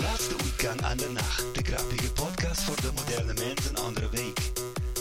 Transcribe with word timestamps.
Laatste 0.00 0.36
weekend 0.36 0.82
aan 0.82 0.96
de 0.96 1.10
nacht. 1.10 1.54
De 1.54 1.62
grappige 1.62 2.12
podcast 2.12 2.60
voor 2.60 2.80
de 2.80 2.90
moderne 2.94 3.32
mens 3.34 3.68
een 3.68 3.76
andere 3.76 4.08
week. 4.08 4.38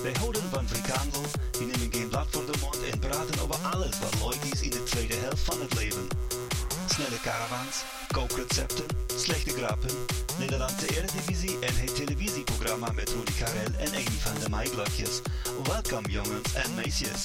Wij 0.03 0.13
houden 0.19 0.41
van 0.49 0.67
frikandel, 0.67 1.21
die 1.51 1.67
nemen 1.67 1.93
geen 1.93 2.07
blad 2.07 2.27
voor 2.29 2.45
de 2.45 2.57
mond 2.61 2.83
en 2.91 2.99
praten 2.99 3.41
over 3.41 3.55
alles 3.55 3.99
wat 3.99 4.15
leuk 4.23 4.51
is 4.53 4.61
in 4.61 4.69
de 4.69 4.83
tweede 4.83 5.13
helft 5.13 5.43
van 5.43 5.61
het 5.61 5.73
leven. 5.73 6.07
Snelle 6.89 7.19
caravans, 7.21 7.83
kookrecepten, 8.11 8.85
slechte 9.15 9.49
grappen, 9.49 9.95
Nederlandse 10.39 10.97
Eredivisie 10.97 11.59
en 11.59 11.75
het 11.75 11.95
televisieprogramma 11.95 12.91
met 12.91 13.09
Rudi 13.09 13.33
Karel 13.39 13.73
en 13.77 13.87
Amy 13.87 14.17
van 14.19 14.39
de 14.39 14.49
Maaiblokjes. 14.49 15.21
Welkom 15.63 16.05
jongens 16.05 16.53
en 16.53 16.75
meisjes. 16.75 17.21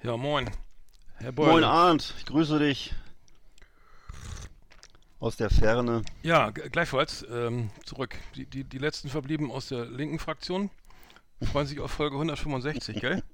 Ja, 0.00 0.16
moin. 0.16 0.61
Herr 1.22 1.32
Beul. 1.32 1.46
Moin 1.52 1.64
Arndt, 1.64 2.14
ich 2.18 2.26
grüße 2.26 2.58
dich 2.58 2.92
aus 5.20 5.36
der 5.36 5.50
Ferne. 5.50 6.02
Ja, 6.22 6.50
gleichfalls 6.50 7.24
ähm, 7.30 7.70
zurück. 7.84 8.16
Die, 8.34 8.46
die, 8.46 8.64
die 8.64 8.78
letzten 8.78 9.08
verblieben 9.08 9.52
aus 9.52 9.68
der 9.68 9.86
linken 9.86 10.18
Fraktion 10.18 10.70
freuen 11.42 11.66
sich 11.66 11.78
auf 11.80 11.90
Folge 11.92 12.16
165, 12.16 13.00
gell? 13.00 13.22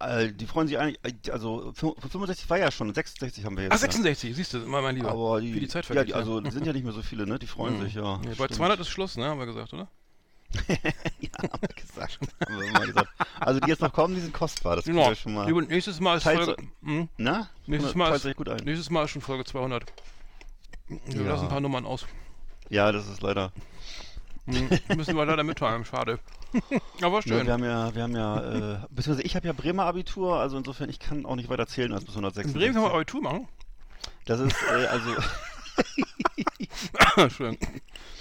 Äh, 0.00 0.32
die 0.32 0.46
freuen 0.46 0.66
sich 0.66 0.76
eigentlich, 0.76 0.98
äh, 1.04 1.30
also 1.30 1.72
fün- 1.76 1.94
65 2.00 2.50
war 2.50 2.58
ja 2.58 2.70
schon, 2.72 2.92
66 2.92 3.44
haben 3.44 3.56
wir 3.56 3.64
jetzt. 3.64 3.72
Ah, 3.72 3.78
66, 3.78 4.34
siehst 4.34 4.52
du, 4.54 4.58
mein, 4.58 4.82
Ja. 4.84 4.90
Lieber. 4.90 5.10
Aber 5.12 5.40
die, 5.40 5.54
Wie 5.54 5.60
die 5.60 5.68
Zeit 5.68 5.84
ja, 5.84 5.94
vergeht. 5.94 6.08
die, 6.08 6.14
also 6.14 6.40
die 6.40 6.50
sind 6.50 6.66
ja 6.66 6.72
nicht 6.72 6.82
mehr 6.82 6.92
so 6.92 7.00
viele, 7.02 7.26
ne? 7.28 7.38
Die 7.38 7.46
freuen 7.46 7.76
Mhm. 7.78 7.82
sich, 7.84 7.94
ja. 7.94 8.18
Nee, 8.18 8.26
bei 8.30 8.34
stimmt. 8.34 8.54
200 8.54 8.80
ist 8.80 8.88
Schluss, 8.88 9.16
ne, 9.16 9.26
haben 9.26 9.38
wir 9.38 9.46
gesagt, 9.46 9.72
oder? 9.72 9.88
ja, 10.68 11.28
haben 11.38 11.60
wir 11.60 11.68
gesagt. 11.68 12.18
haben 12.46 12.60
wir 12.60 12.72
mal 12.72 12.86
gesagt. 12.86 13.08
Also 13.38 13.60
die 13.60 13.68
jetzt 13.68 13.82
noch 13.82 13.92
kommen, 13.92 14.14
die 14.14 14.20
sind 14.20 14.32
kostbar, 14.32 14.76
das 14.76 14.84
können 14.86 14.96
wir 14.96 15.14
schon 15.14 15.34
mal. 15.34 15.46
Lieber, 15.46 15.62
nächstes 15.62 16.00
Mal 16.00 16.16
ist 16.16 16.22
Teils- 16.24 16.44
Folge... 16.46 16.62
Hm? 16.82 17.08
Na? 17.18 17.48
Nächstes 17.66 17.94
Mal, 17.94 18.14
ist, 18.14 18.36
gut 18.36 18.48
ein. 18.48 18.56
nächstes 18.64 18.90
Mal 18.90 19.04
ist 19.04 19.10
schon 19.10 19.22
Folge 19.22 19.44
200. 19.44 19.84
Wir 20.88 21.22
Ja. 21.22 21.28
lassen 21.28 21.44
ein 21.44 21.48
paar 21.50 21.60
Nummern 21.60 21.84
aus. 21.84 22.06
Ja, 22.70 22.90
das 22.92 23.06
ist 23.08 23.20
leider. 23.22 23.52
Hm, 24.46 24.70
müssen 24.96 25.16
wir 25.16 25.26
leider 25.26 25.42
mitteilen, 25.44 25.84
schade. 25.84 26.18
Aber 27.02 27.16
Ne, 27.18 27.22
schön. 27.22 27.46
wir 27.46 27.52
haben 27.52 27.64
ja, 27.64 27.94
wir 27.94 28.02
haben 28.02 28.16
ja, 28.16 28.76
äh, 28.76 28.78
beziehungsweise 28.88 29.22
ich 29.26 29.36
habe 29.36 29.46
ja 29.46 29.52
Bremer 29.52 29.84
Abitur, 29.84 30.38
also 30.40 30.56
insofern 30.56 30.88
ich 30.88 30.98
kann 30.98 31.26
auch 31.26 31.36
nicht 31.36 31.50
weiter 31.50 31.66
zählen 31.66 31.92
als 31.92 32.04
bis 32.06 32.14
In 32.14 32.20
166. 32.24 32.58
Bremen 32.58 32.72
kann 32.74 32.82
man 32.84 32.92
Abitur 32.92 33.20
machen. 33.22 33.48
Das 34.24 34.40
ist, 34.40 34.56
äh, 34.70 34.86
also, 34.86 35.14
schön. 37.36 37.58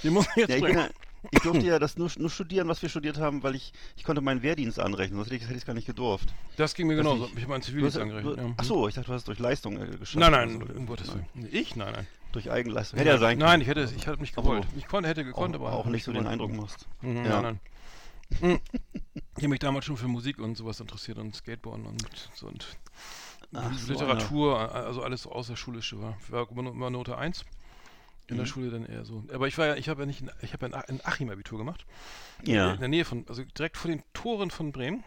Die 0.04 0.10
muss 0.10 0.28
ich 0.32 0.36
jetzt 0.36 0.50
Ja, 0.50 0.56
ich, 0.58 0.62
bringen. 0.62 0.90
Ich 1.32 1.40
durfte 1.40 1.66
ja 1.66 1.80
das 1.80 1.98
nur, 1.98 2.10
nur 2.18 2.30
studieren, 2.30 2.68
was 2.68 2.82
wir 2.82 2.90
studiert 2.90 3.18
haben, 3.18 3.44
weil 3.44 3.56
ich, 3.56 3.74
ich 3.96 4.04
konnte 4.04 4.22
meinen 4.22 4.42
Wehrdienst 4.42 4.80
anrechnen, 4.80 5.18
sonst 5.18 5.32
hätte 5.32 5.44
ich 5.52 5.58
es 5.58 5.66
gar 5.66 5.74
nicht 5.74 5.86
gedurft. 5.88 6.34
Das 6.58 6.74
ging 6.74 6.88
mir 6.88 6.96
Das 6.96 7.06
genauso. 7.06 7.26
Ich 7.36 7.42
habe 7.42 7.48
meinen 7.50 7.62
Zivildienst 7.62 7.98
angerechnet. 7.98 8.38
ja. 8.38 8.54
ach 8.58 8.64
so, 8.64 8.88
ich 8.88 8.96
dachte, 8.96 9.08
du 9.08 9.14
hast 9.14 9.22
es 9.22 9.26
durch 9.26 9.40
Leistung 9.40 9.78
äh, 9.82 9.88
geschafft. 9.98 10.16
Nein, 10.16 10.32
nein, 10.32 10.62
Also, 10.62 10.74
um 10.74 10.86
Gottes 10.88 11.14
Willen. 11.14 11.26
Ich? 11.52 11.76
Nein, 11.76 11.94
nein. 11.94 12.08
Durch 12.34 12.52
Eigenleistung. 12.52 13.00
Hätte 13.00 13.10
ja 13.10 13.18
sein 13.18 13.38
können. 13.40 13.50
Nein, 13.50 13.62
ich 13.62 13.68
hätte 13.68 13.82
es, 13.82 13.92
ich 13.94 14.06
hätte 14.06 14.20
mich 14.20 14.34
gewollt. 14.34 14.66
so. 14.72 14.78
Ich 14.78 14.88
konnte, 14.88 15.10
hätte 15.10 15.24
gekonnt, 15.24 15.56
auch, 15.56 15.62
aber 15.62 15.74
auch 15.74 15.86
nicht 15.86 16.04
so 16.04 16.12
den. 16.12 16.28
Eindruck 16.28 16.52
machst. 16.54 16.88
Mhm, 17.02 17.26
Ja. 17.26 17.42
Nein, 17.42 17.44
nein. 17.44 17.60
Mhm. 18.42 18.60
Ich 19.14 19.44
habe 19.44 19.48
mich 19.48 19.60
damals 19.60 19.86
schon 19.86 19.96
für 19.98 20.08
Musik 20.10 20.40
und 20.40 20.56
sowas 20.56 20.80
interessiert 20.82 21.18
und 21.18 21.34
Skateboarden 21.36 21.86
und 21.86 22.30
so 22.34 22.48
und 22.48 22.68
Ach, 23.54 23.74
so 23.74 23.94
Literatur, 23.94 24.74
also 24.76 25.02
alles 25.04 25.22
so 25.22 25.32
außerschulische 25.32 26.02
war. 26.02 26.18
Ich 26.26 26.32
war 26.32 26.52
immer, 26.52 26.70
immer 26.72 26.90
Note 26.90 27.18
1. 27.18 27.46
In 28.30 28.36
der 28.36 28.46
Mhm. 28.46 28.50
Schule 28.50 28.70
dann 28.72 28.86
eher 28.86 29.06
so. 29.06 29.24
Aber 29.34 29.48
ich 29.48 29.58
war 29.58 29.68
ja, 29.68 29.76
ich 29.76 29.88
habe 29.90 30.02
ja 30.02 30.06
nicht, 30.06 30.22
in, 30.22 30.30
ich 30.42 30.52
habe 30.54 30.68
ja 30.68 30.80
in, 30.82 30.96
in 30.98 31.06
Achim 31.06 31.30
Abitur 31.30 31.58
gemacht. 31.58 31.86
Ja, 32.44 32.74
In 32.74 32.80
der 32.80 32.90
Nähe 32.90 33.06
von, 33.06 33.26
also 33.30 33.44
direkt 33.44 33.78
vor 33.78 33.90
den 33.90 34.04
Toren 34.14 34.52
von 34.52 34.72
Bremen. 34.72 35.04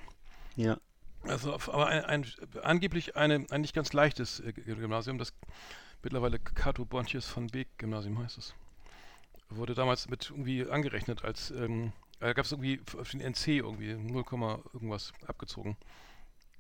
ja. 0.57 0.79
Also, 1.25 1.53
aber 1.53 1.87
ein, 1.89 2.03
ein, 2.07 2.27
angeblich 2.63 3.15
eine, 3.15 3.45
ein 3.51 3.61
nicht 3.61 3.75
ganz 3.75 3.93
leichtes 3.93 4.41
äh, 4.41 4.55
Gymnasium, 4.55 5.19
das 5.19 5.35
mittlerweile 6.03 6.39
Cato 6.39 6.87
Bontjes 6.87 7.27
von 7.27 7.49
Beek 7.49 7.69
Gymnasium 7.77 8.19
heißt 8.23 8.39
es. 8.39 8.55
Wurde 9.51 9.75
damals 9.75 10.09
mit 10.09 10.31
irgendwie 10.31 10.67
angerechnet 10.67 11.23
als, 11.23 11.51
ähm, 11.51 11.93
da 12.21 12.33
gab 12.33 12.47
es 12.47 12.53
irgendwie 12.53 12.81
auf 12.99 13.11
den 13.11 13.21
NC 13.21 13.49
irgendwie 13.49 13.93
0, 13.93 14.25
irgendwas 14.73 15.13
abgezogen. 15.27 15.77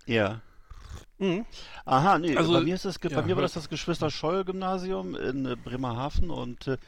Ja. 0.04 0.42
Mhm. 1.18 1.44
Aha, 1.84 2.18
nee, 2.18 2.36
Also, 2.36 2.52
bei 2.52 2.60
mir, 2.62 2.74
ist 2.74 2.84
das, 2.84 2.98
ge- 3.00 3.10
ja, 3.10 3.20
bei 3.20 3.26
mir 3.26 3.36
war 3.36 3.42
das 3.42 3.52
das 3.52 3.68
Geschwister-Scholl-Gymnasium 3.68 5.14
in 5.16 5.46
äh, 5.46 5.56
Bremerhaven 5.56 6.30
und 6.30 6.66
äh, 6.66 6.78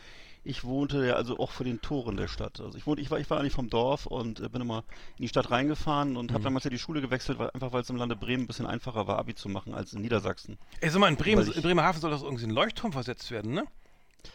ich 0.44 0.64
wohnte 0.64 1.06
ja 1.06 1.14
also 1.14 1.38
auch 1.38 1.50
vor 1.52 1.64
den 1.64 1.80
Toren 1.82 2.16
der 2.16 2.26
Stadt. 2.28 2.58
Also 2.60 2.76
ich 2.76 2.84
wohnte, 2.86 3.00
ich 3.02 3.10
war, 3.10 3.20
ich 3.20 3.30
war 3.30 3.38
eigentlich 3.38 3.52
vom 3.52 3.70
Dorf 3.70 4.06
und 4.06 4.40
äh, 4.40 4.48
bin 4.48 4.62
immer 4.62 4.84
in 5.18 5.22
die 5.22 5.28
Stadt 5.28 5.50
reingefahren 5.50 6.16
und 6.16 6.30
habe 6.32 6.40
Mhm. 6.40 6.44
damals 6.44 6.64
ja 6.64 6.70
die 6.70 6.78
Schule 6.78 7.00
gewechselt, 7.00 7.38
weil, 7.38 7.50
einfach 7.50 7.72
weil 7.72 7.82
es 7.82 7.90
im 7.90 7.96
Lande 7.96 8.16
Bremen 8.16 8.44
ein 8.44 8.46
bisschen 8.48 8.66
einfacher 8.66 9.06
war, 9.06 9.18
Abi 9.18 9.34
zu 9.36 9.48
machen 9.48 9.74
als 9.74 9.92
in 9.92 10.00
Niedersachsen. 10.02 10.58
Ey, 10.80 10.90
sag 10.90 10.98
mal, 10.98 11.08
in, 11.08 11.16
Bremen, 11.16 11.46
ich- 11.48 11.54
in 11.56 11.62
Bremerhaven 11.62 12.00
soll 12.00 12.10
das 12.10 12.22
irgendwie 12.22 12.44
ein 12.44 12.50
Leuchtturm 12.50 12.92
versetzt 12.92 13.30
werden, 13.30 13.52
ne? 13.52 13.64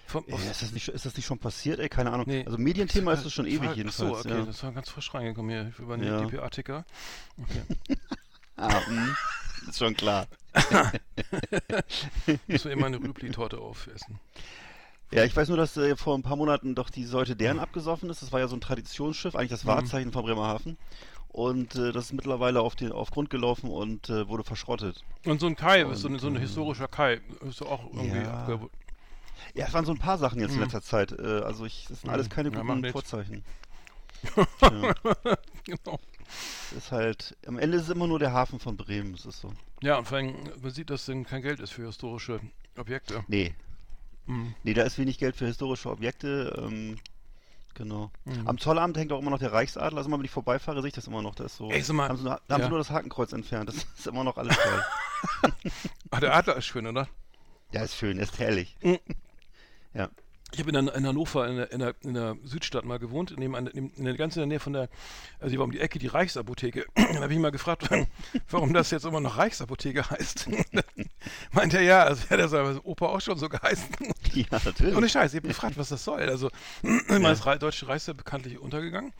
Vom, 0.05 0.23
Äh, 0.27 0.35
ist, 0.35 0.61
das 0.61 0.71
nicht, 0.73 0.87
ist 0.89 1.05
das 1.05 1.15
nicht 1.15 1.25
schon 1.25 1.39
passiert? 1.39 1.79
Ey, 1.79 1.89
keine 1.89 2.11
Ahnung. 2.11 2.25
Nee. 2.27 2.43
Also 2.45 2.57
Medienthema 2.57 3.13
ist 3.13 3.25
es 3.25 3.33
schon 3.33 3.45
ewig 3.47 3.69
Ach 3.71 3.75
jedenfalls. 3.75 4.09
so, 4.11 4.17
okay, 4.17 4.37
ja. 4.39 4.45
das 4.45 4.61
war 4.63 4.71
ganz 4.73 4.89
frisch 4.89 5.13
reingekommen 5.13 5.49
hier 5.49 5.71
über 5.79 5.97
den 5.97 6.07
Ja. 6.07 6.21
DPA-Ticker. 6.21 6.85
Okay. 7.37 7.97
Ah, 8.57 8.81
mh. 8.89 9.15
Ist 9.67 9.77
schon 9.79 9.95
klar. 9.95 10.27
Müssen 12.47 12.65
wir 12.65 12.71
immer 12.73 12.87
eine 12.87 12.97
Rübli-Torte 12.97 13.59
aufessen. 13.59 14.19
Ja, 15.11 15.23
ich 15.23 15.35
weiß 15.35 15.47
nur, 15.47 15.57
dass 15.57 15.77
äh, 15.77 15.95
vor 15.95 16.17
ein 16.17 16.23
paar 16.23 16.35
Monaten 16.35 16.75
doch 16.75 16.89
die 16.89 17.05
Seite 17.05 17.35
Dern 17.35 17.59
abgesoffen 17.59 18.09
ist. 18.09 18.21
Das 18.21 18.31
war 18.31 18.39
ja 18.41 18.47
so 18.47 18.55
ein 18.57 18.61
Traditionsschiff, 18.61 19.35
eigentlich 19.35 19.51
das 19.51 19.63
Mhm. 19.63 19.69
Wahrzeichen 19.69 20.11
von 20.11 20.25
Bremerhaven. 20.25 20.77
Und 21.29 21.75
äh, 21.75 21.91
das 21.91 22.05
ist 22.05 22.13
mittlerweile 22.13 22.61
auf, 22.61 22.75
den, 22.75 22.91
auf 22.91 23.11
Grund 23.11 23.29
gelaufen 23.29 23.69
und 23.69 24.09
äh, 24.09 24.27
wurde 24.27 24.43
verschrottet. 24.43 25.03
Und 25.25 25.39
so 25.39 25.47
ein 25.47 25.55
Kai, 25.55 25.85
Und, 25.85 25.95
so, 25.95 26.07
ein, 26.07 26.19
so 26.19 26.27
ein 26.27 26.35
äh, 26.35 26.39
historischer 26.39 26.87
Kai, 26.87 27.21
ist 27.47 27.61
auch 27.61 27.85
irgendwie 27.93 28.17
Ja. 28.23 28.33
abge 28.43 28.69
Ja, 29.53 29.67
es 29.67 29.73
waren 29.73 29.85
so 29.85 29.91
ein 29.93 29.99
paar 29.99 30.17
Sachen 30.17 30.39
jetzt 30.41 30.51
in 30.51 30.57
Mhm. 30.57 30.63
letzter 30.63 30.81
Zeit. 30.81 31.11
Äh, 31.11 31.41
also 31.41 31.65
ich, 31.65 31.85
das 31.87 32.01
sind 32.01 32.09
alles 32.09 32.27
Mhm. 32.27 32.31
keine 32.31 32.49
Ja, 32.49 32.55
macht 32.63 32.67
guten 32.67 32.81
nichts. 32.81 32.91
Vorzeichen. 32.93 33.43
ja, 34.61 34.93
genau. 35.63 35.99
Ist 36.75 36.91
halt, 36.91 37.35
am 37.45 37.57
Ende 37.57 37.77
ist 37.77 37.83
es 37.83 37.89
immer 37.89 38.07
nur 38.07 38.19
der 38.19 38.33
Hafen 38.33 38.59
von 38.59 38.77
Bremen. 38.77 39.13
Das 39.13 39.25
ist 39.25 39.39
so. 39.41 39.51
Ja, 39.81 39.97
und 39.97 40.05
vor 40.07 40.17
allem, 40.17 40.35
man 40.61 40.71
sieht, 40.71 40.89
dass 40.89 41.05
denn 41.05 41.25
kein 41.25 41.41
Geld 41.41 41.59
ist 41.59 41.71
für 41.71 41.85
historische 41.85 42.39
Objekte. 42.77 43.23
Nee, 43.27 43.53
Mhm. 44.25 44.55
nee, 44.63 44.73
da 44.73 44.83
ist 44.83 44.97
wenig 44.97 45.17
Geld 45.19 45.37
für 45.37 45.45
historische 45.45 45.89
Objekte. 45.89 46.53
Ähm, 46.61 46.97
genau. 47.75 48.11
Mhm. 48.25 48.45
Am 48.45 48.57
Zollamt 48.57 48.97
hängt 48.97 49.13
auch 49.13 49.19
immer 49.21 49.29
noch 49.31 49.39
der 49.39 49.53
Reichsadler. 49.53 49.97
Also 49.99 50.09
immer, 50.09 50.17
wenn 50.17 50.25
ich 50.25 50.31
vorbeifahre, 50.31 50.81
sehe 50.81 50.89
ich 50.89 50.93
das 50.93 51.07
immer 51.07 51.21
noch. 51.21 51.33
Da 51.35 51.45
ist 51.45 51.55
so. 51.55 51.71
Ey, 51.71 51.81
sag 51.81 51.95
mal, 51.95 52.09
haben 52.09 52.17
sie, 52.17 52.23
nur, 52.25 52.41
da 52.47 52.53
haben 52.55 52.59
ja. 52.61 52.65
sie 52.67 52.69
nur 52.71 52.79
das 52.79 52.89
Hakenkreuz 52.91 53.31
entfernt. 53.31 53.69
Das 53.69 53.77
ist 53.97 54.05
immer 54.07 54.25
noch 54.25 54.37
alles 54.37 54.57
toll. 54.57 54.83
Ach, 56.11 56.19
der 56.19 56.35
Adler 56.35 56.57
ist 56.57 56.65
schön, 56.65 56.85
oder? 56.87 57.07
ja, 57.71 57.83
ist 57.83 57.95
schön, 57.95 58.17
ist 58.19 58.37
herrlich. 58.37 58.75
Mhm. 58.81 58.99
Ja. 59.93 60.09
Ich 60.53 60.59
habe 60.59 60.69
in, 60.69 60.87
in 60.87 61.05
Hannover 61.05 61.45
in 61.47 61.57
der, 61.57 61.71
in, 61.73 61.79
der, 61.79 61.95
in 62.03 62.13
der 62.13 62.37
Südstadt 62.45 62.85
mal 62.85 62.99
gewohnt, 62.99 63.33
neben, 63.37 63.53
an- 63.53 63.67
in, 63.67 63.91
der 64.05 64.15
ganz 64.15 64.37
in 64.37 64.39
der 64.41 64.47
Nähe 64.47 64.59
von 64.61 64.71
der, 64.71 64.87
also 65.39 65.51
die 65.51 65.57
war 65.57 65.65
um 65.65 65.71
die 65.71 65.79
Ecke 65.81 65.99
die 65.99 66.07
Reichsapotheke. 66.07 66.85
Dann 66.95 67.19
habe 67.21 67.33
ich 67.33 67.39
mal 67.39 67.51
gefragt, 67.51 67.89
warum 68.49 68.73
das 68.73 68.89
jetzt 68.91 69.05
immer 69.05 69.19
noch 69.19 69.37
Reichsapotheke 69.37 70.09
heißt. 70.09 70.47
Meint 71.51 71.73
er 71.73 71.81
ja, 71.81 72.03
also 72.03 72.29
hätte 72.29 72.47
das 72.47 72.85
Opa 72.85 73.07
auch 73.07 73.19
schon 73.19 73.37
so 73.37 73.49
geheißen. 73.49 73.89
Ja, 74.33 74.45
natürlich. 74.63 74.95
Ohne 74.95 75.09
Scheiß, 75.09 75.33
ich 75.33 75.37
habe 75.39 75.49
gefragt, 75.49 75.77
was 75.77 75.89
das 75.89 76.03
soll. 76.05 76.21
Also, 76.29 76.49
immer 77.09 77.29
das 77.35 77.41
Deutsche 77.59 77.87
Reich 77.89 77.97
ist 77.97 78.07
ja 78.07 78.13
bekanntlich 78.13 78.57
untergegangen. 78.57 79.13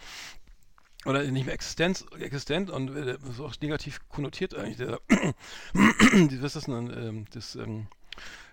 Oder 1.06 1.24
nicht 1.24 1.46
mehr 1.46 1.54
existenz, 1.54 2.06
existent 2.20 2.70
und 2.70 2.96
äh, 2.96 3.18
ist 3.30 3.40
auch 3.40 3.54
negativ 3.62 4.00
konnotiert 4.10 4.56
eigentlich. 4.56 4.78
Der, 4.78 5.00
was 5.74 6.44
ist 6.44 6.56
das 6.56 6.64
denn? 6.66 6.90
Ähm, 6.92 7.26
das, 7.34 7.56
ähm, 7.56 7.88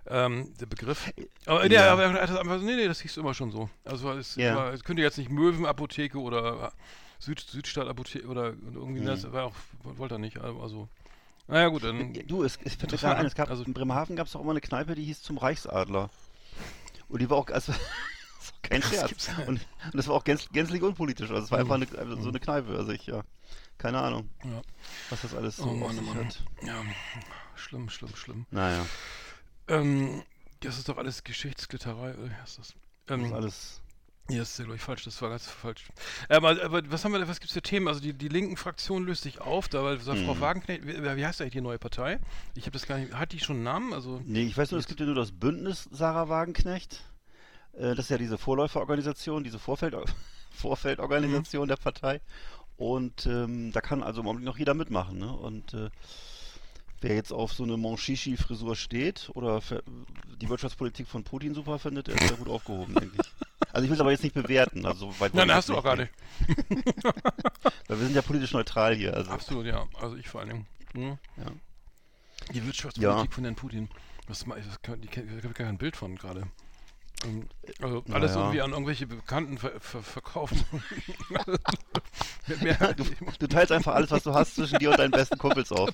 ähm, 0.06 0.52
der 0.60 0.66
Begriff. 0.66 1.12
Aber, 1.46 1.68
der, 1.68 1.86
Ja. 1.86 1.92
aber 1.92 2.04
er 2.04 2.12
hat 2.22 2.28
das 2.30 2.36
einfach 2.36 2.58
so, 2.58 2.64
nee, 2.64 2.76
nee, 2.76 2.86
das 2.88 3.00
hieß 3.00 3.16
immer 3.16 3.34
schon 3.34 3.50
so. 3.50 3.68
Also 3.84 4.12
es, 4.12 4.36
Ja. 4.36 4.56
war, 4.56 4.72
es 4.72 4.84
könnte 4.84 5.02
jetzt 5.02 5.18
nicht 5.18 5.30
Möwenapotheke 5.30 6.18
oder 6.18 6.72
Süd, 7.18 7.40
Südstadtapotheke 7.40 8.26
oder 8.26 8.48
irgendwie, 8.74 9.00
Mhm. 9.00 9.06
das 9.06 9.32
war 9.32 9.44
auch, 9.44 9.54
wollte 9.82 10.16
er 10.16 10.18
nicht. 10.18 10.38
Also, 10.38 10.88
naja 11.48 11.68
gut, 11.68 11.84
dann. 11.84 12.12
Du, 12.26 12.42
es, 12.42 12.58
es 12.64 12.74
fällt 12.74 12.92
mir 12.92 12.98
gerade 12.98 13.16
ein, 13.20 13.26
es 13.26 13.34
gab, 13.34 13.48
also- 13.50 13.64
in 13.64 13.72
Bremerhaven 13.72 14.16
gab 14.16 14.26
es 14.26 14.32
doch 14.32 14.40
immer 14.40 14.50
eine 14.50 14.60
Kneipe, 14.60 14.94
die 14.94 15.04
hieß 15.04 15.22
zum 15.22 15.38
Reichsadler. 15.38 16.10
Und 17.08 17.20
die 17.22 17.28
war 17.30 17.38
auch, 17.38 17.48
also, 17.48 17.72
auch 18.52 18.62
kein 18.62 18.82
Scherz. 18.82 19.28
Und, 19.46 19.48
und 19.48 19.94
das 19.94 20.06
war 20.08 20.14
auch 20.16 20.24
gänz, 20.24 20.48
gänzlich 20.52 20.82
unpolitisch. 20.82 21.30
Also 21.30 21.42
es 21.44 21.50
war 21.50 21.64
Mhm. 21.64 21.72
einfach 21.72 21.94
eine, 21.94 21.98
also 22.10 22.22
so 22.22 22.28
eine 22.28 22.40
Kneipe. 22.40 22.76
Also 22.76 22.92
ich, 22.92 23.06
ja, 23.06 23.22
keine 23.78 23.98
Ahnung, 24.00 24.28
Ja. 24.44 24.60
was 25.10 25.22
das 25.22 25.34
alles 25.34 25.56
so 25.56 25.64
Oh 25.64 25.72
Mann, 25.74 25.96
Mann. 26.04 26.26
hat. 26.26 26.42
ja, 26.62 26.82
schlimm, 27.56 27.88
schlimm, 27.88 28.14
schlimm. 28.16 28.46
Naja, 28.50 28.84
Ähm, 29.69 30.22
das 30.61 30.78
ist 30.78 30.88
doch 30.88 30.96
alles 30.99 31.25
Geschichtsglitterei, 31.25 32.14
oder 32.14 32.31
wie 32.31 32.34
heißt 32.34 32.58
das? 32.58 32.75
das 33.06 33.19
Ähm, 33.19 33.25
ist 33.26 33.32
alles. 33.32 33.81
Ja, 34.31 34.38
das 34.38 34.52
ist 34.52 34.58
ja, 34.58 34.64
glaube 34.64 34.76
ich, 34.76 34.82
falsch. 34.82 35.05
Das 35.05 35.20
war 35.20 35.28
ganz 35.28 35.46
falsch. 35.50 35.84
Ähm, 36.31 36.44
aber, 36.46 36.62
aber 36.64 36.90
was 36.90 37.05
haben 37.05 37.12
wir, 37.12 37.28
was 37.28 37.40
gibt's 37.40 37.52
für 37.52 37.61
Themen? 37.61 37.88
Also 37.88 38.00
die, 38.00 38.14
die 38.14 38.28
linken 38.28 38.56
Fraktion 38.56 39.05
löst 39.05 39.22
sich 39.22 39.40
auf, 39.43 39.69
da 39.69 39.84
weil 39.84 40.00
so 40.00 40.14
Frau 40.14 40.34
Mhm. 40.34 40.40
Wagenknecht, 40.40 40.87
wie, 40.87 41.02
wie 41.02 41.26
heißt 41.26 41.43
eigentlich 41.43 41.52
die 41.52 41.61
neue 41.61 41.78
Partei? 41.78 42.19
Ich 42.55 42.62
habe 42.62 42.70
das 42.72 42.87
gar 42.87 42.96
nicht, 42.96 43.12
hat 43.12 43.32
die 43.32 43.40
schon 43.40 43.56
einen 43.56 43.64
Namen? 43.64 43.93
Also, 43.93 44.22
Nee, 44.25 44.44
ich 44.44 44.56
weiß 44.56 44.70
nur, 44.70 44.81
es 44.81 44.87
gibt 44.87 45.00
ja 45.00 45.06
nur 45.06 45.14
das 45.14 45.32
Bündnis 45.32 45.88
Sarah 45.93 46.31
Wagenknecht. 46.31 47.05
Äh, 47.75 47.94
das 47.94 48.06
ist 48.06 48.10
ja 48.10 48.17
diese 48.19 48.38
Vorläuferorganisation, 48.38 49.44
diese 49.44 49.58
Vorfeld 49.58 49.94
Vorfeldorganisation 50.52 51.69
der 51.69 51.76
Partei. 51.76 52.22
Und 52.76 53.26
ähm, 53.26 53.72
da 53.72 53.81
kann 53.82 54.02
also 54.02 54.22
im 54.22 54.26
Augenblick 54.28 54.46
noch 54.46 54.58
jeder 54.58 54.72
mitmachen. 54.75 55.19
Ne? 55.19 55.31
Und 55.31 55.75
äh, 55.75 55.90
wer 57.04 57.14
jetzt 57.14 57.32
auf 57.32 57.52
so 57.52 57.64
eine 57.64 57.76
Monchichi-Frisur 57.76 58.74
steht 58.76 59.30
oder 59.34 59.60
die 60.40 60.48
Wirtschaftspolitik 60.48 61.06
von 61.06 61.22
Putin 61.22 61.54
super 61.54 61.78
findet, 61.78 62.08
der 62.08 62.14
ist 62.14 62.30
ja 62.30 62.36
gut 62.36 62.48
aufgehoben, 62.48 62.94
denke 62.94 63.16
ich. 63.20 63.30
Also 63.72 63.84
ich 63.84 63.90
will 63.90 63.94
es 63.96 64.00
aber 64.00 64.10
jetzt 64.10 64.22
nicht 64.24 64.34
bewerten. 64.34 64.86
Also 64.86 65.10
so 65.10 65.20
weit 65.20 65.34
nein, 65.34 65.52
hast 65.52 65.68
du 65.68 65.76
auch 65.76 65.84
gar 65.84 65.96
nicht. 65.96 66.10
Weil 67.88 67.98
wir 67.98 68.06
sind 68.06 68.14
ja 68.14 68.22
politisch 68.22 68.52
neutral 68.52 68.94
hier. 68.94 69.14
Also. 69.14 69.30
Absolut, 69.30 69.66
ja. 69.66 69.86
Also 70.00 70.16
ich 70.16 70.28
vor 70.28 70.40
allen 70.40 70.50
Dingen. 70.50 70.66
Hm? 70.94 71.18
Ja. 71.36 71.52
Die 72.54 72.64
Wirtschaftspolitik 72.64 73.30
Ja. 73.30 73.34
von 73.34 73.44
Herrn 73.44 73.54
Putin. 73.56 73.88
Was, 74.26 74.46
kann, 74.82 75.02
ich 75.02 75.16
habe 75.16 75.40
gar 75.40 75.66
kein 75.66 75.76
Bild 75.76 75.96
von 75.96 76.16
gerade. 76.16 76.48
Ähm, 77.26 77.48
Also 77.82 78.02
alles 78.12 78.34
ja. 78.34 78.40
irgendwie 78.40 78.62
an 78.62 78.72
irgendwelche 78.72 79.06
Bekannten 79.06 79.58
ver 79.58 79.72
ver 79.78 80.02
verkaufen. 80.02 80.64
Du, 82.96 83.04
du 83.38 83.46
teilst 83.46 83.72
einfach 83.72 83.94
alles, 83.94 84.10
was 84.10 84.22
du 84.22 84.34
hast, 84.34 84.56
zwischen 84.56 84.78
dir 84.78 84.90
und 84.90 84.98
deinen 84.98 85.10
besten 85.12 85.38
Kumpels 85.38 85.72
auf. 85.72 85.90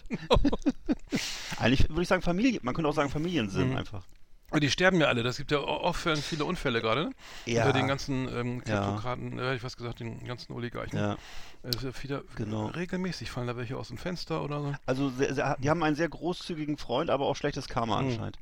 Eigentlich 1.60 1.88
würde 1.88 2.02
ich 2.02 2.08
sagen 2.08 2.22
Familie, 2.22 2.60
man 2.62 2.74
könnte 2.74 2.88
auch 2.88 2.94
sagen 2.94 3.10
Familiensinn 3.10 3.70
Mhm. 3.70 3.76
einfach. 3.76 4.04
Aber 4.50 4.58
die 4.58 4.70
sterben 4.70 5.00
ja 5.00 5.06
alle. 5.06 5.22
Das 5.22 5.36
gibt 5.36 5.52
ja 5.52 5.58
auch 5.58 5.84
auch 5.84 5.94
viele 5.96 6.44
Unfälle 6.44 6.80
gerade. 6.80 7.04
Ne? 7.04 7.10
Ja. 7.46 7.66
Unter 7.66 7.78
den 7.78 7.86
ganzen 7.86 8.26
ähm, 8.28 8.54
Ja. 8.56 8.62
Kleptokraten, 8.80 9.38
äh, 9.38 9.42
hätte 9.42 9.56
ich 9.56 9.62
was 9.62 9.76
gesagt, 9.76 10.00
den 10.00 10.24
ganzen 10.26 10.52
Oligarchen. 10.52 10.98
Ja, 10.98 11.16
Es 11.62 11.84
ist 11.84 12.02
wieder 12.02 12.22
Genau. 12.34 12.66
regelmäßig 12.66 13.30
fallen 13.30 13.46
da 13.46 13.56
welche 13.56 13.76
aus 13.76 13.88
dem 13.88 13.98
Fenster 13.98 14.42
oder 14.42 14.60
so. 14.60 14.74
also 14.86 15.10
sehr, 15.10 15.34
sehr, 15.34 15.56
die 15.60 15.70
haben 15.70 15.82
einen 15.84 15.94
sehr 15.94 16.08
großzügigen 16.08 16.78
Freund, 16.78 17.10
aber 17.10 17.26
auch 17.26 17.36
schlechtes 17.36 17.68
Karma 17.68 18.00
Mhm. 18.02 18.08
anscheinend. 18.08 18.38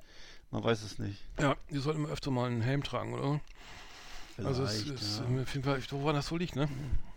Man 0.50 0.64
weiß 0.64 0.82
es 0.82 0.98
nicht. 0.98 1.22
Ja, 1.38 1.56
die 1.70 1.76
sollten 1.78 2.00
immer 2.00 2.08
öfter 2.12 2.30
mal 2.30 2.46
einen 2.46 2.62
Helm 2.62 2.82
tragen, 2.82 3.12
oder? 3.12 3.40
also 4.42 4.62
es 4.62 4.80
Vielleicht, 4.82 5.02
ist 5.02 5.18
ja. 5.18 5.26
ähm, 5.26 5.42
auf 5.42 5.52
jeden 5.52 5.64
Fall, 5.64 5.82
woran 5.90 6.14
das 6.14 6.28
so 6.28 6.36
liegt, 6.38 6.56
ne? 6.56 6.68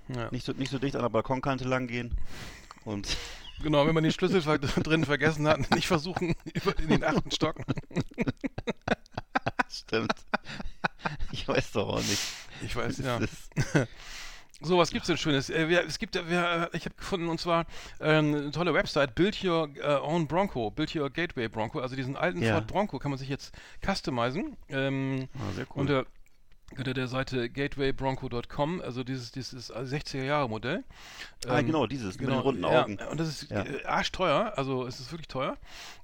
Ja. 0.10 0.28
nicht, 0.32 0.46
so, 0.46 0.52
nicht 0.52 0.70
so 0.72 0.80
dicht 0.80 0.96
an 0.98 1.04
der 1.04 1.10
Balkonkante 1.10 1.64
lang 1.66 1.88
gehen. 1.88 2.18
Und 2.84 3.16
Genau, 3.64 3.86
wenn 3.88 3.94
man 3.94 4.04
den 4.04 4.12
Schlüssel 4.14 4.42
ver 4.42 4.58
drin 4.60 5.06
vergessen 5.06 5.48
hat, 5.48 5.72
nicht 5.72 5.88
versuchen, 5.88 6.36
über 6.54 6.78
in 6.80 6.90
den 6.90 7.04
achten 7.04 7.32
Stock. 7.32 7.56
stimmt. 9.70 10.14
Ich 11.32 11.48
weiß 11.48 11.72
doch 11.74 11.88
auch 11.90 11.98
nicht. 12.04 12.22
Ich 12.64 12.76
weiß, 12.76 12.98
ja. 13.00 13.20
So, 14.64 14.78
was 14.78 14.92
gibt's 14.92 15.08
denn 15.08 15.18
Schönes? 15.18 15.50
Äh, 15.50 15.66
es 15.88 15.98
gibt, 15.98 16.16
ja- 16.16 16.30
wir, 16.30 16.70
äh, 16.72 16.78
ich 16.78 16.86
habe 16.86 16.94
gefunden, 16.96 17.30
und 17.30 17.40
zwar 17.40 17.66
ähm, 18.00 18.36
eine 18.36 18.52
tolle 18.52 18.74
Website, 18.76 19.16
Build 19.16 19.44
Your 19.44 19.70
äh, 19.78 19.96
Own 19.96 20.28
Bronco, 20.28 20.70
Build 20.70 20.96
Your 20.96 21.10
Gateway 21.10 21.48
Bronco. 21.48 21.80
Also 21.80 21.96
diesen 21.96 22.16
alten 22.16 22.44
Ja. 22.44 22.54
Ford 22.54 22.68
Bronco 22.68 23.00
kann 23.00 23.10
man 23.10 23.18
sich 23.18 23.30
jetzt 23.30 23.56
customizen. 23.84 24.56
Ähm, 24.70 25.28
ah, 25.36 25.52
sehr 25.56 25.66
cool. 25.72 25.82
unter, 25.82 26.06
unter 26.78 26.94
der 26.94 27.08
Seite 27.08 27.50
gatewaybronco.com, 27.50 28.82
also 28.82 29.04
dieses, 29.04 29.32
dieses 29.32 29.74
60er 29.74 30.24
Jahre 30.24 30.50
Modell. 30.50 30.84
ah, 31.48 31.60
Ähm, 31.60 31.68
genau, 31.68 31.88
dieses 31.88 32.20
mit 32.20 32.30
den 32.30 32.38
runden 32.40 32.64
ja, 32.64 32.84
Augen. 32.84 32.98
Und 33.10 33.20
das 33.20 33.28
ist 33.28 33.52
Ja. 33.52 33.64
äh, 33.64 33.84
arschteuer, 33.86 34.54
also 34.58 34.86
es 34.88 35.00
ist 35.00 35.12
wirklich 35.12 35.28
teuer. 35.28 35.58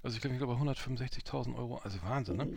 Also 0.03 0.15
ich 0.15 0.21
glaube, 0.21 0.35
ich 0.35 0.39
glaube 0.39 0.53
165.000 0.55 1.55
Euro, 1.57 1.79
also 1.83 1.97
Wahnsinn, 2.03 2.37
ne? 2.37 2.47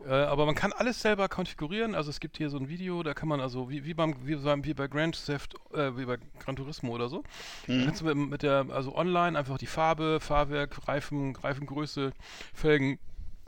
Oh. 0.00 0.08
Äh, 0.08 0.12
aber 0.24 0.46
man 0.46 0.54
kann 0.54 0.72
alles 0.72 1.00
selber 1.00 1.28
konfigurieren. 1.28 1.94
Also 1.94 2.10
es 2.10 2.20
gibt 2.20 2.36
hier 2.36 2.50
so 2.50 2.58
ein 2.58 2.68
Video, 2.68 3.02
da 3.02 3.14
kann 3.14 3.28
man 3.28 3.40
also 3.40 3.70
wie, 3.70 3.84
wie 3.84 3.94
beim 3.94 4.14
wie, 4.26 4.36
beim- 4.36 4.64
wie 4.64 4.74
bei 4.74 4.86
Grand 4.88 5.24
Theft, 5.26 5.54
äh, 5.72 5.96
wie 5.96 6.04
bei 6.04 6.18
Gran 6.40 6.56
Turismo 6.56 6.92
oder 6.94 7.08
so. 7.08 7.24
Mhm. 7.66 7.84
kannst 7.86 8.00
du 8.02 8.04
mit, 8.06 8.16
mit 8.30 8.42
der 8.42 8.66
also 8.70 8.94
online 8.96 9.38
einfach 9.38 9.58
die 9.58 9.66
Farbe, 9.66 10.20
Fahrwerk, 10.20 10.86
Reifen, 10.86 11.34
Reifengröße, 11.36 12.12
Felgen, 12.52 12.98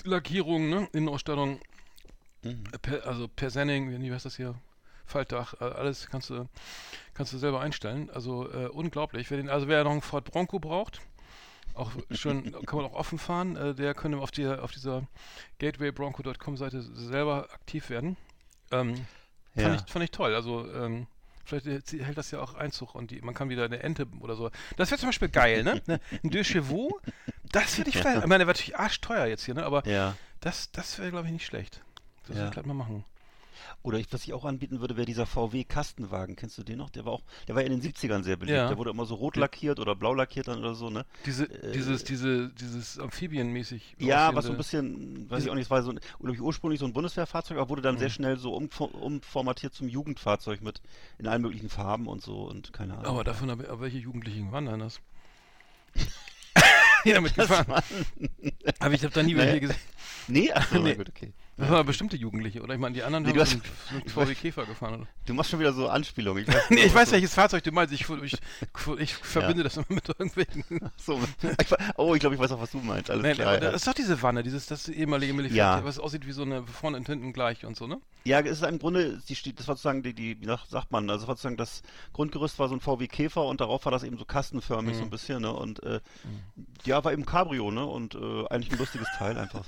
Lackierung, 0.05 0.69
ne, 0.71 0.89
Innenausstattung, 0.93 1.59
Mhm. 2.47 2.65
äh, 2.73 2.79
per, 2.79 3.07
also 3.07 3.29
Persenning, 3.29 4.01
wie 4.03 4.13
heißt 4.13 4.25
das 4.25 4.37
hier? 4.37 4.55
Faltdach, 5.07 5.55
äh, 5.61 5.65
alles 5.65 6.09
kannst 6.11 6.31
du 6.31 6.49
kannst 7.15 7.33
du 7.33 7.39
selber 7.39 7.61
einstellen. 7.61 8.11
Also 8.11 8.51
äh, 8.53 8.67
unglaublich. 8.67 9.31
Wer 9.31 9.37
den, 9.39 9.49
also 9.49 9.69
wer 9.69 9.85
noch 9.85 9.93
einen 9.93 10.03
Ford 10.03 10.25
Bronco 10.25 10.59
braucht, 10.59 11.01
auch 11.75 11.93
schön, 12.11 12.53
kann 12.67 12.77
man 12.79 12.87
auch 12.87 12.95
offen 12.95 13.19
fahren, 13.19 13.57
äh, 13.57 13.75
der 13.75 13.95
könnte 13.95 14.19
auf, 14.19 14.31
die, 14.33 14.47
auf 14.47 14.73
dieser 14.73 15.07
gatewaybronco.com 15.61 16.57
Seite 16.57 16.83
selber 16.83 17.49
aktiv 17.53 17.91
werden. 17.91 18.17
Ähm, 18.73 19.07
Ja. 19.55 19.63
fand, 19.71 19.81
ich, 19.87 19.93
fand 19.93 20.05
ich 20.05 20.11
toll. 20.11 20.35
Also 20.35 20.71
ähm, 20.73 21.07
vielleicht 21.45 21.67
hält- 21.67 21.93
hält 21.93 22.19
das 22.19 22.31
ja 22.31 22.41
auch 22.41 22.55
Einzug 22.55 22.95
und 22.95 23.11
die, 23.11 23.21
man 23.23 23.33
kann 23.35 23.49
wieder 23.49 23.65
eine 23.65 23.79
Ente 23.83 24.07
oder 24.21 24.35
so. 24.37 24.51
Das 24.77 24.91
wäre 24.91 24.99
zum 24.99 25.09
Beispiel 25.09 25.29
geil, 25.29 25.63
ne? 25.65 25.81
Ne, 25.87 26.01
Ein 26.23 26.31
Deux 26.31 26.47
Chevaux, 26.47 27.01
das 27.53 27.79
würde 27.79 27.91
ich 27.91 27.97
vielleicht, 27.97 28.19
ich 28.23 28.27
meine, 28.27 28.39
der 28.39 28.47
wird 28.49 28.57
natürlich 28.59 28.77
arschteuer 28.79 29.27
jetzt 29.27 29.45
hier, 29.45 29.55
ne? 29.55 29.65
Aber 29.65 29.87
Ja. 29.87 30.17
das, 30.41 30.71
das 30.73 30.99
wäre, 30.99 31.11
glaube 31.11 31.27
ich, 31.29 31.33
nicht 31.33 31.47
schlecht. 31.47 31.81
Das 32.27 32.37
Ja. 32.37 32.51
gleich 32.51 32.67
mal 32.67 32.75
machen. 32.75 33.05
Oder 33.83 33.99
ich, 33.99 34.13
was 34.13 34.23
ich 34.25 34.35
auch 34.35 34.45
anbieten 34.45 34.81
würde, 34.81 34.97
wäre 34.97 35.07
dieser 35.07 35.25
VW 35.25 35.65
Kastenwagen. 35.65 36.37
Kennst 36.37 36.59
du 36.59 36.63
den 36.63 36.77
noch? 36.79 36.91
Der 36.91 37.07
war 37.07 37.13
auch, 37.15 37.23
der 37.49 37.55
war 37.55 37.63
in 37.63 37.71
den 37.73 37.81
70ern 37.81 38.23
sehr 38.23 38.37
beliebt. 38.37 38.57
Ja. 38.57 38.69
Der 38.69 38.77
wurde 38.77 38.91
immer 38.91 39.07
so 39.07 39.15
rot 39.15 39.37
lackiert 39.37 39.81
oder 39.81 39.95
blau 39.97 40.13
lackiert 40.13 40.49
dann 40.49 40.59
oder 40.59 40.75
so, 40.75 40.91
ne? 40.91 41.07
Diese, 41.25 41.45
Äh, 41.47 41.73
dieses, 41.73 42.05
diese, 42.05 42.51
dieses 42.51 42.99
amphibienmäßig. 42.99 43.97
Ja, 43.99 44.35
was 44.35 44.45
so 44.45 44.51
ein 44.53 44.59
bisschen, 44.59 45.29
weiß 45.31 45.45
ich 45.45 45.51
auch 45.51 45.55
nicht, 45.55 45.65
es 45.65 45.71
war 45.71 45.83
so 45.83 45.91
ein, 45.93 46.01
ich, 46.33 46.41
ursprünglich 46.41 46.81
so 46.81 46.87
ein 46.87 46.93
Bundeswehrfahrzeug, 46.93 47.57
aber 47.57 47.71
wurde 47.71 47.81
dann 47.83 47.95
Mhm. 47.95 48.01
sehr 48.01 48.11
schnell 48.11 48.37
so 48.39 48.55
umfor- 48.55 48.93
umformatiert 48.95 49.73
zum 49.73 49.89
Jugendfahrzeug 49.89 50.61
mit 50.61 50.83
in 51.19 51.27
allen 51.27 51.41
möglichen 51.43 51.71
Farben 51.71 52.09
und 52.09 52.23
so 52.23 52.43
und 52.43 52.75
keine 52.75 52.93
Ahnung. 52.95 53.07
Aber 53.07 53.25
davon, 53.25 53.49
aber, 53.49 53.69
aber 53.71 53.81
welche 53.81 53.99
Jugendlichen 53.99 54.53
waren 54.53 54.67
denn 54.67 54.81
das? 54.81 55.01
ja, 57.05 57.15
damit 57.15 57.35
gefahren. 57.35 57.83
Aber 58.81 58.95
ich 58.95 59.03
habe 59.03 59.15
da 59.15 59.23
nie 59.23 59.37
welche 59.37 59.61
gesehen. 59.61 59.77
Nee, 60.29 60.51
ach 60.53 60.71
Nee. 60.73 60.95
gut, 60.95 61.09
okay. 61.09 61.33
Das 61.59 61.71
waren 61.71 61.87
bestimmte 61.87 62.19
Jugendliche, 62.19 62.61
oder? 62.63 62.75
Ich 62.75 62.81
meine, 62.81 62.95
die 62.95 63.03
anderen 63.03 63.25
Nee, 63.25 63.31
haben 63.31 63.41
hast- 63.41 63.53
einen, 63.91 64.09
VW 64.09 64.35
Käfer 64.35 64.67
gefahren, 64.67 64.95
oder? 64.95 65.07
Du 65.25 65.33
machst 65.33 65.51
schon 65.51 65.59
wieder 65.59 65.73
so 65.73 65.89
Anspielungen. 65.89 66.43
Ich 66.43 66.49
weiß, 66.55 66.71
Nee, 66.71 66.83
ich 66.85 66.95
weiß 66.95 67.13
welches 67.13 67.33
Fahrzeug 67.33 67.65
du 67.65 67.73
meinst. 67.73 67.95
Ich, 67.95 68.07
ich, 68.11 68.37
ich 68.99 69.15
verbinde 69.15 69.63
das 69.63 69.77
immer 69.79 69.87
mit 69.89 70.07
irgendwelchen. 70.09 70.65
So, 70.99 71.19
ich, 71.43 71.69
oh, 71.97 72.15
ich 72.15 72.21
glaube, 72.21 72.35
ich 72.35 72.41
weiß 72.41 72.53
auch, 72.53 72.61
was 72.61 72.73
du 72.73 72.79
meinst. 72.79 73.11
Alles 73.11 73.23
Nein, 73.23 73.35
klar. 73.37 73.47
aber 73.55 73.65
ja. 73.65 73.71
das 73.71 73.83
ist 73.83 73.87
doch 73.89 73.95
diese 73.95 74.21
Wanne, 74.23 74.43
dieses 74.43 74.67
das 74.67 74.89
ehemalige 74.89 75.33
Militär, 75.33 75.57
Ja. 75.57 75.85
was 75.85 75.99
aussieht 75.99 76.27
wie 76.27 76.33
so 76.33 76.43
eine 76.43 76.63
vorne 76.67 76.99
und 76.99 77.07
hinten 77.07 77.33
gleich 77.33 77.65
und 77.65 77.77
so, 77.77 77.87
ne? 77.87 78.01
Ja, 78.25 78.41
es 78.41 78.61
ist 78.61 78.65
im 78.65 78.79
Grunde, 78.79 79.23
die 79.29 79.37
steht, 79.37 79.59
das 79.59 79.69
war 79.69 79.77
sozusagen 79.77 80.03
die, 80.03 80.13
die, 80.13 80.41
wie 80.41 80.47
sagt 80.69 80.91
man, 80.93 81.09
also 81.09 81.25
sozusagen 81.27 81.57
das 81.57 81.83
Grundgerüst 82.13 82.59
war 82.59 82.69
so 82.69 82.75
ein 82.75 82.81
VW 82.81 83.07
Käfer 83.07 83.45
und 83.45 83.61
darauf 83.61 83.85
war 83.85 83.93
das 83.93 84.03
eben 84.03 84.19
so 84.19 84.25
kastenförmig 84.25 84.95
Mhm. 84.95 84.99
so 84.99 85.05
ein 85.05 85.11
bisschen, 85.11 85.43
ne? 85.43 85.53
Und 85.53 85.83
äh, 85.85 86.01
ja, 86.85 87.03
war 87.05 87.13
eben 87.13 87.25
Cabrio, 87.25 87.71
ne? 87.71 87.87
Und 87.87 88.15
äh, 88.15 88.47
eigentlich 88.49 88.73
ein 88.73 88.79
lustiges 88.79 89.09
Teil 89.17 89.39
einfach. 89.39 89.65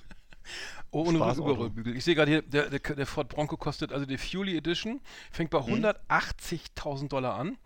Oh, 0.90 1.04
ohne. 1.06 1.18
Überrollbügel. 1.18 1.96
Ich 1.96 2.04
sehe 2.04 2.14
gerade 2.14 2.30
hier, 2.30 2.42
der, 2.42 2.70
der, 2.70 2.78
der 2.80 3.06
Ford 3.06 3.28
Bronco 3.28 3.56
kostet, 3.56 3.92
also 3.92 4.06
die 4.06 4.18
Fury 4.18 4.56
Edition, 4.56 5.00
fängt 5.30 5.50
bei 5.50 5.58
180.000 5.58 7.08
Dollar 7.08 7.34
an. 7.36 7.58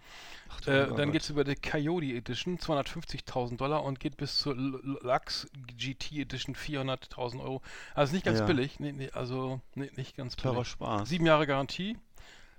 Ach, 0.49 0.67
Äh, 0.67 0.89
dann 0.95 1.13
geht 1.13 1.23
es 1.23 1.31
über 1.31 1.45
die 1.45 1.55
Coyote 1.55 2.07
Edition, 2.07 2.59
250.000 2.59 3.57
Dollar 3.57 3.85
und 3.85 4.01
geht 4.01 4.17
bis 4.17 4.39
zur 4.39 4.55
Lux 4.55 5.47
GT 5.79 6.13
Edition 6.21 6.55
400.000 6.55 7.41
Euro. 7.43 7.63
Also 7.95 8.13
nicht 8.13 8.25
ganz 8.25 8.41
Ja. 8.41 8.45
billig, 8.47 8.79
nee, 8.81 8.93
nee, 8.93 9.11
also 9.13 9.61
nee, 9.75 9.91
nicht 9.97 10.17
ganz 10.17 10.37
billig. 10.37 10.69
Spaß. 10.69 11.09
Sieben 11.09 11.25
Jahre 11.27 11.47
Garantie. 11.47 11.97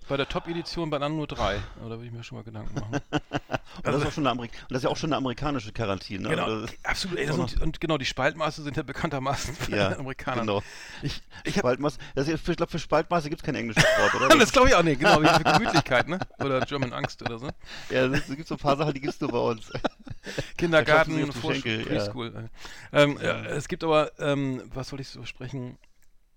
Bei 0.08 0.18
der 0.18 0.28
Top-Edition 0.28 0.90
bei 0.90 1.00
dann 1.00 1.16
nur 1.16 1.28
drei. 1.28 1.60
Oh, 1.80 1.90
da 1.90 1.92
würde 1.92 2.06
ich 2.06 2.12
mir 2.12 2.24
schon 2.24 2.38
mal 2.38 2.44
Gedanken 2.44 2.74
machen. 2.80 3.02
Und 3.78 3.88
das, 3.88 3.96
ist 3.96 4.06
auch 4.06 4.12
schon 4.12 4.24
eine 4.24 4.32
Amerik 4.32 4.52
und 4.62 4.72
das 4.72 4.78
ist 4.80 4.84
ja 4.84 4.90
auch 4.90 4.98
schon 4.98 5.10
eine 5.10 5.18
amerikanische 5.18 5.72
Quarantäne. 5.72 6.24
Ne? 6.24 6.30
genau, 6.30 6.44
Also, 6.46 6.68
absolut. 6.84 7.18
Ey, 7.18 7.26
das 7.26 7.36
sind, 7.36 7.62
und 7.62 7.82
genau, 7.82 7.98
die 7.98 8.06
Spaltmaße 8.06 8.62
sind 8.62 8.78
ja 8.78 8.84
bekanntermaßen 8.84 9.56
von 9.56 9.74
ja, 9.74 9.90
den 9.90 10.00
Amerikanern. 10.00 10.46
genau. 10.46 10.64
Ich, 11.02 11.24
ich 11.44 11.56
das 11.56 12.28
ist, 12.28 12.48
ich 12.48 12.56
glaube, 12.56 12.72
für 12.72 12.78
Spaltmaße 12.78 13.30
gibt 13.30 13.42
es 13.42 13.46
kein 13.46 13.56
englisches 13.56 13.84
Wort, 13.84 14.14
oder? 14.16 14.30
das 14.38 14.52
glaube 14.52 14.70
ich 14.70 14.76
auch 14.76 14.84
nicht, 14.84 15.00
genau, 15.00 15.22
wie 15.24 15.28
für 15.28 15.44
Gemütlichkeit, 15.44 16.08
ne? 16.08 16.20
Oder 16.40 16.62
German 16.62 16.94
Angst 16.94 17.22
oder 17.24 17.40
so. 17.40 17.50
ja, 17.90 18.06
es 18.06 18.28
gibt 18.28 18.48
so 18.48 18.56
ein 18.56 18.60
paar 18.60 18.78
Sachen, 18.78 18.94
die 18.94 19.02
gibt 19.02 19.16
es 19.16 19.22
nur 19.22 19.32
bei 19.32 19.40
uns. 19.40 19.72
Kindergarten, 20.58 21.32
Vorschule, 21.32 21.80
ja. 21.80 21.86
Preschool. 21.86 22.50
äh. 22.92 23.04
Ähm, 23.04 23.20
ja. 23.22 23.44
es 23.46 23.68
gibt 23.68 23.84
aber, 23.84 24.12
ähm, 24.20 24.62
was 24.74 24.90
soll 24.90 25.02
ich 25.02 25.10
so 25.10 25.26
sprechen? 25.26 25.80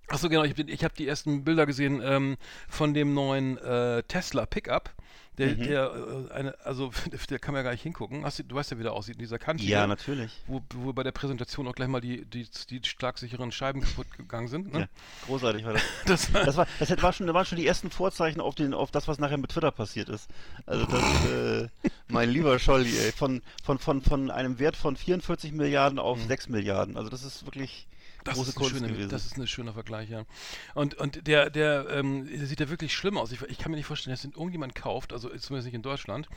Achso, 0.09 0.29
genau, 0.29 0.45
ich, 0.45 0.57
ich 0.59 0.85
habe 0.85 0.95
die 0.97 1.07
ersten 1.09 1.45
Bilder 1.45 1.67
gesehen 1.67 2.01
ähm, 2.05 2.37
von 2.69 2.95
dem 2.95 3.15
neuen 3.15 3.59
äh, 3.59 4.03
Tesla 4.05 4.47
Pickup. 4.47 4.95
Der, 5.39 5.49
Mhm. 5.49 5.65
der, 5.65 5.93
äh, 6.31 6.33
eine, 6.33 6.55
also, 6.65 6.91
der 7.31 7.39
kann 7.39 7.53
man 7.53 7.59
ja 7.59 7.65
gar 7.65 7.73
nicht 7.73 7.83
hingucken. 7.83 8.25
Hast 8.25 8.39
du, 8.39 8.43
du 8.45 8.55
weißt 8.55 8.71
ja, 8.71 8.79
wie 8.79 8.85
der 8.85 8.95
aussieht, 8.95 9.17
in 9.17 9.21
dieser 9.21 9.39
Kanti. 9.39 9.67
Ja, 9.67 9.87
natürlich. 9.87 10.33
wo, 10.47 10.63
wo 10.75 10.95
bei 10.95 11.03
der 11.03 11.13
Präsentation 11.13 11.69
auch 11.69 11.75
gleich 11.75 11.89
mal 11.89 12.01
die, 12.01 12.25
die, 12.25 12.49
die 12.71 12.81
schlagsicheren 12.83 13.53
Scheiben 13.53 13.83
kaputt 13.83 14.07
gegangen 14.17 14.49
sind. 14.49 14.73
Ne? 14.73 14.81
Ja, 14.81 14.87
großartig 15.27 15.65
war 15.67 15.75
das. 15.75 15.83
Das, 16.07 16.33
Das, 16.47 16.57
war, 16.57 16.67
das 16.79 17.03
war 17.03 17.13
schon, 17.13 17.33
waren 17.35 17.45
schon 17.45 17.59
die 17.59 17.67
ersten 17.67 17.91
Vorzeichen 17.91 18.41
auf, 18.41 18.55
den, 18.55 18.73
auf 18.73 18.91
das, 18.91 19.09
was 19.09 19.19
nachher 19.19 19.37
mit 19.37 19.51
Twitter 19.51 19.73
passiert 19.73 20.09
ist. 20.09 20.31
Also 20.65 20.87
das, 20.87 21.27
äh, 21.27 21.69
mein 22.09 22.31
lieber 22.31 22.59
Scholli, 22.59 22.97
ey, 22.99 23.13
von, 23.13 23.43
von, 23.63 23.79
von, 23.79 24.01
von 24.01 24.31
einem 24.31 24.59
Wert 24.59 24.77
von 24.77 24.97
44 24.97 25.53
Milliarden 25.53 25.99
auf 25.99 26.19
6 26.23 26.49
Milliarden. 26.49 26.97
Also 26.97 27.11
das 27.11 27.25
ist 27.25 27.45
wirklich 27.45 27.87
das 28.27 28.35
große 28.37 28.51
ist, 28.51 28.57
ein 28.57 28.59
Kunst 28.61 28.75
schöner, 28.77 28.89
gewesen. 28.89 29.09
das 29.09 29.27
ist 29.27 29.37
ein 29.39 29.47
schöner 29.47 29.73
Vergleich, 29.73 30.11
ja. 30.11 30.25
Und, 30.75 30.95
und 30.95 31.27
der, 31.27 31.51
der, 31.51 31.89
ähm, 31.91 32.27
der 32.29 32.47
sieht 32.47 32.61
ja 32.61 32.69
wirklich 32.69 32.95
schlimm 32.95 33.17
aus. 33.19 33.33
Ich, 33.33 33.41
ich 33.43 33.59
kann 33.59 33.71
mir 33.71 33.77
nicht 33.77 33.87
vorstellen, 33.87 34.13
dass 34.13 34.23
den 34.23 34.33
irgendjemand 34.33 34.75
kauft, 34.75 35.13
also 35.13 35.29
zumindest 35.31 35.67
nicht 35.67 35.75
in 35.75 35.83
Deutschland. 35.83 36.29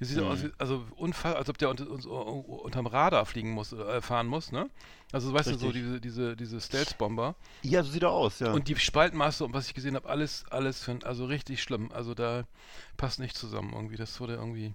Der 0.00 0.06
sieht 0.06 0.16
Mhm. 0.18 0.20
so 0.20 0.26
aus, 0.26 0.38
also 0.58 0.86
unfall, 0.96 1.34
als 1.34 1.48
ob 1.48 1.58
der 1.58 1.70
unter, 1.70 1.88
unterm 1.88 2.86
Radar 2.86 3.24
fliegen 3.26 3.52
muss, 3.52 3.72
äh, 3.72 4.00
fahren 4.02 4.26
muss, 4.26 4.52
ne? 4.52 4.68
Also 5.10 5.32
weißt 5.32 5.50
du, 5.50 5.54
so 5.58 5.66
Richtig. 5.68 5.84
diese, 5.84 6.00
diese, 6.02 6.36
diese 6.36 6.60
Stealth-Bomber. 6.60 7.34
ja, 7.62 7.82
so 7.82 7.90
sieht 7.90 8.02
er 8.02 8.10
aus, 8.10 8.40
ja. 8.40 8.52
Und 8.52 8.68
die 8.68 8.76
Spaltmaße 8.76 9.42
und 9.42 9.54
was 9.54 9.66
ich 9.66 9.72
gesehen 9.74 9.94
habe, 9.94 10.06
alles, 10.06 10.44
alles 10.50 10.82
für, 10.84 10.98
also 11.04 11.24
richtig 11.24 11.62
schlimm. 11.62 11.90
Also 11.92 12.12
da 12.14 12.44
passt 12.98 13.18
nicht 13.18 13.34
zusammen 13.34 13.72
irgendwie. 13.72 13.96
Das 13.96 14.20
wurde 14.20 14.34
irgendwie, 14.34 14.74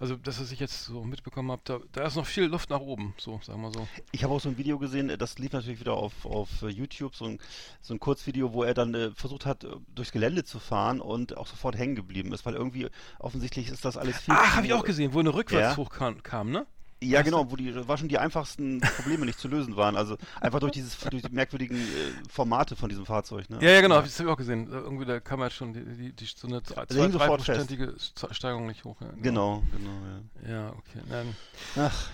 also 0.00 0.16
das, 0.16 0.40
was 0.40 0.50
ich 0.52 0.60
jetzt 0.60 0.84
so 0.84 1.04
mitbekommen 1.04 1.50
habe, 1.50 1.62
da, 1.64 1.78
da 1.92 2.06
ist 2.06 2.16
noch 2.16 2.26
viel 2.26 2.44
Luft 2.44 2.70
nach 2.70 2.80
oben, 2.80 3.14
so, 3.16 3.40
sagen 3.42 3.60
wir 3.62 3.70
so. 3.72 3.86
Ich 4.12 4.24
habe 4.24 4.34
auch 4.34 4.40
so 4.40 4.48
ein 4.48 4.58
Video 4.58 4.78
gesehen, 4.78 5.08
äh, 5.10 5.18
das 5.18 5.38
lief 5.38 5.52
natürlich 5.52 5.80
wieder 5.80 5.94
auf, 5.94 6.24
auf 6.26 6.62
äh, 6.62 6.68
YouTube, 6.68 7.14
so 7.14 7.24
ein, 7.26 7.38
so 7.80 7.94
ein 7.94 8.00
Kurzvideo, 8.00 8.52
wo 8.52 8.62
er 8.64 8.74
dann 8.74 8.94
äh, 8.94 9.10
versucht 9.12 9.46
hat, 9.46 9.64
äh, 9.64 9.68
durchs 9.94 10.12
Gelände 10.12 10.44
zu 10.44 10.58
fahren 10.58 11.00
und 11.00 11.36
auch 11.36 11.46
sofort 11.46 11.76
hängen 11.76 11.94
geblieben 11.94 12.32
ist, 12.32 12.44
weil 12.46 12.54
irgendwie 12.54 12.88
offensichtlich 13.18 13.68
ist 13.68 13.84
das 13.84 13.96
alles 13.96 14.18
viel 14.18 14.34
zu- 14.34 14.56
habe 14.56 14.66
ich 14.66 14.72
auch 14.72 14.84
gesehen, 14.84 15.12
wo 15.14 15.20
eine 15.20 15.32
rückwärts 15.34 15.76
Ja. 15.76 15.82
hochkam, 15.82 16.22
kam, 16.22 16.50
ne? 16.50 16.66
Ja, 17.08 17.22
genau, 17.22 17.50
wo 17.50 17.56
die 17.56 17.74
war 17.88 17.96
schon 17.98 18.08
die 18.08 18.18
einfachsten 18.18 18.80
Probleme 18.80 19.26
nicht 19.26 19.38
zu 19.38 19.48
lösen 19.48 19.76
waren. 19.76 19.96
Also 19.96 20.16
einfach 20.40 20.60
durch 20.60 20.72
dieses 20.72 20.98
durch 20.98 21.22
die 21.22 21.32
merkwürdigen 21.32 21.76
äh, 21.76 21.82
Formate 22.30 22.76
von 22.76 22.88
diesem 22.88 23.06
Fahrzeug. 23.06 23.48
Ne? 23.50 23.58
Ja, 23.60 23.70
ja, 23.70 23.80
genau, 23.80 24.00
das 24.02 24.18
habe 24.18 24.28
ich 24.28 24.32
auch 24.32 24.38
gesehen. 24.38 24.66
Äh, 24.72 24.76
Irgendwie, 24.76 25.04
da 25.04 25.20
kam 25.20 25.40
halt 25.40 25.52
schon 25.52 25.72
die, 25.72 25.84
die, 25.84 26.12
die, 26.12 26.24
so 26.24 26.46
eine 26.48 26.62
zwei- 26.62 26.82
Also 26.82 27.00
hing 27.00 27.12
sofort 27.12 27.46
dreiprozentige 27.46 27.94
Steigerung 28.30 28.66
nicht 28.66 28.84
hoch. 28.84 29.00
Ja, 29.00 29.08
Genau, 29.20 29.62
genau, 29.72 30.52
Ja, 30.54 30.68
okay. 30.70 31.00
Nein. 31.08 31.36
ja. 31.76 31.86
Ach, 31.86 32.08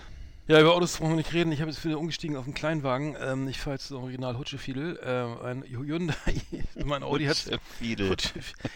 Ja, 0.47 0.59
über 0.59 0.73
Autos 0.75 0.97
brauchen 0.97 1.11
wir 1.11 1.15
nicht 1.17 1.33
reden. 1.33 1.51
Ich 1.51 1.61
habe 1.61 1.71
jetzt 1.71 1.85
wieder 1.85 1.97
umgestiegen 1.99 2.35
auf 2.35 2.45
einen 2.45 2.53
Kleinwagen. 2.53 3.15
Ähm, 3.21 3.47
ich 3.47 3.59
fahre 3.59 3.75
jetzt 3.75 3.85
das 3.91 3.97
Original 3.97 4.37
Hutschefiedel. 4.37 4.97
Äh, 5.01 5.45
ein 5.45 5.63
Hyundai. 5.63 6.15
mein 6.83 7.03
Audi 7.03 7.25
hat. 7.25 7.37
Fiedel. 7.79 8.09
Hutsche, 8.09 8.33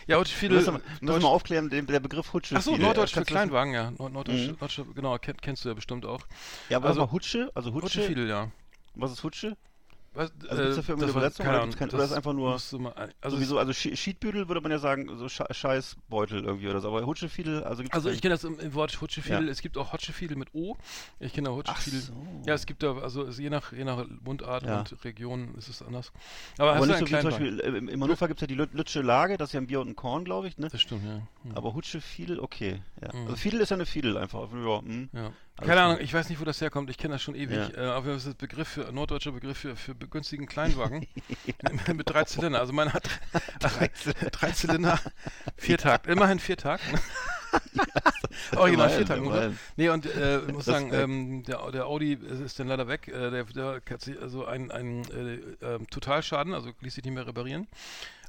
ja, 0.07 0.17
Hutschefiedel. 0.17 0.63
du 0.63 0.71
musst 0.71 1.21
mal 1.21 1.27
aufklären, 1.27 1.69
den, 1.69 1.85
der 1.87 1.99
Begriff 1.99 2.31
Hutsche. 2.33 2.55
Achso. 2.55 2.77
Norddeutsch 2.77 3.13
für 3.13 3.25
Kleinwagen, 3.25 3.73
ja. 3.73 3.91
Nord 3.91 4.13
Norddeutsch, 4.13 4.41
Mhm. 4.41 4.47
Norddeutsche, 4.51 4.85
genau, 4.95 5.17
kenn, 5.17 5.37
kennst 5.37 5.65
du 5.65 5.69
ja 5.69 5.75
bestimmt 5.75 6.05
auch. 6.05 6.21
Ja, 6.69 6.77
aber 6.77 6.87
Also- 6.89 7.01
also, 7.01 7.11
Hutsche, 7.11 7.51
also 7.55 7.73
Hutsche, 7.73 7.85
Hutschefiedel, 7.85 8.29
ja. 8.29 8.51
was 8.93 9.11
ist 9.11 9.23
Hutsche? 9.23 9.57
Was, 10.15 10.31
Also 10.49 10.63
gibt's 10.63 10.75
dafür 10.77 10.93
irgendeine 10.93 10.95
das 10.95 11.15
war- 11.15 11.21
Übersetzung 11.21 11.45
keine 11.45 11.61
oder 11.63 11.75
kein- 11.77 11.89
oder 11.89 12.03
ist 12.05 12.11
einfach 12.13 12.33
nur- 12.33 12.59
mal 12.79 13.13
also, 13.21 13.35
Sowieso, 13.37 13.59
also 13.59 13.71
Schi- 13.73 13.95
Schiedbüdel 13.95 14.47
würde 14.47 14.61
man 14.61 14.71
ja 14.71 14.79
sagen, 14.79 15.09
so 15.17 15.27
Sche 15.29 15.45
Scheißbeutel 15.51 16.43
irgendwie 16.45 16.67
oder 16.69 16.79
so, 16.81 16.87
aber 16.87 17.05
Hutschefiedel, 17.05 17.63
also 17.63 17.81
gibt's 17.83 17.95
Also 17.95 18.09
ich 18.09 18.21
kenne 18.21 18.33
das 18.33 18.43
im, 18.43 18.59
im 18.59 18.73
Wort 18.73 18.99
Hutschefiedel. 19.01 19.45
Ja. 19.45 19.51
Es 19.51 19.61
gibt 19.61 19.77
auch 19.77 19.91
Hotschefiedel 19.93 20.37
mit 20.37 20.53
O. 20.53 20.77
Ich 21.19 21.33
kenne 21.33 21.49
auch 21.49 21.53
Ach 21.65 21.69
Hutschefiedel. 21.75 21.99
so. 21.99 22.13
Ja, 22.45 22.53
es 22.53 22.65
gibt 22.65 22.81
da, 22.83 22.95
also 22.97 23.23
es- 23.23 23.37
je 23.37 23.49
nach, 23.49 23.71
je 23.73 23.83
nach 23.83 24.05
Mundart 24.23 24.63
Ja. 24.63 24.79
und 24.79 25.03
Region 25.03 25.53
ist 25.55 25.67
es 25.67 25.81
anders. 25.81 26.11
Aber, 26.57 26.73
aber 26.75 26.85
nicht 26.87 26.99
so 26.99 27.05
wie 27.07 27.11
zum? 27.11 27.23
Beispiel, 27.29 27.59
äh, 27.59 27.67
im- 27.77 27.89
im 27.89 28.01
Hannover 28.03 28.27
gibt 28.27 28.39
es 28.39 28.41
ja 28.41 28.47
die 28.47 28.55
Lüt- 28.55 28.73
Lütsche 28.73 29.01
Lage, 29.01 29.37
das 29.37 29.49
ist 29.49 29.53
ja 29.53 29.59
ein 29.61 29.67
Bier 29.67 29.81
und 29.81 29.89
ein 29.89 29.95
Korn, 29.95 30.23
glaube 30.23 30.47
ich, 30.47 30.57
ne? 30.57 30.69
Das 30.71 30.81
stimmt, 30.81 31.03
ja. 31.05 31.21
Hm. 31.43 31.51
Aber 31.55 31.73
Hutsche 31.73 31.99
Fiedel, 32.01 32.39
okay. 32.39 32.81
Ja. 33.01 33.13
Mhm. 33.13 33.25
Also 33.25 33.35
Fiedel 33.35 33.59
ist 33.61 33.69
ja 33.69 33.75
eine 33.75 33.85
Fiedel 33.85 34.17
einfach. 34.17 34.47
Ja, 34.53 34.81
hm. 34.81 35.09
ja. 35.13 35.31
Alles 35.57 35.69
Keine. 35.69 35.81
Ahnung, 35.83 35.99
ich 36.01 36.13
weiß 36.13 36.27
nicht, 36.29 36.41
wo 36.41 36.43
das 36.43 36.59
herkommt. 36.59 36.89
Ich 36.89 36.97
kenne 36.97 37.13
das 37.13 37.21
schon 37.21 37.33
ewig. 37.33 37.57
Ja. 37.57 37.69
Äh, 37.69 37.87
aber 37.91 38.13
das 38.13 38.25
ist 38.25 38.37
Begriff 38.37 38.67
für, 38.67 38.91
norddeutscher 38.91 39.31
Begriff 39.31 39.57
für, 39.57 39.77
für 39.77 39.95
begünstigen 39.95 40.47
Kleinwagen. 40.47 41.07
mit 41.93 42.09
drei 42.09 42.25
Zylinder. 42.25 42.59
Also 42.59 42.73
meiner 42.73 42.91
hat 42.91 43.07
drei, 43.59 43.89
drei 44.31 44.51
Zylinder, 44.51 44.99
Viertakt. 45.55 46.07
Immerhin 46.07 46.39
Viertakt. 46.39 46.83
Original 48.57 48.89
Immerhin, 48.89 48.97
Viertakt. 48.97 49.21
oder? 49.21 49.29
immerhin. 49.29 49.59
Nee, 49.77 49.89
und 49.89 50.05
äh, 50.05 50.39
ich 50.39 50.53
muss 50.53 50.65
sagen, 50.65 50.89
Respekt. 50.89 51.03
ähm, 51.03 51.43
der, 51.43 51.71
der 51.71 51.85
Audi 51.85 52.13
ist 52.13 52.59
dann 52.59 52.67
leider 52.67 52.89
weg. 52.89 53.07
Äh, 53.07 53.31
der, 53.31 53.43
der 53.45 53.81
hat 53.89 54.01
sich 54.01 54.21
also 54.21 54.45
ein, 54.45 54.71
ein 54.71 55.03
äh, 55.11 55.65
ähm, 55.65 55.89
Totalschaden, 55.89 56.53
also 56.53 56.71
ließ 56.81 56.95
sich 56.95 57.03
nicht 57.05 57.13
mehr 57.13 57.25
reparieren. 57.25 57.67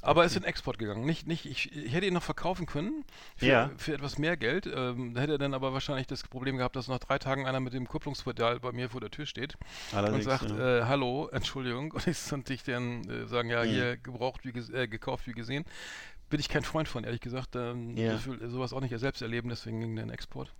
Aber 0.01 0.25
ist 0.25 0.35
in 0.35 0.43
Export 0.43 0.77
gegangen. 0.79 1.05
Nicht, 1.05 1.27
nicht, 1.27 1.45
ich, 1.45 1.71
ich 1.75 1.93
hätte 1.93 2.05
ihn 2.05 2.13
noch 2.13 2.23
verkaufen 2.23 2.65
können 2.65 3.03
für, 3.35 3.45
Ja. 3.45 3.71
für 3.77 3.93
etwas 3.93 4.17
mehr 4.17 4.37
Geld. 4.37 4.65
Ähm, 4.67 5.13
da 5.13 5.21
hätte 5.21 5.33
er 5.33 5.37
dann 5.37 5.53
aber 5.53 5.73
wahrscheinlich 5.73 6.07
das 6.07 6.23
Problem 6.23 6.57
gehabt, 6.57 6.75
dass 6.75 6.87
nach 6.87 6.99
drei 6.99 7.17
Tagen 7.19 7.45
einer 7.47 7.59
mit 7.59 7.73
dem 7.73 7.87
Kupplungspedal 7.87 8.59
bei 8.59 8.71
mir 8.71 8.89
vor 8.89 9.01
der 9.01 9.11
Tür 9.11 9.25
steht 9.25 9.55
und 9.91 9.97
Allerdings, 9.97 10.25
sagt, 10.25 10.49
ja. 10.49 10.79
äh, 10.79 10.83
hallo, 10.85 11.27
Entschuldigung. 11.31 11.91
Und 11.91 12.07
ich 12.07 12.31
und 12.31 12.49
ich 12.49 12.63
dann 12.63 13.09
äh, 13.09 13.25
sagen, 13.27 13.49
ja, 13.49 13.63
Mhm. 13.63 13.69
hier 13.69 13.97
gebraucht, 13.97 14.41
wie 14.43 14.49
äh, 14.73 14.87
gekauft, 14.87 15.27
wie 15.27 15.33
gesehen. 15.33 15.65
Bin 16.29 16.39
ich 16.39 16.49
kein 16.49 16.63
Freund 16.63 16.87
von, 16.89 17.03
ehrlich 17.05 17.21
gesagt. 17.21 17.55
Ähm, 17.55 17.95
Ja. 17.95 18.15
Ich 18.15 18.25
will 18.27 18.49
sowas 18.49 18.73
auch 18.73 18.81
nicht 18.81 18.97
selbst 18.99 19.21
erleben, 19.21 19.49
deswegen 19.49 19.79
ging 19.79 19.95
der 19.95 20.03
in 20.03 20.09
Export. 20.09 20.51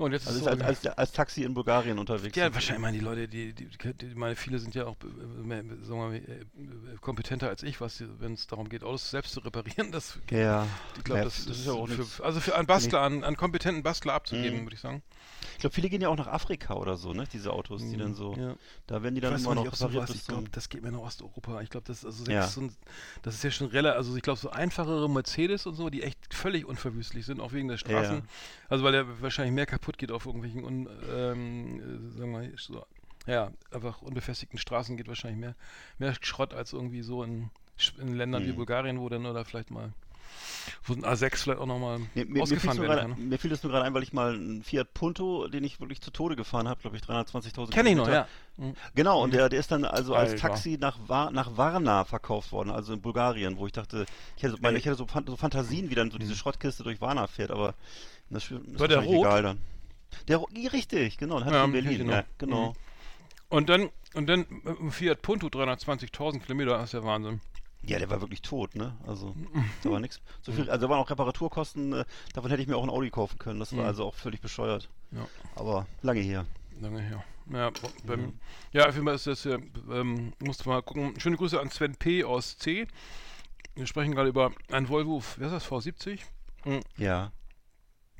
Und 0.00 0.12
jetzt 0.12 0.26
Also 0.26 0.40
ist 0.40 0.46
als, 0.46 0.60
so, 0.60 0.88
als, 0.88 0.98
als 0.98 1.12
Taxi 1.12 1.42
in 1.44 1.54
Bulgarien 1.54 1.98
unterwegs. 1.98 2.36
ja, 2.36 2.52
wahrscheinlich 2.54 2.80
meinen 2.82 2.94
die 2.94 3.00
Leute, 3.00 3.28
die, 3.28 3.52
die, 3.52 3.68
die, 3.94 4.14
meine, 4.14 4.34
viele 4.36 4.58
sind 4.58 4.74
ja 4.74 4.86
auch 4.86 4.96
äh, 5.02 5.42
mehr, 5.42 5.62
mal, 5.62 6.14
äh, 6.14 6.22
kompetenter 7.00 7.48
als 7.48 7.62
ich, 7.62 7.80
was 7.80 8.02
wenn 8.18 8.32
es 8.34 8.46
darum 8.46 8.68
geht, 8.68 8.82
Autos 8.82 9.10
selbst 9.10 9.32
zu 9.32 9.40
reparieren. 9.40 9.92
Das, 9.92 10.18
Ja. 10.30 10.66
ich 10.96 11.04
glaube, 11.04 11.18
Ja, 11.20 11.24
das, 11.24 11.44
das 11.44 11.58
ist 11.58 11.66
ja 11.66 11.72
auch 11.72 11.88
für, 11.88 12.24
also 12.24 12.40
für 12.40 12.56
einen 12.56 12.66
Bastler, 12.66 13.02
einen, 13.02 13.24
einen 13.24 13.36
kompetenten 13.36 13.82
Bastler 13.82 14.14
abzugeben, 14.14 14.60
Mhm. 14.60 14.64
würde 14.64 14.74
ich 14.74 14.80
sagen. 14.80 15.02
Ich 15.52 15.58
glaube, 15.58 15.74
viele 15.74 15.88
gehen 15.90 16.00
ja 16.00 16.08
auch 16.08 16.16
nach 16.16 16.26
Afrika 16.28 16.74
oder 16.74 16.96
so, 16.96 17.12
ne? 17.12 17.24
Diese 17.32 17.52
Autos, 17.52 17.82
die 17.82 17.96
dann 17.96 18.14
so. 18.14 18.34
Ja. 18.34 18.56
Da 18.86 19.02
werden 19.02 19.14
die 19.14 19.20
dann 19.20 19.36
immer 19.38 19.54
noch 19.54 19.66
repariert 19.66 20.06
bis 20.06 20.16
ich 20.16 20.26
glaube, 20.26 20.48
das 20.50 20.68
geht 20.68 20.82
mir 20.82 20.90
nach 20.90 21.00
Osteuropa. 21.00 21.60
Ich 21.60 21.68
glaube, 21.70 21.86
das, 21.86 22.04
also 22.04 22.30
Ja. 22.30 22.46
so 22.46 22.62
ein, 22.62 22.74
das 23.22 23.34
ist 23.34 23.44
ja 23.44 23.50
schon 23.50 23.66
relativ, 23.68 23.96
also 23.96 24.16
ich 24.16 24.22
glaube, 24.22 24.38
so 24.38 24.50
einfachere 24.50 25.08
Mercedes 25.10 25.66
und 25.66 25.74
so, 25.74 25.90
die 25.90 26.02
echt 26.02 26.18
völlig 26.32 26.64
unverwüstlich 26.64 27.26
sind, 27.26 27.40
auch 27.40 27.52
wegen 27.52 27.68
der 27.68 27.76
Straßen. 27.76 28.22
Also 28.68 28.84
weil 28.84 28.92
der 28.92 29.20
wahrscheinlich 29.20 29.54
mehr 29.54 29.66
kaputt 29.66 29.89
geht 29.98 30.12
auf 30.12 30.26
irgendwelchen, 30.26 30.64
un, 30.64 30.88
ähm, 31.14 31.80
äh, 31.80 32.18
sagen 32.18 32.32
wir 32.32 32.38
mal, 32.40 32.52
so, 32.56 32.84
ja, 33.26 33.50
einfach 33.70 34.02
unbefestigten 34.02 34.58
Straßen 34.58 34.96
geht 34.96 35.08
wahrscheinlich 35.08 35.40
mehr, 35.40 35.54
mehr 35.98 36.14
Schrott 36.20 36.54
als 36.54 36.72
irgendwie 36.72 37.02
so 37.02 37.22
in, 37.22 37.50
in 37.98 38.14
Ländern 38.16 38.44
wie 38.46 38.52
Mhm. 38.52 38.56
Bulgarien, 38.56 39.00
wo 39.00 39.08
dann 39.08 39.26
oder 39.26 39.44
vielleicht 39.44 39.70
mal, 39.70 39.92
wo 40.84 40.92
ein 40.94 41.04
A6 41.04 41.36
vielleicht 41.36 41.60
auch 41.60 41.66
nochmal 41.66 41.98
Mir, 41.98 42.24
mir, 42.24 42.26
mir, 42.26 42.42
ausgefahren 42.42 42.76
nur 42.78 42.88
werden 42.88 43.12
kann. 43.14 43.20
ne? 43.22 43.26
mir 43.30 43.38
fiel 43.38 43.50
das 43.50 43.62
nur 43.62 43.72
gerade 43.72 43.84
ein, 43.84 43.92
weil 43.94 44.02
ich 44.04 44.12
mal 44.12 44.34
einen 44.34 44.62
Fiat 44.62 44.94
Punto, 44.94 45.48
den 45.48 45.64
ich 45.64 45.80
wirklich 45.80 46.00
zu 46.00 46.10
Tode 46.12 46.36
gefahren 46.36 46.68
habe, 46.68 46.80
glaube 46.80 46.96
ich 46.96 47.02
320.000 47.02 47.70
Kenn 47.72 47.86
ich 47.86 47.96
noch, 47.96 48.04
Kilometer. 48.04 48.28
ja. 48.58 48.64
Mhm. 48.64 48.74
Genau, 48.94 49.22
und 49.22 49.34
der, 49.34 49.48
der 49.48 49.58
ist 49.60 49.70
dann 49.72 49.84
also 49.84 50.14
als 50.14 50.30
Alter. 50.30 50.48
Taxi 50.48 50.78
nach, 50.80 50.96
nach 51.32 51.56
Varna 51.56 52.04
verkauft 52.04 52.52
worden, 52.52 52.70
also 52.70 52.92
in 52.94 53.00
Bulgarien, 53.02 53.56
wo 53.58 53.66
ich 53.66 53.72
dachte, 53.72 54.06
ich 54.36 54.42
hätte, 54.44 54.52
so- 54.52 54.58
meine, 54.62 54.78
ich 54.78 54.86
hätte 54.86 54.96
so, 54.96 55.06
Fan- 55.06 55.26
so 55.26 55.36
Fantasien, 55.36 55.90
wie 55.90 55.94
dann 55.94 56.10
so 56.10 56.18
diese 56.18 56.36
Schrottkiste 56.36 56.84
durch 56.84 57.00
Varna 57.00 57.26
fährt, 57.26 57.50
aber 57.50 57.74
das 58.30 58.44
ist 58.44 58.50
War 58.52 58.86
der 58.88 58.98
wahrscheinlich 58.98 59.10
rot? 59.18 59.26
egal 59.26 59.42
dann. 59.42 59.58
Der, 60.28 60.38
ro- 60.38 60.48
ja, 60.54 60.70
richtig, 60.70 61.18
genau, 61.18 61.38
den 61.38 61.44
hatte 61.46 61.56
Ja, 61.56 61.64
in 61.64 61.72
Berlin, 61.72 61.98
genau. 61.98 62.12
ja, 62.12 62.24
genau. 62.38 62.68
Mhm. 62.70 62.74
Und 63.48 63.68
dann, 63.68 63.90
und 64.14 64.26
dann 64.28 64.42
äh, 64.64 64.90
Fiat 64.90 65.22
Punto 65.22 65.48
320.000 65.48 66.40
Kilometer, 66.40 66.72
das 66.78 66.90
ist 66.90 66.92
ja 66.94 67.04
Wahnsinn. 67.04 67.40
Ja, 67.82 67.98
der 67.98 68.10
war 68.10 68.20
wirklich 68.20 68.42
tot, 68.42 68.74
ne? 68.76 68.96
Also, 69.06 69.28
Mhm. 69.34 69.64
da 69.82 69.90
war 69.90 70.00
nichts. 70.00 70.20
So 70.42 70.52
viel, 70.52 70.68
also 70.70 70.86
da 70.86 70.90
waren 70.90 71.00
auch 71.00 71.10
Reparaturkosten, 71.10 71.92
äh, 71.92 72.04
davon 72.34 72.50
hätte 72.50 72.62
ich 72.62 72.68
mir 72.68 72.76
auch 72.76 72.82
ein 72.84 72.90
Audi 72.90 73.10
kaufen 73.10 73.38
können. 73.38 73.58
Das 73.58 73.72
war 73.72 73.80
Mhm. 73.82 73.86
also 73.88 74.04
auch 74.04 74.14
völlig 74.14 74.40
bescheuert. 74.40 74.88
Ja. 75.12 75.26
Aber 75.56 75.86
lange 76.02 76.20
her. 76.20 76.46
Lange 76.80 77.00
her. 77.00 77.24
Ja, 77.52 77.70
beim, 78.06 78.20
Mhm. 78.20 78.32
ja 78.72 78.86
auf 78.88 78.94
jeden 78.94 79.06
Fall 79.06 79.16
ist 79.16 79.26
das, 79.26 79.44
äh, 79.46 79.58
ähm, 79.90 80.32
musste 80.38 80.68
mal 80.68 80.82
gucken. 80.82 81.18
Schöne 81.18 81.36
Grüße 81.36 81.58
an 81.60 81.70
Sven 81.70 81.96
P. 81.96 82.22
aus 82.22 82.56
C. 82.58 82.86
Wir 83.74 83.86
sprechen 83.86 84.14
gerade 84.14 84.28
über 84.28 84.52
ein 84.70 84.88
Volvo, 84.88 85.22
wer 85.36 85.46
ist 85.48 85.52
das, 85.52 85.66
V70? 85.66 86.20
Ja. 86.98 87.32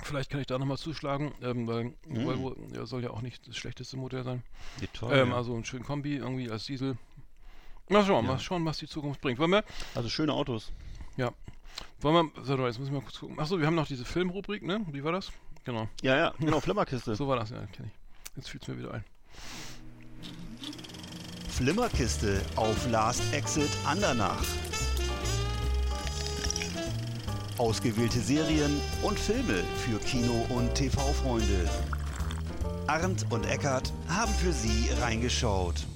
Vielleicht 0.02 0.30
kann 0.30 0.40
ich 0.40 0.46
da 0.46 0.58
nochmal 0.58 0.78
zuschlagen, 0.78 1.32
ähm, 1.42 1.66
weil 1.66 1.84
Mhm. 2.06 2.24
Volvo 2.24 2.56
ja, 2.74 2.86
soll 2.86 3.02
ja 3.02 3.10
auch 3.10 3.22
nicht 3.22 3.46
das 3.46 3.56
schlechteste 3.56 3.96
Modell 3.96 4.24
sein. 4.24 4.42
Toll. 4.92 5.12
ähm, 5.16 5.30
ja. 5.30 5.36
Also 5.36 5.54
ein 5.54 5.64
schönen 5.64 5.84
Kombi 5.84 6.16
irgendwie 6.16 6.50
als 6.50 6.64
Diesel. 6.64 6.96
Mal 7.88 8.04
schauen, 8.04 8.24
Ja. 8.24 8.32
mal 8.32 8.38
schauen, 8.38 8.64
was 8.64 8.78
die 8.78 8.86
Zukunft 8.86 9.20
bringt. 9.20 9.38
Wollen 9.38 9.50
wir, 9.50 9.64
also 9.94 10.08
schöne 10.08 10.32
Autos. 10.32 10.72
wollen 12.00 12.30
wir, 12.34 12.44
so, 12.44 12.66
jetzt 12.66 12.78
muss 12.78 12.88
ich 12.88 12.94
mal 12.94 13.00
kurz 13.02 13.18
gucken. 13.18 13.38
Achso, 13.38 13.58
wir 13.58 13.66
haben 13.66 13.74
noch 13.74 13.86
diese 13.86 14.04
Filmrubrik, 14.04 14.62
ne? 14.62 14.84
Wie 14.90 15.02
war 15.04 15.12
das? 15.12 15.30
Genau. 15.64 15.88
Ja, 16.02 16.16
ja, 16.16 16.34
genau, 16.38 16.60
Flimmerkiste. 16.60 17.14
So 17.16 17.28
war 17.28 17.36
das, 17.36 17.50
ja, 17.50 17.64
kenne 17.66 17.88
ich. 17.88 18.36
Jetzt 18.36 18.48
fühlt 18.48 18.62
es 18.62 18.68
mir 18.68 18.78
wieder 18.78 18.94
ein. 18.94 19.04
Flimmerkiste 21.48 22.40
auf 22.56 22.88
Last 22.90 23.22
Exit 23.34 23.70
Andernach. 23.84 24.42
Ausgewählte 27.60 28.20
Serien 28.20 28.80
und 29.02 29.18
Filme 29.18 29.62
für 29.84 29.98
Kino- 29.98 30.46
und 30.48 30.74
TV-Freunde. 30.74 31.68
Arndt 32.86 33.26
und 33.28 33.44
Eckart 33.44 33.92
haben 34.08 34.32
für 34.32 34.50
Sie 34.50 34.88
reingeschaut. 35.02 35.86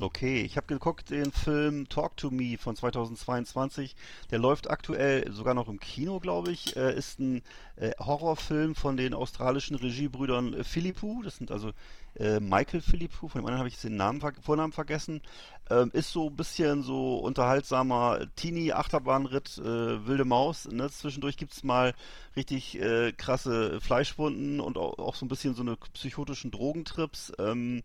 Okay, 0.00 0.42
ich 0.42 0.56
habe 0.56 0.68
geguckt 0.68 1.10
den 1.10 1.32
Film 1.32 1.88
Talk 1.88 2.16
to 2.16 2.30
Me 2.30 2.56
von 2.58 2.76
2022. 2.76 3.96
Der 4.30 4.38
läuft 4.38 4.70
aktuell 4.70 5.30
sogar 5.32 5.54
noch 5.54 5.68
im 5.68 5.80
Kino, 5.80 6.20
glaube 6.20 6.52
ich. 6.52 6.76
Äh, 6.76 6.96
ist 6.96 7.18
ein 7.18 7.42
äh, 7.74 7.90
Horrorfilm 7.98 8.76
von 8.76 8.96
den 8.96 9.14
australischen 9.14 9.74
Regiebrüdern 9.74 10.54
äh, 10.54 10.64
Philippou. 10.64 11.22
Das 11.22 11.38
sind 11.38 11.50
also 11.50 11.72
äh, 12.16 12.40
Michael 12.40 12.80
Philippou, 12.80 13.28
von 13.28 13.40
dem 13.40 13.46
anderen 13.46 13.58
habe 13.58 13.68
ich 13.68 13.80
den 13.80 13.96
Namen, 13.96 14.22
Vornamen 14.42 14.72
vergessen. 14.72 15.22
Ähm, 15.70 15.90
ist 15.92 16.12
so 16.12 16.28
ein 16.28 16.36
bisschen 16.36 16.82
so 16.82 17.16
unterhaltsamer 17.18 18.26
Teenie-Achterbahnritt, 18.36 19.58
äh, 19.58 20.06
wilde 20.06 20.24
Maus. 20.24 20.68
Ne? 20.68 20.90
Zwischendurch 20.90 21.36
gibt's 21.36 21.62
mal 21.62 21.94
richtig 22.36 22.80
äh, 22.80 23.12
krasse 23.12 23.80
Fleischwunden 23.80 24.60
und 24.60 24.76
auch, 24.76 24.98
auch, 24.98 25.14
so 25.14 25.24
ein 25.24 25.28
bisschen 25.28 25.54
so 25.54 25.62
eine 25.62 25.76
psychotischen 25.94 26.50
Drogentrips. 26.50 27.32
Ähm, 27.38 27.82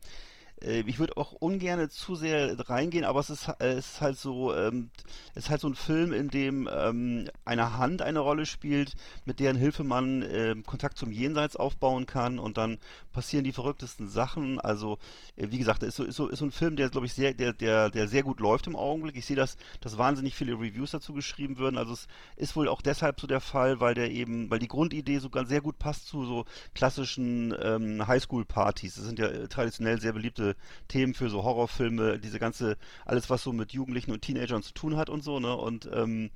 äh, 0.62 0.82
ich 0.82 1.00
würde 1.00 1.18
auch 1.18 1.34
ungern 1.34 1.90
zu 1.90 2.16
sehr 2.16 2.58
reingehen, 2.70 3.06
aber 3.06 3.20
es 3.20 3.30
ist, 3.30 3.48
äh, 3.60 3.74
es 3.74 3.94
ist 3.94 4.02
halt 4.02 4.18
so, 4.18 4.54
ähm, 4.56 4.90
es 5.36 5.46
ist 5.46 5.50
halt 5.50 5.62
so 5.62 5.68
ein 5.68 5.76
Film, 5.76 6.14
in 6.14 6.30
dem 6.30 6.70
ähm, 6.72 7.30
eine 7.46 7.78
Hand 7.78 8.02
eine 8.02 8.20
Rolle 8.20 8.46
spielt, 8.46 8.96
mit 9.26 9.40
deren 9.40 9.58
Hilfe 9.58 9.84
man 9.84 10.22
äh, 10.22 10.56
Kontakt 10.66 10.98
zum 10.98 11.12
Jenseits 11.12 11.56
aufbauen 11.56 12.06
kann 12.06 12.40
und 12.40 12.58
dann 12.58 12.80
passieren 13.12 13.44
die 13.44 13.52
verrücktesten 13.52 14.08
Sachen. 14.10 14.60
Also, 14.60 14.98
äh, 15.36 15.48
wie 15.50 15.58
gesagt, 15.58 15.84
ist 15.84 15.96
so, 15.96 16.04
ist 16.04 16.16
so, 16.16 16.28
ist 16.28 16.40
so 16.40 16.46
ein 16.46 16.52
Film, 16.52 16.76
der, 16.76 16.90
glaube 16.90 17.06
ich, 17.06 17.14
sehr, 17.14 17.34
der, 17.34 17.54
der, 17.54 17.90
der 17.90 18.08
sehr 18.08 18.24
gut 18.24 18.40
läuft 18.40 18.68
im 18.68 18.76
Augenblick. 18.76 19.16
Ich 19.16 19.26
sehe, 19.26 19.36
dass, 19.36 19.58
dass 19.82 19.98
wahnsinnig 19.98 20.36
viele 20.36 20.54
Reviews 20.54 20.92
dazu 20.92 21.14
geschrieben 21.14 21.58
würden. 21.58 21.78
Also 21.78 21.94
es 21.94 22.08
ist 22.36 22.56
wohl 22.56 22.68
auch 22.68 22.82
deshalb 22.82 23.20
so 23.20 23.28
der 23.28 23.42
Fall, 23.42 23.80
weil 23.80 23.94
der 23.94 24.12
eben, 24.12 24.50
weil 24.50 24.60
die 24.60 24.68
Grundidee 24.68 25.20
sogar 25.20 25.46
sehr 25.46 25.62
gut 25.62 25.80
passt 25.80 26.08
zu 26.08 26.26
so 26.26 26.46
klassischen 26.74 27.56
ähm, 27.62 28.08
Highschool-Partys. 28.08 28.96
Das 28.96 29.06
sind 29.06 29.20
ja 29.20 29.28
äh, 29.28 29.48
traditionell 29.48 30.00
sehr 30.00 30.14
beliebte 30.14 30.47
Themen 30.88 31.14
für 31.14 31.30
so 31.30 31.44
Horrorfilme, 31.44 32.20
diese 32.20 32.40
ganze, 32.40 32.78
alles 33.06 33.30
was 33.30 33.44
so 33.44 33.54
mit 33.54 33.74
Jugendlichen 33.74 34.12
und 34.12 34.22
Teenagern 34.22 34.64
zu 34.64 34.74
tun 34.74 34.98
hat 34.98 35.10
und 35.10 35.24
so, 35.24 35.40
ne? 35.40 35.56
Und 35.56 35.90
ähm, 35.94 36.30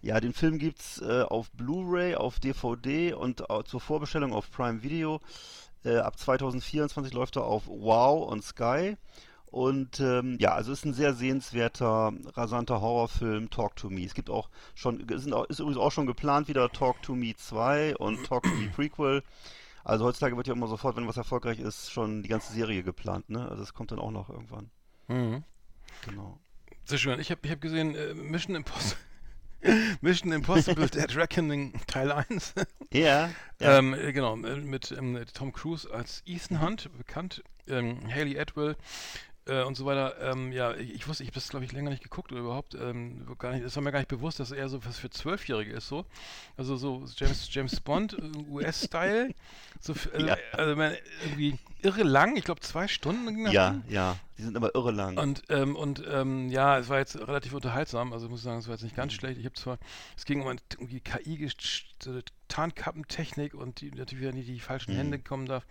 ja, 0.00 0.20
den 0.20 0.32
Film 0.32 0.58
gibt's 0.58 1.00
äh, 1.00 1.22
auf 1.22 1.50
Blu-ray, 1.52 2.14
auf 2.14 2.40
DVD 2.40 3.12
und 3.14 3.42
äh, 3.48 3.64
zur 3.64 3.80
Vorbestellung 3.80 4.32
auf 4.32 4.50
Prime 4.50 4.82
Video. 4.82 5.20
Äh, 5.84 5.96
ab 5.96 6.18
2024 6.18 7.12
läuft 7.12 7.36
er 7.36 7.44
auf 7.44 7.64
Wow 7.66 8.30
und 8.30 8.44
Sky. 8.44 8.96
Und 9.52 10.00
ähm, 10.00 10.38
ja, 10.40 10.54
also 10.54 10.72
ist 10.72 10.86
ein 10.86 10.94
sehr 10.94 11.12
sehenswerter, 11.12 12.14
rasanter 12.34 12.80
Horrorfilm, 12.80 13.50
Talk 13.50 13.76
to 13.76 13.90
Me. 13.90 14.04
Es 14.06 14.14
gibt 14.14 14.30
auch 14.30 14.48
schon, 14.74 15.06
sind 15.18 15.34
auch, 15.34 15.44
ist 15.44 15.60
übrigens 15.60 15.78
auch 15.78 15.92
schon 15.92 16.06
geplant 16.06 16.48
wieder 16.48 16.70
Talk 16.70 17.02
to 17.02 17.14
Me 17.14 17.34
2 17.36 17.96
und 17.96 18.24
Talk 18.24 18.44
to 18.44 18.48
Me 18.48 18.68
Prequel. 18.74 19.22
Also 19.84 20.04
heutzutage 20.04 20.36
wird 20.36 20.46
ja 20.46 20.54
immer 20.54 20.68
sofort, 20.68 20.96
wenn 20.96 21.08
was 21.08 21.16
erfolgreich 21.16 21.58
ist, 21.58 21.90
schon 21.90 22.22
die 22.22 22.28
ganze 22.28 22.52
Serie 22.52 22.82
geplant, 22.82 23.30
ne? 23.30 23.48
Also 23.48 23.62
es 23.62 23.74
kommt 23.74 23.92
dann 23.92 23.98
auch 23.98 24.10
noch 24.10 24.28
irgendwann. 24.30 24.70
Mhm. 25.08 25.44
Genau. 26.06 26.38
Sehr 26.84 26.98
schön. 26.98 27.20
Ich 27.20 27.30
habe 27.30 27.40
ich 27.44 27.50
hab 27.50 27.60
gesehen, 27.60 27.94
äh, 27.94 28.14
Mission 28.14 28.56
Impossible. 28.56 29.02
Mission 30.00 30.32
Impossible 30.32 30.86
Dead 30.90 31.14
Reckoning 31.16 31.80
Teil 31.86 32.12
1. 32.12 32.54
ja. 32.92 33.30
ja. 33.60 33.78
Ähm, 33.78 33.94
äh, 33.94 34.12
genau, 34.12 34.36
mit 34.36 34.92
ähm, 34.92 35.20
Tom 35.32 35.52
Cruise 35.52 35.92
als 35.92 36.22
Ethan 36.26 36.60
Hunt 36.60 36.90
bekannt, 36.96 37.42
ähm, 37.68 38.00
Haley 38.12 38.38
Atwell 38.38 38.76
äh, 39.46 39.62
und 39.62 39.76
so 39.76 39.84
weiter. 39.84 40.16
Ähm, 40.20 40.52
ja, 40.52 40.74
ich, 40.74 41.08
wusste, 41.08 41.22
ich 41.22 41.28
habe 41.28 41.34
das 41.34 41.48
glaube 41.48 41.64
ich 41.64 41.72
länger 41.72 41.90
nicht 41.90 42.02
geguckt 42.02 42.32
oder 42.32 42.40
überhaupt 42.40 42.74
ähm, 42.74 43.26
gar 43.38 43.52
nicht. 43.52 43.64
Es 43.64 43.74
war 43.76 43.82
mir 43.82 43.92
gar 43.92 43.98
nicht 43.98 44.08
bewusst, 44.08 44.40
dass 44.40 44.52
er 44.52 44.68
so 44.68 44.84
was 44.84 44.98
für 44.98 45.10
Zwölfjährige 45.10 45.72
ist 45.72 45.88
so. 45.88 46.04
Also 46.56 46.76
so 46.76 47.04
James 47.16 47.48
James 47.52 47.80
Bond 47.80 48.16
äh, 48.18 48.50
US-Style. 48.50 49.34
So, 49.80 49.94
äh, 50.14 50.26
ja. 50.26 50.36
Also 50.52 50.76
man, 50.76 50.94
irgendwie 51.24 51.58
irre 51.82 52.02
lang. 52.02 52.36
Ich 52.36 52.44
glaube 52.44 52.60
zwei 52.60 52.88
Stunden. 52.88 53.46
Ja, 53.50 53.80
ja. 53.88 54.16
Die 54.38 54.42
sind 54.42 54.56
immer 54.56 54.74
irre 54.74 54.92
lang. 54.92 55.18
Und 55.18 55.42
ähm, 55.50 55.76
und 55.76 56.02
ähm, 56.08 56.48
ja, 56.48 56.78
es 56.78 56.88
war 56.88 56.98
jetzt 56.98 57.16
relativ 57.16 57.52
unterhaltsam. 57.52 58.12
Also 58.12 58.28
muss 58.28 58.40
ich 58.40 58.44
sagen, 58.44 58.58
es 58.58 58.66
war 58.66 58.74
jetzt 58.74 58.82
nicht 58.82 58.96
ganz 58.96 59.12
mhm. 59.12 59.16
schlecht. 59.16 59.38
Ich 59.38 59.44
habe 59.44 59.54
zwar, 59.54 59.78
es 60.16 60.24
ging 60.24 60.40
um 60.40 60.48
eine 60.48 60.60
irgendwie 60.72 61.00
KI 61.00 61.50
Tarnkappentechnik 62.48 63.54
und 63.54 63.80
die 63.80 63.90
natürlich 63.90 64.20
wieder 64.20 64.32
nicht 64.32 64.48
die 64.48 64.60
falschen 64.60 64.92
mhm. 64.92 64.98
Hände 64.98 65.18
kommen 65.18 65.46
darf. 65.46 65.64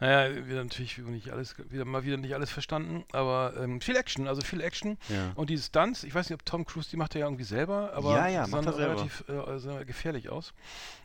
Naja, 0.00 0.46
wieder 0.46 0.64
natürlich 0.64 0.96
nicht 0.96 1.30
alles, 1.30 1.56
wieder 1.70 1.84
mal 1.84 2.04
wieder 2.04 2.16
nicht 2.16 2.34
alles 2.34 2.50
verstanden, 2.50 3.04
aber 3.12 3.52
ähm, 3.58 3.82
viel 3.82 3.96
Action, 3.96 4.26
also 4.28 4.40
viel 4.40 4.62
Action. 4.62 4.96
Ja. 5.08 5.32
Und 5.34 5.50
diese 5.50 5.64
Stunts, 5.64 6.04
ich 6.04 6.14
weiß 6.14 6.30
nicht, 6.30 6.34
ob 6.34 6.46
Tom 6.46 6.64
Cruise 6.64 6.88
die 6.88 6.96
macht 6.96 7.14
er 7.14 7.20
ja 7.20 7.26
irgendwie 7.26 7.44
selber, 7.44 7.92
aber 7.92 8.14
ja, 8.14 8.28
ja, 8.28 8.46
er 8.50 8.78
relativ 8.78 9.24
äh, 9.28 9.32
also 9.32 9.78
gefährlich 9.86 10.30
aus. 10.30 10.54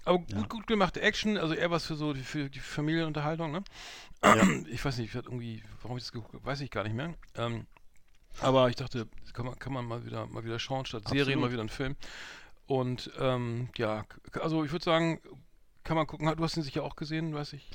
Aber 0.06 0.20
gut, 0.20 0.32
ja. 0.32 0.42
gut 0.44 0.68
gemachte 0.68 1.02
Action, 1.02 1.38
also 1.38 1.54
eher 1.54 1.72
was 1.72 1.86
für 1.86 1.96
so 1.96 2.14
für 2.14 2.50
die 2.50 2.60
Familienunterhaltung, 2.60 3.52
ne? 3.52 3.64
Ja. 4.24 4.36
Ich 4.72 4.84
weiß 4.84 4.98
nicht, 4.98 5.14
irgendwie, 5.14 5.62
warum 5.82 5.98
ich 5.98 6.04
das 6.04 6.12
geguckt 6.12 6.34
weiß 6.46 6.62
ich 6.62 6.72
gar 6.72 6.84
nicht 6.84 6.96
mehr. 6.96 7.14
Ähm, 7.36 7.66
aber 8.42 8.70
ich 8.70 8.76
dachte, 8.76 9.08
kann 9.34 9.46
man, 9.46 9.60
kann 9.60 9.74
man 9.74 9.86
mal 9.86 10.06
wieder 10.06 10.26
mal 10.28 10.44
wieder 10.46 10.60
schauen, 10.60 10.86
statt 10.86 11.04
Absolut. 11.04 11.26
Serien 11.26 11.40
mal 11.42 11.52
wieder 11.52 11.62
einen 11.62 11.70
Film. 11.70 11.96
Und 12.68 13.12
ähm, 13.20 13.70
ja, 13.78 14.06
also 14.42 14.64
ich 14.64 14.72
würde 14.72 14.84
sagen, 14.86 15.20
kann 15.86 15.96
man 15.96 16.08
gucken. 16.08 16.28
Du 16.36 16.44
hast 16.44 16.58
ihn 16.58 16.64
sicher 16.64 16.84
auch 16.84 16.96
gesehen, 16.96 17.34
weiß 17.34 17.54
ich. 17.54 17.70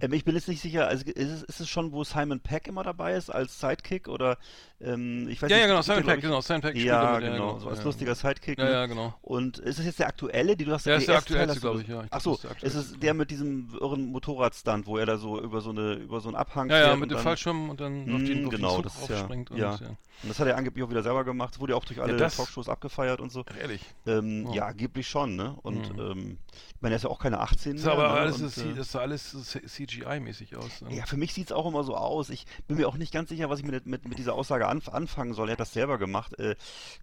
Ähm, 0.00 0.12
ich 0.12 0.24
bin 0.24 0.34
jetzt 0.34 0.48
nicht 0.48 0.62
sicher. 0.62 0.86
Also 0.86 1.04
ist 1.04 1.30
es, 1.30 1.42
ist 1.42 1.60
es 1.60 1.68
schon, 1.68 1.92
wo 1.92 2.04
Simon 2.04 2.40
Peck 2.40 2.68
immer 2.68 2.84
dabei 2.84 3.14
ist 3.14 3.28
als 3.28 3.60
Sidekick 3.60 4.08
oder 4.08 4.38
ähm, 4.80 5.28
ich 5.28 5.42
weiß 5.42 5.50
ja, 5.50 5.56
nicht. 5.56 5.62
Ja, 5.62 5.70
genau, 5.70 5.82
Simon 5.82 6.04
Peck, 6.04 6.20
genau, 6.20 6.40
Simon 6.40 6.60
Peck. 6.62 6.76
Ja, 6.76 7.18
genau, 7.18 7.32
genau, 7.32 7.58
so 7.58 7.68
als 7.68 7.78
ja, 7.78 7.84
lustiger 7.84 8.14
Sidekick. 8.14 8.58
Ja, 8.58 8.64
ne? 8.64 8.70
ja, 8.70 8.86
genau. 8.86 9.14
Und 9.22 9.58
ist 9.58 9.80
es 9.80 9.84
jetzt 9.84 9.98
der 9.98 10.06
aktuelle, 10.06 10.56
die 10.56 10.64
du 10.64 10.72
hast? 10.72 10.86
Ja, 10.86 10.96
ist 10.96 11.08
der 11.08 11.18
aktuelle, 11.18 11.56
glaube 11.56 11.82
ich. 11.82 11.88
Ja, 11.88 12.04
ich 12.04 12.12
Achso, 12.12 12.38
ist 12.62 12.74
es 12.74 12.98
der 12.98 13.14
mit 13.14 13.30
diesem 13.30 13.70
irren 13.80 14.06
Motorradstand, 14.06 14.86
wo 14.86 14.96
er 14.96 15.06
da 15.06 15.18
so 15.18 15.40
über 15.40 15.60
so 15.60 15.70
eine 15.70 15.94
über 15.94 16.20
so 16.20 16.28
einen 16.28 16.36
Abhang 16.36 16.70
Ja, 16.70 16.78
ja, 16.78 16.96
mit 16.96 17.10
dem 17.10 17.18
Fallschirm 17.18 17.70
und 17.70 17.80
dann 17.80 18.02
auf 18.02 18.22
den, 18.22 18.48
genau, 18.50 18.68
auf 18.68 18.82
den 18.82 18.90
Zug 18.90 19.08
das 19.08 19.10
aufspringt. 19.10 19.50
Ja, 19.50 19.72
und, 19.72 19.80
ja. 19.80 19.88
Und 20.22 20.30
das 20.30 20.40
hat 20.40 20.48
er 20.48 20.56
angeblich 20.56 20.84
auch 20.84 20.90
wieder 20.90 21.02
selber 21.02 21.24
gemacht. 21.24 21.54
Das 21.54 21.60
wurde 21.60 21.74
ja 21.74 21.76
auch 21.76 21.84
durch 21.84 22.00
alle 22.00 22.16
Talkshows 22.16 22.68
abgefeiert 22.68 23.20
und 23.20 23.30
so. 23.30 23.44
Ehrlich? 23.60 23.82
Ähm, 24.06 24.46
oh. 24.48 24.52
Ja, 24.52 24.66
angeblich 24.66 25.08
schon, 25.08 25.36
ne? 25.36 25.56
Und 25.62 25.94
mhm. 25.94 26.00
ähm, 26.00 26.38
ich 26.48 26.82
meine, 26.82 26.94
er 26.94 26.96
ist 26.96 27.04
ja 27.04 27.10
auch 27.10 27.20
keine 27.20 27.38
18 27.38 27.76
mehr. 27.76 27.92
Aber 27.92 28.02
ne? 28.02 28.08
alles 28.08 28.40
ist, 28.40 28.58
äh, 28.58 28.74
das 28.74 28.90
sah 28.90 29.00
alles 29.00 29.32
CGI-mäßig 29.32 30.56
aus. 30.56 30.82
Ne? 30.82 30.96
Ja, 30.96 31.06
für 31.06 31.16
mich 31.16 31.34
sieht 31.34 31.46
es 31.46 31.52
auch 31.52 31.66
immer 31.66 31.84
so 31.84 31.96
aus. 31.96 32.30
Ich 32.30 32.46
bin 32.66 32.78
mir 32.78 32.88
auch 32.88 32.96
nicht 32.96 33.12
ganz 33.12 33.28
sicher, 33.28 33.48
was 33.48 33.60
ich 33.60 33.64
mit 33.64 34.18
dieser 34.18 34.34
Aussage 34.34 34.67
anf 34.68 34.88
anfangen 34.88 35.34
soll. 35.34 35.48
Er 35.48 35.52
hat 35.52 35.60
das 35.60 35.72
selber 35.72 35.98
gemacht. 35.98 36.38
Äh, 36.38 36.56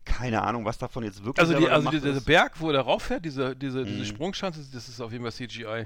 keine 0.04 0.43
Ahnung, 0.43 0.65
was 0.65 0.78
davon 0.78 1.04
jetzt 1.04 1.23
wirklich 1.23 1.39
Also, 1.39 1.58
die, 1.58 1.69
also 1.69 1.89
dieser 1.89 2.21
Berg, 2.21 2.60
wo 2.60 2.67
er 2.67 2.73
darauf 2.73 3.04
fährt, 3.04 3.25
diese, 3.25 3.56
diese, 3.56 3.82
mhm. 3.82 3.86
diese 3.86 4.06
Sprungschanze, 4.06 4.65
das 4.71 4.88
ist 4.88 5.01
auf 5.01 5.12
jeden 5.12 5.23
Fall 5.23 5.34
CGI. 5.34 5.86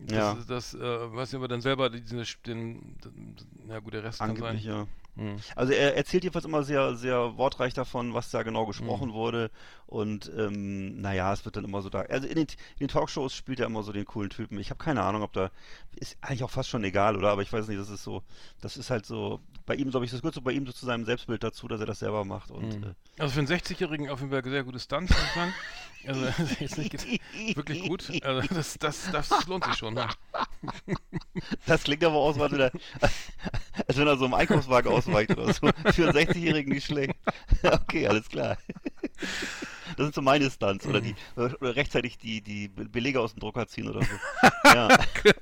Das, 0.00 0.16
ja. 0.16 0.38
das, 0.46 0.74
äh, 0.74 0.78
weiß 0.80 1.30
ich 1.30 1.34
aber 1.34 1.48
dann 1.48 1.60
selber, 1.60 1.90
diesen, 1.90 2.24
den, 2.46 2.96
den, 3.04 3.36
ja 3.68 3.80
gut, 3.80 3.94
der 3.94 4.04
Rest 4.04 4.20
Angeblich, 4.20 4.46
kann 4.46 4.58
sein. 4.62 4.64
ja. 4.64 4.86
Mhm. 5.18 5.36
Also 5.56 5.72
er 5.72 5.96
erzählt 5.96 6.22
jedenfalls 6.22 6.44
immer 6.44 6.62
sehr, 6.62 6.94
sehr 6.94 7.36
wortreich 7.36 7.74
davon, 7.74 8.14
was 8.14 8.30
da 8.30 8.44
genau 8.44 8.66
gesprochen 8.66 9.10
mhm. 9.10 9.14
wurde. 9.14 9.50
Und 9.86 10.30
ähm, 10.36 11.00
naja, 11.00 11.32
es 11.32 11.44
wird 11.44 11.56
dann 11.56 11.64
immer 11.64 11.82
so 11.82 11.90
da. 11.90 12.02
Also 12.02 12.28
in 12.28 12.36
den, 12.36 12.46
in 12.46 12.86
den, 12.86 12.88
Talkshows 12.88 13.34
spielt 13.34 13.58
er 13.58 13.66
immer 13.66 13.82
so 13.82 13.90
den 13.92 14.04
coolen 14.04 14.30
Typen. 14.30 14.60
Ich 14.60 14.70
habe 14.70 14.82
keine 14.82 15.02
Ahnung, 15.02 15.22
ob 15.22 15.32
da. 15.32 15.50
Ist 16.00 16.16
eigentlich 16.20 16.44
auch 16.44 16.50
fast 16.50 16.68
schon 16.68 16.84
egal, 16.84 17.16
oder? 17.16 17.30
Aber 17.30 17.42
ich 17.42 17.52
weiß 17.52 17.66
nicht, 17.68 17.80
das 17.80 17.90
ist 17.90 18.04
so. 18.04 18.22
Das 18.60 18.76
ist 18.76 18.90
halt 18.90 19.06
so. 19.06 19.40
Bei 19.66 19.74
ihm, 19.74 19.90
glaube 19.90 20.06
ich, 20.06 20.10
das 20.10 20.20
gehört 20.20 20.34
so 20.34 20.40
bei 20.40 20.52
ihm 20.52 20.66
so 20.66 20.72
zu 20.72 20.86
seinem 20.86 21.04
Selbstbild 21.04 21.42
dazu, 21.42 21.68
dass 21.68 21.80
er 21.80 21.86
das 21.86 21.98
selber 21.98 22.24
macht. 22.24 22.50
Und, 22.50 22.80
mhm. 22.80 22.84
äh, 22.84 22.94
also 23.18 23.34
für 23.34 23.40
einen 23.40 23.48
60-Jährigen 23.48 24.08
auf 24.08 24.20
jeden 24.20 24.30
Fall 24.30 24.42
sehr 24.44 24.64
gute 24.64 24.80
Stunts, 24.80 25.12
muss 25.12 25.22
ich 25.22 25.34
sagen. 25.34 25.54
Also 26.06 26.26
jetzt 26.60 26.78
nicht 26.78 27.56
wirklich 27.56 27.86
gut. 27.86 28.10
Also 28.22 28.54
das, 28.54 28.78
das, 28.78 29.10
das 29.10 29.46
lohnt 29.46 29.64
sich 29.64 29.74
schon. 29.74 29.94
Ne? 29.94 30.08
Das 31.66 31.84
klingt 31.84 32.02
aber 32.04 32.16
aus, 32.16 32.38
als 32.38 32.52
wenn 32.52 32.60
er, 32.60 32.72
als 33.86 33.96
wenn 33.96 34.06
er 34.06 34.16
so 34.16 34.26
im 34.26 34.34
Einkaufswagen 34.34 34.90
ausweicht 34.90 35.30
oder 35.30 35.52
so. 35.52 35.68
Für 35.92 36.08
einen 36.08 36.16
60-Jährigen 36.16 36.72
nicht 36.72 36.86
schlecht. 36.86 37.14
Okay, 37.62 38.06
alles 38.06 38.28
klar. 38.28 38.56
Das 39.96 40.06
sind 40.06 40.14
so 40.14 40.22
meine 40.22 40.50
Stunts. 40.50 40.86
Oder, 40.86 41.00
die, 41.00 41.14
oder 41.36 41.76
rechtzeitig 41.76 42.18
die, 42.18 42.40
die 42.40 42.68
Belege 42.68 43.20
aus 43.20 43.32
dem 43.34 43.40
Drucker 43.40 43.66
ziehen 43.66 43.88
oder 43.88 44.02
so. 44.02 44.08
Ja. 44.74 44.88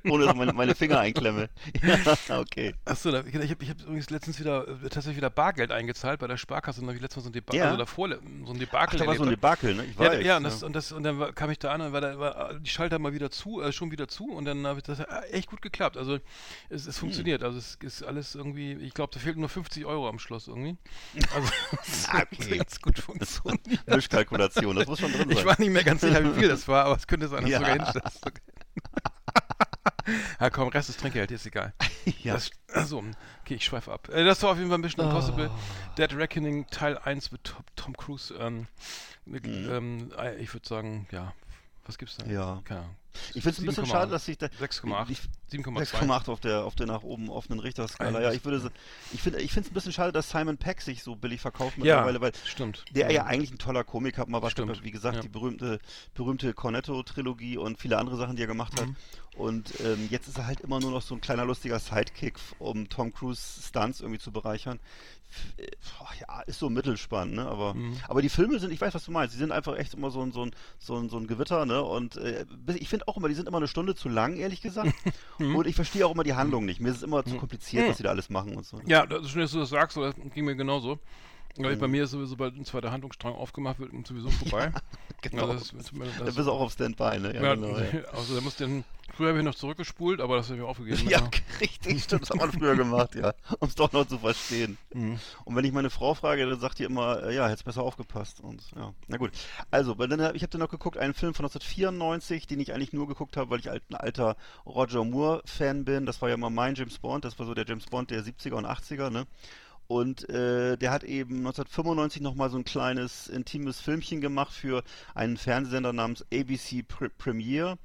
Ohne 0.05 0.25
dass 0.25 0.35
meine, 0.35 0.53
meine 0.53 0.73
Finger 0.73 0.99
einklemme. 0.99 1.49
Ja, 1.83 2.39
okay. 2.39 2.73
Achso, 2.85 3.09
ich 3.09 3.15
habe 3.15 3.45
ich 3.59 3.69
hab 3.69 3.81
übrigens 3.81 4.09
letztens 4.09 4.39
wieder 4.39 4.67
äh, 4.67 4.83
tatsächlich 4.83 5.17
wieder 5.17 5.29
Bargeld 5.29 5.71
eingezahlt 5.71 6.19
bei 6.19 6.27
der 6.27 6.37
Sparkasse 6.37 6.81
und 6.81 6.87
habe 6.87 6.95
ich 6.95 7.01
letztens 7.01 7.17
Mal 7.17 7.23
so 7.23 7.29
ein 7.29 7.33
Debakel, 7.33 7.59
ja. 7.59 7.65
also 7.65 7.77
davor, 7.77 8.09
so 8.09 8.53
ein 8.53 8.59
Debakel. 8.59 8.99
Ach, 8.99 8.99
da 8.99 9.07
war 9.07 9.15
so 9.15 9.23
ein 9.23 9.29
Debakel, 9.29 9.75
ne? 9.75 9.85
Ich 9.85 9.97
weiß. 9.97 10.13
Ja, 10.13 10.19
ja, 10.19 10.37
und, 10.37 10.43
das, 10.43 10.63
und, 10.63 10.73
das, 10.73 10.91
und 10.91 11.03
dann 11.03 11.33
kam 11.33 11.49
ich 11.49 11.57
da 11.57 11.71
an 11.71 11.81
und 11.81 11.93
war, 11.93 12.01
da, 12.01 12.19
war 12.19 12.53
die 12.59 12.69
Schalter 12.69 12.99
mal 12.99 13.13
wieder 13.13 13.31
zu, 13.31 13.61
äh, 13.61 13.71
schon 13.71 13.91
wieder 13.91 14.07
zu 14.07 14.25
und 14.25 14.45
dann 14.45 14.67
habe 14.67 14.79
ich 14.79 14.83
das 14.83 14.99
äh, 14.99 15.05
echt 15.31 15.49
gut 15.49 15.61
geklappt. 15.61 15.97
Also 15.97 16.19
es, 16.69 16.85
es 16.85 16.97
funktioniert. 16.97 17.41
Hm. 17.41 17.47
Also 17.47 17.57
es 17.57 17.75
ist 17.81 18.03
alles 18.03 18.35
irgendwie, 18.35 18.73
ich 18.73 18.93
glaube, 18.93 19.11
da 19.13 19.19
fehlten 19.19 19.39
nur 19.39 19.49
50 19.49 19.85
Euro 19.85 20.07
am 20.07 20.19
Schluss 20.19 20.47
irgendwie. 20.47 20.77
Also 21.35 21.51
es 21.85 22.07
okay. 22.09 22.57
ganz 22.57 22.81
gut 22.81 22.99
funktioniert. 22.99 23.81
Mischkalkulation, 24.37 24.75
das 24.75 24.87
muss 24.87 24.99
schon 24.99 25.11
drin 25.11 25.29
sein. 25.29 25.37
Ich 25.37 25.45
war 25.45 25.59
nicht 25.59 25.71
mehr 25.71 25.83
ganz 25.83 26.01
sicher, 26.01 26.23
wie 26.23 26.39
viel 26.39 26.49
das 26.49 26.67
war, 26.67 26.85
aber 26.85 26.95
es 26.95 27.07
könnte 27.07 27.27
sein, 27.27 27.41
dass 27.41 27.51
ja. 27.51 27.59
sogar 27.59 27.73
hinstellst. 27.73 28.31
ja, 30.39 30.49
komm, 30.49 30.67
Rest 30.69 30.89
ist 30.89 30.99
Trinkgeld, 30.99 31.31
ist 31.31 31.45
egal. 31.45 31.73
ja. 32.23 32.33
Das, 32.33 32.51
also, 32.73 33.03
okay, 33.41 33.55
ich 33.55 33.65
schweife 33.65 33.91
ab. 33.91 34.09
Äh, 34.09 34.23
das 34.23 34.41
war 34.43 34.51
auf 34.51 34.57
jeden 34.57 34.69
Fall 34.69 34.79
Mission 34.79 35.05
oh. 35.05 35.09
Impossible. 35.09 35.49
Dead 35.97 36.13
Reckoning 36.15 36.67
Teil 36.67 36.97
1 36.97 37.31
mit 37.31 37.43
Tom, 37.43 37.63
Tom 37.75 37.97
Cruise. 37.97 38.33
Ähm, 38.39 38.67
mit, 39.25 39.45
mhm. 39.45 39.69
ähm, 39.71 40.11
ich 40.39 40.53
würde 40.53 40.67
sagen, 40.67 41.07
ja, 41.11 41.33
was 41.87 41.97
gibt's 41.97 42.17
da? 42.17 42.25
Ja. 42.25 42.61
Keine 42.65 42.81
Ahnung. 42.81 42.95
Ich 43.33 43.41
finde 43.43 43.49
es 43.49 43.59
ein 43.59 43.65
bisschen 43.65 43.85
schade, 43.87 44.11
dass 44.11 44.25
sich 44.25 44.37
da 44.37 44.45
6,8 44.45 45.17
7,8 45.51 46.29
auf 46.29 46.39
der 46.39 46.63
auf 46.65 46.75
der 46.75 46.85
nach 46.87 47.03
oben 47.03 47.29
offenen 47.29 47.59
Richterskala. 47.59 48.21
Ja, 48.21 48.31
ich 48.31 48.43
würde 48.45 48.71
ich 49.13 49.21
finde 49.21 49.39
ich 49.41 49.51
finde 49.53 49.67
es 49.67 49.71
ein 49.71 49.73
bisschen 49.73 49.93
schade, 49.93 50.11
dass 50.11 50.29
Simon 50.29 50.57
Peck 50.57 50.81
sich 50.81 51.03
so 51.03 51.15
billig 51.15 51.41
verkauft 51.41 51.77
mittlerweile, 51.77 52.15
ja, 52.15 52.21
weil 52.21 52.31
stimmt. 52.45 52.85
der 52.91 53.11
ja 53.11 53.25
eigentlich 53.25 53.51
ein 53.51 53.57
toller 53.57 53.83
Komiker 53.83 54.27
mal 54.27 54.41
was 54.41 54.51
Stimmt. 54.51 54.83
wie 54.83 54.91
gesagt, 54.91 55.15
Ja. 55.15 55.21
die 55.21 55.29
berühmte 55.29 55.79
berühmte 56.13 56.53
Cornetto 56.53 57.01
Trilogie 57.03 57.57
und 57.57 57.79
viele 57.79 57.97
andere 57.97 58.17
Sachen, 58.17 58.35
die 58.35 58.43
er 58.43 58.47
gemacht 58.47 58.79
hat. 58.79 58.87
Mhm. 58.87 58.95
Und 59.37 59.79
ähm, 59.81 60.07
jetzt 60.09 60.27
ist 60.27 60.37
er 60.39 60.47
halt 60.47 60.61
immer 60.61 60.79
nur 60.79 60.91
noch 60.91 61.01
so 61.03 61.13
ein 61.13 61.21
kleiner 61.21 61.45
lustiger 61.45 61.79
Sidekick, 61.79 62.39
um 62.57 62.89
Tom 62.89 63.13
Cruise 63.13 63.61
Stunts 63.61 64.01
irgendwie 64.01 64.19
zu 64.19 64.31
bereichern. 64.31 64.79
Ja, 66.19 66.41
ist 66.41 66.59
so 66.59 66.69
mittelspannend, 66.69 67.35
ne? 67.35 67.45
Aber, 67.47 67.73
Mhm. 67.73 67.97
aber 68.07 68.21
die 68.21 68.29
Filme 68.29 68.59
sind, 68.59 68.71
ich 68.71 68.81
weiß, 68.81 68.93
was 68.93 69.05
du 69.05 69.11
meinst, 69.11 69.35
die 69.35 69.39
sind 69.39 69.51
einfach 69.51 69.77
echt 69.77 69.93
immer 69.93 70.09
so 70.09 70.21
ein, 70.21 70.31
so 70.31 70.43
ein, 70.43 70.51
so 70.79 70.95
ein, 70.95 71.09
so 71.09 71.17
ein 71.17 71.27
Gewitter, 71.27 71.65
ne? 71.65 71.83
Und 71.83 72.17
äh, 72.17 72.45
ich 72.75 72.89
finde 72.89 73.07
auch 73.07 73.17
immer, 73.17 73.27
die 73.27 73.35
sind 73.35 73.47
immer 73.47 73.57
eine 73.57 73.67
Stunde 73.67 73.93
zu 73.95 74.09
lang, 74.09 74.37
ehrlich 74.37 74.61
gesagt. 74.61 74.93
Mhm. 75.39 75.55
Und 75.55 75.67
ich 75.67 75.75
verstehe 75.75 76.05
auch 76.07 76.13
immer 76.15 76.23
die 76.23 76.33
Handlung 76.33 76.65
nicht. 76.65 76.79
Mir 76.79 76.89
ist 76.89 76.97
es 76.97 77.03
immer 77.03 77.23
zu 77.23 77.37
kompliziert, 77.37 77.87
was 77.87 77.97
sie 77.97 78.03
da 78.03 78.09
alles 78.09 78.29
machen 78.31 78.55
und 78.55 78.65
so. 78.65 78.81
Ja, 78.87 79.05
das 79.05 79.21
ist 79.21 79.29
schön, 79.29 79.41
dass 79.41 79.51
du 79.51 79.59
das 79.59 79.69
sagst, 79.69 79.95
das 79.97 80.15
ging 80.33 80.45
mir 80.45 80.55
genauso. 80.55 80.97
Mhm. 81.57 81.79
Bei 81.79 81.87
mir 81.87 82.03
ist 82.03 82.11
sowieso 82.11 82.35
bald 82.35 82.55
ein 82.55 82.65
zweiter 82.65 82.91
Handlungsstrang 82.91 83.33
aufgemacht, 83.33 83.79
wird 83.79 83.91
sowieso 84.07 84.29
vorbei. 84.49 84.71
Genau. 85.21 85.47
das, 85.47 85.73
das, 85.75 85.91
da 85.91 86.25
das, 86.25 86.35
bist 86.35 86.47
du 86.47 86.51
auch 86.51 86.61
auf 86.61 86.73
Standby, 86.73 87.19
ne? 87.19 87.33
ja, 87.33 87.55
genau, 87.55 87.77
ja. 87.77 87.85
Also 88.13 88.35
da 88.35 88.41
muss 88.41 88.55
dann, 88.55 88.83
früher 89.15 89.29
habe 89.29 89.39
ich 89.39 89.45
noch 89.45 89.55
zurückgespult, 89.55 90.21
aber 90.21 90.37
das 90.37 90.47
habe 90.49 90.59
ich 90.59 90.63
aufgegeben. 90.63 91.09
Ja, 91.09 91.21
Ja. 91.21 91.29
richtig, 91.61 92.03
stimmt, 92.03 92.23
das 92.23 92.29
hat 92.29 92.37
man 92.37 92.51
früher 92.51 92.75
gemacht, 92.75 93.15
ja. 93.15 93.33
Um 93.59 93.67
es 93.67 93.75
doch 93.75 93.91
noch 93.91 94.05
zu 94.07 94.19
verstehen. 94.19 94.77
Mhm. 94.93 95.19
Und 95.45 95.55
wenn 95.55 95.65
ich 95.65 95.71
meine 95.73 95.89
Frau 95.89 96.13
frage, 96.13 96.47
dann 96.47 96.59
sagt 96.59 96.79
die 96.79 96.83
immer, 96.83 97.23
äh, 97.23 97.35
ja, 97.35 97.47
hättest 97.47 97.65
besser 97.65 97.81
aufgepasst. 97.81 98.39
Und 98.41 98.61
ja, 98.75 98.93
na 99.07 99.17
gut. 99.17 99.31
Also, 99.71 99.97
weil 99.97 100.07
dann, 100.07 100.35
ich 100.35 100.43
habe 100.43 100.51
dann 100.51 100.61
noch 100.61 100.69
geguckt, 100.69 100.97
einen 100.97 101.13
Film 101.13 101.33
von 101.33 101.45
1994, 101.45 102.47
den 102.47 102.59
ich 102.59 102.73
eigentlich 102.73 102.93
nur 102.93 103.07
geguckt 103.07 103.37
habe, 103.37 103.49
weil 103.49 103.59
ich 103.59 103.69
ein 103.69 103.81
alter 103.93 104.37
Roger 104.65 105.03
Moore-Fan 105.03 105.83
bin. 105.85 106.05
Das 106.05 106.21
war 106.21 106.29
ja 106.29 106.37
mal 106.37 106.49
mein 106.49 106.75
James 106.75 106.99
Bond, 106.99 107.25
das 107.25 107.39
war 107.39 107.45
so 107.45 107.53
der 107.53 107.65
James 107.65 107.85
Bond 107.85 108.11
der 108.11 108.23
70er 108.23 108.53
und 108.53 108.65
80er, 108.65 109.09
ne? 109.09 109.25
Und 109.87 110.29
äh, 110.29 110.77
der 110.77 110.91
hat 110.91 111.03
eben 111.03 111.37
1995 111.37 112.21
nochmal 112.21 112.49
so 112.49 112.57
ein 112.57 112.65
kleines 112.65 113.27
intimes 113.27 113.79
Filmchen 113.79 114.19
gemacht 114.19 114.51
für 114.51 114.83
einen 115.15 115.37
Fernsehsender 115.37 115.93
namens 115.93 116.25
ABC 116.33 116.83
Pre 116.83 117.09
Premiere. 117.09 117.77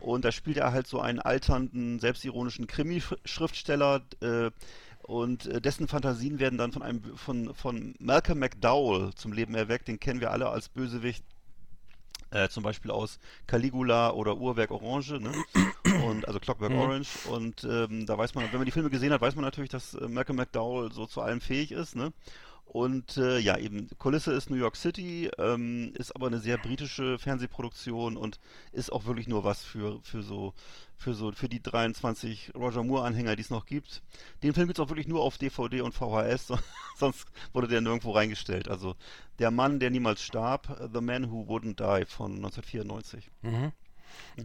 Und 0.00 0.24
da 0.26 0.32
spielt 0.32 0.58
er 0.58 0.72
halt 0.72 0.86
so 0.86 1.00
einen 1.00 1.18
alternden, 1.18 1.98
selbstironischen 1.98 2.66
Krimi-Schriftsteller. 2.66 4.02
Äh, 4.20 4.50
und 5.02 5.46
äh, 5.46 5.60
dessen 5.60 5.88
Fantasien 5.88 6.40
werden 6.40 6.58
dann 6.58 6.72
von 6.72 6.82
einem 6.82 7.16
von, 7.16 7.54
von 7.54 7.94
Malcolm 8.00 8.40
McDowell 8.40 9.14
zum 9.14 9.32
Leben 9.32 9.54
erweckt. 9.54 9.88
Den 9.88 10.00
kennen 10.00 10.20
wir 10.20 10.32
alle 10.32 10.50
als 10.50 10.68
Bösewicht. 10.68 11.24
Äh, 12.30 12.48
zum 12.48 12.64
Beispiel 12.64 12.90
aus 12.90 13.18
Caligula 13.46 14.10
oder 14.10 14.36
Uhrwerk 14.36 14.70
Orange, 14.72 15.20
ne? 15.20 15.32
Und 16.06 16.26
also 16.26 16.40
Clockwork 16.40 16.72
Mhm. 16.72 16.78
Orange. 16.78 17.08
Und 17.28 17.64
ähm, 17.64 18.04
da 18.06 18.18
weiß 18.18 18.34
man, 18.34 18.44
wenn 18.50 18.58
man 18.58 18.66
die 18.66 18.72
Filme 18.72 18.90
gesehen 18.90 19.12
hat, 19.12 19.20
weiß 19.20 19.36
man 19.36 19.44
natürlich, 19.44 19.70
dass 19.70 19.94
äh, 19.94 20.08
Malcolm 20.08 20.36
McDowell 20.36 20.92
so 20.92 21.06
zu 21.06 21.20
allem 21.22 21.40
fähig 21.40 21.70
ist, 21.72 21.94
ne? 21.94 22.12
Und 22.66 23.16
äh, 23.16 23.38
ja, 23.38 23.56
eben, 23.56 23.88
Kulisse 23.96 24.32
ist 24.32 24.50
New 24.50 24.56
York 24.56 24.76
City, 24.76 25.30
ähm, 25.38 25.92
ist 25.94 26.14
aber 26.14 26.26
eine 26.26 26.40
sehr 26.40 26.58
britische 26.58 27.18
Fernsehproduktion 27.18 28.16
und 28.16 28.38
ist 28.72 28.92
auch 28.92 29.06
wirklich 29.06 29.28
nur 29.28 29.44
was 29.44 29.64
für, 29.64 30.00
für 30.02 30.22
so, 30.22 30.52
für 30.96 31.14
so, 31.14 31.30
für 31.32 31.48
die 31.48 31.62
23 31.62 32.52
Roger 32.56 32.82
Moore-Anhänger, 32.82 33.36
die 33.36 33.42
es 33.42 33.50
noch 33.50 33.66
gibt. 33.66 34.02
Den 34.42 34.52
Film 34.52 34.66
gibt 34.66 34.78
es 34.78 34.84
auch 34.84 34.90
wirklich 34.90 35.06
nur 35.08 35.22
auf 35.22 35.38
DVD 35.38 35.80
und 35.80 35.94
VHS, 35.94 36.46
so- 36.48 36.58
sonst 36.98 37.26
wurde 37.52 37.68
der 37.68 37.80
nirgendwo 37.80 38.10
reingestellt. 38.10 38.68
Also 38.68 38.96
Der 39.38 39.50
Mann, 39.52 39.78
der 39.80 39.90
niemals 39.90 40.22
starb, 40.22 40.90
The 40.92 41.00
Man 41.00 41.30
Who 41.30 41.44
Wouldn't 41.48 41.76
Die 41.76 42.04
von 42.04 42.32
1994. 42.36 43.30
Mhm. 43.42 43.72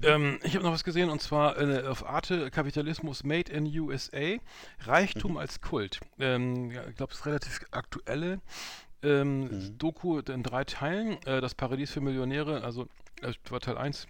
Ähm, 0.03 0.39
ich 0.43 0.55
habe 0.55 0.65
noch 0.65 0.73
was 0.73 0.83
gesehen 0.83 1.09
und 1.09 1.21
zwar 1.21 1.59
äh, 1.59 1.85
auf 1.87 2.07
Arte 2.07 2.49
Kapitalismus 2.51 3.23
Made 3.23 3.51
in 3.51 3.65
USA 3.79 4.37
Reichtum 4.81 5.37
als 5.37 5.61
Kult. 5.61 5.99
Ähm, 6.19 6.71
ja, 6.71 6.87
ich 6.87 6.95
glaube, 6.95 7.13
es 7.13 7.19
ist 7.19 7.25
relativ 7.25 7.59
aktuelle 7.71 8.39
ähm, 9.03 9.41
Mhm. 9.41 9.77
Doku 9.77 10.19
in 10.19 10.43
drei 10.43 10.63
Teilen. 10.63 11.17
Äh, 11.25 11.41
das 11.41 11.55
Paradies 11.55 11.91
für 11.91 12.01
Millionäre, 12.01 12.63
also 12.63 12.87
äh, 13.21 13.33
war 13.49 13.59
Teil 13.59 13.77
1. 13.77 14.07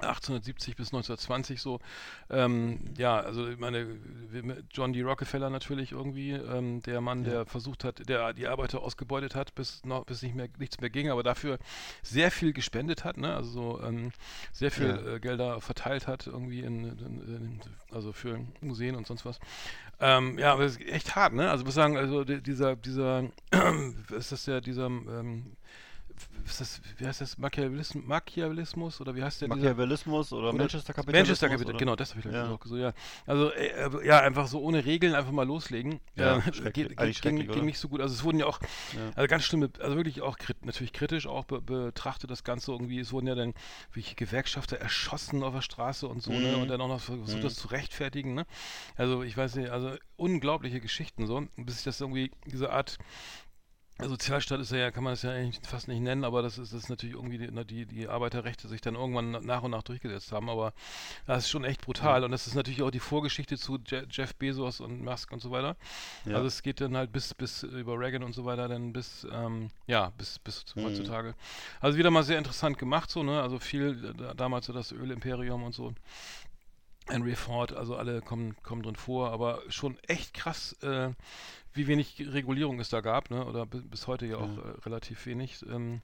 1870 0.00 0.76
bis 0.76 0.88
1920 0.88 1.60
so. 1.60 1.80
Ähm, 2.30 2.78
ja, 2.96 3.18
also 3.20 3.48
ich 3.48 3.58
meine, 3.58 3.98
John 4.72 4.92
D. 4.92 5.02
Rockefeller 5.02 5.50
natürlich 5.50 5.92
irgendwie, 5.92 6.32
ähm, 6.32 6.82
der 6.82 7.00
Mann, 7.00 7.24
der 7.24 7.46
versucht 7.46 7.84
hat, 7.84 8.08
der 8.08 8.32
die 8.32 8.46
Arbeiter 8.48 8.80
ausgebeutet 8.82 9.34
hat, 9.34 9.54
bis 9.54 9.84
noch 9.84 10.04
bis 10.04 10.22
nicht 10.22 10.34
mehr 10.34 10.48
nichts 10.58 10.80
mehr 10.80 10.90
ging, 10.90 11.10
aber 11.10 11.22
dafür 11.22 11.58
sehr 12.02 12.30
viel 12.30 12.52
gespendet 12.52 13.04
hat, 13.04 13.16
ne? 13.16 13.34
Also 13.34 13.50
so 13.50 13.82
ähm, 13.82 14.12
sehr 14.52 14.70
viel 14.70 14.88
Ja. 14.88 15.14
äh, 15.14 15.20
Gelder 15.20 15.60
verteilt 15.60 16.06
hat 16.06 16.26
irgendwie 16.26 16.60
in, 16.60 16.84
in, 16.84 17.22
in 17.34 17.60
also 17.90 18.12
für 18.12 18.40
Museen 18.60 18.94
und 18.96 19.06
sonst 19.06 19.24
was. 19.24 19.38
Ähm, 20.00 20.38
ja, 20.38 20.52
aber 20.52 20.62
das 20.64 20.76
ist 20.76 20.86
echt 20.88 21.16
hart, 21.16 21.32
ne? 21.32 21.50
Also 21.50 21.64
muss 21.64 21.74
sagen, 21.74 21.96
also 21.96 22.24
di- 22.24 22.40
dieser 22.42 22.76
dieser 22.76 23.24
ist 24.16 24.32
das 24.32 24.46
ja 24.46 24.60
dieser 24.60 24.86
ähm, 24.86 25.56
ist 26.46 26.60
das, 26.60 26.80
wie 26.98 27.06
heißt 27.06 27.20
das, 27.20 27.38
Machiavellismus, 27.38 28.04
Machiavellismus 28.04 29.00
oder 29.00 29.14
wie 29.14 29.22
heißt 29.22 29.40
der? 29.42 29.48
Machiavellismus 29.48 30.32
oder, 30.32 30.52
Manchester 30.52 30.92
Kapitalismus? 30.94 31.28
Manchester 31.28 31.48
Kapital, 31.48 31.74
oder? 31.74 31.78
genau, 31.78 31.96
das 31.96 32.10
habe 32.10 32.20
ich 32.20 32.26
Ja. 32.26 32.50
ja. 32.50 32.58
so, 32.64 32.76
ja. 32.76 32.92
Also, 33.26 33.50
äh, 33.52 34.06
ja, 34.06 34.20
einfach 34.20 34.46
so 34.46 34.60
ohne 34.60 34.84
Regeln 34.84 35.14
einfach 35.14 35.32
mal 35.32 35.46
loslegen. 35.46 36.00
Ja, 36.16 36.38
äh, 36.38 36.42
schrecklich. 36.52 36.72
geht, 36.72 36.96
ging, 36.96 37.14
schrecklich, 37.14 37.46
ging 37.46 37.50
oder? 37.50 37.62
nicht 37.62 37.78
so 37.78 37.88
gut. 37.88 38.00
Also 38.00 38.14
es 38.14 38.24
wurden 38.24 38.38
ja 38.38 38.46
auch, 38.46 38.60
Ja. 38.94 39.10
also 39.14 39.28
ganz 39.28 39.44
schlimme, 39.44 39.70
also 39.80 39.96
wirklich 39.96 40.22
auch 40.22 40.38
krit, 40.38 40.64
natürlich 40.64 40.92
kritisch 40.92 41.26
auch 41.26 41.44
be, 41.44 41.60
betrachtet 41.60 42.30
das 42.30 42.44
Ganze 42.44 42.72
irgendwie. 42.72 42.98
Es 42.98 43.12
wurden 43.12 43.26
ja 43.26 43.34
dann 43.34 43.54
welche 43.92 44.14
Gewerkschafter 44.14 44.76
erschossen 44.78 45.42
auf 45.42 45.54
der 45.54 45.62
Straße 45.62 46.06
und 46.08 46.22
so, 46.22 46.32
ne? 46.32 46.54
Mhm. 46.56 46.62
Und 46.62 46.68
dann 46.68 46.80
auch 46.80 46.88
noch 46.88 47.00
versucht, 47.00 47.36
Mhm. 47.38 47.42
das 47.42 47.54
zu 47.56 47.68
rechtfertigen, 47.68 48.34
ne? 48.34 48.46
Also 48.96 49.22
ich 49.22 49.36
weiß 49.36 49.56
nicht, 49.56 49.70
also 49.70 49.92
unglaubliche 50.16 50.80
Geschichten 50.80 51.26
so, 51.26 51.46
bis 51.56 51.76
sich 51.76 51.84
das 51.84 52.00
irgendwie, 52.00 52.30
diese 52.46 52.70
Art 52.72 52.98
Sozialstaat 54.00 54.60
ist 54.60 54.70
ja, 54.70 54.92
kann 54.92 55.02
man 55.02 55.14
das 55.14 55.22
ja 55.22 55.32
eigentlich 55.32 55.58
fast 55.66 55.88
nicht 55.88 56.00
nennen, 56.00 56.22
aber 56.24 56.40
das 56.40 56.56
ist, 56.56 56.72
das 56.72 56.84
ist 56.84 56.88
natürlich 56.88 57.16
irgendwie 57.16 57.38
die, 57.38 57.64
die, 57.64 57.86
die 57.86 58.08
Arbeiterrechte 58.08 58.68
sich 58.68 58.80
dann 58.80 58.94
irgendwann 58.94 59.32
na- 59.32 59.40
nach 59.40 59.62
und 59.64 59.72
nach 59.72 59.82
durchgesetzt 59.82 60.30
haben, 60.30 60.48
aber 60.48 60.72
das 61.26 61.44
ist 61.44 61.50
schon 61.50 61.64
echt 61.64 61.80
brutal 61.80 62.22
und 62.22 62.30
das 62.30 62.46
ist 62.46 62.54
natürlich 62.54 62.82
auch 62.82 62.92
die 62.92 63.00
Vorgeschichte 63.00 63.58
zu 63.58 63.78
Je 63.86 64.04
Jeff 64.08 64.36
Bezos 64.36 64.80
und 64.80 65.02
Musk 65.04 65.32
und 65.32 65.40
so 65.40 65.50
weiter. 65.50 65.76
Ja. 66.26 66.36
Also 66.36 66.46
es 66.46 66.62
geht 66.62 66.80
dann 66.80 66.96
halt 66.96 67.10
bis, 67.12 67.34
bis 67.34 67.64
über 67.64 67.98
Reagan 67.98 68.22
und 68.22 68.34
so 68.34 68.44
weiter, 68.44 68.68
dann 68.68 68.92
bis, 68.92 69.26
ähm, 69.32 69.70
ja, 69.88 70.12
bis, 70.16 70.38
bis 70.38 70.64
Mhm. 70.76 70.84
heutzutage. 70.84 71.34
Also 71.80 71.98
wieder 71.98 72.10
mal 72.12 72.22
sehr 72.22 72.38
interessant 72.38 72.78
gemacht 72.78 73.10
so, 73.10 73.24
ne, 73.24 73.42
also 73.42 73.58
viel, 73.58 74.14
da, 74.16 74.32
damals 74.34 74.66
so 74.66 74.72
das 74.72 74.92
Ölimperium 74.92 75.64
und 75.64 75.74
so. 75.74 75.92
Henry 77.08 77.34
Ford, 77.34 77.72
also 77.74 77.96
alle 77.96 78.20
kommen, 78.22 78.54
kommen 78.62 78.82
drin 78.82 78.96
vor, 78.96 79.30
aber 79.30 79.62
schon 79.68 79.98
echt 80.06 80.34
krass, 80.34 80.74
äh, 80.82 81.10
wie 81.72 81.86
wenig 81.86 82.16
Regulierung 82.32 82.80
es 82.80 82.88
da 82.88 83.00
gab, 83.00 83.30
ne? 83.30 83.44
oder 83.44 83.66
bi- 83.66 83.80
bis 83.82 84.06
heute 84.06 84.26
ja 84.26 84.36
auch 84.36 84.48
Ja. 84.56 84.62
äh, 84.62 84.80
relativ 84.84 85.24
wenig. 85.26 85.64
Ähm, 85.68 86.02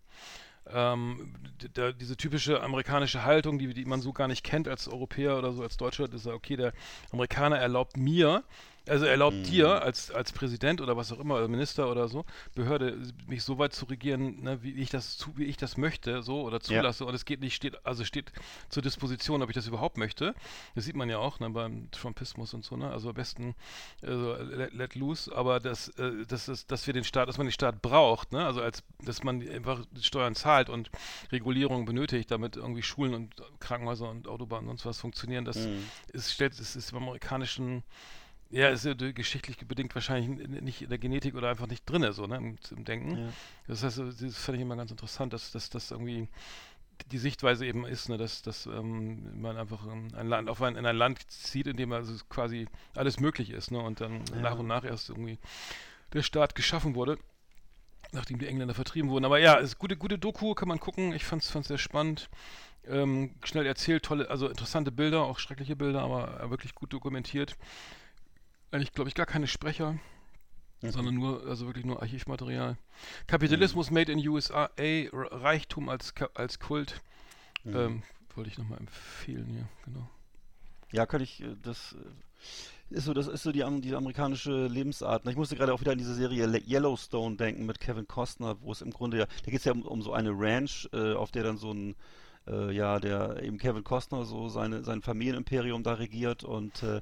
ähm, 0.66 1.34
da, 1.74 1.92
diese 1.92 2.16
typische 2.16 2.62
amerikanische 2.62 3.24
Haltung, 3.24 3.58
die, 3.58 3.74
die 3.74 3.84
man 3.84 4.00
so 4.00 4.12
gar 4.14 4.28
nicht 4.28 4.44
kennt 4.44 4.66
als 4.66 4.88
Europäer 4.88 5.36
oder 5.38 5.52
so 5.52 5.62
als 5.62 5.76
Deutscher, 5.76 6.10
ist 6.10 6.24
ja, 6.26 6.32
okay, 6.32 6.56
der 6.56 6.72
Amerikaner 7.12 7.58
erlaubt 7.58 7.96
mir, 7.98 8.44
also 8.88 9.06
erlaubt 9.06 9.36
Mhm. 9.36 9.42
dir 9.44 9.82
als, 9.82 10.10
als 10.10 10.32
Präsident 10.32 10.80
oder 10.80 10.96
was 10.96 11.10
auch 11.12 11.18
immer, 11.18 11.36
oder 11.36 11.48
Minister 11.48 11.90
oder 11.90 12.08
so, 12.08 12.24
Behörde, 12.54 12.98
mich 13.26 13.42
so 13.42 13.58
weit 13.58 13.72
zu 13.72 13.86
regieren, 13.86 14.42
ne, 14.42 14.62
wie 14.62 14.72
ich 14.74 14.90
das 14.90 15.16
zu, 15.16 15.36
wie 15.36 15.44
ich 15.44 15.56
das 15.56 15.76
möchte, 15.76 16.22
so 16.22 16.42
oder 16.42 16.56
Ja. 16.56 16.60
zulasse. 16.60 17.06
Und 17.06 17.14
es 17.14 17.24
geht 17.24 17.40
nicht, 17.40 17.54
steht, 17.54 17.84
also 17.86 18.04
steht 18.04 18.32
zur 18.68 18.82
Disposition, 18.82 19.42
ob 19.42 19.48
ich 19.50 19.54
das 19.54 19.66
überhaupt 19.66 19.96
möchte. 19.96 20.34
Das 20.74 20.84
sieht 20.84 20.96
man 20.96 21.08
ja 21.08 21.18
auch 21.18 21.40
ne, 21.40 21.50
beim 21.50 21.90
Trumpismus 21.90 22.52
und 22.54 22.64
so, 22.64 22.76
ne? 22.76 22.90
Also 22.90 23.08
am 23.08 23.14
besten 23.14 23.54
also 24.02 24.34
let, 24.34 24.72
let 24.74 24.94
loose, 24.94 25.34
aber 25.34 25.60
dass, 25.60 25.88
äh, 25.98 26.26
dass, 26.26 26.48
es- 26.48 26.66
dass 26.66 26.86
wir 26.86 26.94
den 26.94 27.04
Staat, 27.04 27.28
dass 27.28 27.38
man 27.38 27.46
den 27.46 27.52
Staat 27.52 27.80
braucht, 27.80 28.32
ne? 28.32 28.44
Also 28.44 28.60
als 28.60 28.82
dass 29.02 29.22
man 29.22 29.46
einfach 29.48 29.80
Steuern 30.00 30.34
zahlt 30.34 30.68
und 30.68 30.90
Regulierung 31.32 31.84
benötigt, 31.84 32.30
damit 32.30 32.56
irgendwie 32.56 32.82
Schulen 32.82 33.14
und 33.14 33.34
Krankenhäuser 33.60 34.08
und 34.10 34.28
Autobahnen 34.28 34.68
und 34.68 34.78
sonst 34.78 34.86
was 34.86 35.00
funktionieren, 35.00 35.44
das 35.44 35.56
Mhm. 35.56 35.90
ist, 36.12 36.32
stellt, 36.32 36.58
es 36.58 36.76
ist 36.76 36.92
im 36.92 36.98
amerikanischen 36.98 37.82
ja, 38.54 38.68
ist 38.68 38.84
ja 38.84 38.94
geschichtlich 38.94 39.56
bedingt 39.58 39.94
wahrscheinlich 39.94 40.48
nicht 40.48 40.82
in 40.82 40.88
der 40.88 40.98
Genetik 40.98 41.34
oder 41.34 41.50
einfach 41.50 41.66
nicht 41.66 41.84
drin, 41.88 42.10
so, 42.12 42.26
ne, 42.26 42.36
im, 42.36 42.56
im 42.70 42.84
Denken. 42.84 43.18
Ja. 43.18 43.28
Das 43.66 43.82
heißt, 43.82 43.98
äh, 43.98 44.12
das 44.20 44.38
fand 44.38 44.56
ich 44.56 44.62
immer 44.62 44.76
ganz 44.76 44.90
interessant, 44.90 45.32
dass, 45.32 45.50
dass 45.50 45.70
das 45.70 45.90
irgendwie 45.90 46.28
die 47.10 47.18
Sichtweise 47.18 47.66
eben 47.66 47.84
ist, 47.84 48.08
ne, 48.08 48.16
dass, 48.16 48.42
dass 48.42 48.66
ähm, 48.66 49.40
man 49.40 49.56
einfach 49.56 49.84
ähm, 49.86 50.08
ein 50.14 50.28
Land, 50.28 50.48
auf 50.48 50.62
ein, 50.62 50.76
in 50.76 50.86
ein 50.86 50.96
Land 50.96 51.28
zieht, 51.30 51.66
in 51.66 51.76
dem 51.76 51.92
also 51.92 52.14
quasi 52.28 52.68
alles 52.94 53.18
möglich 53.18 53.50
ist, 53.50 53.72
ne, 53.72 53.80
und 53.80 54.00
dann 54.00 54.24
Ja. 54.32 54.40
nach 54.40 54.58
und 54.58 54.68
nach 54.68 54.84
erst 54.84 55.08
irgendwie 55.08 55.38
der 56.12 56.22
Staat 56.22 56.54
geschaffen 56.54 56.94
wurde, 56.94 57.18
nachdem 58.12 58.38
die 58.38 58.46
Engländer 58.46 58.74
vertrieben 58.74 59.10
wurden. 59.10 59.24
Aber 59.24 59.40
ja, 59.40 59.54
ist 59.54 59.78
gute, 59.78 59.96
gute 59.96 60.18
Doku, 60.18 60.54
kann 60.54 60.68
man 60.68 60.78
gucken. 60.78 61.12
Ich 61.12 61.24
fand's, 61.24 61.50
fand's 61.50 61.68
sehr 61.68 61.78
spannend. 61.78 62.28
Ähm, 62.86 63.34
schnell 63.42 63.66
erzählt, 63.66 64.04
tolle, 64.04 64.30
also 64.30 64.46
interessante 64.46 64.92
Bilder, 64.92 65.22
auch 65.22 65.40
schreckliche 65.40 65.74
Bilder, 65.74 66.02
aber 66.02 66.40
äh, 66.40 66.50
wirklich 66.50 66.74
gut 66.76 66.92
dokumentiert. 66.92 67.56
Eigentlich, 68.74 68.92
glaube 68.92 69.08
ich, 69.08 69.14
gar 69.14 69.26
keine 69.26 69.46
Sprecher, 69.46 70.00
Mhm. 70.82 70.90
sondern 70.90 71.14
nur, 71.14 71.46
also 71.46 71.66
wirklich 71.66 71.84
nur 71.84 72.02
Archivmaterial. 72.02 72.76
Kapitalismus 73.28 73.92
made 73.92 74.10
in 74.10 74.18
USA, 74.26 74.68
Reichtum 74.76 75.88
als, 75.88 76.12
als 76.34 76.58
Kult. 76.58 77.00
Mhm. 77.62 77.76
Ähm, 77.76 78.02
wollte 78.34 78.50
ich 78.50 78.58
nochmal 78.58 78.80
empfehlen 78.80 79.46
hier, 79.46 79.68
genau. 79.84 80.10
Ja, 80.90 81.06
kann 81.06 81.20
ich, 81.22 81.40
äh, 81.40 81.54
das 81.62 81.94
äh, 82.90 82.96
ist 82.96 83.04
so, 83.04 83.14
das 83.14 83.28
ist 83.28 83.44
so 83.44 83.52
die, 83.52 83.64
die 83.80 83.94
amerikanische 83.94 84.66
Lebensart. 84.66 85.24
Ich 85.26 85.36
musste 85.36 85.54
gerade 85.54 85.72
auch 85.72 85.80
wieder 85.80 85.92
an 85.92 85.98
diese 85.98 86.16
Serie 86.16 86.44
Yellowstone 86.66 87.36
denken 87.36 87.66
mit 87.66 87.78
Kevin 87.78 88.08
Costner, 88.08 88.60
wo 88.60 88.72
es 88.72 88.82
im 88.82 88.90
Grunde 88.90 89.18
ja, 89.18 89.26
da 89.26 89.52
geht 89.52 89.60
es 89.60 89.64
ja 89.66 89.72
um, 89.72 89.82
um, 89.82 90.02
so 90.02 90.12
eine 90.12 90.30
Ranch, 90.32 90.88
äh, 90.92 91.14
auf 91.14 91.30
der 91.30 91.44
dann 91.44 91.58
so 91.58 91.72
ein, 91.72 91.94
äh, 92.48 92.74
ja, 92.74 92.98
der 92.98 93.40
eben 93.40 93.58
Kevin 93.58 93.84
Costner 93.84 94.24
so 94.24 94.48
seine, 94.48 94.82
sein 94.82 95.00
Familienimperium 95.00 95.84
da 95.84 95.94
regiert 95.94 96.42
und 96.42 96.82
äh, 96.82 97.00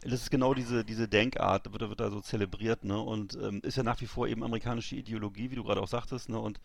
das 0.00 0.22
ist 0.22 0.30
genau 0.30 0.52
diese, 0.52 0.84
diese 0.84 1.06
Denkart, 1.06 1.72
wird, 1.72 1.88
wird 1.88 2.00
da 2.00 2.10
so 2.10 2.20
zelebriert, 2.20 2.84
ne? 2.84 2.98
Und 2.98 3.38
ähm, 3.40 3.60
ist 3.62 3.76
ja 3.76 3.82
nach 3.82 4.00
wie 4.00 4.06
vor 4.06 4.26
eben 4.26 4.42
amerikanische 4.42 4.96
Ideologie, 4.96 5.50
wie 5.50 5.54
du 5.54 5.62
gerade 5.62 5.80
auch 5.80 5.88
sagtest, 5.88 6.28
ne? 6.28 6.38
Und 6.38 6.60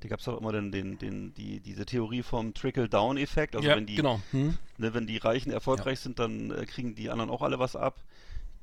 da 0.00 0.08
gab 0.08 0.20
es 0.20 0.28
auch 0.28 0.38
immer 0.38 0.52
den, 0.52 0.72
den, 0.72 0.98
den, 0.98 1.32
die, 1.34 1.60
diese 1.60 1.86
Theorie 1.86 2.22
vom 2.22 2.52
Trickle-Down-Effekt. 2.54 3.56
Also 3.56 3.68
ja, 3.68 3.76
wenn 3.76 3.86
die, 3.86 3.96
genau. 3.96 4.20
Hm? 4.32 4.58
ne, 4.76 4.94
wenn 4.94 5.06
die 5.06 5.16
Reichen 5.16 5.52
erfolgreich 5.52 6.00
ja. 6.00 6.02
sind, 6.02 6.18
dann 6.18 6.50
äh, 6.50 6.66
kriegen 6.66 6.94
die 6.94 7.08
anderen 7.08 7.30
auch 7.30 7.40
alle 7.42 7.58
was 7.58 7.76
ab. 7.76 8.02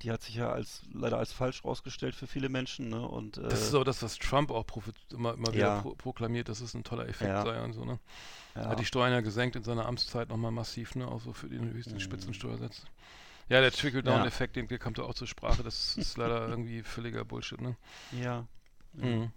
Die 0.03 0.11
hat 0.11 0.21
sich 0.21 0.35
ja 0.35 0.49
als 0.51 0.83
leider 0.93 1.17
als 1.17 1.33
falsch 1.33 1.65
rausgestellt 1.65 2.15
für 2.15 2.27
viele 2.27 2.49
Menschen, 2.49 2.89
ne? 2.89 3.01
Und, 3.01 3.37
äh, 3.37 3.49
das 3.49 3.63
ist 3.63 3.73
auch 3.73 3.83
das, 3.83 4.03
was 4.03 4.17
Trump 4.17 4.51
auch 4.51 4.65
immer, 5.11 5.33
immer 5.33 5.53
wieder 5.53 5.59
Ja. 5.59 5.81
pro 5.81 5.95
proklamiert, 5.95 6.49
dass 6.49 6.61
es 6.61 6.73
ein 6.73 6.83
toller 6.83 7.09
Effekt 7.09 7.35
sei 7.43 7.61
und 7.63 7.73
so, 7.73 7.83
ne? 7.83 7.99
Hat 8.53 8.79
die 8.79 8.85
Steuern 8.85 9.11
ja 9.11 9.21
gesenkt 9.21 9.55
in 9.55 9.63
seiner 9.63 9.85
Amtszeit 9.85 10.29
nochmal 10.29 10.51
massiv, 10.51 10.95
ne? 10.95 11.07
Auch 11.07 11.21
so 11.21 11.33
für 11.33 11.49
den 11.49 11.73
höchsten 11.73 11.95
Mhm. 11.95 11.99
Spitzensteuersatz. 11.99 12.85
Ja, 13.49 13.61
der 13.61 13.71
Trickle-Down-Effekt, 13.71 14.55
den 14.55 14.67
kommt 14.79 14.99
da 14.99 15.03
auch 15.03 15.15
zur 15.15 15.27
Sprache, 15.27 15.63
das 15.63 15.97
ist 15.97 16.17
leider 16.17 16.47
irgendwie 16.49 16.83
völliger 16.83 17.25
Bullshit, 17.25 17.59
ne? 17.59 17.75
ja. 18.11 18.45
Mhm. 18.93 19.31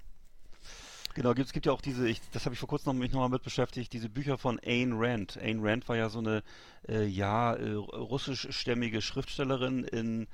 Genau, 1.14 1.32
es 1.32 1.52
gibt 1.52 1.66
ja 1.66 1.72
auch 1.72 1.82
diese, 1.82 2.08
ich, 2.08 2.20
das 2.30 2.46
habe 2.46 2.54
ich 2.54 2.58
vor 2.58 2.68
kurzem 2.68 2.94
noch, 2.94 3.00
mich 3.00 3.12
nochmal 3.12 3.28
mit 3.28 3.42
beschäftigt, 3.42 3.92
diese 3.92 4.08
Bücher 4.08 4.38
von 4.38 4.58
Ayn 4.62 4.94
Rand. 4.94 5.36
Ayn 5.36 5.60
Rand 5.62 5.86
war 5.88 5.96
ja 5.96 6.08
so 6.08 6.20
eine, 6.20 6.42
äh, 6.88 7.04
ja, 7.04 7.54
äh, 7.54 7.72
russischstämmige 7.72 9.02
Schriftstellerin 9.02 9.84
in, 9.84 10.26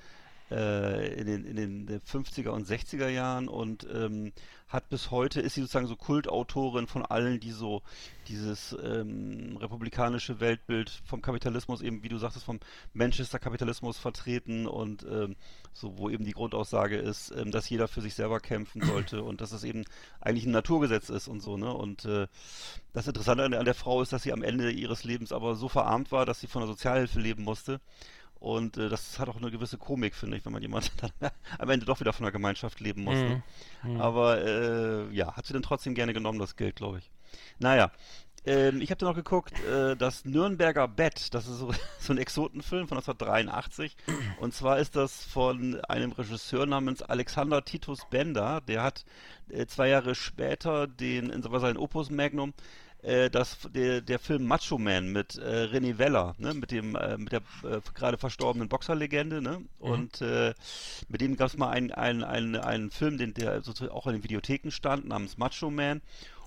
äh, 0.50 1.20
in, 1.20 1.26
den, 1.26 1.44
in 1.44 1.86
den 1.86 2.00
50er 2.00 2.50
und 2.50 2.66
60er 2.66 3.08
Jahren 3.08 3.48
und 3.48 3.86
ähm, 3.92 4.32
hat 4.68 4.90
bis 4.90 5.10
heute, 5.10 5.40
ist 5.40 5.54
sie 5.54 5.62
sozusagen 5.62 5.86
so 5.86 5.96
Kultautorin 5.96 6.86
von 6.86 7.04
allen, 7.04 7.40
die 7.40 7.52
so 7.52 7.82
dieses 8.28 8.76
ähm, 8.82 9.56
republikanische 9.56 10.40
Weltbild 10.40 10.90
vom 11.04 11.22
Kapitalismus 11.22 11.80
eben, 11.80 12.02
wie 12.02 12.10
du 12.10 12.18
sagtest, 12.18 12.44
vom 12.44 12.60
Manchester-Kapitalismus 12.92 13.96
vertreten 13.96 14.66
und 14.66 15.06
ähm, 15.10 15.36
so, 15.72 15.96
wo 15.96 16.10
eben 16.10 16.24
die 16.24 16.32
Grundaussage 16.32 16.98
ist, 16.98 17.30
ähm, 17.30 17.50
dass 17.50 17.70
jeder 17.70 17.88
für 17.88 18.02
sich 18.02 18.14
selber 18.14 18.40
kämpfen 18.40 18.82
sollte 18.82 19.22
und 19.24 19.40
dass 19.40 19.52
es 19.52 19.64
eben 19.64 19.84
eigentlich 20.20 20.44
ein 20.44 20.52
Naturgesetz 20.52 21.08
ist 21.08 21.28
und 21.28 21.40
so, 21.40 21.56
ne? 21.56 21.72
Und 21.72 22.04
äh, 22.04 22.26
das 22.92 23.06
Interessante 23.06 23.44
an 23.44 23.52
der, 23.52 23.60
an 23.60 23.66
der 23.66 23.74
Frau 23.74 24.02
ist, 24.02 24.12
dass 24.12 24.22
sie 24.22 24.32
am 24.32 24.42
Ende 24.42 24.70
ihres 24.70 25.04
Lebens 25.04 25.32
aber 25.32 25.54
so 25.54 25.68
verarmt 25.68 26.12
war, 26.12 26.26
dass 26.26 26.40
sie 26.40 26.46
von 26.46 26.60
der 26.60 26.68
Sozialhilfe 26.68 27.20
leben 27.20 27.44
musste. 27.44 27.80
Und 28.40 28.76
äh, 28.76 28.88
das 28.88 29.18
hat 29.18 29.28
auch 29.28 29.36
eine 29.36 29.50
gewisse 29.50 29.78
Komik, 29.78 30.14
finde 30.14 30.36
ich, 30.36 30.44
wenn 30.44 30.52
man 30.52 30.62
jemand 30.62 30.92
dann 31.20 31.30
am 31.58 31.70
Ende 31.70 31.86
doch 31.86 32.00
wieder 32.00 32.12
von 32.12 32.24
der 32.24 32.32
Gemeinschaft 32.32 32.80
leben 32.80 33.04
muss. 33.04 33.16
Ne? 33.16 33.42
Mhm. 33.82 33.94
Mhm. 33.94 34.00
Aber 34.00 34.40
äh, 34.44 35.14
ja, 35.14 35.36
hat 35.36 35.46
sie 35.46 35.52
dann 35.52 35.62
trotzdem 35.62 35.94
gerne 35.94 36.12
genommen, 36.12 36.38
das 36.38 36.56
Geld, 36.56 36.76
glaube 36.76 36.98
ich. 36.98 37.10
Naja, 37.58 37.90
ähm, 38.48 38.80
ich 38.80 38.90
habe 38.90 38.98
dann 38.98 39.10
noch 39.10 39.16
geguckt, 39.16 39.52
äh, 39.64 39.96
das 39.96 40.24
Nürnberger 40.24 40.88
Bett, 40.88 41.34
das 41.34 41.46
ist 41.46 41.58
so, 41.58 41.72
so 41.98 42.12
ein 42.12 42.18
Exotenfilm 42.18 42.88
von 42.88 42.98
1983. 42.98 43.96
Und 44.40 44.54
zwar 44.54 44.78
ist 44.78 44.96
das 44.96 45.24
von 45.24 45.80
einem 45.82 46.12
Regisseur 46.12 46.64
namens 46.66 47.02
Alexander 47.02 47.64
Titus 47.64 48.06
Bender. 48.08 48.62
Der 48.66 48.82
hat 48.82 49.04
äh, 49.50 49.66
zwei 49.66 49.88
Jahre 49.88 50.14
später 50.14 50.86
den, 50.86 51.30
in 51.30 51.42
sein 51.42 51.76
Opus 51.76 52.10
Magnum, 52.10 52.54
äh, 53.02 53.30
das, 53.30 53.58
der, 53.74 54.00
der 54.00 54.18
Film 54.18 54.46
Macho 54.46 54.78
Man 54.78 55.12
mit 55.12 55.36
äh, 55.36 55.68
René 55.72 55.98
Weller, 55.98 56.34
ne, 56.38 56.54
mit 56.54 56.70
dem, 56.70 56.96
äh, 56.96 57.16
mit 57.16 57.32
der 57.32 57.42
äh, 57.62 57.80
gerade 57.94 58.18
verstorbenen 58.18 58.68
Boxerlegende, 58.68 59.40
ne? 59.40 59.62
Und 59.78 60.20
äh, 60.20 60.54
mit 61.08 61.20
dem 61.20 61.36
gab 61.36 61.48
es 61.48 61.56
mal 61.56 61.70
einen, 61.70 61.92
einen, 61.92 62.24
einen, 62.24 62.56
einen 62.56 62.90
Film, 62.90 63.18
den, 63.18 63.34
der 63.34 63.62
sozusagen 63.62 63.92
auch 63.92 64.06
in 64.06 64.14
den 64.14 64.24
Videotheken 64.24 64.70
stand, 64.70 65.06
namens 65.06 65.38
Macho 65.38 65.70
Man. 65.70 66.02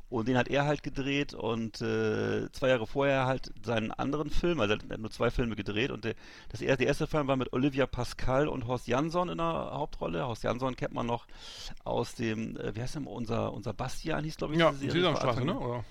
Und 0.10 0.28
den 0.28 0.38
hat 0.38 0.50
er 0.50 0.66
halt 0.66 0.84
gedreht 0.84 1.34
und 1.34 1.82
äh, 1.82 2.52
zwei 2.52 2.68
Jahre 2.68 2.86
vorher 2.86 3.28
halt 3.28 3.54
seinen 3.64 3.92
anderen 3.92 4.30
Film, 4.30 4.60
also 4.60 4.74
er 4.74 4.80
hat 4.82 5.00
nur 5.00 5.10
zwei 5.10 5.32
Filme 5.32 5.56
gedreht 5.56 5.90
und 5.90 6.04
der, 6.04 6.16
das 6.50 6.60
erste, 6.60 6.80
der 6.80 6.88
erste 6.88 7.08
Film 7.08 7.28
war 7.28 7.38
mit 7.38 7.54
Olivia 7.54 7.86
Pascal 7.86 8.50
und 8.50 8.68
Horst 8.68 8.90
Jansson 8.90 9.30
in 9.30 9.38
der 9.38 9.46
Hauptrolle. 9.72 10.28
Horst 10.28 10.44
Jansson 10.44 10.76
kennt 10.76 10.94
man 10.94 11.06
noch 11.06 11.28
aus 11.86 12.14
dem, 12.16 12.58
äh, 12.58 12.76
wie 12.76 12.82
heißt 12.82 12.96
denn 12.96 13.08
unser, 13.08 13.54
unser 13.54 13.72
Bastian 13.72 14.26
hieß 14.26 14.36
glaube 14.36 14.56
ich. 14.56 14.60
Ja, 14.60 14.74
Sesamstraße, 14.74 15.46
ne? 15.46 15.58
Oder? 15.58 15.86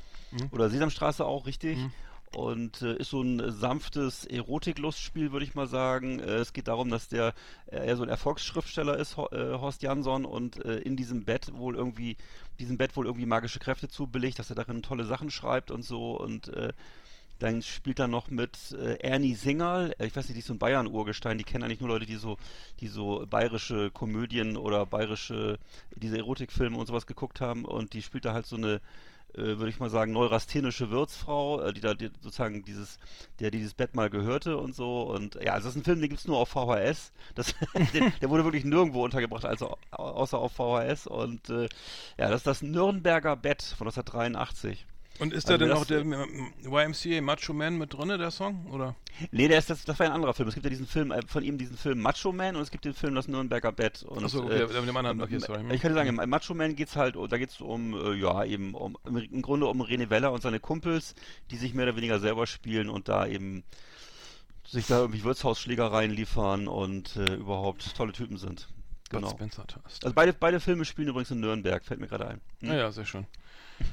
Oder 0.50 0.70
Sesamstraße 0.70 1.24
auch, 1.24 1.46
richtig. 1.46 1.78
Mhm. 1.78 1.92
Und 2.32 2.82
äh, 2.82 2.96
ist 2.96 3.10
so 3.10 3.22
ein 3.22 3.40
äh, 3.40 3.50
sanftes 3.50 4.24
Erotik-Lustspiel, 4.24 5.32
würde 5.32 5.44
ich 5.44 5.56
mal 5.56 5.66
sagen. 5.66 6.20
Äh, 6.20 6.36
es 6.36 6.52
geht 6.52 6.68
darum, 6.68 6.88
dass 6.88 7.08
der 7.08 7.34
äh, 7.66 7.84
eher 7.84 7.96
so 7.96 8.04
ein 8.04 8.08
Erfolgsschriftsteller 8.08 8.96
ist, 8.96 9.16
Ho 9.16 9.26
äh, 9.32 9.58
Horst 9.58 9.82
Jansson, 9.82 10.24
und 10.24 10.56
in 10.56 10.96
diesem 10.96 11.24
Bett 11.24 11.52
wohl 11.54 11.74
irgendwie, 11.74 12.16
diesem 12.60 12.78
Bett 12.78 12.96
wohl 12.96 13.06
irgendwie 13.06 13.26
magische 13.26 13.58
Kräfte 13.58 13.88
zubilligt, 13.88 14.38
dass 14.38 14.50
er 14.50 14.56
darin 14.56 14.82
tolle 14.82 15.04
Sachen 15.04 15.30
schreibt 15.30 15.72
und 15.72 15.82
so. 15.82 16.16
Und 16.16 16.52
dann 17.40 17.62
spielt 17.62 17.98
er 17.98 18.06
noch 18.06 18.30
mit 18.30 18.72
äh, 18.72 18.96
Ernie 19.00 19.34
Singerl, 19.34 19.94
äh, 19.98 20.06
ich 20.06 20.14
weiß 20.14 20.26
nicht, 20.28 20.36
die 20.36 20.40
ist 20.40 20.46
so 20.46 20.54
ein 20.54 20.58
Bayern-Urgestein, 20.58 21.38
die 21.38 21.44
kennen 21.44 21.64
eigentlich 21.64 21.80
nur 21.80 21.88
Leute, 21.88 22.06
die 22.06 22.16
so, 22.16 22.36
die 22.80 22.88
so 22.88 23.26
bayerische 23.28 23.90
Komödien 23.90 24.56
oder 24.56 24.86
bayerische, 24.86 25.58
diese 25.96 26.18
Erotikfilme 26.18 26.76
und 26.76 26.86
sowas 26.86 27.06
geguckt 27.06 27.40
haben 27.40 27.64
und 27.64 27.94
die 27.94 28.02
spielt 28.02 28.26
da 28.26 28.34
halt 28.34 28.46
so 28.46 28.56
eine, 28.56 28.80
würde 29.34 29.68
ich 29.68 29.78
mal 29.80 29.90
sagen, 29.90 30.12
neurasthenische 30.12 30.90
Wirtsfrau, 30.90 31.60
äh, 31.62 31.72
die 31.72 31.80
da 31.80 31.94
die, 31.94 32.10
sozusagen 32.20 32.64
dieses, 32.64 32.98
der 33.38 33.50
dieses 33.50 33.74
Bett 33.74 33.94
mal 33.94 34.10
gehörte 34.10 34.56
und 34.56 34.74
so. 34.74 35.02
Und 35.02 35.36
ja, 35.36 35.52
also 35.52 35.68
das 35.68 35.76
ist 35.76 35.80
ein 35.82 35.84
Film, 35.84 36.00
den 36.00 36.08
gibt's 36.10 36.26
nur 36.26 36.38
auf 36.38 36.48
VHS. 36.50 37.12
Das, 37.34 37.54
der, 37.94 38.10
der 38.20 38.30
wurde 38.30 38.44
wirklich 38.44 38.64
nirgendwo 38.64 39.04
untergebracht, 39.04 39.44
also 39.44 39.76
au- 39.90 40.02
außer 40.02 40.38
auf 40.38 40.52
VHS. 40.52 41.06
Und 41.06 41.48
äh, 41.50 41.68
ja, 42.18 42.28
das 42.28 42.40
ist 42.40 42.46
das 42.46 42.62
Nürnberger 42.62 43.36
Bett 43.36 43.62
von 43.62 43.86
1983. 43.88 44.86
Und 45.20 45.32
ist 45.32 45.46
Also 45.50 45.58
da 45.58 45.58
denn 45.58 45.68
das- 45.68 45.78
auch 45.78 45.84
der 45.84 46.00
ähm, 46.00 46.52
YMCA 46.64 47.20
Macho 47.20 47.52
Man 47.52 47.76
mit 47.78 47.92
drinne, 47.92 48.16
der 48.18 48.30
Song? 48.30 48.66
Oder? 48.70 48.96
Nee, 49.32 49.48
der 49.48 49.58
ist, 49.58 49.68
das, 49.70 49.84
das 49.84 49.98
war 49.98 50.06
ein 50.06 50.12
anderer 50.12 50.32
Film. 50.34 50.48
Es 50.48 50.54
gibt 50.54 50.64
ja 50.64 50.70
diesen 50.70 50.86
Film, 50.86 51.10
äh, 51.12 51.20
von 51.26 51.44
ihm 51.44 51.58
diesen 51.58 51.76
Film 51.76 52.00
Macho 52.00 52.32
Man 52.32 52.56
und 52.56 52.62
es 52.62 52.70
gibt 52.70 52.84
den 52.84 52.94
Film 52.94 53.14
Das 53.14 53.28
Nürnberger 53.28 53.72
Bett. 53.72 54.02
Und, 54.02 54.24
Achso, 54.24 54.44
okay, 54.44 54.66
mit 54.66 54.88
dem 54.88 54.96
anderen, 54.96 55.20
okay, 55.20 55.38
sorry. 55.38 55.62
Ich 55.74 55.80
könnte 55.82 55.94
sagen, 55.94 56.18
im 56.18 56.30
Macho 56.30 56.54
Man 56.54 56.74
geht's 56.74 56.96
halt, 56.96 57.16
da 57.16 57.36
geht's 57.38 57.60
um, 57.60 57.94
äh, 57.94 58.14
ja, 58.14 58.44
eben 58.44 58.74
um, 58.74 58.96
im 59.04 59.42
Grunde 59.42 59.66
um 59.66 59.82
René 59.82 60.08
Weller 60.10 60.32
und 60.32 60.42
seine 60.42 60.58
Kumpels, 60.60 61.14
die 61.50 61.56
sich 61.56 61.74
mehr 61.74 61.86
oder 61.86 61.96
weniger 61.96 62.18
selber 62.18 62.46
spielen 62.46 62.88
und 62.88 63.08
da 63.08 63.26
eben 63.26 63.62
sich 64.66 64.86
da 64.86 65.00
irgendwie 65.00 65.24
Wirtshausschlägereien 65.24 66.12
liefern 66.12 66.68
und 66.68 67.16
äh, 67.16 67.34
überhaupt 67.34 67.94
tolle 67.96 68.12
Typen 68.12 68.36
sind. 68.38 68.68
Genau. 69.10 69.28
Spencer. 69.30 69.64
Also 70.04 70.14
beide, 70.14 70.32
beide 70.32 70.60
Filme 70.60 70.84
spielen 70.84 71.08
übrigens 71.08 71.32
in 71.32 71.40
Nürnberg, 71.40 71.84
fällt 71.84 71.98
mir 71.98 72.06
gerade 72.06 72.28
ein. 72.28 72.40
Hm? 72.60 72.68
Ja, 72.68 72.74
ja, 72.76 72.92
sehr 72.92 73.04
schön. 73.04 73.26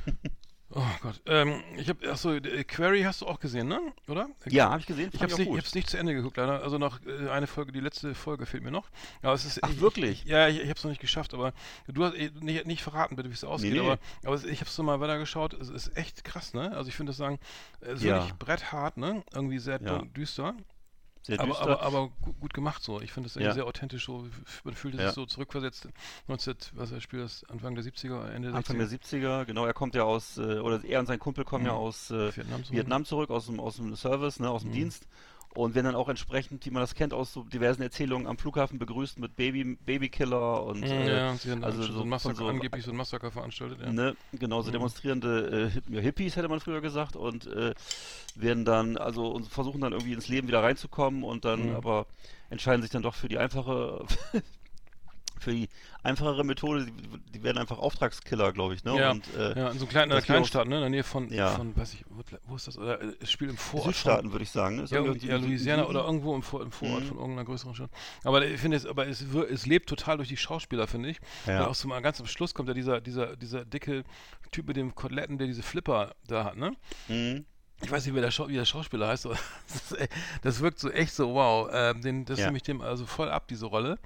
Oh 0.72 0.84
Gott. 1.02 1.22
Ähm, 1.26 1.64
ich 1.78 1.88
habe, 1.88 2.12
achso, 2.12 2.34
äh, 2.34 2.64
Query 2.66 3.04
hast 3.04 3.22
du 3.22 3.26
auch 3.26 3.40
gesehen, 3.40 3.70
ne? 3.70 3.80
Oder? 4.10 4.28
Ja, 4.48 4.70
habe 4.70 4.82
ich 4.82 4.86
gesehen, 4.86 5.10
Ich 5.14 5.22
habe 5.22 5.32
es 5.32 5.38
nicht, 5.38 5.76
nicht 5.76 5.90
zu 5.90 5.98
Ende 5.98 6.14
geguckt, 6.14 6.36
leider. 6.36 6.62
Also 6.62 6.78
noch 6.78 7.00
äh, 7.06 7.30
eine 7.30 7.48
Folge, 7.48 7.72
die 7.72 7.80
letzte 7.80 8.14
Folge 8.14 8.46
fehlt 8.46 8.64
mir 8.64 8.72
noch. 8.72 8.90
Aber 9.22 9.34
es 9.34 9.46
ist, 9.46 9.64
Ach, 9.64 9.70
ich, 9.70 9.80
wirklich? 9.80 10.24
Ich, 10.26 10.30
ja, 10.30 10.50
ich, 10.50 10.58
ich 10.58 10.64
habe 10.70 10.74
es 10.78 10.84
noch 10.84 10.92
nicht 10.92 11.00
geschafft, 11.00 11.34
aber 11.34 11.54
du 11.88 12.04
hast 12.04 12.16
nicht, 12.42 12.66
nicht 12.68 12.84
verraten, 12.84 13.16
bitte, 13.16 13.30
wie 13.30 13.34
es 13.34 13.46
ausgeht. 13.46 13.72
nee. 13.74 13.80
Aber, 13.80 13.98
aber 14.26 14.36
es, 14.36 14.44
ich 14.44 14.60
habe 14.60 14.70
es 14.70 14.78
mal 14.80 15.00
weitergeschaut. 15.00 15.54
Es 15.54 15.70
ist 15.70 15.96
echt 15.96 16.26
krass, 16.26 16.54
ne? 16.54 16.76
Also 16.76 16.90
ich 16.90 16.96
finde 16.96 17.12
das 17.12 17.18
sagen, 17.18 17.40
es 17.80 18.00
ist 18.00 18.04
Ja. 18.04 18.16
wirklich 18.16 18.34
bretthart, 18.34 18.98
ne? 18.98 19.24
Irgendwie 19.34 19.60
sehr 19.60 19.82
Ja. 19.82 20.00
düster. 20.00 20.54
Sehr 21.28 21.40
Aber, 21.42 21.60
aber, 21.62 21.82
aber 21.84 22.10
gu- 22.22 22.34
gut 22.40 22.54
gemacht 22.54 22.82
so. 22.82 23.02
Ich 23.02 23.12
finde 23.12 23.28
es 23.28 23.36
irgendwie 23.36 23.48
Ja. 23.50 23.54
sehr 23.54 23.66
authentisch 23.66 24.06
so. 24.06 24.26
Man 24.64 24.74
fühlt 24.76 24.96
Ja. 24.96 25.08
sich 25.08 25.14
so 25.16 25.26
zurückversetzt. 25.26 25.88
19, 26.28 26.56
was 26.74 26.92
er 26.92 27.02
spielt 27.02 27.24
das 27.24 27.44
Anfang 27.50 27.76
der 27.76 27.84
70er, 27.84 28.30
Ende 28.32 28.48
der 28.50 28.58
Anfang 28.58 28.78
60er. 28.78 28.80
der 28.80 28.88
70er, 29.42 29.46
genau, 29.46 29.66
er 29.66 29.74
kommt 29.74 29.94
ja 29.94 30.04
aus, 30.04 30.38
äh, 30.38 30.60
oder 30.60 30.84
er 30.86 31.00
und 31.02 31.06
sein 31.06 31.20
Kumpel 31.20 31.44
kommen 31.44 31.66
ja 31.66 31.74
Mhm. 31.74 31.78
aus 31.80 32.12
äh, 32.12 32.36
Vietnam 32.36 32.64
zurück. 32.64 32.78
Vietnam 32.78 33.06
zurück, 33.06 33.30
aus 33.30 33.46
dem, 33.48 33.60
aus 33.60 33.76
dem 33.76 33.96
Service, 33.96 34.40
ne, 34.40 34.50
aus 34.50 34.62
dem 34.62 34.70
Mhm. 34.72 34.76
Dienst. 34.76 35.06
Und 35.58 35.74
werden 35.74 35.86
dann 35.88 35.96
auch 35.96 36.08
entsprechend, 36.08 36.64
wie 36.68 36.70
man 36.70 36.84
das 36.84 36.94
kennt, 36.94 37.16
aus 37.16 37.34
so 37.34 37.42
diversen 37.42 37.82
Erzählungen 37.82 38.28
am 38.28 38.38
Flughafen 38.38 38.78
begrüßt 38.78 39.18
mit 39.18 39.36
Baby, 39.36 39.76
Babykiller 39.84 40.64
und 40.64 40.84
äh, 40.84 41.18
ja, 41.18 41.36
sie 41.36 41.50
haben 41.50 41.64
also 41.64 41.82
so, 41.82 41.94
so 41.94 42.02
ein 42.04 42.10
Massaker, 42.10 42.36
so- 42.36 42.48
angeblich 42.48 42.86
so 42.86 42.92
ein 42.92 42.98
Massaker 42.98 43.32
veranstaltet. 43.32 43.80
Ja. 43.82 43.92
ne, 43.92 44.16
genau, 44.34 44.62
so 44.62 44.68
Mhm. 44.68 44.74
demonstrierende 44.74 45.72
äh, 45.90 46.00
Hippies, 46.02 46.36
hätte 46.36 46.48
man 46.48 46.60
früher 46.60 46.80
gesagt, 46.82 47.16
und 47.16 47.48
äh, 47.48 47.74
werden 48.36 48.66
dann, 48.66 48.98
also 48.98 49.30
und 49.32 49.48
versuchen 49.48 49.82
dann 49.82 49.94
irgendwie 49.94 50.14
ins 50.14 50.28
Leben 50.28 50.48
wieder 50.48 50.62
reinzukommen 50.62 51.24
und 51.24 51.44
dann 51.44 51.70
Mhm. 51.70 51.76
aber 51.76 52.06
entscheiden 52.52 52.84
sich 52.84 52.92
dann 52.92 53.02
doch 53.02 53.16
für 53.16 53.28
die 53.28 53.40
einfache 53.40 54.06
für 55.40 55.52
die 55.52 55.70
einfachere 56.04 56.44
Methode, 56.44 56.86
die, 56.86 57.32
die 57.34 57.44
werden 57.44 57.58
einfach 57.58 57.78
Auftragskiller, 57.78 58.52
glaube 58.54 58.74
ich, 58.76 58.84
ne? 58.84 58.98
Ja, 58.98 59.12
und, 59.12 59.24
äh, 59.36 59.60
Ja, 59.60 59.70
in 59.70 59.78
so 59.78 59.86
einem 59.86 59.90
kleinen, 59.90 60.12
in 60.12 60.18
einer 60.18 60.22
Kleinstadt, 60.22 60.68
ne? 60.68 60.76
In 60.76 60.82
der 60.82 60.90
Nähe 60.90 61.04
von, 61.04 61.30
Ja. 61.32 61.50
von 61.50 61.76
weiß 61.76 61.94
ich, 61.94 62.06
wo, 62.48 62.56
ist 62.56 62.68
das? 62.68 62.78
Oder, 62.78 63.02
äh, 63.02 63.14
es 63.20 63.32
spielt 63.32 63.52
im 63.52 63.58
Vorort. 63.58 63.94
Südstaaten, 63.96 64.32
würde 64.32 64.44
ich 64.44 64.52
sagen. 64.52 64.78
Ne? 64.78 64.84
Ist 64.84 64.92
ja, 64.92 65.00
irgendwie 65.00 65.28
ja, 65.28 65.38
Louisiana 65.38 65.86
oder 65.86 66.04
irgendwo 66.06 66.36
im, 66.36 66.44
Vor 66.44 66.62
im 66.62 66.72
Vorort 66.72 67.04
Mhm. 67.04 67.08
von 67.08 67.18
irgendeiner 67.18 67.46
größeren 67.46 67.76
Stadt. 67.76 67.92
Aber 68.24 68.46
ich 68.46 68.60
finde 68.60 68.78
es, 68.78 68.86
aber 68.86 69.08
es, 69.08 69.22
es 69.22 69.66
lebt 69.66 69.90
total 69.90 70.18
durch 70.18 70.30
die 70.30 70.38
Schauspieler, 70.38 70.88
finde 70.88 71.10
ich. 71.10 71.18
Ja. 71.46 71.68
Auch 71.68 71.84
mal 71.86 72.02
ganz 72.02 72.20
am 72.20 72.28
Schluss 72.28 72.54
kommt 72.54 72.68
ja 72.70 72.74
dieser, 72.74 73.02
dieser, 73.02 73.36
dieser 73.36 73.66
dicke 73.66 74.04
Typ 74.52 74.68
mit 74.68 74.78
dem 74.78 74.96
Koteletten, 74.96 75.38
der 75.38 75.48
diese 75.48 75.62
Flipper 75.64 76.16
da 76.28 76.46
hat, 76.46 76.58
ne? 76.58 76.72
Mhm. 77.10 77.46
ich 77.82 77.92
weiß 77.92 78.06
nicht, 78.06 78.16
wie 78.16 78.22
der, 78.22 78.32
Schau 78.32 78.48
wie 78.48 78.54
der 78.56 78.66
Schauspieler 78.66 79.08
heißt, 79.10 79.26
das, 79.68 79.92
ist, 79.92 80.10
das, 80.42 80.62
wirkt 80.62 80.80
so 80.80 80.90
echt 80.90 81.14
so, 81.14 81.34
wow. 81.34 81.70
Ähm, 81.72 82.02
den, 82.02 82.26
das 82.26 82.40
ja. 82.40 82.46
nehme 82.46 82.58
ich 82.58 82.64
dem 82.64 82.82
also 82.82 83.06
voll 83.06 83.30
ab, 83.30 83.48
diese 83.48 83.66
Rolle. 83.66 84.00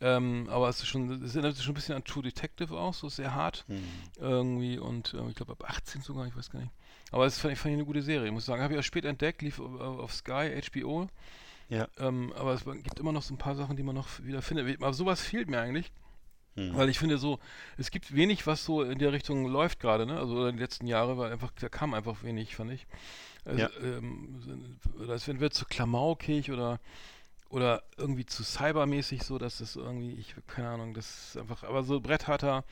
Ähm, 0.00 0.48
aber 0.48 0.68
es 0.68 0.78
ist 0.78 0.86
schon, 0.86 1.22
es 1.24 1.34
erinnert 1.34 1.56
sich 1.56 1.64
schon 1.64 1.72
ein 1.72 1.74
bisschen 1.74 1.96
an 1.96 2.04
True 2.04 2.22
Detective 2.22 2.76
auch, 2.78 2.94
so 2.94 3.08
sehr 3.08 3.34
hart. 3.34 3.64
Mhm. 3.66 3.82
Irgendwie 4.18 4.78
und 4.78 5.14
äh, 5.14 5.28
ich 5.28 5.34
glaube 5.34 5.52
ab 5.52 5.64
18 5.68 6.02
sogar, 6.02 6.26
ich 6.26 6.36
weiß 6.36 6.50
gar 6.50 6.60
nicht. 6.60 6.72
Aber 7.10 7.26
es 7.26 7.38
fand, 7.38 7.56
fand 7.58 7.72
ich 7.72 7.78
eine 7.78 7.84
gute 7.84 8.02
Serie, 8.02 8.30
muss 8.30 8.44
ich 8.44 8.46
sagen. 8.46 8.62
Habe 8.62 8.74
ich 8.74 8.78
auch 8.78 8.84
spät 8.84 9.04
entdeckt, 9.04 9.42
lief 9.42 9.58
auf, 9.58 9.80
auf 9.80 10.12
Sky, 10.12 10.60
HBO. 10.70 11.08
Ja. 11.68 11.88
Ähm, 11.98 12.32
aber 12.36 12.54
es 12.54 12.64
gibt 12.64 12.98
immer 13.00 13.12
noch 13.12 13.22
so 13.22 13.34
ein 13.34 13.38
paar 13.38 13.56
Sachen, 13.56 13.76
die 13.76 13.82
man 13.82 13.94
noch 13.94 14.08
wieder 14.22 14.42
findet. 14.42 14.80
Aber 14.80 14.92
sowas 14.92 15.20
fehlt 15.20 15.48
mir 15.48 15.60
eigentlich. 15.60 15.90
Mhm. 16.54 16.76
Weil 16.76 16.88
ich 16.88 16.98
finde 16.98 17.18
so, 17.18 17.38
es 17.76 17.90
gibt 17.90 18.14
wenig, 18.14 18.46
was 18.46 18.64
so 18.64 18.82
in 18.82 18.98
der 18.98 19.12
Richtung 19.12 19.46
läuft 19.46 19.80
gerade, 19.80 20.06
ne? 20.06 20.18
Also 20.18 20.46
in 20.46 20.56
den 20.56 20.58
letzten 20.58 20.86
Jahren, 20.86 21.16
weil 21.18 21.32
einfach, 21.32 21.52
da 21.60 21.68
kam 21.68 21.94
einfach 21.94 22.22
wenig, 22.22 22.56
fand 22.56 22.72
ich. 22.72 22.86
Also, 23.44 23.60
ja. 23.60 23.70
ähm, 23.82 24.78
das 25.06 25.26
wird 25.28 25.54
zu 25.54 25.64
klamaukig 25.64 26.50
oder 26.50 26.80
oder 27.50 27.82
irgendwie 27.96 28.26
zu 28.26 28.44
cybermäßig 28.44 29.22
so, 29.22 29.38
dass 29.38 29.58
das 29.58 29.76
irgendwie, 29.76 30.14
ich 30.14 30.34
keine 30.46 30.68
Ahnung, 30.68 30.94
das 30.94 31.28
ist 31.28 31.36
einfach, 31.38 31.62
aber 31.64 31.82
so 31.82 32.00
brettharter 32.00 32.64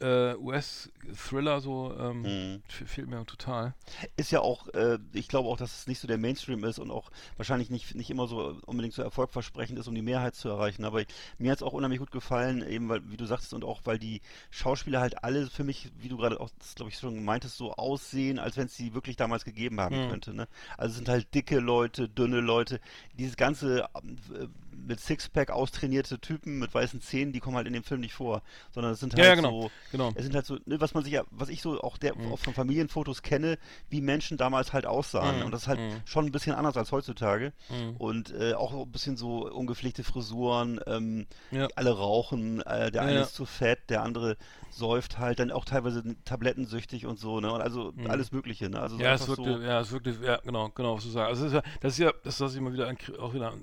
äh, 0.00 0.34
US-Thriller 0.36 1.60
so 1.60 1.94
ähm, 1.98 2.22
mhm. 2.22 2.62
fehlt 2.68 3.08
mir 3.08 3.24
total. 3.24 3.74
Ist 4.16 4.30
ja 4.30 4.40
auch, 4.40 4.68
äh, 4.68 4.98
ich 5.12 5.28
glaube 5.28 5.48
auch, 5.48 5.56
dass 5.56 5.80
es 5.80 5.86
nicht 5.86 6.00
so 6.00 6.08
der 6.08 6.18
Mainstream 6.18 6.62
ist 6.64 6.78
und 6.78 6.90
auch 6.90 7.10
wahrscheinlich 7.36 7.70
nicht, 7.70 7.94
nicht 7.94 8.10
immer 8.10 8.26
so 8.26 8.58
unbedingt 8.66 8.94
so 8.94 9.02
erfolgversprechend 9.02 9.78
ist, 9.78 9.88
um 9.88 9.94
die 9.94 10.02
Mehrheit 10.02 10.34
zu 10.34 10.48
erreichen. 10.48 10.84
Aber 10.84 11.00
ich, 11.00 11.08
mir 11.38 11.50
hat 11.50 11.58
es 11.58 11.62
auch 11.62 11.72
unheimlich 11.72 12.00
gut 12.00 12.10
gefallen, 12.10 12.66
eben 12.66 12.88
weil, 12.88 13.10
wie 13.10 13.16
du 13.16 13.24
sagst, 13.24 13.54
und 13.54 13.64
auch 13.64 13.80
weil 13.84 13.98
die 13.98 14.20
Schauspieler 14.50 15.00
halt 15.00 15.24
alle 15.24 15.48
für 15.48 15.64
mich, 15.64 15.90
wie 15.98 16.08
du 16.08 16.18
gerade 16.18 16.40
auch, 16.40 16.50
glaube 16.74 16.90
ich, 16.90 16.98
schon 16.98 17.24
meintest, 17.24 17.56
so 17.56 17.72
aussehen, 17.72 18.38
als 18.38 18.56
wenn 18.56 18.66
es 18.66 18.76
sie 18.76 18.94
wirklich 18.94 19.16
damals 19.16 19.44
gegeben 19.44 19.80
haben 19.80 20.04
mhm. 20.04 20.10
könnte. 20.10 20.34
Ne? 20.34 20.46
Also 20.76 20.90
es 20.90 20.96
sind 20.96 21.08
halt 21.08 21.34
dicke 21.34 21.58
Leute, 21.58 22.08
dünne 22.08 22.40
Leute. 22.40 22.80
Dieses 23.18 23.36
ganze 23.36 23.84
äh, 23.84 24.48
mit 24.86 25.00
Sixpack 25.00 25.50
austrainierte 25.50 26.18
Typen 26.18 26.58
mit 26.58 26.74
weißen 26.74 27.00
Zähnen, 27.00 27.32
die 27.32 27.40
kommen 27.40 27.56
halt 27.56 27.66
in 27.66 27.72
dem 27.72 27.84
Film 27.84 28.00
nicht 28.00 28.14
vor, 28.14 28.42
sondern 28.70 28.92
es 28.92 29.00
sind 29.00 29.12
halt 29.14 29.22
ja, 29.22 29.30
ja, 29.30 29.34
genau, 29.34 29.62
so, 29.62 29.70
genau. 29.92 30.12
es 30.14 30.24
sind 30.24 30.34
halt 30.34 30.46
so, 30.46 30.58
ne, 30.66 30.80
was 30.80 30.94
man 30.94 31.04
sich 31.04 31.12
ja, 31.12 31.24
was 31.30 31.48
ich 31.48 31.62
so 31.62 31.80
auch 31.80 31.98
der 31.98 32.16
mhm. 32.16 32.32
auch 32.32 32.38
von 32.38 32.54
Familienfotos 32.54 33.22
kenne, 33.22 33.58
wie 33.88 34.00
Menschen 34.00 34.36
damals 34.36 34.72
halt 34.72 34.86
aussahen. 34.86 35.38
Mhm. 35.38 35.46
Und 35.46 35.52
das 35.52 35.62
ist 35.62 35.68
halt 35.68 35.80
mhm. 35.80 36.02
schon 36.04 36.26
ein 36.26 36.32
bisschen 36.32 36.54
anders 36.54 36.76
als 36.76 36.92
heutzutage. 36.92 37.52
Mhm. 37.68 37.96
Und 37.96 38.34
äh, 38.34 38.54
auch 38.54 38.72
ein 38.74 38.90
bisschen 38.90 39.16
so 39.16 39.50
ungepflegte 39.50 40.04
Frisuren, 40.04 40.80
ähm, 40.86 41.26
ja. 41.50 41.68
alle 41.76 41.90
rauchen, 41.90 42.60
äh, 42.62 42.90
der 42.90 43.02
eine 43.02 43.20
ist 43.20 43.34
zu 43.34 43.46
fett, 43.46 43.90
der 43.90 44.02
andere 44.02 44.36
säuft 44.70 45.18
halt, 45.18 45.38
dann 45.38 45.50
auch 45.50 45.64
teilweise 45.64 46.02
tablettensüchtig 46.24 47.06
und 47.06 47.18
so, 47.18 47.40
ne? 47.40 47.52
Und 47.52 47.60
also 47.60 47.92
mhm. 47.94 48.10
alles 48.10 48.32
Mögliche, 48.32 48.68
ne? 48.68 48.80
Also 48.80 48.98
ja, 48.98 49.14
es 49.14 49.26
wirkte, 49.26 49.58
so 49.58 49.62
ja, 49.62 49.80
es 49.80 49.90
wirkte, 49.90 50.16
ja, 50.22 50.38
genau, 50.44 50.68
genau, 50.70 50.96
was 50.96 51.04
du 51.04 51.10
sagst. 51.10 51.42
Also 51.42 51.44
das 51.44 51.52
ist 51.52 51.54
ja, 51.54 51.72
das 51.80 51.92
ist 51.92 51.98
ja, 51.98 52.12
das, 52.22 52.40
was 52.40 52.52
ich 52.52 52.58
immer 52.58 52.72
wieder 52.72 52.92
auch 53.18 53.34
wieder 53.34 53.54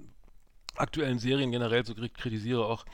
aktuellen 0.75 1.19
Serien 1.19 1.51
generell 1.51 1.85
so 1.85 1.93
kritisiere 1.93 2.65
auch, 2.65 2.85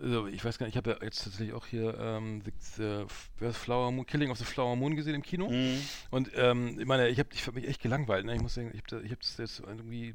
also 0.00 0.26
ich 0.26 0.44
weiß 0.44 0.58
gar 0.58 0.66
nicht, 0.66 0.74
ich 0.74 0.76
habe 0.76 0.90
ja 0.90 1.04
jetzt 1.04 1.24
tatsächlich 1.24 1.54
auch 1.54 1.66
hier 1.66 1.96
ähm, 1.98 2.42
the, 2.44 3.04
the 3.40 3.52
Flower 3.52 3.90
Moon, 3.92 4.06
Killing 4.06 4.30
of 4.30 4.38
the 4.38 4.44
Flower 4.44 4.76
Moon 4.76 4.96
gesehen 4.96 5.14
im 5.14 5.22
Kino 5.22 5.48
mhm. 5.48 5.80
und 6.10 6.30
ähm, 6.34 6.78
ich 6.78 6.86
meine, 6.86 7.08
ich 7.08 7.18
habe 7.18 7.28
ich 7.32 7.46
hab 7.46 7.54
mich 7.54 7.68
echt 7.68 7.82
gelangweilt, 7.82 8.24
ne? 8.24 8.34
ich 8.34 8.42
muss 8.42 8.54
sagen, 8.54 8.70
ich 8.72 8.82
habe 8.92 9.04
ich 9.04 9.12
hab 9.12 9.20
das 9.20 9.36
jetzt 9.36 9.60
irgendwie 9.60 10.14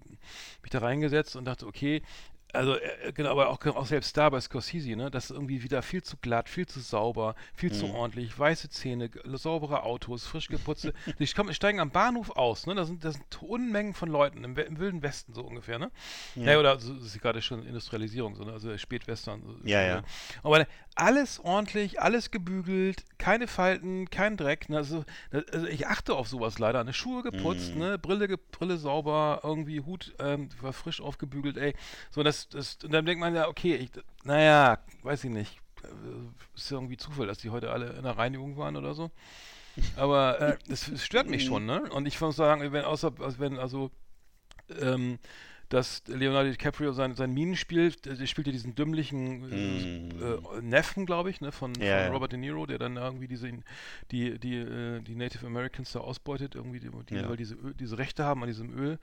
mich 0.62 0.72
da 0.72 0.80
reingesetzt 0.80 1.36
und 1.36 1.46
dachte, 1.46 1.68
okay, 1.68 2.02
also 2.54 2.76
äh, 2.76 3.12
genau, 3.14 3.32
aber 3.32 3.50
auch, 3.50 3.66
auch, 3.66 3.86
selbst 3.86 4.16
da 4.18 4.30
bei 4.30 4.40
Scorsese, 4.40 4.96
ne, 4.96 5.12
das 5.12 5.26
ist 5.26 5.32
irgendwie 5.32 5.64
wieder 5.64 5.82
viel 5.82 6.04
zu 6.04 6.18
glatt, 6.18 6.50
viel 6.50 6.68
zu 6.68 6.80
sauber, 6.80 7.36
viel 7.54 7.70
mhm. 7.70 7.76
zu 7.76 7.94
ordentlich, 7.94 8.38
weiße 8.38 8.70
Zähne, 8.70 9.10
saubere 9.34 9.84
Autos, 9.84 10.26
frisch 10.26 10.48
geputzte. 10.48 10.94
die 11.20 11.28
steigen 11.28 11.80
am 11.80 11.92
Bahnhof 11.92 12.32
aus, 12.32 12.68
ne? 12.68 12.76
Da 12.76 12.86
sind, 12.86 13.04
das 13.04 13.16
sind 13.16 13.42
Unmengen 13.42 13.94
von 13.94 14.10
Leuten 14.10 14.44
im, 14.44 14.58
im, 14.58 14.80
wilden 14.80 15.02
Westen 15.02 15.34
so 15.34 15.44
ungefähr, 15.44 15.80
ne? 15.80 15.92
Ja, 16.36 16.52
ja 16.52 16.60
oder 16.60 16.80
so, 16.80 16.94
das 16.94 17.06
ist 17.06 17.22
gerade 17.22 17.42
schon 17.42 17.66
Industrialisierung, 17.66 18.36
so, 18.36 18.44
ne? 18.44 18.54
also 18.54 18.78
Spätwestern. 18.78 19.42
So, 19.44 19.56
ja, 19.64 19.82
ja. 19.82 20.04
Aber 20.44 20.66
alles 20.96 21.40
ordentlich, 21.40 22.02
alles 22.02 22.32
gebügelt, 22.32 23.06
keine 23.18 23.48
Falten, 23.48 24.10
kein 24.10 24.38
Dreck. 24.38 24.70
Ne? 24.70 24.78
Also, 24.78 25.06
also, 25.32 25.68
ich 25.68 25.88
achte 25.88 26.16
auf 26.16 26.28
sowas 26.28 26.60
leider. 26.60 26.84
Ne? 26.84 26.94
Schuhe 26.94 27.24
geputzt, 27.24 27.74
mhm. 27.74 27.80
ne? 27.80 27.98
Brille, 27.98 28.38
Brille 28.38 28.78
sauber, 28.78 29.42
irgendwie 29.44 29.82
Hut 29.82 30.14
ähm, 30.20 30.50
war 30.60 30.74
frisch 30.74 31.02
aufgebügelt, 31.02 31.58
ey. 31.58 31.74
So, 32.10 32.24
das, 32.24 32.41
das, 32.50 32.78
und 32.84 32.94
dann 32.94 33.06
denkt 33.06 33.20
man 33.20 33.36
ja, 33.36 33.48
okay, 33.48 33.76
ich, 33.76 33.92
naja, 34.24 34.80
weiß 35.04 35.24
ich 35.24 35.30
nicht. 35.30 35.60
Äh, 35.84 35.88
ist 36.56 36.70
ja 36.72 36.78
irgendwie 36.78 36.98
Zufall, 36.98 37.28
dass 37.28 37.40
die 37.40 37.50
heute 37.50 37.72
alle 37.72 37.92
in 37.92 38.04
der 38.04 38.18
Reinigung 38.18 38.58
waren 38.58 38.76
oder 38.76 38.94
so. 38.94 39.12
Aber 39.96 40.40
äh, 40.42 40.58
es, 40.70 40.92
stört 41.04 41.30
mich 41.30 41.46
schon, 41.46 41.66
ne? 41.66 41.82
Und 41.92 42.06
ich 42.06 42.20
muss 42.20 42.36
sagen, 42.36 42.72
wenn 42.74 42.84
außer, 42.84 43.14
wenn 43.40 43.58
also 43.58 43.90
ähm, 44.80 45.18
dass 45.72 46.04
Leonardo 46.08 46.50
DiCaprio 46.50 46.92
sein, 46.92 47.16
sein 47.16 47.34
Minenspiel, 47.34 47.92
der 47.92 48.26
spielt 48.28 48.48
ja 48.48 48.52
diesen 48.52 48.76
dümmlichen 48.76 50.10
mm. 50.10 50.10
äh, 50.22 50.62
Neffen, 50.62 51.06
glaube 51.06 51.30
ich, 51.30 51.40
ne, 51.40 51.54
von, 51.54 51.74
ja, 51.76 52.04
von 52.04 52.14
Robert 52.14 52.34
De 52.34 52.38
Niro, 52.40 52.66
der 52.66 52.78
dann 52.78 52.98
irgendwie 52.98 53.30
diese 53.30 53.50
die, 54.12 54.38
die, 54.38 54.58
äh, 54.58 55.02
die 55.02 55.16
Native 55.16 55.46
Americans 55.48 55.94
da 55.94 56.00
ausbeutet, 56.02 56.56
irgendwie, 56.56 56.82
die, 56.82 56.90
die 57.10 57.16
ja. 57.16 57.30
weil 57.30 57.38
diese, 57.38 57.56
diese 57.80 57.98
Rechte 57.98 58.26
haben 58.26 58.44
an 58.44 58.48
diesem 58.48 58.78
Öl 58.78 59.00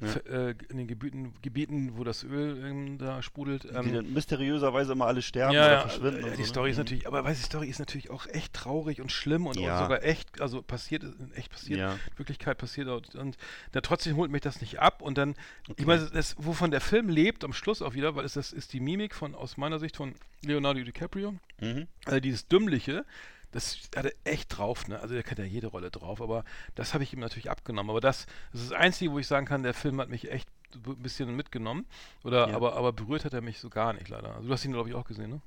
ja. 0.00 0.48
äh, 0.48 0.54
in 0.68 0.76
den 0.76 0.86
Gebieten, 0.86 1.34
Gebieten, 1.42 1.92
wo 1.96 2.04
das 2.04 2.22
Öl 2.22 2.64
ähm, 2.64 2.98
da 2.98 3.22
sprudelt. 3.22 3.66
Ähm, 3.72 3.86
die 3.86 3.92
dann 3.92 4.12
mysteriöserweise 4.12 4.92
immer 4.92 5.06
alle 5.06 5.22
sterben 5.22 5.54
ja, 5.54 5.66
oder 5.66 5.80
verschwinden. 5.82 6.24
Äh, 6.24 6.36
die 6.36 6.44
so, 6.44 6.50
Story 6.50 6.68
ne? 6.68 6.72
ist 6.72 6.78
natürlich, 6.78 7.06
aber 7.06 7.24
weiß 7.24 7.36
die 7.36 7.44
Story 7.44 7.68
ist 7.68 7.78
natürlich 7.78 8.10
auch 8.10 8.26
echt 8.26 8.52
traurig 8.52 9.00
und 9.00 9.10
schlimm 9.10 9.46
und 9.46 9.56
ja. 9.56 9.82
sogar 9.82 10.02
echt, 10.04 10.40
also 10.40 10.62
passiert, 10.62 11.04
echt 11.34 11.50
passiert, 11.50 11.78
ja. 11.78 11.98
Wirklichkeit 12.16 12.58
passiert 12.58 12.88
und, 12.88 13.14
und 13.16 13.36
da 13.72 13.80
trotzdem 13.80 14.16
holt 14.16 14.30
mich 14.30 14.42
das 14.42 14.60
nicht 14.60 14.78
ab 14.80 15.02
und 15.02 15.18
dann, 15.18 15.30
okay. 15.68 15.74
ich 15.78 15.86
meine, 15.86 16.08
das, 16.12 16.36
wovon 16.38 16.70
der 16.70 16.80
Film 16.80 17.08
lebt 17.08 17.44
am 17.44 17.52
Schluss 17.52 17.82
auch 17.82 17.94
wieder, 17.94 18.14
weil 18.14 18.24
es 18.24 18.34
das 18.34 18.52
ist 18.52 18.72
die 18.72 18.80
Mimik 18.80 19.14
von 19.14 19.34
aus 19.34 19.56
meiner 19.56 19.78
Sicht 19.78 19.96
von 19.96 20.14
Leonardo 20.42 20.80
DiCaprio, 20.80 21.34
mhm. 21.60 21.88
also 22.04 22.20
dieses 22.20 22.46
Dümmliche, 22.46 23.04
das 23.50 23.88
hat 23.96 24.04
er 24.04 24.12
echt 24.24 24.56
drauf, 24.56 24.88
ne? 24.88 25.00
Also 25.00 25.14
der 25.14 25.22
kennt 25.22 25.38
ja 25.38 25.44
jede 25.44 25.68
Rolle 25.68 25.90
drauf, 25.90 26.20
aber 26.20 26.44
das 26.74 26.94
habe 26.94 27.04
ich 27.04 27.12
ihm 27.12 27.20
natürlich 27.20 27.50
abgenommen. 27.50 27.90
Aber 27.90 28.00
das, 28.00 28.26
das 28.52 28.62
ist 28.62 28.70
das 28.72 28.78
Einzige, 28.78 29.12
wo 29.12 29.18
ich 29.18 29.26
sagen 29.26 29.46
kann, 29.46 29.62
der 29.62 29.74
Film 29.74 30.00
hat 30.00 30.08
mich 30.08 30.30
echt 30.30 30.48
ein 30.74 31.02
bisschen 31.02 31.34
mitgenommen. 31.34 31.86
Oder 32.24 32.48
ja. 32.48 32.56
aber, 32.56 32.76
aber 32.76 32.92
berührt 32.92 33.24
hat 33.24 33.34
er 33.34 33.40
mich 33.40 33.58
so 33.58 33.70
gar 33.70 33.92
nicht 33.92 34.08
leider. 34.08 34.34
Also 34.34 34.48
du 34.48 34.52
hast 34.52 34.64
ihn, 34.64 34.72
glaube 34.72 34.88
ich, 34.90 34.94
auch 34.94 35.04
gesehen, 35.04 35.30
ne? 35.30 35.40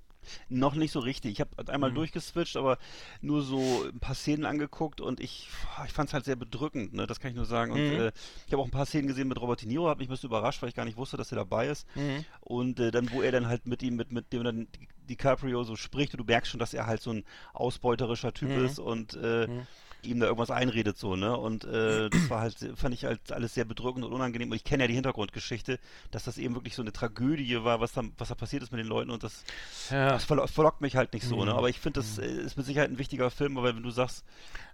Noch 0.50 0.76
nicht 0.76 0.92
so 0.92 1.00
richtig. 1.00 1.32
Ich 1.34 1.42
habe 1.42 1.72
einmal 1.72 1.92
mhm. 1.92 1.96
durchgeswitcht, 1.96 2.58
aber 2.58 2.78
nur 3.22 3.42
so 3.42 3.86
ein 3.86 4.00
paar 4.00 4.16
Szenen 4.16 4.46
angeguckt 4.46 5.02
und 5.02 5.20
ich, 5.20 5.50
ich 5.86 5.94
fand 5.94 6.10
es 6.10 6.14
halt 6.14 6.26
sehr 6.26 6.36
bedrückend, 6.36 6.94
ne? 6.94 7.08
das 7.08 7.20
kann 7.20 7.32
ich 7.32 7.38
nur 7.38 7.46
sagen. 7.46 7.72
Und 7.72 7.80
mhm. 7.80 8.00
äh, 8.00 8.12
ich 8.48 8.54
habe 8.54 8.62
auch 8.62 8.68
ein 8.68 8.72
paar 8.72 8.86
Szenen 8.86 9.08
gesehen 9.08 9.28
mit 9.28 9.40
Robert 9.42 9.62
De 9.62 9.68
Niro, 9.68 9.88
habe 9.88 10.00
mich 10.00 10.08
ein 10.08 10.12
bisschen 10.12 10.30
überrascht, 10.30 10.62
weil 10.62 10.70
ich 10.70 10.76
gar 10.76 10.86
nicht 10.86 10.98
wusste, 10.98 11.18
dass 11.18 11.32
er 11.32 11.38
dabei 11.38 11.68
ist. 11.68 11.88
Mhm. 11.96 12.26
Und 12.42 12.80
äh, 12.80 12.92
dann, 12.92 13.12
wo 13.12 13.22
er 13.22 13.32
dann 13.32 13.48
halt 13.48 13.66
mit 13.66 13.84
ihm, 13.84 13.96
mit, 13.96 14.12
mit 14.12 14.32
dem 14.34 14.44
dann 14.44 14.68
DiCaprio 15.10 15.64
so 15.64 15.76
spricht 15.76 16.14
und 16.14 16.20
du 16.20 16.24
merkst 16.26 16.52
schon, 16.52 16.60
dass 16.60 16.74
er 16.74 16.88
halt 16.88 17.02
so 17.02 17.12
ein 17.12 17.24
ausbeuterischer 17.54 18.34
Typ 18.34 18.50
mhm. 18.50 18.66
ist 18.66 18.80
und 18.80 19.18
äh, 19.22 19.48
mhm 19.48 19.68
ihm 20.06 20.20
da 20.20 20.26
irgendwas 20.28 20.52
einredet 20.52 20.98
so, 20.98 21.16
ne? 21.16 21.36
Und 21.36 21.64
äh, 21.64 22.10
das 22.10 22.30
war 22.30 22.42
halt, 22.42 22.56
fand 22.76 22.94
ich 22.94 23.06
halt 23.06 23.32
alles 23.32 23.54
sehr 23.54 23.66
bedrückend 23.66 24.06
und 24.06 24.14
unangenehm. 24.14 24.50
Und 24.50 24.56
ich 24.56 24.64
kenne 24.64 24.84
ja 24.84 24.88
die 24.88 24.94
Hintergrundgeschichte, 24.94 25.80
dass 26.12 26.24
das 26.24 26.38
eben 26.38 26.56
wirklich 26.56 26.76
so 26.76 26.82
eine 26.82 26.92
Tragödie 26.92 27.64
war, 27.64 27.80
was 27.80 27.94
da, 27.94 28.04
was 28.18 28.30
da 28.30 28.36
passiert 28.36 28.64
ist 28.64 28.72
mit 28.72 28.80
den 28.80 28.88
Leuten 28.88 29.12
und 29.12 29.24
das, 29.24 29.44
ja. 29.90 30.10
das 30.10 30.26
verlockt 30.26 30.82
mich 30.82 30.96
halt 30.96 31.14
nicht 31.14 31.26
so, 31.26 31.38
ne? 31.38 31.42
mhm. 31.42 31.48
ne? 31.50 31.56
Aber 31.56 31.70
ich 31.70 31.80
finde, 31.80 32.00
das 32.00 32.18
mhm. 32.18 32.24
ist 32.24 32.58
mit 32.58 32.66
Sicherheit 32.66 32.90
ein 32.90 32.98
wichtiger 32.98 33.30
Film, 33.30 33.58
aber 33.58 33.76
wenn 33.76 33.84
du 33.84 33.92
sagst, 33.92 34.26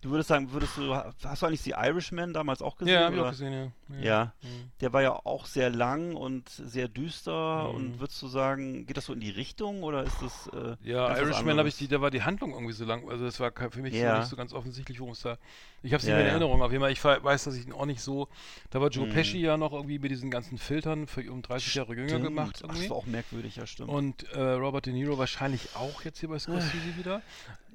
du 0.02 0.10
würdest 0.10 0.30
sagen, 0.30 0.52
würdest 0.52 0.78
du, 0.78 0.94
hast 0.94 1.42
du 1.42 1.46
eigentlich 1.46 1.64
die 1.64 1.72
Irishman 1.72 2.34
damals 2.34 2.62
auch 2.62 2.78
gesehen? 2.78 2.94
Ja, 2.94 3.06
hab 3.06 3.14
ich 3.14 3.20
auch 3.20 3.30
gesehen, 3.30 3.54
ja. 3.54 3.98
Ja, 3.98 4.04
ja. 4.04 4.34
Mhm. 4.42 4.72
der 4.82 4.94
war 4.94 5.02
ja 5.02 5.14
auch 5.14 5.46
sehr 5.46 5.70
lang 5.70 6.16
und 6.16 6.50
sehr 6.50 6.88
düster 6.88 7.70
mhm. 7.70 7.76
und 7.76 8.00
würdest 8.00 8.22
du 8.22 8.28
sagen, 8.28 8.86
geht 8.86 8.98
das 8.98 9.06
so 9.06 9.14
in 9.14 9.20
die 9.20 9.30
Richtung 9.30 9.84
oder 9.84 10.04
ist 10.04 10.22
das 10.22 10.48
äh, 10.54 10.76
Ja, 10.84 11.18
Irishman 11.18 11.58
habe 11.58 11.70
ich 11.70 11.78
die, 11.78 11.88
da 11.88 12.02
war 12.02 12.12
die 12.12 12.24
Handlung 12.24 12.54
irgendwie 12.54 12.74
so 12.74 12.86
lang, 12.86 13.10
also 13.10 13.26
das 13.26 13.40
war 13.40 13.52
für 13.52 13.82
mich 13.82 13.94
ja. 13.94 14.14
so 14.14 14.20
nicht 14.20 14.30
so 14.30 14.36
ganz 14.36 14.54
offensichtlich, 14.54 15.00
worum 15.00 15.14
da 15.22 15.38
ich 15.84 15.94
habe 15.94 16.00
es 16.00 16.04
nicht 16.04 16.12
ja, 16.12 16.18
mehr 16.18 16.26
in 16.26 16.32
Erinnerung. 16.32 16.62
Auf 16.62 16.72
jeden 16.72 16.82
Fall, 16.82 16.92
ich 16.92 17.04
weiß, 17.04 17.44
dass 17.46 17.56
ich 17.56 17.68
ihn 17.68 17.72
auch 17.72 17.86
nicht 17.86 18.02
so. 18.02 18.28
Da 18.72 18.82
war 18.82 18.90
Joe 18.90 19.06
mhm. 19.06 19.12
Pesci 19.14 19.40
ja 19.40 19.58
noch 19.58 19.74
irgendwie 19.74 20.00
mit 20.00 20.12
diesen 20.12 20.32
ganzen 20.32 20.58
Filtern 20.58 21.08
für 21.08 21.32
um 21.32 21.42
30 21.42 21.76
Jahre 21.76 21.96
jünger 21.96 22.20
gemacht. 22.20 22.62
Irgendwie. 22.62 22.78
Ach, 22.78 22.82
das 22.82 22.90
war 22.90 22.98
auch 22.98 23.06
merkwürdig, 23.06 23.58
ja, 23.58 23.68
stimmt. 23.68 23.90
Und 23.90 24.30
äh, 24.32 24.42
Robert 24.42 24.86
De 24.86 24.94
Niro 24.94 25.18
wahrscheinlich 25.18 25.76
auch 25.76 26.04
jetzt 26.04 26.20
hier 26.20 26.30
bei 26.30 26.40
Scorsese 26.40 26.98
wieder. 26.98 27.22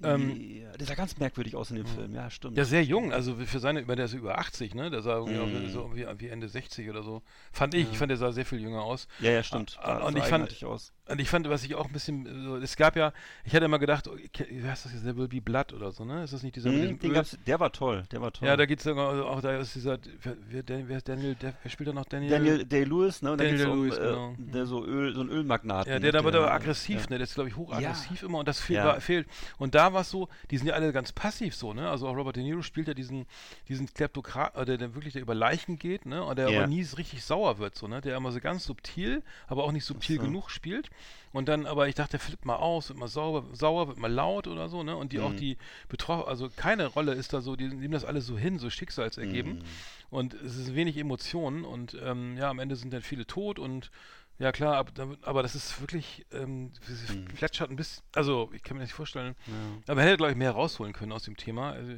Ähm, 0.03 0.61
ja, 0.63 0.77
der 0.77 0.87
sah 0.87 0.95
ganz 0.95 1.19
merkwürdig 1.19 1.55
aus 1.55 1.71
in 1.71 1.77
dem 1.77 1.87
Film, 1.87 2.15
ja, 2.15 2.31
stimmt. 2.31 2.57
Ja, 2.57 2.65
sehr 2.65 2.85
jung, 2.85 3.13
also 3.13 3.37
für 3.37 3.59
seine, 3.59 3.85
der 3.85 4.05
ist 4.05 4.15
über 4.15 4.39
80, 4.39 4.75
ne? 4.75 4.91
Der 4.91 5.03
sah 5.03 5.19
irgendwie 5.19 5.67
mm. 5.67 5.71
so 5.71 5.91
wie, 5.95 6.07
wie, 6.19 6.29
Ende 6.29 6.49
60 6.49 6.89
oder 6.91 7.03
so. 7.03 7.23
Fand 7.53 7.75
ich, 7.75 7.85
ja. 7.85 7.93
ich 7.93 7.99
fand, 7.99 8.11
der 8.11 8.17
sah 8.17 8.33
sehr 8.33 8.45
viel 8.47 8.61
jünger 8.61 8.83
aus. 8.83 9.07
Ja, 9.21 9.31
ja, 9.31 9.43
stimmt. 9.43 9.79
Ah, 9.81 9.99
und 9.99 10.17
ich 10.17 10.25
fand, 10.25 10.65
aus. 10.65 10.93
Und 11.09 11.21
ich 11.21 11.29
fand, 11.29 11.49
was 11.49 11.65
ich 11.65 11.75
auch 11.75 11.87
ein 11.87 11.93
bisschen, 11.93 12.45
so, 12.45 12.57
es 12.57 12.77
gab 12.77 12.97
ja, 12.97 13.13
ich 13.45 13.55
hatte 13.55 13.65
immer 13.65 13.79
gedacht, 13.79 14.09
oh, 14.09 14.17
wie 14.17 14.65
heißt 14.65 14.85
das 14.85 14.93
jetzt, 14.93 15.03
There 15.03 15.17
Will 15.17 15.29
Be 15.29 15.41
Blood 15.41 15.73
oder 15.73 15.91
so, 15.91 16.05
ne? 16.05 16.25
Ist 16.25 16.33
das 16.33 16.43
nicht 16.43 16.57
dieser 16.57 16.71
gab's, 16.71 17.37
Der 17.47 17.61
war 17.61 17.73
toll, 17.73 18.05
der 18.13 18.21
war 18.21 18.33
toll. 18.33 18.49
Ja, 18.49 18.57
da 18.57 18.67
geht 18.67 18.81
es 18.81 18.87
also 18.87 19.27
auch, 19.27 19.41
da 19.41 19.59
ist 19.59 19.75
dieser, 19.75 19.99
wer, 20.23 20.65
wer, 20.67 20.97
ist 20.97 21.09
Daniel, 21.09 21.35
der, 21.35 21.55
wer 21.63 21.71
spielt 21.71 21.89
da 21.89 21.93
noch 21.93 22.07
Daniel? 22.07 22.31
Daniel 22.31 22.65
Day-Lewis, 22.65 23.21
ne? 23.21 23.33
Und 23.33 23.41
Daniel 23.41 23.59
Day-Lewis, 23.59 23.99
um, 23.99 24.05
genau. 24.05 24.33
äh, 24.33 24.53
der 24.53 24.67
so 24.67 24.85
Öl, 24.85 25.15
so 25.15 25.23
ein 25.23 25.29
Ölmagnat. 25.29 25.87
Ja, 25.87 25.99
der 25.99 26.13
da 26.13 26.25
wird 26.25 26.35
aber 26.35 26.53
aggressiv, 26.53 27.09
ne? 27.09 27.19
Der 27.19 27.25
ist, 27.25 27.35
glaube 27.35 27.51
ich, 27.51 27.57
hochaggressiv 27.57 28.23
immer 28.23 28.39
und 28.39 28.49
das 28.49 28.61
fehlt. 28.61 29.27
Und 29.59 29.75
da 29.75 29.82
war 29.93 30.03
es 30.03 30.11
so, 30.11 30.29
die 30.51 30.59
sind 30.59 30.67
ja 30.67 30.75
alle 30.75 30.93
ganz 30.93 31.13
passiv 31.13 31.55
so, 31.55 31.73
ne? 31.73 31.89
Also 31.91 32.07
auch 32.09 32.17
Robert 32.17 32.37
De 32.37 32.43
Niro 32.43 32.63
spielt 32.63 32.89
ja 32.89 32.95
diesen, 32.95 33.27
diesen 33.69 33.93
Kleptokrat, 33.93 34.55
äh, 34.57 34.65
der, 34.65 34.79
der 34.79 34.95
wirklich 34.95 35.15
der 35.15 35.23
über 35.23 35.35
Leichen 35.35 35.79
geht, 35.79 36.07
ne? 36.07 36.23
Und 36.23 36.37
der 36.39 36.51
Ja. 36.51 36.59
aber 36.61 36.69
nie 36.69 36.83
richtig 36.97 37.25
sauer 37.25 37.59
wird, 37.59 37.75
so, 37.77 37.89
ne? 37.89 38.01
Der 38.01 38.17
immer 38.17 38.33
so 38.33 38.41
ganz 38.41 38.65
subtil, 38.65 39.23
aber 39.49 39.65
auch 39.65 39.73
nicht 39.73 39.85
subtil 39.85 40.17
so. 40.17 40.23
genug 40.23 40.51
spielt. 40.51 40.91
Und 41.33 41.49
dann, 41.49 41.65
aber 41.67 41.89
ich 41.89 41.95
dachte, 41.95 42.13
der 42.13 42.21
flippt 42.21 42.45
mal 42.45 42.57
aus, 42.57 42.91
wird 42.91 42.99
mal 42.99 43.09
sauer, 43.09 43.45
sauer, 43.55 43.89
wird 43.89 43.99
mal 43.99 44.13
laut 44.13 44.47
oder 44.47 44.69
so, 44.69 44.83
ne? 44.83 44.95
Und 44.97 45.13
die 45.13 45.21
auch 45.21 45.33
Mhm. 45.33 45.37
die 45.39 45.57
betroffen, 45.89 46.29
also 46.29 46.51
keine 46.55 46.87
Rolle 46.87 47.15
ist 47.15 47.33
da 47.33 47.41
so, 47.41 47.57
die 47.57 47.69
nehmen 47.69 47.93
das 47.93 48.05
alles 48.05 48.27
so 48.27 48.37
hin, 48.37 48.59
so 48.59 48.69
schicksalsergeben. 48.71 49.55
Mhm. 49.55 49.63
Und 50.11 50.35
es 50.35 50.57
ist 50.59 50.75
wenig 50.75 50.99
Emotionen 50.99 51.65
und 51.65 51.97
ähm, 52.05 52.37
ja, 52.37 52.51
am 52.51 52.59
Ende 52.59 52.77
sind 52.77 52.93
dann 52.93 53.01
viele 53.01 53.27
tot 53.27 53.59
und 53.59 53.91
ja 54.39 54.53
klar, 54.53 54.85
aber 55.23 55.43
das 55.43 55.55
ist 55.55 55.81
wirklich, 55.81 56.27
ähm, 56.33 56.71
es 56.83 57.15
Mhm. 57.15 57.25
plätschert 57.27 57.71
ein 57.71 57.77
bisschen, 57.77 58.03
also 58.15 58.51
ich 58.53 58.63
kann 58.63 58.77
mir 58.77 58.83
nicht 58.83 58.93
vorstellen, 58.95 59.37
Ja. 59.47 59.55
aber 59.87 59.95
man 59.97 60.05
hätte, 60.05 60.17
glaube 60.17 60.33
ich, 60.33 60.39
mehr 60.39 60.53
rausholen 60.53 60.93
können 60.93 61.13
aus 61.13 61.23
dem 61.25 61.37
Thema. 61.37 61.73
Also, 61.73 61.93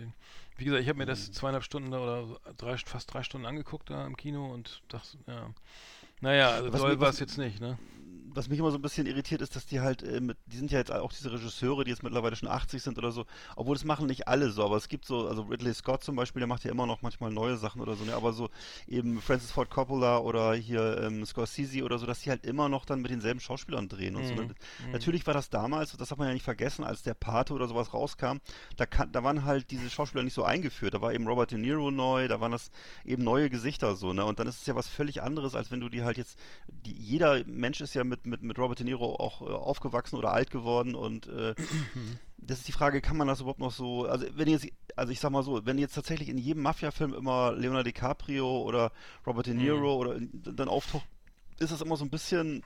wie 0.56 0.64
gesagt, 0.64 0.82
ich 0.82 0.88
habe 0.88 0.98
mir 0.98 1.04
Mhm. 1.04 1.08
das 1.10 1.32
zweieinhalb 1.32 1.64
Stunden 1.64 1.92
oder 1.92 2.38
drei, 2.56 2.76
fast 2.78 3.12
drei 3.12 3.22
Stunden 3.22 3.46
angeguckt 3.46 3.90
da 3.90 4.06
im 4.06 4.16
Kino 4.16 4.52
und 4.52 4.82
dachte, 4.88 5.18
ja, 5.26 5.50
naja, 6.20 6.50
also 6.50 6.72
Was 6.72 6.82
mir- 6.82 7.00
war 7.00 7.08
es 7.10 7.18
jetzt 7.20 7.38
nicht, 7.38 7.60
ne? 7.60 7.78
Was 8.36 8.48
mich 8.48 8.58
immer 8.58 8.70
so 8.70 8.78
ein 8.78 8.82
bisschen 8.82 9.06
irritiert 9.06 9.42
ist, 9.42 9.56
dass 9.56 9.66
die 9.66 9.80
halt, 9.80 10.02
äh, 10.02 10.20
mit, 10.20 10.36
die 10.46 10.56
sind 10.56 10.70
ja 10.70 10.78
jetzt 10.78 10.92
auch 10.92 11.12
diese 11.12 11.32
Regisseure, 11.32 11.84
die 11.84 11.90
jetzt 11.90 12.02
mittlerweile 12.02 12.36
schon 12.36 12.48
80 12.48 12.82
sind 12.82 12.98
oder 12.98 13.12
so, 13.12 13.26
obwohl 13.56 13.74
das 13.74 13.84
machen 13.84 14.06
nicht 14.06 14.28
alle 14.28 14.50
so, 14.50 14.64
aber 14.64 14.76
es 14.76 14.88
gibt 14.88 15.04
so, 15.04 15.28
also 15.28 15.42
Ridley 15.42 15.72
Scott 15.74 16.04
zum 16.04 16.16
Beispiel, 16.16 16.40
der 16.40 16.46
macht 16.46 16.64
ja 16.64 16.70
immer 16.70 16.86
noch 16.86 17.02
manchmal 17.02 17.30
neue 17.30 17.56
Sachen 17.56 17.80
oder 17.80 17.94
so, 17.94 18.04
ne, 18.04 18.14
aber 18.14 18.32
so 18.32 18.50
eben 18.86 19.20
Francis 19.20 19.50
Ford 19.50 19.70
Coppola 19.70 20.18
oder 20.18 20.54
hier 20.54 21.00
ähm, 21.02 21.24
Scorsese 21.24 21.82
oder 21.84 21.98
so, 21.98 22.06
dass 22.06 22.20
die 22.20 22.30
halt 22.30 22.44
immer 22.44 22.68
noch 22.68 22.84
dann 22.84 23.00
mit 23.00 23.10
denselben 23.10 23.40
Schauspielern 23.40 23.88
drehen 23.88 24.16
und 24.16 24.26
so. 24.26 24.34
Mhm. 24.34 24.48
Ne? 24.48 24.54
Natürlich 24.92 25.26
war 25.26 25.34
das 25.34 25.50
damals, 25.50 25.96
das 25.96 26.08
darf 26.08 26.18
man 26.18 26.28
ja 26.28 26.34
nicht 26.34 26.44
vergessen, 26.44 26.84
als 26.84 27.02
der 27.02 27.14
Pate 27.14 27.52
oder 27.52 27.68
sowas 27.68 27.94
rauskam, 27.94 28.38
da, 28.76 28.86
kann, 28.86 29.12
da 29.12 29.22
waren 29.22 29.44
halt 29.44 29.70
diese 29.70 29.88
Schauspieler 29.90 30.24
nicht 30.24 30.34
so 30.34 30.44
eingeführt, 30.44 30.94
da 30.94 31.00
war 31.00 31.12
eben 31.12 31.26
Robert 31.26 31.50
De 31.50 31.58
Niro 31.58 31.90
neu, 31.90 32.28
da 32.28 32.40
waren 32.40 32.52
das 32.52 32.70
eben 33.04 33.22
neue 33.22 33.50
Gesichter 33.50 33.94
so, 33.96 34.12
ne, 34.12 34.24
und 34.24 34.38
dann 34.38 34.46
ist 34.46 34.60
es 34.60 34.66
ja 34.66 34.74
was 34.74 34.88
völlig 34.88 35.22
anderes, 35.22 35.54
als 35.54 35.70
wenn 35.70 35.80
du 35.80 35.88
die 35.88 36.02
halt 36.02 36.18
jetzt, 36.18 36.38
die, 36.68 36.92
jeder 36.92 37.44
Mensch 37.46 37.80
ist 37.80 37.94
ja 37.94 38.04
mit, 38.04 38.23
mit, 38.26 38.42
mit 38.42 38.58
Robert 38.58 38.78
De 38.78 38.84
Niro 38.84 39.16
auch 39.16 39.42
äh, 39.42 39.44
aufgewachsen 39.46 40.16
oder 40.16 40.32
alt 40.32 40.50
geworden 40.50 40.94
und 40.94 41.26
äh, 41.28 41.54
das 42.38 42.58
ist 42.58 42.68
die 42.68 42.72
Frage, 42.72 43.00
kann 43.00 43.16
man 43.16 43.26
das 43.28 43.40
überhaupt 43.40 43.60
noch 43.60 43.72
so, 43.72 44.06
also 44.06 44.26
wenn 44.34 44.48
jetzt, 44.48 44.66
also 44.96 45.12
ich 45.12 45.20
sag 45.20 45.30
mal 45.30 45.42
so, 45.42 45.64
wenn 45.66 45.78
jetzt 45.78 45.94
tatsächlich 45.94 46.28
in 46.28 46.38
jedem 46.38 46.62
Mafia-Film 46.62 47.14
immer 47.14 47.52
Leonardo 47.52 47.84
DiCaprio 47.84 48.62
oder 48.62 48.92
Robert 49.26 49.46
De 49.46 49.54
Niro 49.54 49.94
oder 49.96 50.16
in- 50.16 50.30
dann 50.44 50.68
auftaucht, 50.68 51.06
ist 51.58 51.72
das 51.72 51.80
immer 51.80 51.96
so 51.96 52.04
ein 52.04 52.10
bisschen, 52.10 52.62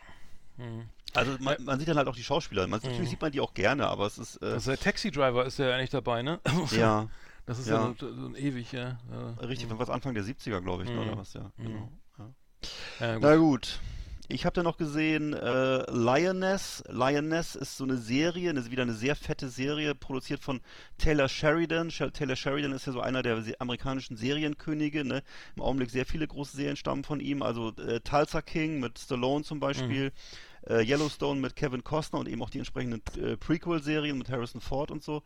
Mhm. 0.57 0.89
also 1.15 1.37
man, 1.41 1.57
man 1.63 1.79
sieht 1.79 1.89
dann 1.89 1.97
halt 1.97 2.09
auch 2.09 2.17
die 2.17 2.25
Schauspieler, 2.25 2.67
man, 2.67 2.81
natürlich 2.83 3.11
sieht 3.11 3.21
man 3.23 3.31
die 3.31 3.41
auch 3.41 3.55
gerne, 3.55 3.87
aber 3.87 4.07
es 4.07 4.19
ist, 4.19 4.43
äh, 4.43 4.47
Also 4.47 4.71
der 4.73 4.81
Taxi 4.81 5.11
Driver 5.11 5.45
ist 5.47 5.59
ja 5.59 5.73
eigentlich 5.75 5.91
dabei, 5.91 6.23
ne? 6.23 6.41
ja, 6.73 7.09
Das 7.47 7.59
ist 7.61 7.69
ja, 7.69 7.87
Ja. 7.89 7.95
so, 7.99 8.13
so 8.15 8.27
ein 8.27 8.35
ewig, 8.35 8.73
ja. 8.73 8.99
richtig, 9.41 9.71
wenn 9.71 9.79
was 9.79 9.89
Anfang 9.91 10.15
der 10.15 10.25
70er, 10.25 10.61
glaube 10.61 10.85
ich, 10.85 10.91
Mhm. 10.91 10.99
oder 10.99 11.17
was, 11.17 11.33
ja, 11.35 11.51
genau. 11.57 11.93
Ja. 12.19 12.31
Ja, 13.01 13.15
gut. 13.15 13.23
Na 13.23 13.37
gut. 13.37 13.81
Ich 14.31 14.45
habe 14.45 14.53
da 14.53 14.62
noch 14.62 14.76
gesehen, 14.76 15.33
äh, 15.33 15.91
Lioness. 15.91 16.85
Lioness 16.89 17.57
ist 17.57 17.79
so 17.79 17.85
eine 17.85 17.97
Serie, 17.97 18.51
eine, 18.51 18.70
wieder 18.70 18.83
eine 18.83 18.93
sehr 18.93 19.16
fette 19.16 19.49
Serie, 19.49 19.95
produziert 19.95 20.41
von 20.41 20.61
Taylor 20.99 21.31
Sheridan. 21.31 21.91
Sh 21.91 22.03
Taylor 22.12 22.37
Sheridan 22.37 22.72
ist 22.72 22.87
ja 22.87 22.93
so 22.93 23.01
einer 23.01 23.22
der 23.22 23.43
amerikanischen 23.59 24.18
Serienkönige. 24.18 25.03
Ne? 25.03 25.22
Im 25.57 25.62
Augenblick 25.62 25.89
sehr 25.89 26.05
viele 26.05 26.26
große 26.26 26.59
Serien 26.59 26.76
stammen 26.76 27.05
von 27.05 27.20
ihm. 27.20 27.41
Also 27.41 27.72
äh, 27.79 28.01
Tulsa 28.01 28.43
King 28.43 28.81
mit 28.81 28.99
Stallone 28.99 29.45
zum 29.45 29.61
Beispiel. 29.61 30.12
Äh, 30.68 30.83
Yellowstone 30.85 31.41
mit 31.41 31.57
Kevin 31.57 31.83
Costner 31.83 32.18
und 32.18 32.29
eben 32.29 32.43
auch 32.43 32.51
die 32.51 32.59
entsprechenden 32.59 33.01
äh, 33.16 33.39
Prequel-Serien 33.39 34.18
mit 34.18 34.29
Harrison 34.29 34.61
Ford 34.61 34.91
und 34.91 35.03
so. 35.03 35.22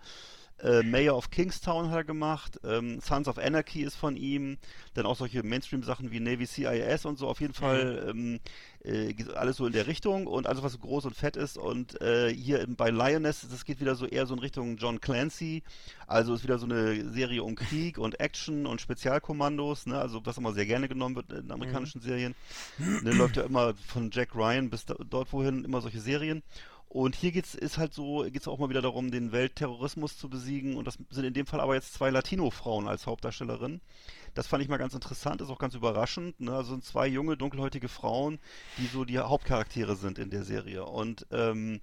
Äh, 0.62 0.82
Mayor 0.84 1.16
of 1.16 1.30
Kingstown 1.30 1.90
hat 1.90 1.96
er 1.98 2.04
gemacht. 2.04 2.60
Ähm, 2.64 3.00
Sons 3.00 3.26
of 3.28 3.36
Anarchy 3.38 3.82
ist 3.82 3.96
von 3.96 4.16
ihm. 4.16 4.58
Dann 4.94 5.06
auch 5.06 5.16
solche 5.16 5.42
Mainstream-Sachen 5.42 6.10
wie 6.12 6.20
Navy 6.20 6.46
CIS 6.46 7.04
und 7.04 7.18
so. 7.18 7.26
Auf 7.26 7.40
jeden 7.40 7.52
Fall 7.54 8.06
ähm, 8.10 8.40
äh, 8.84 9.12
alles 9.34 9.56
so 9.56 9.66
in 9.66 9.72
der 9.72 9.86
Richtung 9.88 10.26
und 10.26 10.46
alles, 10.46 10.62
was 10.62 10.72
so 10.72 10.78
groß 10.78 11.06
und 11.06 11.16
fett 11.16 11.36
ist. 11.36 11.58
Und 11.58 12.00
äh, 12.00 12.32
hier 12.32 12.60
im- 12.60 12.76
bei 12.76 12.90
Lioness, 12.90 13.46
das 13.50 13.64
geht 13.64 13.80
wieder 13.80 13.96
so 13.96 14.06
eher 14.06 14.26
so 14.26 14.34
in 14.34 14.40
Richtung 14.40 14.76
John 14.76 15.00
Clancy. 15.00 15.62
Also 16.06 16.34
ist 16.34 16.44
wieder 16.44 16.58
so 16.58 16.66
eine 16.66 17.10
Serie 17.10 17.42
um 17.42 17.54
Krieg 17.56 17.98
und 17.98 18.20
Action 18.20 18.66
und 18.66 18.80
Spezialkommandos. 18.80 19.86
Ne? 19.86 19.98
Also 19.98 20.24
was 20.24 20.38
immer 20.38 20.52
sehr 20.52 20.66
gerne 20.66 20.88
genommen 20.88 21.16
wird 21.16 21.32
in 21.32 21.50
amerikanischen 21.50 22.00
Serien. 22.00 22.34
Ne, 22.78 23.12
läuft 23.12 23.36
ja 23.36 23.42
immer 23.44 23.74
von 23.74 24.10
Jack 24.12 24.34
Ryan 24.34 24.70
bis 24.70 24.84
da, 24.84 24.94
dort 25.08 25.32
wohin 25.32 25.64
immer 25.64 25.80
solche 25.80 26.00
Serien. 26.00 26.42
Und 26.93 27.16
hier 27.16 27.32
geht's, 27.32 27.55
ist 27.55 27.78
halt 27.78 27.95
so, 27.95 28.26
geht's 28.30 28.47
auch 28.47 28.59
mal 28.59 28.68
wieder 28.68 28.82
darum, 28.82 29.11
den 29.11 29.32
Weltterrorismus 29.32 30.18
zu 30.18 30.28
besiegen. 30.28 30.76
Und 30.76 30.86
das 30.86 30.99
sind 31.09 31.24
in 31.24 31.32
dem 31.32 31.47
Fall 31.47 31.59
aber 31.61 31.74
jetzt 31.74 31.95
zwei 31.95 32.11
Latino-Frauen 32.11 32.86
als 32.86 33.07
Hauptdarstellerinnen. 33.07 33.80
Das 34.34 34.47
fand 34.47 34.62
ich 34.62 34.68
mal 34.68 34.76
ganz 34.76 34.93
interessant, 34.93 35.40
ist 35.40 35.49
auch 35.49 35.59
ganz 35.59 35.74
überraschend. 35.74 36.38
Ne? 36.38 36.55
Also 36.55 36.72
sind 36.72 36.84
zwei 36.84 37.07
junge, 37.07 37.38
dunkelhäutige 37.38 37.88
Frauen, 37.88 38.38
die 38.76 38.84
so 38.88 39.07
die 39.07 39.18
Hauptcharaktere 39.18 39.97
sind 39.97 40.18
in 40.18 40.28
der 40.28 40.45
Serie. 40.45 40.84
Und 40.84 41.26
ähm, 41.30 41.80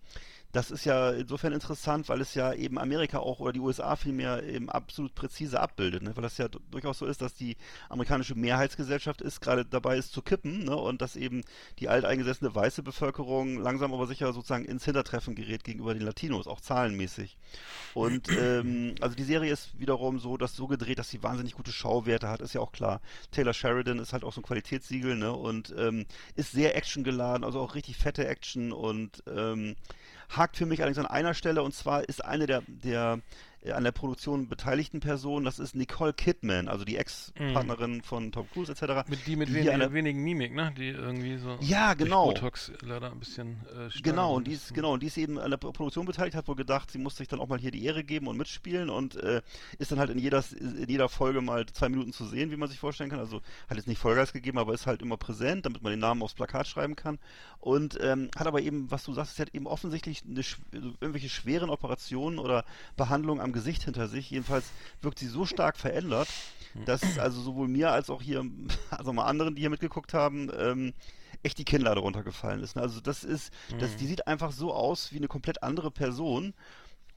das 0.52 0.72
ist 0.72 0.86
ja 0.86 1.12
insofern 1.12 1.54
interessant, 1.54 2.10
weil 2.10 2.22
es 2.22 2.34
ja 2.34 2.54
eben 2.54 2.80
Amerika 2.80 3.20
auch 3.20 3.40
oder 3.40 3.54
die 3.54 3.60
USA 3.60 3.96
vielmehr 3.96 4.44
eben 4.44 4.70
absolut 4.70 5.14
präzise 5.14 5.60
abbildet, 5.60 6.02
ne? 6.02 6.16
weil 6.16 6.24
das 6.24 6.38
ja 6.40 6.48
du- 6.48 6.60
durchaus 6.72 6.98
so 6.98 7.06
ist, 7.06 7.22
dass 7.22 7.36
die 7.36 7.56
amerikanische 7.88 8.34
Mehrheitsgesellschaft 8.34 9.22
ist, 9.22 9.42
gerade 9.42 9.64
dabei 9.64 9.98
ist 9.98 10.12
zu 10.12 10.24
kippen 10.24 10.66
ne? 10.66 10.76
und 10.76 11.02
dass 11.04 11.16
eben 11.16 11.44
die 11.78 11.88
alteingesessene 11.88 12.54
weiße 12.56 12.82
Bevölkerung 12.82 13.60
langsam 13.62 13.94
aber 13.94 14.08
sicher 14.08 14.34
sozusagen 14.34 14.66
ins 14.66 14.86
Hintertreffen 14.86 15.36
gerät 15.36 15.64
gegenüber 15.64 15.94
den 15.94 16.04
Latinos, 16.04 16.48
auch 16.48 16.62
zahlenmäßig. 16.62 17.38
Und 17.94 18.28
ähm, 18.40 18.96
also 19.02 19.16
die 19.16 19.24
Serie 19.24 19.54
ist 19.54 19.80
wiederum 19.80 20.20
so, 20.20 20.36
dass 20.38 20.56
so 20.56 20.66
gedreht, 20.66 20.98
dass 20.98 21.10
sie 21.10 21.22
wahnsinnig 21.22 21.54
gute 21.54 21.72
Schauwerte 21.72 22.28
hat, 22.28 22.42
ist 22.42 22.54
ja 22.54 22.62
auch 22.62 22.72
klar. 22.72 23.02
Taylor 23.32 23.54
Sheridan 23.54 24.00
ist 24.00 24.14
halt 24.14 24.24
auch 24.24 24.34
so 24.34 24.42
ein 24.42 24.46
Qualitätssiegel, 24.46 25.16
ne? 25.16 25.32
Und 25.32 25.74
ähm, 25.78 26.06
ist 26.36 26.52
sehr 26.52 26.76
actiongeladen, 26.76 27.44
also 27.44 27.60
auch 27.60 27.76
richtig 27.76 27.98
fette 27.98 28.28
Action 28.28 28.72
und 28.72 29.24
ähm, 29.28 29.76
hakt 30.30 30.58
für 30.58 30.66
mich 30.66 30.82
allerdings 30.82 31.00
an 31.00 31.12
einer 31.12 31.34
Stelle 31.34 31.64
und 31.64 31.74
zwar 31.74 32.08
ist 32.08 32.24
eine 32.24 32.46
der, 32.46 32.64
der 32.68 33.20
an 33.74 33.84
der 33.84 33.92
Produktion 33.92 34.48
beteiligten 34.48 35.00
Personen, 35.02 35.44
das 35.46 35.60
ist 35.60 35.76
Nicole 35.76 36.14
Kidman, 36.14 36.68
also 36.70 36.86
die 36.86 36.96
Ex-Partnerin 36.98 38.02
von 38.02 38.32
Tom 38.32 38.48
Cruise 38.52 38.72
etc. 38.72 39.08
Mit 39.10 39.28
die 39.28 39.36
mit 39.36 39.50
die 39.50 39.56
wenig, 39.56 39.66
der- 39.70 39.94
wenigen 39.94 40.24
Mimik, 40.24 40.54
ne? 40.54 40.74
Die 40.78 40.88
irgendwie 40.90 41.38
so 41.38 41.58
Ja, 41.62 41.94
genau. 41.94 42.28
Botox 42.28 42.72
leider 42.82 43.12
ein 43.12 43.20
bisschen 43.20 43.58
äh, 43.76 43.90
Genau, 44.02 44.36
und 44.36 44.48
die 44.48 44.54
ist, 44.54 44.74
genau, 44.74 44.94
und 44.94 45.04
die 45.04 45.08
ist 45.08 45.18
eben 45.18 45.38
an 45.38 45.50
der 45.52 45.58
Pro- 45.58 45.72
Produktion 45.74 46.06
beteiligt, 46.06 46.36
hat 46.36 46.48
wohl 46.48 46.56
gedacht, 46.56 46.90
sie 46.92 46.98
muss 47.00 47.18
sich 47.18 47.28
dann 47.28 47.40
auch 47.40 47.48
mal 47.48 47.60
hier 47.60 47.72
die 47.72 47.84
Ehre 47.84 48.04
geben 48.04 48.28
und 48.28 48.38
mitspielen 48.38 48.90
und 48.90 49.16
äh, 49.18 49.42
ist 49.78 49.92
dann 49.92 50.00
halt 50.00 50.10
in 50.10 50.20
jeder, 50.20 50.44
in 50.60 50.88
jeder 50.88 51.10
Folge 51.10 51.42
mal 51.42 51.66
zwei 51.66 51.90
Minuten 51.90 52.14
zu 52.14 52.26
sehen, 52.26 52.52
wie 52.52 52.58
man 52.58 52.70
sich 52.70 52.80
vorstellen 52.80 53.10
kann. 53.10 53.20
Also 53.20 53.42
hat 53.70 53.78
jetzt 53.78 53.88
nicht 53.88 54.00
Vollgas 54.00 54.32
gegeben, 54.34 54.58
aber 54.58 54.74
ist 54.74 54.86
halt 54.88 55.02
immer 55.02 55.18
präsent, 55.18 55.66
damit 55.66 55.84
man 55.84 55.92
den 55.92 56.00
Namen 56.00 56.22
aufs 56.24 56.34
Plakat 56.34 56.68
schreiben 56.68 56.96
kann. 56.96 57.20
Und 57.60 57.98
ähm, 58.02 58.30
hat 58.38 58.48
aber 58.48 58.62
eben, 58.62 58.90
was 58.90 59.04
du 59.04 59.14
sagst, 59.14 59.36
sie 59.36 59.42
hat 59.42 59.54
eben 59.54 59.68
offensichtlich 59.68 60.24
eine, 60.26 60.40
also 60.40 60.94
irgendwelche 61.02 61.28
schweren 61.30 61.70
Operationen 61.70 62.40
oder 62.40 62.64
Behandlungen 62.96 63.42
am 63.42 63.49
Gesicht 63.54 63.84
hinter 63.84 64.08
sich. 64.08 64.30
Jedenfalls 64.30 64.66
wirkt 65.02 65.20
sie 65.20 65.28
so 65.28 65.46
stark 65.46 65.78
verändert, 65.78 66.28
dass 66.86 67.18
also 67.20 67.42
sowohl 67.42 67.68
mir 67.68 67.92
als 67.92 68.10
auch 68.10 68.22
hier, 68.22 68.46
also 68.90 69.14
mal 69.14 69.26
anderen, 69.26 69.56
die 69.56 69.62
hier 69.62 69.70
mitgeguckt 69.70 70.14
haben, 70.14 70.52
ähm, 70.58 70.94
echt 71.44 71.58
die 71.58 71.66
Kinnlade 71.66 72.02
runtergefallen 72.02 72.62
ist. 72.62 72.76
ne? 72.76 72.82
Also 72.82 73.00
das 73.00 73.24
ist, 73.24 73.54
das, 73.80 73.96
die 73.96 74.08
sieht 74.08 74.28
einfach 74.28 74.52
so 74.52 74.74
aus 74.74 75.12
wie 75.14 75.18
eine 75.18 75.28
komplett 75.28 75.64
andere 75.64 75.92
Person. 75.92 76.54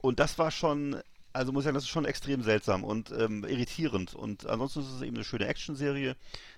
Und 0.01 0.19
das 0.19 0.37
war 0.37 0.51
schon, 0.51 0.97
also 1.33 1.51
muss 1.51 1.63
ich 1.63 1.65
sagen, 1.65 1.75
das 1.75 1.83
ist 1.83 1.89
schon 1.89 2.05
extrem 2.05 2.41
seltsam 2.43 2.83
und 2.83 3.11
ähm, 3.11 3.43
irritierend. 3.43 4.13
Und 4.13 4.45
ansonsten 4.45 4.81
ist 4.81 4.91
es 4.91 5.01
eben 5.01 5.15
eine 5.15 5.25
schöne 5.25 5.47
Actionserie. 5.47 6.15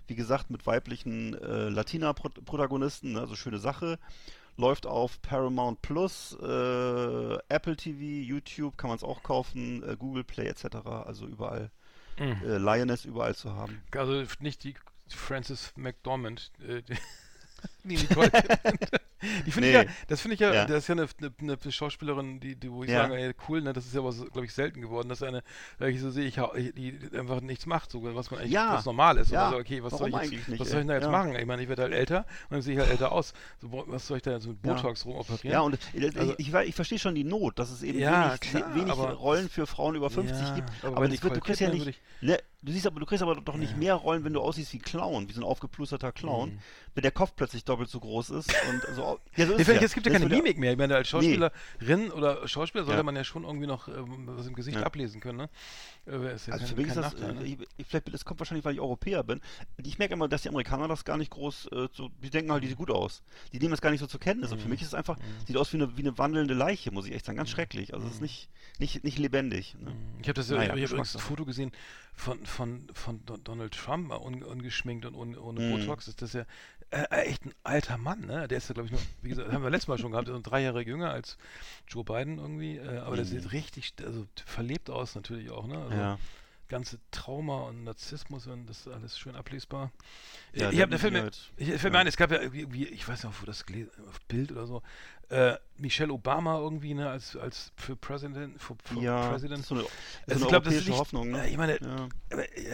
Wie 0.07 0.15
gesagt, 0.15 0.49
mit 0.49 0.65
weiblichen 0.65 1.33
äh, 1.35 1.69
Latina-Protagonisten, 1.69 3.13
ne? 3.13 3.21
also 3.21 3.35
schöne 3.35 3.59
Sache. 3.59 3.97
Läuft 4.57 4.85
auf 4.85 5.21
Paramount 5.21 5.81
Plus, 5.81 6.37
äh, 6.41 7.37
Apple 7.49 7.75
TV, 7.75 7.99
YouTube 7.99 8.77
kann 8.77 8.89
man 8.89 8.97
es 8.97 9.03
auch 9.03 9.21
kaufen, 9.21 9.83
äh, 9.83 9.97
Google 9.97 10.23
Play 10.23 10.47
etc. 10.47 10.65
Also 10.85 11.27
überall. 11.27 11.71
Mhm. 12.17 12.41
Äh, 12.43 12.57
Lioness 12.57 13.03
überall 13.03 13.35
zu 13.35 13.53
haben. 13.53 13.81
Also 13.91 14.23
nicht 14.39 14.63
die 14.63 14.75
Frances 15.09 15.73
McDormand. 15.75 16.51
Äh, 16.65 16.81
die, 16.83 16.97
die 17.89 17.97
Nicole. 17.97 18.31
Die 19.45 19.51
finde 19.51 19.69
Nee. 19.71 19.79
ich 19.81 19.85
ja, 19.87 19.91
das 20.07 20.21
finde 20.21 20.33
ich 20.35 20.39
ja, 20.39 20.53
Ja. 20.53 20.65
das 20.65 20.77
ist 20.79 20.87
ja 20.87 20.93
eine, 20.93 21.07
eine, 21.41 21.57
eine 21.61 21.71
Schauspielerin, 21.71 22.39
die, 22.39 22.55
die, 22.55 22.71
wo 22.71 22.83
ich 22.83 22.89
Ja. 22.91 23.03
sage, 23.03 23.15
ey, 23.17 23.33
cool, 23.47 23.61
ne, 23.61 23.73
das 23.73 23.85
ist 23.85 23.93
ja 23.95 24.01
aber, 24.01 24.11
glaube 24.13 24.45
ich, 24.45 24.53
selten 24.53 24.81
geworden, 24.81 25.09
dass 25.09 25.23
eine, 25.23 25.41
weil 25.79 25.89
ich 25.91 26.01
so 26.01 26.11
sehe, 26.11 26.25
ich, 26.25 26.35
die 26.75 26.99
einfach 27.17 27.41
nichts 27.41 27.65
macht, 27.65 27.91
so, 27.91 28.03
was 28.15 28.29
man 28.29 28.41
eigentlich, 28.41 28.51
Ja. 28.53 28.73
was 28.73 28.85
normal 28.85 29.17
ist. 29.17 29.31
Ja. 29.31 29.47
Oder 29.47 29.57
so, 29.57 29.61
okay, 29.61 29.81
was 29.83 29.97
soll 29.97 30.09
ich 30.09 30.31
jetzt, 30.31 30.47
nicht, 30.49 30.59
was 30.59 30.69
soll 30.69 30.77
ich 30.81 30.81
denn 30.81 30.87
da 30.89 30.95
jetzt 30.95 31.09
machen? 31.09 31.35
Ich 31.35 31.45
meine, 31.45 31.61
ich 31.63 31.69
werde 31.69 31.83
halt 31.83 31.93
älter 31.93 32.19
und 32.49 32.51
dann 32.51 32.61
sehe 32.61 32.73
ich 32.73 32.79
halt 32.79 32.91
älter 32.91 33.11
aus. 33.11 33.33
So, 33.59 33.83
was 33.87 34.05
soll 34.07 34.17
ich 34.17 34.23
da 34.23 34.31
jetzt 34.31 34.47
mit. 34.47 34.61
Botox 34.61 35.05
rumoperieren? 35.05 35.51
Ja, 35.51 35.61
und 35.61 35.79
äh, 35.93 36.11
Also- 36.17 36.33
ich, 36.37 36.49
ich, 36.49 36.53
ich 36.53 36.75
verstehe 36.75 36.99
schon 36.99 37.15
die 37.15 37.23
Not, 37.23 37.57
dass 37.59 37.71
es 37.71 37.81
eben 37.83 37.99
wenig, 37.99 38.39
klar, 38.41 38.75
wenig 38.75 38.91
aber- 38.91 39.13
Rollen 39.13 39.49
für 39.49 39.65
Frauen 39.65 39.95
über 39.95 40.09
50 40.09 40.37
Ja, 40.37 40.55
gibt. 40.55 40.69
aber 40.83 40.97
Aber, 40.97 41.07
das 41.07 41.23
wird, 41.23 41.35
du 41.35 41.39
kriegst 41.39 41.61
ja 41.61 41.69
nicht. 41.69 41.99
Ne, 42.21 42.37
du 42.61 42.71
siehst 42.71 42.87
aber, 42.87 42.99
du 42.99 43.05
kriegst 43.05 43.21
aber 43.21 43.35
doch 43.35 43.57
nicht 43.57 43.77
mehr 43.77 43.93
Rollen, 43.95 44.23
wenn 44.23 44.33
du 44.33 44.41
aussiehst 44.41 44.73
wie 44.73 44.79
Clown, 44.79 45.27
wie 45.29 45.33
so 45.33 45.41
ein 45.41 45.43
aufgeplusterter 45.43 46.11
Clown, 46.11 46.59
wenn 46.95 47.01
der 47.01 47.11
Kopf 47.11 47.33
plötzlich 47.35 47.63
doppelt 47.75 47.89
so 47.89 47.99
groß 47.99 48.29
ist 48.31 48.53
und 48.69 48.95
so. 48.95 49.19
Ja, 49.35 49.45
so 49.47 49.53
ist 49.55 49.67
ja. 49.67 49.73
es 49.81 49.93
gibt 49.93 50.05
ja 50.05 50.13
keine 50.13 50.27
Mimik 50.27 50.57
mehr. 50.57 50.71
Ich 50.71 50.77
meine, 50.77 50.95
als 50.95 51.09
Schauspielerin 51.09 52.11
oder 52.11 52.47
Schauspieler 52.47 52.85
sollte 52.85 52.99
Ja. 52.99 53.03
man 53.03 53.15
ja 53.15 53.23
schon 53.25 53.43
irgendwie 53.43 53.67
noch 53.67 53.87
ähm, 53.89 54.23
was 54.27 54.47
im 54.47 54.53
Gesicht 54.55 54.77
ablesen 54.77 55.19
können, 55.19 55.37
ne? 55.37 55.49
Äh, 56.07 56.11
Also 56.29 56.51
kein, 56.51 56.59
für 56.67 56.75
mich 56.75 56.87
ist 56.87 56.95
das, 56.97 57.13
Nachteil, 57.13 57.31
äh, 57.31 57.33
ne? 57.33 57.43
ich, 57.43 57.57
ich- 57.77 57.85
vielleicht, 57.87 58.13
das 58.13 58.23
kommt 58.23 58.39
wahrscheinlich, 58.39 58.63
weil 58.63 58.73
ich 58.75 58.79
Europäer 58.79 59.23
bin. 59.23 59.41
Ich 59.83 59.97
merke 59.99 60.13
immer, 60.13 60.27
dass 60.29 60.43
die 60.43 60.49
Amerikaner 60.49 60.87
das 60.87 61.03
gar 61.03 61.17
nicht 61.17 61.31
groß, 61.31 61.67
äh, 61.71 61.87
so, 61.91 62.09
die 62.23 62.29
denken 62.29 62.51
halt, 62.51 62.63
die 62.63 62.67
sieht 62.69 62.77
gut 62.77 62.91
aus. 62.91 63.23
Die 63.51 63.59
nehmen 63.59 63.71
das 63.71 63.81
gar 63.81 63.91
nicht 63.91 63.99
so 63.99 64.07
zur 64.07 64.19
Kenntnis. 64.19 64.51
Und 64.51 64.61
für 64.61 64.69
mich 64.69 64.81
ist 64.81 64.89
es 64.89 64.93
einfach, 64.93 65.17
sieht 65.45 65.57
aus 65.57 65.73
wie 65.73 65.77
eine, 65.77 65.97
wie 65.97 66.01
eine 66.01 66.17
wandelnde 66.17 66.53
Leiche, 66.53 66.91
muss 66.91 67.05
ich 67.07 67.13
echt 67.13 67.25
sagen. 67.25 67.37
Ganz 67.37 67.49
schrecklich. 67.49 67.93
Also 67.93 68.07
es 68.07 68.13
ist 68.15 68.21
nicht, 68.21 68.49
nicht, 68.79 69.03
nicht 69.03 69.17
lebendig. 69.19 69.75
Ne? 69.81 69.91
Ich 70.21 70.27
habe 70.27 70.35
das 70.35 70.49
ja, 70.49 70.57
Naja, 70.57 70.75
ich 70.75 70.83
übrigens 70.85 71.15
ein. 71.15 71.19
Foto 71.21 71.43
gesehen 71.45 71.71
von, 72.13 72.45
von, 72.45 72.87
von 72.93 73.25
Don- 73.25 73.43
Donald 73.43 73.73
Trump, 73.73 74.07
mal 74.07 74.17
un, 74.17 74.41
ungeschminkt 74.43 75.05
und 75.05 75.15
ohne, 75.15 75.39
ohne 75.41 75.59
Mhm. 75.59 75.79
Botox. 75.79 76.07
Ist 76.07 76.21
das 76.21 76.31
ja 76.33 76.45
äh, 77.03 77.21
echt 77.25 77.45
ein 77.45 77.53
alter 77.63 77.97
Mann, 77.97 78.21
ne? 78.21 78.47
Der 78.47 78.57
ist 78.57 78.67
ja, 78.69 78.73
glaube 78.73 78.87
ich, 78.87 78.91
nur, 78.91 79.01
wie 79.21 79.29
gesagt, 79.29 79.51
haben 79.51 79.63
wir 79.63 79.69
letztes 79.69 79.87
Mal 79.87 79.97
schon 79.97 80.11
gehabt, 80.11 80.27
der 80.27 80.35
ist 80.35 80.43
drei 80.43 80.61
Jahre 80.61 80.81
jünger 80.81 81.11
als 81.11 81.37
Joe 81.87 82.03
Biden 82.03 82.37
irgendwie. 82.37 82.77
Äh, 82.77 82.99
aber 82.99 83.15
der 83.15 83.25
sieht 83.25 83.51
richtig, 83.51 83.93
also 84.03 84.25
verlebt 84.45 84.89
aus 84.89 85.15
natürlich 85.15 85.49
auch, 85.49 85.67
ne? 85.67 85.77
Also, 85.77 85.95
Ja. 85.95 86.19
ganze 86.67 86.97
Trauma 87.11 87.63
und 87.63 87.83
Narzissmus 87.83 88.47
und 88.47 88.65
das 88.67 88.79
ist 88.79 88.87
alles 88.87 89.19
schön 89.19 89.35
ablesbar. 89.35 89.91
Ja, 90.53 90.71
ich 90.71 90.81
habe 90.81 90.97
fällt 90.97 91.13
mir, 91.13 91.21
halt- 91.21 91.51
ich, 91.57 91.67
fällt 91.79 91.93
mir 91.93 91.99
ein, 91.99 92.07
es 92.07 92.17
gab 92.17 92.31
ja 92.31 92.41
irgendwie, 92.41 92.87
ich 92.87 93.07
weiß 93.07 93.23
nicht, 93.23 93.41
wo 93.41 93.45
das 93.45 93.65
gelesen, 93.65 93.91
auf 94.09 94.19
Bild 94.21 94.51
oder 94.51 94.65
so, 94.65 94.81
äh, 95.29 95.55
Michelle 95.77 96.13
Obama 96.13 96.57
irgendwie, 96.59 96.93
ne, 96.93 97.09
als, 97.09 97.35
als 97.35 97.71
für 97.75 97.95
President, 97.95 98.61
für, 98.61 98.75
für 98.83 98.99
Ja, 99.01 99.29
President. 99.29 99.61
ist 99.61 99.67
so 99.67 99.75
eine, 99.75 99.83
so 99.83 99.89
Also 99.89 100.33
eine 100.35 100.41
ich 100.43 100.47
glaube, 100.47 100.65
das 100.65 100.73
ist 100.75 100.79
europäische 100.87 100.89
nicht, 100.91 100.99
Hoffnung. 100.99 101.31
Ne? 101.31 101.43
äh, 101.45 101.49
Ich 101.49 101.57
meine, 101.57 101.79
Ja. 101.81 102.07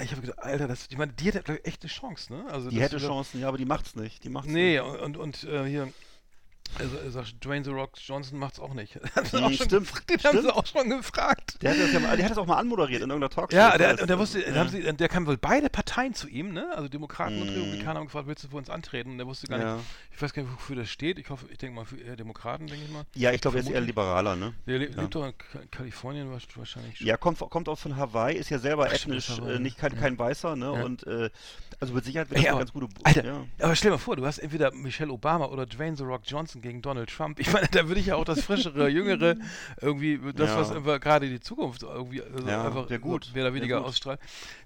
ich 0.04 0.12
habe 0.12 0.22
gedacht, 0.22 0.40
Alter, 0.40 0.68
das, 0.68 0.88
ich 0.90 0.98
meine, 0.98 1.14
die 1.14 1.26
hätte 1.32 1.64
echt 1.66 1.82
eine 1.84 1.90
Chance, 1.90 2.34
ne? 2.34 2.46
Also 2.52 2.70
Die 2.70 2.80
hätte 2.82 2.98
wieder- 2.98 3.08
Chancen, 3.08 3.40
ja, 3.42 3.48
aber 3.48 3.58
die 3.58 3.66
macht's 3.66 3.96
nicht. 3.96 4.24
Die 4.24 4.30
macht's 4.30 4.50
Nee, 4.50 4.80
nicht. 4.80 5.02
und, 5.02 5.18
und 5.18 5.44
äh, 5.46 5.66
hier, 5.68 5.92
also, 6.80 7.20
er 7.20 7.26
Dwayne 7.44 7.64
The 7.66 7.72
Rock 7.72 7.92
Johnson 8.06 8.40
macht's 8.40 8.60
auch 8.60 8.74
nicht. 8.74 8.96
Den 8.96 9.02
haben 9.16 9.32
Hm, 9.32 9.44
auch 9.44 9.52
schon 9.52 9.66
stimmt, 9.68 9.88
gefragt, 9.88 10.10
Den 10.10 10.24
haben 10.24 10.42
sie 10.42 10.56
auch 10.56 10.66
schon 10.66 10.90
gefragt. 10.90 11.62
Der 11.62 11.72
hat, 11.72 11.80
das 11.80 11.92
ja, 11.94 12.00
mal- 12.00 12.16
der 12.16 12.26
hat 12.26 12.32
das 12.32 12.38
auch 12.38 12.46
mal 12.46 12.58
anmoderiert 12.58 13.02
in 13.02 13.10
irgendeiner 13.10 13.30
Talkshow. 13.30 13.58
Ja, 13.58 13.78
der, 13.78 14.00
und 14.02 14.10
der 14.10 14.18
wusste, 14.20 14.40
ja. 14.48 14.68
sie, 14.68 14.82
der 14.94 15.10
kam 15.10 15.26
wohl 15.28 15.38
beide 15.38 15.70
Parteien 15.70 16.14
zu 16.14 16.28
ihm, 16.28 16.54
ne? 16.54 16.72
Also 16.76 16.88
Demokraten 16.90 17.42
und 17.42 17.50
Mhm. 17.50 17.56
Republikaner 17.56 18.00
haben 18.00 18.06
gefragt, 18.08 18.28
willst 18.28 18.44
du 18.44 18.48
für 18.50 18.58
uns 18.58 18.70
antreten? 18.70 19.12
Und 19.12 19.18
der 19.18 19.28
wusste 19.28 19.48
gar 19.48 19.60
Ja. 19.60 19.76
nicht, 19.76 19.86
ich 20.14 20.22
weiß 20.22 20.34
gar 20.34 20.44
nicht, 20.44 20.54
wofür 20.54 20.76
das 20.76 20.90
steht. 20.90 21.20
Ich 21.20 21.30
hoffe, 21.30 21.46
ich 21.52 21.58
denke 21.58 21.76
mal 21.76 21.86
für 21.86 21.98
eher 21.98 22.16
Demokraten, 22.16 22.68
denke 22.68 22.86
ich 22.86 22.92
mal. 22.92 23.04
Ja, 23.16 23.32
ich 23.32 23.42
glaube, 23.42 23.58
er 23.58 23.64
ist 23.64 23.70
eher 23.70 23.82
liberaler, 23.82 24.36
ne? 24.36 24.54
Der 24.68 24.80
le 24.80 24.90
Ja. 24.90 25.02
lebt 25.02 25.16
doch 25.16 25.26
in 25.26 25.38
Ka- 25.38 25.60
Kalifornien 25.72 26.32
wahrsch- 26.34 26.48
wahrscheinlich 26.56 26.98
schon. 26.98 27.08
Ja, 27.08 27.18
kommt, 27.18 27.40
kommt 27.40 27.70
auch 27.70 27.78
von 27.80 27.96
Hawaii, 27.98 28.38
ist 28.38 28.50
ja 28.50 28.60
selber 28.60 28.86
Ach, 28.90 28.94
ethnisch, 28.94 29.30
äh, 29.40 29.60
nicht 29.60 29.78
kein, 29.78 30.00
kein 30.00 30.18
Weißer, 30.18 30.56
ne? 30.56 30.72
Und 30.72 31.06
äh, 31.08 31.30
also 31.80 31.94
mit 31.94 32.06
Sicherheit 32.06 32.28
Ey, 32.32 32.36
das 32.44 32.46
eine 32.48 32.58
ganz 32.60 32.74
gute. 32.74 32.88
Alter, 33.04 33.46
aber 33.60 33.76
stell 33.76 33.90
dir 33.92 33.96
mal 33.96 34.02
vor, 34.02 34.16
du 34.16 34.26
hast 34.26 34.38
entweder 34.38 34.72
Michelle 34.72 35.12
Obama 35.12 35.46
oder 35.48 35.66
Dwayne 35.66 35.98
The 35.98 36.04
Rock 36.04 36.22
Johnson 36.26 36.61
gegen 36.62 36.82
Donald 36.82 37.10
Trump. 37.10 37.40
Ich 37.40 37.52
meine, 37.52 37.68
da 37.72 37.88
würde 37.88 38.00
ich 38.00 38.08
ja 38.08 38.16
auch 38.16 38.26
das 38.26 38.42
frischere, 38.42 38.88
jüngere, 38.90 39.36
irgendwie, 39.82 40.20
das, 40.34 40.52
Ja. 40.52 40.84
was 40.86 41.02
gerade 41.02 41.30
die 41.30 41.40
Zukunft 41.40 41.84
irgendwie 41.84 42.22
also 42.22 42.48
Ja, 42.48 42.66
einfach 42.66 42.90
wär 42.90 43.00
gut, 43.00 43.32
mehr 43.34 43.44
oder 43.46 43.54
weniger 43.54 43.84
ausstrahlt. 43.84 44.20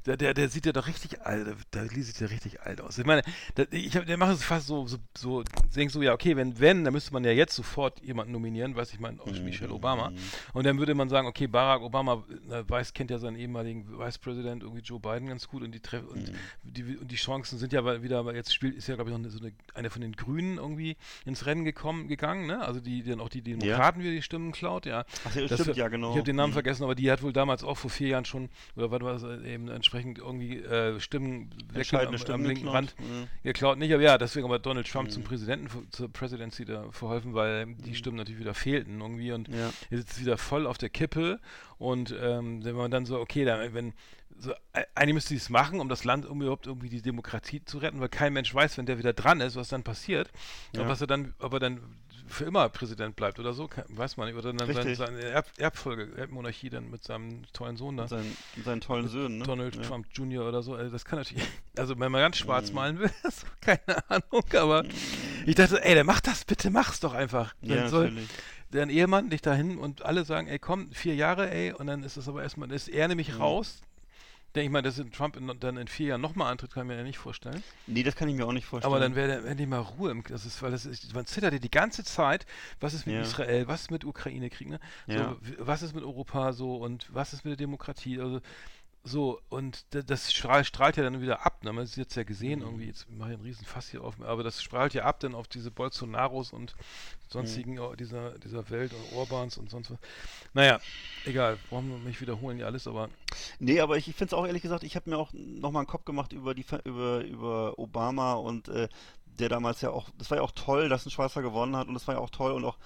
Der, 0.05 0.17
der, 0.17 0.33
der 0.33 0.49
sieht 0.49 0.65
ja 0.65 0.71
doch 0.71 0.87
richtig 0.87 1.21
alt, 1.21 1.47
der, 1.73 1.85
der 1.87 2.03
sieht 2.03 2.19
ja 2.19 2.27
richtig 2.27 2.61
alt 2.61 2.81
aus. 2.81 2.97
Ich 2.97 3.05
meine, 3.05 3.23
der, 3.57 3.71
ich 3.73 3.95
hab, 3.97 4.05
der 4.05 4.17
macht 4.17 4.33
es 4.33 4.43
fast 4.43 4.67
so, 4.67 4.85
so, 4.87 4.97
so 5.17 5.43
denk 5.75 5.89
so, 5.91 6.01
ja, 6.01 6.13
okay, 6.13 6.35
wenn, 6.35 6.59
wenn, 6.59 6.83
dann 6.83 6.93
müsste 6.93 7.11
man 7.13 7.23
ja 7.23 7.31
jetzt 7.31 7.55
sofort 7.55 8.01
jemanden 8.01 8.31
nominieren, 8.33 8.75
weiß 8.75 8.93
ich 8.93 8.99
meine, 8.99 9.19
auch 9.21 9.25
Mhm. 9.27 9.43
Michelle 9.43 9.73
Obama. 9.73 10.11
Und 10.53 10.65
dann 10.65 10.77
würde 10.77 10.93
man 10.95 11.09
sagen, 11.09 11.27
okay, 11.27 11.47
Barack 11.47 11.81
Obama 11.81 12.23
äh, 12.49 12.63
weiß, 12.67 12.93
kennt 12.93 13.09
ja 13.11 13.17
seinen 13.17 13.35
ehemaligen 13.37 13.87
Vicepräsident, 13.99 14.63
irgendwie 14.63 14.81
Joe 14.81 14.99
Biden 14.99 15.27
ganz 15.27 15.47
gut 15.47 15.63
und 15.63 15.71
die, 15.71 15.79
Treff 15.79 16.03
und, 16.07 16.29
Mhm. 16.29 16.35
die, 16.63 16.97
und 16.97 17.11
die 17.11 17.15
Chancen 17.15 17.57
sind 17.57 17.73
ja 17.73 18.01
wieder, 18.03 18.25
weil 18.25 18.35
jetzt 18.35 18.53
spielt, 18.53 18.75
ist 18.75 18.87
ja, 18.87 18.95
glaube 18.95 19.09
ich, 19.09 19.13
noch 19.13 19.19
eine, 19.23 19.29
so 19.29 19.39
eine, 19.39 19.51
eine 19.73 19.89
von 19.89 20.01
den 20.01 20.11
Grünen 20.13 20.57
irgendwie 20.57 20.97
ins 21.25 21.45
Rennen 21.45 21.65
gekommen, 21.65 21.84
gegangen, 22.07 22.47
ne? 22.47 22.61
Also 22.61 22.79
die, 22.79 23.01
die 23.03 23.09
dann 23.09 23.19
auch 23.19 23.29
die 23.29 23.41
Demokraten 23.41 23.99
wieder 24.01 24.11
die 24.11 24.21
Stimmen 24.21 24.51
klaut, 24.51 24.85
ja. 24.85 25.05
Ach 25.23 25.35
ja, 25.35 25.47
Das 25.47 25.61
stimmt, 25.61 25.77
ja, 25.77 25.87
genau. 25.87 26.11
Ich 26.11 26.15
habe 26.17 26.23
den 26.23 26.35
Namen 26.35 26.51
Mhm. 26.51 26.53
vergessen, 26.53 26.83
aber 26.83 26.95
die 26.95 27.09
hat 27.11 27.21
wohl 27.23 27.33
damals 27.33 27.63
auch 27.63 27.75
vor 27.77 27.89
vier 27.89 28.09
Jahren 28.09 28.25
schon, 28.25 28.49
oder 28.75 28.91
was 28.91 29.01
war 29.01 29.13
das, 29.13 29.23
äh, 29.23 29.53
eben 29.53 29.67
entsprechend 29.69 30.19
irgendwie 30.19 30.57
äh, 30.57 30.99
Stimmen 30.99 31.49
weg 31.73 31.93
am, 31.93 32.15
am 32.15 32.43
linken 32.43 32.45
geklaut. 32.65 32.73
Rand 32.75 32.95
Mhm. 32.99 33.27
geklaut. 33.43 33.77
Nicht, 33.77 33.93
aber 33.93 34.03
ja, 34.03 34.17
deswegen 34.17 34.45
aber 34.45 34.59
Donald 34.59 34.89
Trump 34.89 35.11
zum 35.11 35.23
Präsidenten, 35.23 35.69
zur 35.91 36.11
Presidency 36.11 36.65
da 36.65 36.91
verholfen, 36.91 37.33
weil 37.33 37.67
die 37.75 37.95
Stimmen 37.95 38.17
natürlich 38.17 38.39
wieder 38.39 38.53
fehlten 38.53 39.01
irgendwie 39.01 39.31
und 39.31 39.47
Ja. 39.47 39.71
er 39.89 39.97
sitzt 39.97 40.19
wieder 40.19 40.37
voll 40.37 40.65
auf 40.67 40.77
der 40.77 40.89
Kippe 40.89 41.39
und 41.77 42.15
ähm, 42.19 42.63
wenn 42.63 42.75
man 42.75 42.91
dann 42.91 43.05
so, 43.05 43.19
okay, 43.19 43.45
da, 43.45 43.73
wenn 43.73 43.93
so, 44.37 44.51
äh, 44.73 44.83
eigentlich 44.95 45.13
müsste 45.15 45.29
sie 45.29 45.37
es 45.37 45.49
machen, 45.49 45.79
um 45.79 45.89
das 45.89 46.03
Land, 46.03 46.25
um 46.25 46.41
überhaupt 46.41 46.67
irgendwie 46.67 46.89
die 46.89 47.01
Demokratie 47.01 47.63
zu 47.63 47.77
retten, 47.77 47.99
weil 48.01 48.09
kein 48.09 48.33
Mensch 48.33 48.53
weiß, 48.53 48.77
wenn 48.77 48.85
der 48.85 48.97
wieder 48.97 49.13
dran 49.13 49.39
ist, 49.41 49.55
was 49.55 49.69
dann 49.69 49.83
passiert. 49.83 50.29
Ja. 50.73 50.81
Und 50.81 50.87
was 50.89 51.01
er 51.01 51.07
dann, 51.07 51.33
ob 51.39 51.53
er 51.53 51.59
dann 51.59 51.79
für 52.27 52.43
immer 52.45 52.67
Präsident 52.69 53.15
bleibt 53.15 53.39
oder 53.39 53.53
so, 53.53 53.67
kann, 53.67 53.85
weiß 53.87 54.17
man 54.17 54.27
nicht. 54.27 54.35
Oder 54.37 54.51
dann 54.51 54.57
sein, 54.59 54.75
Richtig. 54.75 54.97
seine 54.97 55.21
Erb, 55.21 55.45
Erbfolge, 55.57 56.17
Erbmonarchie 56.17 56.69
dann 56.69 56.89
mit 56.89 57.03
seinem 57.03 57.43
tollen 57.53 57.77
Sohn 57.77 57.97
da. 57.97 58.03
Mit 58.55 58.65
seinen, 58.65 58.81
tollen 58.81 59.07
Söhnen, 59.07 59.37
ne? 59.37 59.45
Donald 59.45 59.75
ja. 59.75 59.81
Trump 59.83 60.07
Jr. 60.11 60.47
oder 60.47 60.63
so. 60.63 60.73
Also 60.73 60.91
das 60.91 61.05
kann 61.05 61.19
natürlich, 61.19 61.43
also 61.77 61.97
wenn 61.99 62.11
man 62.11 62.21
ganz 62.21 62.37
schwarz 62.37 62.69
Mhm. 62.69 62.75
malen 62.75 62.99
will, 62.99 63.11
keine 63.61 64.09
Ahnung, 64.09 64.43
aber 64.53 64.83
ich 65.45 65.55
dachte, 65.55 65.83
ey, 65.83 65.93
der 65.93 66.03
macht 66.03 66.27
das, 66.27 66.45
bitte 66.45 66.71
mach's 66.71 66.99
doch 66.99 67.13
einfach. 67.13 67.53
Dann 67.61 67.77
Ja, 67.77 67.89
soll 67.89 68.05
natürlich. 68.05 68.29
dein 68.71 68.89
Ehemann 68.89 69.29
dich 69.29 69.41
dahin 69.43 69.77
und 69.77 70.03
alle 70.03 70.25
sagen, 70.25 70.47
ey, 70.47 70.57
komm, 70.57 70.91
vier 70.91 71.13
Jahre, 71.15 71.51
ey, 71.51 71.73
und 71.73 71.85
dann 71.87 72.01
ist 72.03 72.17
es 72.17 72.27
aber 72.27 72.41
erstmal, 72.41 72.71
ist 72.71 72.87
er 72.89 73.07
nämlich 73.07 73.33
Mhm. 73.33 73.41
raus. 73.41 73.81
Denke 74.55 74.65
ich 74.67 74.71
mal, 74.71 74.81
dass 74.81 75.01
Trump 75.11 75.35
in, 75.35 75.51
dann 75.59 75.75
in 75.75 75.87
vier 75.89 76.07
Jahren 76.07 76.21
nochmal 76.21 76.49
antritt, 76.49 76.71
kann 76.73 76.83
ich 76.83 76.87
mir 76.87 76.95
ja 76.97 77.03
nicht 77.03 77.17
vorstellen. 77.17 77.61
Nee, 77.87 78.03
das 78.03 78.15
kann 78.15 78.29
ich 78.29 78.35
mir 78.35 78.45
auch 78.47 78.53
nicht 78.53 78.65
vorstellen. 78.65 78.93
Aber 78.93 79.01
dann 79.01 79.13
wäre 79.15 79.43
wär 79.43 79.51
endlich 79.51 79.67
mal 79.67 79.79
Ruhe. 79.79 80.11
Im, 80.11 80.23
das 80.23 80.45
ist, 80.45 80.61
weil 80.61 80.71
das 80.71 80.85
ist, 80.85 81.13
man 81.13 81.25
zitterte 81.25 81.59
die 81.59 81.69
ganze 81.69 82.05
Zeit. 82.05 82.45
Was 82.79 82.93
ist 82.93 83.05
mit 83.05 83.15
Ja. 83.15 83.21
Israel? 83.21 83.67
Was 83.67 83.81
ist 83.81 83.91
mit 83.91 84.05
Ukraine-Krieg? 84.05 84.69
Ne? 84.69 84.79
Ja. 85.07 85.17
So, 85.17 85.37
w- 85.41 85.55
was 85.59 85.81
ist 85.81 85.93
mit 85.93 86.05
Europa 86.05 86.53
so 86.53 86.77
und 86.77 87.07
was 87.13 87.33
ist 87.33 87.43
mit 87.43 87.51
der 87.51 87.57
Demokratie? 87.57 88.19
Also 88.19 88.39
so 89.07 89.39
und 89.49 89.85
das 89.91 90.33
strahlt, 90.33 90.65
strahlt 90.65 90.97
ja 90.97 91.03
dann 91.03 91.21
wieder 91.21 91.45
ab. 91.45 91.63
Ne? 91.63 91.71
Man 91.71 91.83
hat 91.83 91.89
es 91.89 91.95
jetzt 91.95 92.15
ja 92.15 92.23
gesehen, 92.23 92.59
Mhm. 92.59 92.65
irgendwie, 92.65 92.87
jetzt 92.87 93.09
mache 93.09 93.29
ich 93.29 93.35
einen 93.35 93.43
riesen 93.45 93.65
Fass 93.65 93.89
hier 93.89 94.03
auf, 94.03 94.19
aber 94.21 94.43
das 94.43 94.61
strahlt 94.61 94.93
ja 94.93 95.03
ab 95.03 95.19
dann 95.19 95.35
auf 95.35 95.47
diese 95.47 95.71
Bolsonaros 95.71 96.53
und 96.53 96.75
sonstigen 97.29 97.75
Mhm. 97.75 97.95
dieser, 97.97 98.37
dieser 98.39 98.69
Welt 98.69 98.93
und 98.93 99.03
Orbans 99.03 99.57
und 99.57 99.69
sonst 99.69 99.91
was. 99.91 99.99
Naja, 100.53 100.81
egal, 101.23 101.57
brauchen 101.57 101.89
wir 101.89 101.99
nicht 101.99 102.21
wiederholen 102.21 102.57
ja 102.57 102.65
alles, 102.65 102.87
aber 102.87 103.09
Nee, 103.59 103.79
aber 103.79 103.97
ich, 103.97 104.07
ich 104.07 104.15
finde 104.15 104.29
es 104.29 104.33
auch 104.33 104.45
ehrlich 104.45 104.61
gesagt, 104.61 104.83
ich 104.83 104.95
habe 104.95 105.09
mir 105.09 105.17
auch 105.17 105.31
nochmal 105.33 105.81
einen 105.81 105.87
Kopf 105.87 106.05
gemacht 106.05 106.33
über 106.33 106.53
die 106.53 106.65
über, 106.83 107.23
über 107.23 107.77
Obama 107.79 108.33
und 108.33 108.67
äh, 108.69 108.87
der 109.39 109.49
damals 109.49 109.81
ja 109.81 109.89
auch, 109.91 110.09
das 110.17 110.29
war 110.31 110.37
ja 110.37 110.43
auch 110.43 110.51
toll, 110.51 110.89
dass 110.89 111.05
ein 111.05 111.09
Schwarzer 111.11 111.41
gewonnen 111.41 111.75
hat 111.75 111.87
und 111.87 111.93
das 111.93 112.07
war 112.07 112.15
ja 112.15 112.21
auch 112.21 112.29
toll 112.29 112.51
und 112.53 112.65
auch, 112.65 112.77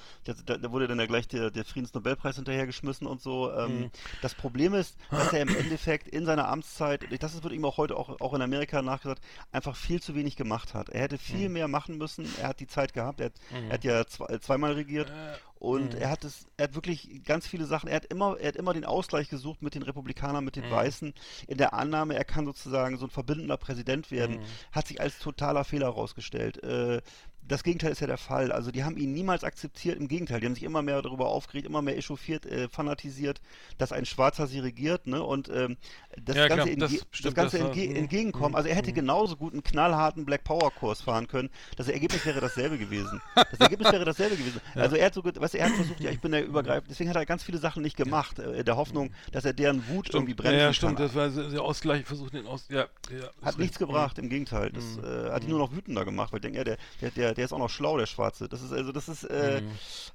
da, 0.46 0.72
wurde 0.72 0.88
dann 0.88 1.00
ja 1.00 1.06
gleich 1.06 1.28
der, 1.28 1.52
der 1.52 1.64
Friedensnobelpreis 1.66 2.36
hinterhergeschmissen 2.36 3.08
und 3.08 3.22
so. 3.22 3.52
Ähm, 3.54 3.70
Mhm. 3.70 3.92
Das 4.22 4.34
Problem 4.36 4.74
ist, 4.74 4.98
dass 5.12 5.32
er 5.32 5.42
im 5.42 5.56
Endeffekt 5.56 6.08
in 6.08 6.26
seiner 6.26 6.48
Amtszeit, 6.48 7.06
das 7.22 7.44
wird 7.44 7.54
ihm 7.54 7.64
auch 7.66 7.78
heute 7.78 7.96
auch, 7.96 8.20
auch 8.20 8.34
in 8.34 8.42
Amerika 8.42 8.82
nachgesagt, 8.82 9.22
einfach 9.52 9.76
viel 9.76 10.02
zu 10.02 10.16
wenig 10.16 10.36
gemacht 10.36 10.74
hat. 10.74 10.90
Er 10.90 11.02
hätte 11.02 11.18
viel 11.18 11.48
Mhm. 11.50 11.54
mehr 11.54 11.68
machen 11.68 11.98
müssen, 11.98 12.28
er 12.42 12.50
hat 12.50 12.60
die 12.60 12.68
Zeit 12.68 12.94
gehabt, 12.94 13.20
er 13.22 13.28
hat, 13.28 13.34
er 13.52 13.74
hat 13.74 13.84
ja 13.84 14.06
zwei, 14.08 14.38
zweimal 14.40 14.74
regiert. 14.74 15.12
Und 15.60 15.94
Mhm. 15.94 16.00
er 16.00 16.10
hat 16.10 16.24
es, 16.24 16.46
er 16.56 16.66
hat 16.66 16.76
wirklich 16.76 17.22
ganz 17.26 17.46
viele 17.46 17.66
Sachen, 17.66 17.90
er 17.90 17.98
hat 17.98 18.06
immer, 18.06 18.38
er 18.40 18.48
hat 18.48 18.56
immer 18.56 18.74
den 18.74 18.86
Ausgleich 18.86 19.30
gesucht 19.30 19.62
mit 19.62 19.76
den 19.76 19.84
Republikanern, 19.84 20.46
mit 20.46 20.56
den 20.56 20.66
Mhm. 20.68 20.72
Weißen, 20.72 21.14
in 21.48 21.58
der 21.58 21.74
Annahme, 21.74 22.16
er 22.16 22.24
kann 22.24 22.46
sozusagen 22.46 22.98
so 22.98 23.06
ein 23.06 23.10
verbindender 23.12 23.58
Präsident 23.58 24.10
werden, 24.10 24.38
Mhm. 24.38 24.44
hat 24.72 24.88
sich 24.88 25.02
als 25.02 25.20
totaler 25.20 25.66
Fehler 25.66 25.88
herausgestellt. 25.88 26.64
Äh, 26.64 27.02
das 27.50 27.64
Gegenteil 27.64 27.92
ist 27.92 28.00
ja 28.00 28.08
der 28.08 28.18
Fall. 28.18 28.52
Also 28.52 28.72
die 28.72 28.84
haben 28.86 28.96
ihn 28.96 29.12
niemals 29.12 29.44
akzeptiert, 29.44 29.98
im 30.00 30.08
Gegenteil, 30.08 30.40
die 30.40 30.46
haben 30.46 30.56
sich 30.56 30.64
immer 30.64 30.82
mehr 30.82 31.02
darüber 31.02 31.28
aufgeregt, 31.28 31.68
immer 31.68 31.82
mehr 31.82 31.98
echauffiert, 31.98 32.46
äh, 32.46 32.70
fanatisiert, 32.70 33.42
dass 33.78 33.92
ein 33.92 34.06
Schwarzer 34.06 34.48
sie 34.48 34.60
regiert, 34.60 35.08
ne? 35.08 35.22
Und 35.24 35.50
ähm, 35.50 35.76
das 36.24 36.36
Ja, 36.38 36.48
Ganze, 36.48 36.76
klar, 36.76 36.88
das 36.88 36.92
stimmt, 37.12 37.26
das 37.26 37.34
Ganze 37.34 37.58
das 37.60 37.68
entge 37.68 37.90
mhm. 37.90 37.96
entgegenkommen. 37.98 38.56
Also 38.56 38.70
er 38.70 38.76
hätte 38.76 38.92
Mhm. 38.92 38.96
genauso 38.96 39.36
gut 39.36 39.54
einen 39.54 39.64
knallharten 39.64 40.26
Black 40.26 40.44
Power 40.46 40.72
Kurs 40.72 41.02
fahren 41.02 41.28
können. 41.28 41.50
Das 41.76 41.88
Ergebnis 41.90 42.26
wäre 42.26 42.40
dasselbe 42.40 42.78
gewesen. 42.78 43.22
Das 43.36 43.60
Ergebnis 43.60 43.92
wäre 43.92 44.06
dasselbe 44.06 44.36
gewesen. 44.38 44.62
Ja. 44.76 44.84
Also 44.84 44.96
er 44.96 45.08
hat 45.08 45.14
so, 45.16 45.24
weißt 45.24 45.54
du, 45.56 45.58
er 45.58 45.66
hat 45.66 45.74
versucht, 45.74 46.00
ja, 46.00 46.12
ich 46.12 46.20
bin 46.22 46.32
der 46.32 46.46
übergreifend, 46.46 46.90
deswegen 46.92 47.10
hat 47.10 47.16
er 47.18 47.26
ganz 47.26 47.44
viele 47.44 47.58
Sachen 47.58 47.82
nicht 47.82 47.98
gemacht, 47.98 48.38
äh, 48.40 48.60
in 48.60 48.66
der 48.66 48.78
Hoffnung, 48.78 49.12
dass 49.32 49.44
er 49.46 49.54
deren 49.54 49.88
Wut 49.90 50.10
irgendwie 50.14 50.34
Stimmt, 50.34 50.38
bremsen 50.38 50.60
ja, 50.60 50.66
ja, 50.68 50.74
stimmt, 50.74 50.98
kann. 50.98 51.08
das 51.08 51.16
war 51.16 51.30
der 51.50 51.62
Ausgleich, 51.62 52.06
versucht 52.06 52.34
den 52.34 52.46
Aus, 52.46 52.68
ja, 52.70 52.86
ja. 53.10 53.30
Hat 53.44 53.58
nichts 53.58 53.80
gebracht, 53.80 54.20
im 54.20 54.30
Gegenteil. 54.30 54.70
Das 54.72 54.84
Mhm. 54.98 55.04
äh, 55.04 55.32
hat 55.32 55.44
ihn 55.44 55.50
nur 55.50 55.60
noch 55.60 55.72
wütender 55.72 56.06
gemacht, 56.06 56.32
weil 56.32 56.38
ich 56.38 56.42
denke, 56.44 56.58
ja, 56.60 56.64
der, 56.64 56.78
der, 57.02 57.12
der, 57.12 57.34
Der 57.40 57.46
ist 57.46 57.54
auch 57.54 57.58
noch 57.60 57.70
schlau, 57.70 57.98
der 57.98 58.06
Schwarze. 58.06 58.50
Das 58.50 58.62
ist 58.62 58.74
also, 58.74 58.92
das 58.92 59.08
ist, 59.08 59.24
äh, 59.24 59.62
Mhm. 59.62 59.70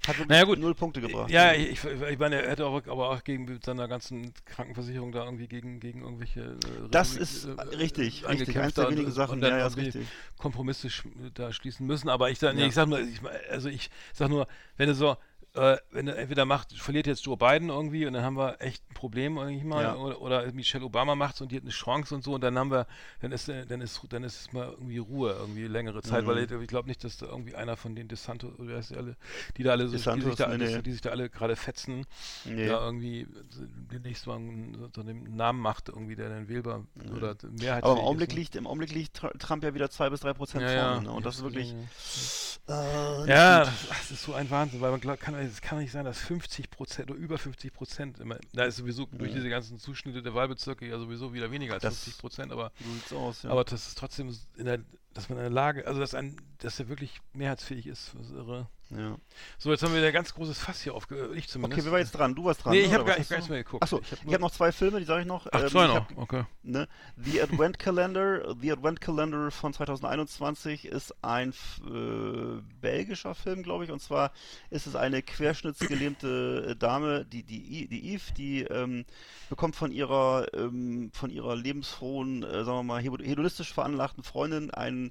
hat 0.06 0.18
wirklich 0.18 0.28
Naja, 0.28 0.44
gut. 0.44 0.58
null 0.58 0.74
Punkte 0.74 1.00
gebracht. 1.00 1.30
Ja, 1.30 1.54
ich, 1.54 1.82
ich 1.82 2.18
meine, 2.18 2.42
er 2.42 2.50
hätte 2.50 2.66
auch, 2.66 2.74
aber 2.86 3.08
auch 3.08 3.24
gegen 3.24 3.46
mit 3.46 3.64
seiner 3.64 3.88
ganzen 3.88 4.34
Krankenversicherung 4.44 5.10
da 5.10 5.24
irgendwie 5.24 5.48
gegen, 5.48 5.80
gegen 5.80 6.02
irgendwelche. 6.02 6.40
Äh, 6.40 6.88
Das 6.90 7.16
ist 7.16 7.46
äh, 7.46 7.52
richtig, 7.52 7.80
richtig. 7.80 8.26
eingekämpft 8.26 8.58
Eins 8.58 8.74
der 8.74 8.90
wenigen 8.90 9.10
Sachen, 9.10 9.32
und 9.36 9.40
dann 9.40 9.58
ja, 9.58 9.66
ist 9.66 9.78
richtig. 9.78 10.06
Kompromisse 10.36 10.90
sch 10.90 11.04
da 11.32 11.50
schließen 11.50 11.86
müssen. 11.86 12.10
Aber 12.10 12.28
ich 12.30 12.42
nee, 12.42 12.60
Ja. 12.60 12.66
ich 12.66 12.74
sag 12.74 12.88
nur, 12.88 13.00
ich, 13.00 13.20
also 13.50 13.70
ich 13.70 13.88
sag 14.12 14.28
nur, 14.28 14.46
wenn 14.76 14.88
du 14.88 14.94
so, 14.94 15.16
äh, 15.54 15.76
wenn 15.92 16.08
entweder 16.08 16.44
macht, 16.44 16.72
verliert 16.76 17.06
jetzt 17.06 17.24
Joe 17.24 17.36
Biden 17.36 17.68
irgendwie 17.68 18.06
und 18.06 18.12
dann 18.12 18.24
haben 18.24 18.36
wir 18.36 18.60
echt 18.60 18.82
ein 18.90 18.94
Problem 18.94 19.36
irgendwie 19.36 19.64
mal, 19.64 19.82
Ja. 19.82 19.94
oder, 19.96 20.20
oder 20.20 20.52
Michelle 20.52 20.84
Obama 20.84 21.14
macht's 21.14 21.40
und 21.40 21.52
die 21.52 21.56
hat 21.56 21.62
eine 21.62 21.70
Chance 21.70 22.14
und 22.14 22.24
so 22.24 22.34
und 22.34 22.40
dann 22.42 22.58
haben 22.58 22.70
wir, 22.72 22.86
dann 23.20 23.30
ist, 23.32 23.48
dann 23.48 23.80
ist, 23.80 24.00
dann 24.10 24.24
ist 24.24 24.52
mal 24.52 24.66
irgendwie 24.72 24.98
Ruhe 24.98 25.32
irgendwie 25.32 25.66
längere 25.68 26.02
Zeit, 26.02 26.24
Mhm. 26.24 26.26
weil 26.28 26.38
ich, 26.38 26.50
ich 26.50 26.66
glaube 26.68 26.88
nicht, 26.88 27.04
dass 27.04 27.16
da 27.18 27.26
irgendwie 27.26 27.54
einer 27.54 27.76
von 27.76 27.94
den 27.94 28.08
DeSanto, 28.08 28.48
oder 28.58 28.78
ist 28.78 28.90
die 28.90 28.96
alle, 28.96 29.16
die 29.56 29.62
da 29.62 29.70
alle 29.72 29.86
so, 29.86 29.92
die 30.14 30.22
sich 30.22 30.34
da, 30.34 30.48
nee, 30.48 30.58
die, 30.58 30.76
nee. 30.82 30.90
sich 30.90 31.00
da 31.00 31.10
alle 31.10 31.30
gerade 31.30 31.54
fetzen, 31.56 32.04
Nee. 32.44 32.66
da 32.66 32.84
irgendwie 32.84 33.26
demnächst 33.92 34.26
mal 34.26 34.36
einen, 34.36 34.90
so 34.94 35.00
einen 35.02 35.36
Namen 35.36 35.60
macht, 35.60 35.88
irgendwie, 35.88 36.16
der 36.16 36.30
dann 36.30 36.48
wählbar 36.48 36.84
oder 37.14 37.36
Mehrheit 37.60 37.84
Aber 37.84 37.92
im 37.94 38.00
Augenblick 38.00 38.32
liegt, 38.32 38.56
im 38.56 38.66
Augenblick 38.66 38.92
liegt 38.92 39.18
Tr- 39.20 39.38
Trump 39.38 39.62
ja 39.62 39.72
wieder 39.72 39.88
zwei 39.90 40.10
bis 40.10 40.20
drei 40.20 40.32
Prozent 40.32 40.62
ja, 40.64 40.72
ja, 40.72 40.92
vorne. 40.94 41.06
Ne? 41.06 41.12
Und 41.12 41.24
das 41.24 41.36
ist 41.36 41.42
wirklich. 41.44 41.74
Äh, 42.68 43.28
Ja, 43.28 43.60
das, 43.64 43.88
das 43.88 44.10
ist 44.10 44.22
so 44.22 44.32
ein 44.34 44.50
Wahnsinn, 44.50 44.80
weil 44.80 44.90
man 44.90 45.00
kann, 45.00 45.18
es 45.52 45.60
kann 45.60 45.78
nicht 45.78 45.92
sein, 45.92 46.04
dass 46.04 46.18
50 46.18 46.70
Prozent 46.70 47.10
oder 47.10 47.18
über 47.18 47.38
50 47.38 47.72
Prozent, 47.72 48.18
immer- 48.20 48.38
da 48.52 48.64
ist 48.64 48.76
sowieso 48.76 49.06
durch 49.06 49.32
diese 49.32 49.48
ganzen 49.48 49.78
Zuschnitte 49.78 50.22
der 50.22 50.34
Wahlbezirke 50.34 50.86
ja 50.86 50.98
sowieso 50.98 51.32
wieder 51.32 51.50
weniger 51.50 51.74
als 51.74 51.82
Das- 51.82 51.94
50 52.04 52.18
Prozent, 52.20 52.52
aber, 52.52 52.72
aus, 53.14 53.42
ja. 53.42 53.50
aber 53.50 53.64
das 53.64 53.86
ist 53.88 53.98
trotzdem 53.98 54.34
in 54.56 54.64
der, 54.64 54.80
dass 55.14 55.28
man 55.28 55.38
in 55.38 55.44
der 55.44 55.50
Lage, 55.50 55.86
also 55.86 56.00
dass 56.00 56.14
ein, 56.14 56.36
dass 56.58 56.78
er 56.80 56.88
wirklich 56.88 57.20
mehrheitsfähig 57.32 57.86
ist, 57.86 58.12
das 58.18 58.26
ist 58.26 58.32
irre. 58.34 58.66
ja. 58.90 59.16
So, 59.58 59.70
jetzt 59.70 59.82
haben 59.82 59.92
wir 59.92 59.98
wieder 59.98 60.08
ein 60.08 60.12
ganz 60.12 60.34
großes 60.34 60.58
Fass 60.58 60.82
hier 60.82 60.94
aufge, 60.94 61.30
ich 61.34 61.48
zumindest. 61.48 61.78
Okay, 61.78 61.84
wer 61.86 61.92
war 61.92 61.98
jetzt 62.00 62.12
dran? 62.12 62.34
Du 62.34 62.44
warst 62.44 62.64
dran. 62.64 62.72
Nee, 62.72 62.80
ne? 62.82 62.86
ich 62.88 62.92
habe 62.92 63.04
gar, 63.04 63.18
ich 63.18 63.28
gar 63.28 63.36
nichts 63.36 63.48
mehr 63.48 63.62
geguckt. 63.62 63.82
Achso, 63.82 64.00
ich 64.00 64.10
habe 64.12 64.24
nur, 64.28 64.38
noch 64.38 64.50
zwei 64.50 64.72
Filme, 64.72 64.98
die 65.00 65.06
sage 65.06 65.22
ich 65.22 65.26
noch. 65.26 65.46
ach, 65.52 65.62
Ähm, 65.62 65.68
zwei 65.68 65.86
noch, 65.86 65.94
hab- 65.96 66.18
okay. 66.18 66.44
Ne? 66.62 66.86
The 67.16 67.42
Advent 67.42 67.78
Calendar, 67.78 68.54
The 68.60 68.72
Advent 68.72 69.00
Calendar 69.00 69.50
von 69.50 69.72
2021 69.72 70.84
ist 70.86 71.14
ein 71.22 71.50
äh, 71.50 72.60
belgischer 72.80 73.34
Film, 73.34 73.62
glaube 73.62 73.84
ich. 73.84 73.90
Und 73.90 74.00
zwar 74.00 74.32
ist 74.70 74.86
es 74.86 74.96
eine 74.96 75.22
querschnittsgelähmte 75.22 76.68
äh, 76.70 76.76
Dame, 76.76 77.24
die, 77.24 77.42
die, 77.42 77.88
die 77.88 78.12
Eve, 78.12 78.32
die 78.36 78.62
ähm, 78.62 79.04
bekommt 79.48 79.76
von 79.76 79.92
ihrer, 79.92 80.46
ähm, 80.54 81.10
von 81.12 81.30
ihrer 81.30 81.56
lebensfrohen, 81.56 82.42
äh, 82.42 82.64
sagen 82.64 82.78
wir 82.78 82.82
mal, 82.82 83.02
hedo- 83.02 83.22
hedonistisch 83.22 83.72
veranlagten 83.72 84.22
Freundin 84.24 84.70
einen, 84.70 85.03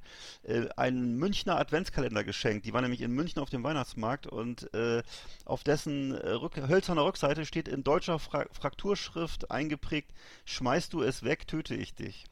äh, 0.43 0.67
einen 0.77 1.17
Münchner 1.17 1.57
Adventskalender 1.57 2.23
geschenkt. 2.23 2.65
Die 2.65 2.73
war 2.73 2.81
nämlich 2.81 3.01
in 3.01 3.11
München 3.11 3.41
auf 3.41 3.49
dem 3.49 3.63
Weihnachtsmarkt 3.63 4.27
und 4.27 4.73
äh, 4.73 5.03
auf 5.45 5.63
dessen 5.63 6.15
äh, 6.15 6.29
Rück 6.29 6.55
hölzerner 6.55 7.05
Rückseite 7.05 7.45
steht 7.45 7.67
in 7.67 7.83
deutscher 7.83 8.19
Fra 8.19 8.45
Frakturschrift 8.51 9.51
eingeprägt, 9.51 10.11
schmeißt 10.45 10.93
du 10.93 11.01
es 11.01 11.23
weg, 11.23 11.47
töte 11.47 11.75
ich 11.75 11.93
dich. 11.93 12.25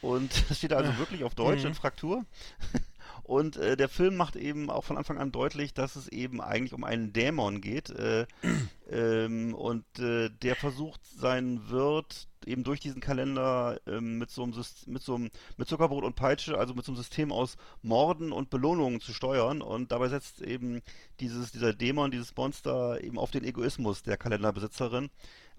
Und 0.00 0.30
das 0.48 0.58
steht 0.58 0.72
also 0.72 0.96
wirklich 0.98 1.24
auf 1.24 1.34
Deutsch 1.34 1.64
in 1.64 1.74
Fraktur. 1.74 2.24
Und 3.22 3.56
äh, 3.56 3.76
der 3.76 3.88
Film 3.88 4.16
macht 4.16 4.36
eben 4.36 4.70
auch 4.70 4.84
von 4.84 4.96
Anfang 4.96 5.18
an 5.18 5.32
deutlich, 5.32 5.74
dass 5.74 5.96
es 5.96 6.08
eben 6.08 6.40
eigentlich 6.40 6.72
um 6.72 6.84
einen 6.84 7.12
Dämon 7.12 7.60
geht. 7.60 7.90
Äh, 7.90 8.26
ähm, 8.90 9.54
und 9.54 9.84
äh, 9.98 10.30
der 10.30 10.56
versucht, 10.56 11.04
seinen 11.04 11.70
Wirt 11.70 12.28
eben 12.46 12.64
durch 12.64 12.80
diesen 12.80 13.00
Kalender 13.00 13.80
ähm, 13.86 14.18
mit 14.18 14.30
so 14.30 14.42
einem 14.42 14.54
mit 14.86 15.02
so 15.02 15.14
einem 15.14 15.30
mit 15.56 15.68
Zuckerbrot 15.68 16.04
und 16.04 16.16
Peitsche, 16.16 16.56
also 16.58 16.74
mit 16.74 16.84
so 16.84 16.92
einem 16.92 16.96
System 16.96 17.32
aus 17.32 17.56
Morden 17.82 18.32
und 18.32 18.50
Belohnungen 18.50 19.00
zu 19.00 19.12
steuern. 19.12 19.60
Und 19.60 19.92
dabei 19.92 20.08
setzt 20.08 20.40
eben 20.40 20.80
dieses, 21.20 21.52
dieser 21.52 21.74
Dämon, 21.74 22.10
dieses 22.10 22.34
Monster 22.36 23.02
eben 23.02 23.18
auf 23.18 23.30
den 23.30 23.44
Egoismus 23.44 24.02
der 24.02 24.16
Kalenderbesitzerin, 24.16 25.10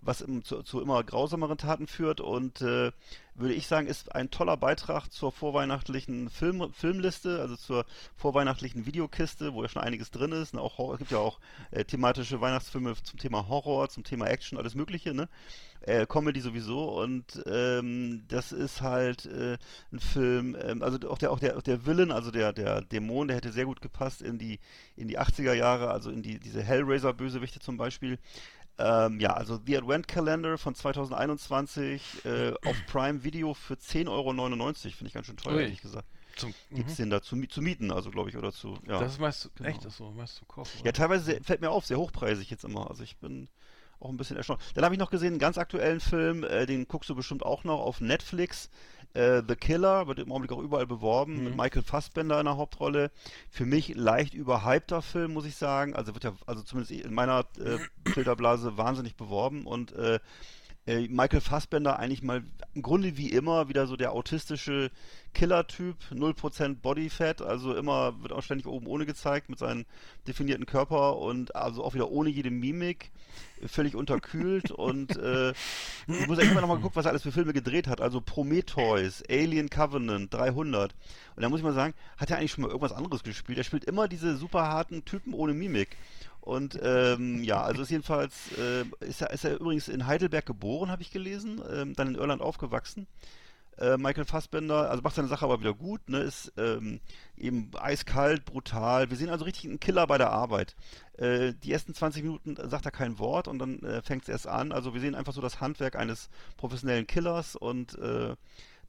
was 0.01 0.21
im, 0.21 0.43
zu, 0.43 0.63
zu 0.63 0.81
immer 0.81 1.03
grausameren 1.03 1.57
Taten 1.57 1.87
führt. 1.87 2.21
Und 2.21 2.61
äh, 2.61 2.91
würde 3.35 3.53
ich 3.53 3.67
sagen, 3.67 3.87
ist 3.87 4.13
ein 4.15 4.31
toller 4.31 4.57
Beitrag 4.57 5.09
zur 5.09 5.31
vorweihnachtlichen 5.31 6.29
Film, 6.29 6.71
Filmliste, 6.73 7.39
also 7.39 7.55
zur 7.55 7.85
vorweihnachtlichen 8.15 8.85
Videokiste, 8.85 9.53
wo 9.53 9.63
ja 9.63 9.69
schon 9.69 9.81
einiges 9.81 10.11
drin 10.11 10.31
ist. 10.31 10.53
Ne? 10.53 10.61
Auch 10.61 10.77
Horror, 10.77 10.93
es 10.93 10.99
gibt 10.99 11.11
ja 11.11 11.19
auch 11.19 11.39
äh, 11.71 11.85
thematische 11.85 12.41
Weihnachtsfilme 12.41 12.95
zum 13.01 13.19
Thema 13.19 13.47
Horror, 13.47 13.89
zum 13.89 14.03
Thema 14.03 14.27
Action, 14.27 14.57
alles 14.57 14.75
Mögliche, 14.75 15.13
ne? 15.13 15.29
Äh, 15.81 16.05
Comedy 16.07 16.41
sowieso 16.41 17.01
und 17.01 17.41
ähm, 17.45 18.25
das 18.27 18.51
ist 18.51 18.81
halt 18.81 19.25
äh, 19.27 19.57
ein 19.93 19.99
Film, 19.99 20.57
ähm, 20.61 20.83
also 20.83 21.09
auch 21.09 21.17
der 21.17 21.31
auch 21.31 21.39
der 21.39 21.55
auch 21.55 21.61
der 21.61 21.85
Villain, 21.85 22.11
also 22.11 22.31
der 22.31 22.51
der 22.51 22.81
Dämon, 22.81 23.29
der 23.29 23.37
hätte 23.37 23.53
sehr 23.53 23.63
gut 23.63 23.81
gepasst 23.81 24.21
in 24.21 24.37
die 24.37 24.59
in 24.97 25.07
die 25.07 25.17
80er 25.17 25.53
Jahre, 25.53 25.89
also 25.91 26.11
in 26.11 26.21
die 26.21 26.37
diese 26.37 26.61
Hellraiser 26.61 27.13
Bösewichte 27.13 27.61
zum 27.61 27.77
Beispiel. 27.77 28.19
Ähm, 28.79 29.19
ja, 29.19 29.33
also 29.33 29.59
The 29.65 29.77
Advent 29.77 30.07
Calendar 30.07 30.57
von 30.57 30.73
2021 30.73 32.25
äh, 32.25 32.53
auf 32.65 32.75
Prime 32.87 33.23
Video 33.23 33.53
für 33.53 33.73
10,99 33.73 34.07
Euro. 34.09 34.73
Finde 34.73 35.07
ich 35.07 35.13
ganz 35.13 35.27
schön 35.27 35.37
teuer, 35.37 35.55
Ui. 35.55 35.61
ehrlich 35.63 35.81
gesagt. 35.81 36.07
Zum, 36.37 36.53
Gibt's 36.71 36.93
mhm. 36.93 37.03
den 37.03 37.09
da 37.09 37.21
zu, 37.21 37.35
zu 37.47 37.61
mieten, 37.61 37.91
also 37.91 38.09
glaube 38.11 38.29
ich, 38.29 38.37
oder 38.37 38.53
zu, 38.53 38.77
ja. 38.87 38.99
Das 38.99 39.13
ist 39.13 39.19
meist, 39.19 39.51
genau. 39.55 39.69
echt, 39.69 39.83
das 39.83 39.97
so, 39.97 40.11
meist 40.11 40.37
zum 40.37 40.47
Kaufen. 40.47 40.85
Ja, 40.85 40.93
teilweise 40.93 41.25
sehr, 41.25 41.43
fällt 41.43 41.59
mir 41.59 41.69
auf, 41.69 41.85
sehr 41.85 41.97
hochpreisig 41.97 42.49
jetzt 42.49 42.63
immer. 42.63 42.89
Also 42.89 43.03
ich 43.03 43.17
bin 43.17 43.49
auch 43.99 44.09
ein 44.09 44.17
bisschen 44.17 44.37
erstaunt. 44.37 44.61
Dann 44.75 44.85
habe 44.85 44.95
ich 44.95 44.99
noch 44.99 45.09
gesehen, 45.11 45.29
einen 45.29 45.39
ganz 45.39 45.57
aktuellen 45.57 45.99
Film, 45.99 46.43
äh, 46.43 46.65
den 46.65 46.87
guckst 46.87 47.09
du 47.09 47.15
bestimmt 47.15 47.43
auch 47.43 47.63
noch 47.63 47.79
auf 47.79 48.01
Netflix. 48.01 48.69
Äh, 49.13 49.41
The 49.47 49.55
Killer, 49.55 50.07
wird 50.07 50.19
im 50.19 50.31
Augenblick 50.31 50.51
auch 50.51 50.61
überall 50.61 50.85
beworben, 50.85 51.37
Mhm. 51.37 51.43
mit 51.45 51.57
Michael 51.57 51.81
Fassbender 51.81 52.39
in 52.39 52.45
der 52.45 52.57
Hauptrolle. 52.57 53.11
Für 53.49 53.65
mich 53.65 53.95
leicht 53.95 54.33
überhypter 54.35 55.01
Film, 55.01 55.33
muss 55.33 55.45
ich 55.45 55.55
sagen. 55.55 55.95
Also 55.95 56.13
wird 56.13 56.23
ja, 56.23 56.33
also 56.45 56.61
zumindest 56.61 56.91
in 57.03 57.13
meiner 57.13 57.39
äh, 57.57 57.79
Filterblase 58.11 58.77
wahnsinnig 58.77 59.15
beworben 59.15 59.65
und 59.65 59.91
äh, 59.93 60.19
äh, 60.89 61.07
Michael 61.07 61.41
Fassbender 61.41 61.99
eigentlich 61.99 62.23
mal 62.23 62.43
im 62.73 62.81
Grunde 62.81 63.15
wie 63.15 63.29
immer 63.29 63.69
wieder 63.69 63.85
so 63.85 63.95
der 63.95 64.11
autistische 64.11 64.89
Killer-Typ, 65.33 65.95
0% 66.11 66.77
Bodyfat, 66.81 67.43
also 67.43 67.75
immer 67.75 68.21
wird 68.21 68.33
auch 68.33 68.41
ständig 68.41 68.65
oben 68.65 68.87
ohne 68.87 69.05
gezeigt 69.05 69.49
mit 69.49 69.59
seinem 69.59 69.85
definierten 70.27 70.65
Körper 70.65 71.17
und 71.17 71.55
also 71.55 71.83
auch 71.83 71.93
wieder 71.93 72.09
ohne 72.09 72.29
jede 72.29 72.49
Mimik, 72.49 73.11
völlig 73.67 73.95
unterkühlt 73.95 74.71
und 74.71 75.15
äh, 75.17 75.51
ich 76.07 76.27
muss 76.27 76.39
echt 76.39 76.51
immer 76.51 76.61
noch 76.61 76.67
mal 76.67 76.77
geguckt, 76.77 76.95
was 76.95 77.05
er 77.05 77.11
alles 77.11 77.21
für 77.21 77.31
Filme 77.31 77.53
gedreht 77.53 77.87
hat, 77.87 78.01
also 78.01 78.21
Prometheus, 78.21 79.23
Alien 79.29 79.69
Covenant, 79.69 80.33
300 80.33 80.95
und 81.35 81.43
da 81.43 81.49
muss 81.49 81.59
ich 81.59 81.63
mal 81.65 81.73
sagen, 81.73 81.93
hat 82.17 82.31
er 82.31 82.37
eigentlich 82.37 82.51
schon 82.51 82.63
mal 82.63 82.69
irgendwas 82.69 82.93
anderes 82.93 83.21
gespielt, 83.21 83.59
er 83.59 83.63
spielt 83.63 83.85
immer 83.85 84.07
diese 84.07 84.35
super 84.37 84.67
harten 84.67 85.05
Typen 85.05 85.33
ohne 85.33 85.53
Mimik 85.53 85.95
und 86.41 86.79
ähm, 86.81 87.43
ja, 87.43 87.61
also 87.61 87.81
ist 87.81 87.91
jedenfalls, 87.91 88.51
äh, 88.57 88.85
ist, 89.05 89.21
er, 89.21 89.31
ist 89.31 89.43
er 89.45 89.59
übrigens 89.59 89.87
in 89.87 90.07
Heidelberg 90.07 90.45
geboren, 90.45 90.89
habe 90.91 91.01
ich 91.01 91.11
gelesen, 91.11 91.61
ähm, 91.71 91.93
dann 91.95 92.09
in 92.09 92.15
Irland 92.15 92.41
aufgewachsen. 92.41 93.07
Äh, 93.77 93.97
Michael 93.97 94.25
Fassbender, 94.25 94.89
also 94.89 95.01
macht 95.03 95.15
seine 95.15 95.29
Sache 95.29 95.45
aber 95.45 95.61
wieder 95.61 95.73
gut, 95.73 96.09
ne, 96.09 96.19
ist 96.19 96.51
ähm, 96.57 96.99
eben 97.37 97.71
eiskalt, 97.79 98.43
brutal. 98.43 99.09
Wir 99.09 99.15
sehen 99.15 99.29
also 99.29 99.45
richtig 99.45 99.65
einen 99.69 99.79
Killer 99.79 100.05
bei 100.05 100.17
der 100.17 100.31
Arbeit. 100.31 100.75
Äh, 101.17 101.53
die 101.63 101.71
ersten 101.71 101.93
20 101.93 102.23
Minuten 102.23 102.57
sagt 102.69 102.85
er 102.85 102.91
kein 102.91 103.19
Wort 103.19 103.47
und 103.47 103.59
dann 103.59 103.79
äh, 103.83 104.01
fängt 104.01 104.23
es 104.23 104.29
erst 104.29 104.47
an. 104.47 104.73
Also 104.73 104.93
wir 104.93 104.99
sehen 104.99 105.15
einfach 105.15 105.31
so 105.31 105.39
das 105.39 105.61
Handwerk 105.61 105.95
eines 105.95 106.29
professionellen 106.57 107.07
Killers 107.07 107.55
und 107.55 107.97
äh, 107.99 108.35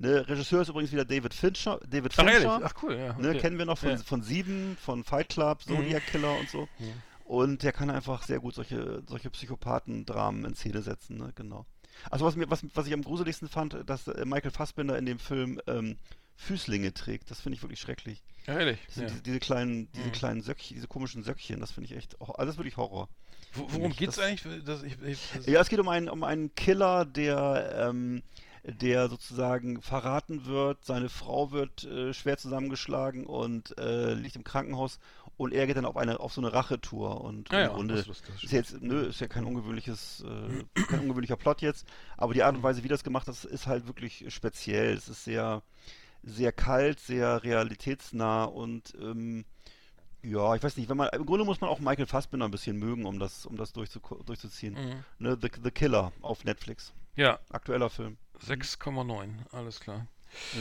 ne, 0.00 0.28
Regisseur 0.28 0.62
ist 0.62 0.70
übrigens 0.70 0.90
wieder 0.90 1.04
David 1.04 1.34
Fincher. 1.34 1.78
David 1.88 2.12
Ach? 2.16 2.24
Fincher. 2.24 2.60
Ach, 2.64 2.74
cool, 2.82 2.96
ja. 2.96 3.12
Ne, 3.16 3.28
okay. 3.28 3.38
kennen 3.38 3.58
wir 3.58 3.66
noch 3.66 3.78
von, 3.78 3.90
Ja. 3.90 3.96
von 3.98 4.22
Sieben, 4.22 4.76
von 4.80 5.04
Fight 5.04 5.28
Club, 5.28 5.62
Zodiac 5.62 6.04
Killer 6.06 6.36
und 6.36 6.48
so. 6.48 6.62
Mhm. 6.80 6.92
Und 7.30 7.62
der 7.62 7.70
kann 7.72 7.90
einfach 7.90 8.24
sehr 8.24 8.40
gut 8.40 8.56
solche, 8.56 9.04
solche 9.06 9.30
Psychopathen-Dramen 9.30 10.44
in 10.44 10.54
Szene 10.56 10.82
setzen, 10.82 11.16
ne? 11.16 11.32
Genau. 11.36 11.64
Also 12.10 12.24
was 12.24 12.34
mir, 12.34 12.50
was, 12.50 12.64
was 12.74 12.88
ich 12.88 12.92
am 12.92 13.02
gruseligsten 13.02 13.48
fand, 13.48 13.76
dass 13.88 14.08
äh, 14.08 14.24
Michael 14.24 14.50
Fassbender 14.50 14.98
in 14.98 15.06
dem 15.06 15.20
Film 15.20 15.60
ähm, 15.68 15.96
Füßlinge 16.34 16.92
trägt. 16.92 17.30
Das 17.30 17.40
finde 17.40 17.54
ich 17.56 17.62
wirklich 17.62 17.78
schrecklich. 17.80 18.24
Ehrlich. 18.46 18.80
Das 18.86 18.94
sind 18.96 19.04
Ja. 19.04 19.10
diese, 19.10 19.22
diese 19.22 19.38
kleinen, 19.38 19.92
diese 19.92 20.08
Mhm. 20.08 20.12
kleinen 20.12 20.42
Söckchen, 20.42 20.74
diese 20.74 20.88
komischen 20.88 21.22
Söckchen, 21.22 21.60
das 21.60 21.70
finde 21.70 21.88
ich 21.90 21.96
echt, 21.96 22.16
oh, 22.18 22.32
alles 22.32 22.56
wirklich 22.56 22.76
Horror. 22.76 23.08
Wo, 23.52 23.66
worum 23.68 23.92
geht's 23.92 24.16
Das- 24.16 24.24
eigentlich? 24.24 24.64
Das, 24.64 24.82
ich, 24.82 25.00
ich, 25.00 25.18
das, 25.36 25.46
Ja, 25.46 25.60
es 25.60 25.68
geht 25.68 25.78
um 25.78 25.88
einen, 25.88 26.08
um 26.08 26.24
einen 26.24 26.52
Killer, 26.56 27.04
der, 27.04 27.86
ähm, 27.90 28.22
der 28.64 29.08
sozusagen 29.08 29.80
verraten 29.82 30.46
wird. 30.46 30.84
Seine 30.84 31.08
Frau 31.08 31.52
wird 31.52 31.84
äh, 31.84 32.12
schwer 32.12 32.38
zusammengeschlagen 32.38 33.24
und 33.24 33.76
äh, 33.78 34.14
liegt 34.14 34.36
im 34.36 34.44
Krankenhaus 34.44 34.98
und 35.40 35.52
er 35.52 35.66
geht 35.66 35.76
dann 35.76 35.84
auf 35.86 35.96
eine 35.96 36.20
auf 36.20 36.32
so 36.32 36.40
eine 36.40 36.52
Rachetour 36.52 37.20
und 37.22 37.50
Ja, 37.50 37.66
im 37.68 37.72
Grunde 37.72 37.94
ist 37.94 38.52
ja 38.52 38.58
jetzt 38.58 38.80
nö, 38.82 39.06
ist 39.06 39.20
ja 39.20 39.26
kein 39.28 39.44
ungewöhnliches 39.44 40.22
äh, 40.26 40.82
kein 40.84 41.00
ungewöhnlicher 41.00 41.36
Plot 41.36 41.62
jetzt, 41.62 41.86
aber 42.16 42.34
die 42.34 42.42
Art 42.42 42.54
und 42.56 42.62
Weise, 42.62 42.84
wie 42.84 42.88
das 42.88 43.02
gemacht 43.04 43.26
ist, 43.28 43.44
ist 43.44 43.66
halt 43.66 43.86
wirklich 43.86 44.24
speziell. 44.28 44.94
Es 44.94 45.08
ist 45.08 45.24
sehr 45.24 45.62
sehr 46.22 46.52
kalt, 46.52 47.00
sehr 47.00 47.42
realitätsnah 47.42 48.44
und 48.44 48.94
ähm, 49.00 49.44
ja, 50.22 50.54
ich 50.54 50.62
weiß 50.62 50.76
nicht, 50.76 50.90
wenn 50.90 50.98
man 50.98 51.08
im 51.14 51.24
Grunde 51.24 51.46
muss 51.46 51.62
man 51.62 51.70
auch 51.70 51.78
Michael 51.80 52.04
Fassbender 52.06 52.44
ein 52.46 52.50
bisschen 52.50 52.76
mögen, 52.76 53.06
um 53.06 53.18
das 53.18 53.46
um 53.46 53.56
das 53.56 53.72
durchzu, 53.72 54.00
durchzuziehen. 54.26 54.74
Mhm. 54.74 55.04
Ne, 55.18 55.38
The, 55.40 55.48
The 55.64 55.70
Killer 55.70 56.12
auf 56.20 56.44
Netflix. 56.44 56.92
Ja, 57.16 57.38
Aktueller 57.50 57.88
Film. 57.88 58.18
6,9, 58.46 59.30
alles 59.52 59.80
klar. 59.80 60.06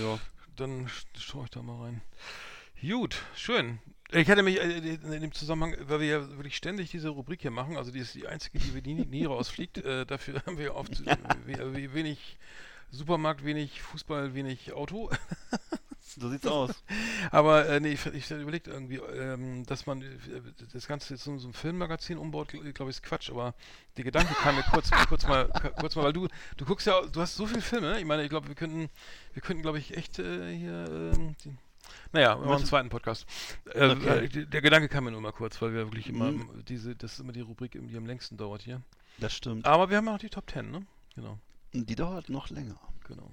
Ja. 0.02 0.18
Dann 0.56 0.88
sch- 0.88 1.06
schaue 1.18 1.44
ich 1.46 1.50
da 1.52 1.62
mal 1.62 1.82
rein. 1.84 2.02
Gut, 2.82 3.22
schön. 3.36 3.80
Ich 4.12 4.30
hatte 4.30 4.42
mich 4.42 4.60
äh, 4.60 4.78
in 4.78 5.22
dem 5.22 5.32
Zusammenhang, 5.32 5.76
weil 5.82 6.00
wir 6.00 6.08
ja 6.08 6.30
wirklich 6.38 6.56
ständig 6.56 6.90
diese 6.90 7.10
Rubrik 7.10 7.42
hier 7.42 7.52
machen, 7.52 7.78
also 7.78 7.92
die 7.92 8.00
ist 8.00 8.16
die 8.16 8.28
einzige, 8.28 8.58
die 8.58 8.74
wir 8.74 8.82
nie, 8.82 9.06
nie 9.06 9.26
rausfliegt, 9.26 9.78
äh, 9.78 10.06
dafür 10.06 10.42
haben 10.46 10.58
wir 10.58 10.76
oft 10.76 11.02
äh, 11.06 11.94
wenig 11.94 12.38
Supermarkt, 12.92 13.46
wenig 13.46 13.82
Fußball, 13.82 14.34
wenig 14.34 14.74
Auto. 14.74 15.12
So 16.02 16.28
sieht's 16.28 16.48
aus. 16.48 16.72
Aber 17.32 17.70
äh, 17.70 17.80
nee, 17.80 17.92
ich, 17.92 18.04
ich 18.08 18.32
überlegt 18.32 18.68
irgendwie, 18.68 18.96
ähm, 18.96 19.64
dass 19.68 19.86
man 19.86 20.02
äh, 20.02 20.18
das 20.74 20.88
Ganze 20.88 21.14
jetzt 21.14 21.24
so, 21.24 21.38
so 21.38 21.48
ein 21.48 21.54
Filmmagazin 21.54 22.18
umbaut, 22.18 22.50
glaube 22.50 22.90
ich, 22.90 22.98
ist 22.98 23.04
Quatsch, 23.04 23.30
aber 23.30 23.54
der 23.96 24.04
Gedanke 24.06 24.34
kam 24.34 24.56
mir 24.56 24.64
kurz, 24.64 24.90
kurz 25.08 25.28
mal, 25.28 25.48
kurz 25.80 25.96
mal, 25.96 26.06
weil 26.06 26.14
du, 26.14 26.28
du 26.58 26.66
guckst 26.66 26.88
ja, 26.88 27.00
du 27.06 27.22
hast 27.22 27.36
so 27.36 27.46
viele 27.46 27.62
Filme, 27.62 27.92
ne? 27.92 28.00
ich 28.00 28.06
meine, 28.06 28.24
ich 28.24 28.30
glaube, 28.30 28.48
wir 28.48 28.56
könnten, 28.56 28.90
wir 29.34 29.42
könnten, 29.44 29.62
glaube 29.62 29.78
ich, 29.78 29.96
echt 29.96 30.18
äh, 30.18 30.56
hier, 30.56 31.14
äh, 31.14 31.36
die, 31.46 31.56
naja, 32.12 32.40
wir 32.40 32.46
machen 32.46 32.58
einen 32.58 32.66
zweiten 32.66 32.90
Podcast. 32.90 33.26
Äh, 33.74 33.90
okay. 33.90 34.26
Äh, 34.26 34.46
der 34.46 34.62
Gedanke 34.62 34.90
kam 34.90 35.06
mir 35.06 35.12
nur 35.12 35.22
mal 35.22 35.32
kurz, 35.32 35.62
weil 35.62 35.74
wir 35.74 35.86
wirklich 35.86 36.10
immer 36.10 36.32
mhm. 36.32 36.64
diese, 36.68 36.96
das 36.96 37.14
ist 37.14 37.20
immer 37.20 37.34
die 37.34 37.42
Rubrik, 37.42 37.72
die 37.74 37.98
am 37.98 38.06
längsten 38.06 38.38
dauert 38.38 38.62
hier. 38.62 38.82
Das 39.18 39.34
stimmt. 39.34 39.66
Aber 39.66 39.90
wir 39.90 39.98
haben 39.98 40.08
auch 40.08 40.18
die 40.18 40.30
Top 40.30 40.48
Ten, 40.48 40.72
ne? 40.72 40.86
Genau. 41.16 41.38
Die 41.74 41.96
dauert 41.96 42.30
noch 42.30 42.50
länger. 42.50 42.80
Genau. 43.08 43.30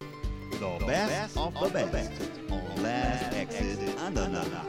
The 0.00 0.84
best 0.86 1.36
of 1.36 1.54
the 1.54 1.70
best 1.70 2.12
on 2.50 2.82
Last 2.82 3.32
Exit 3.34 3.78
Andernach. 3.98 4.64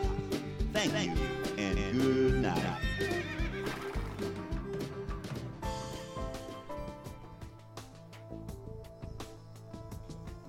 Thank 0.74 0.94
you 0.94 1.14
and 1.58 1.78
good 1.94 2.42
night. 2.42 2.80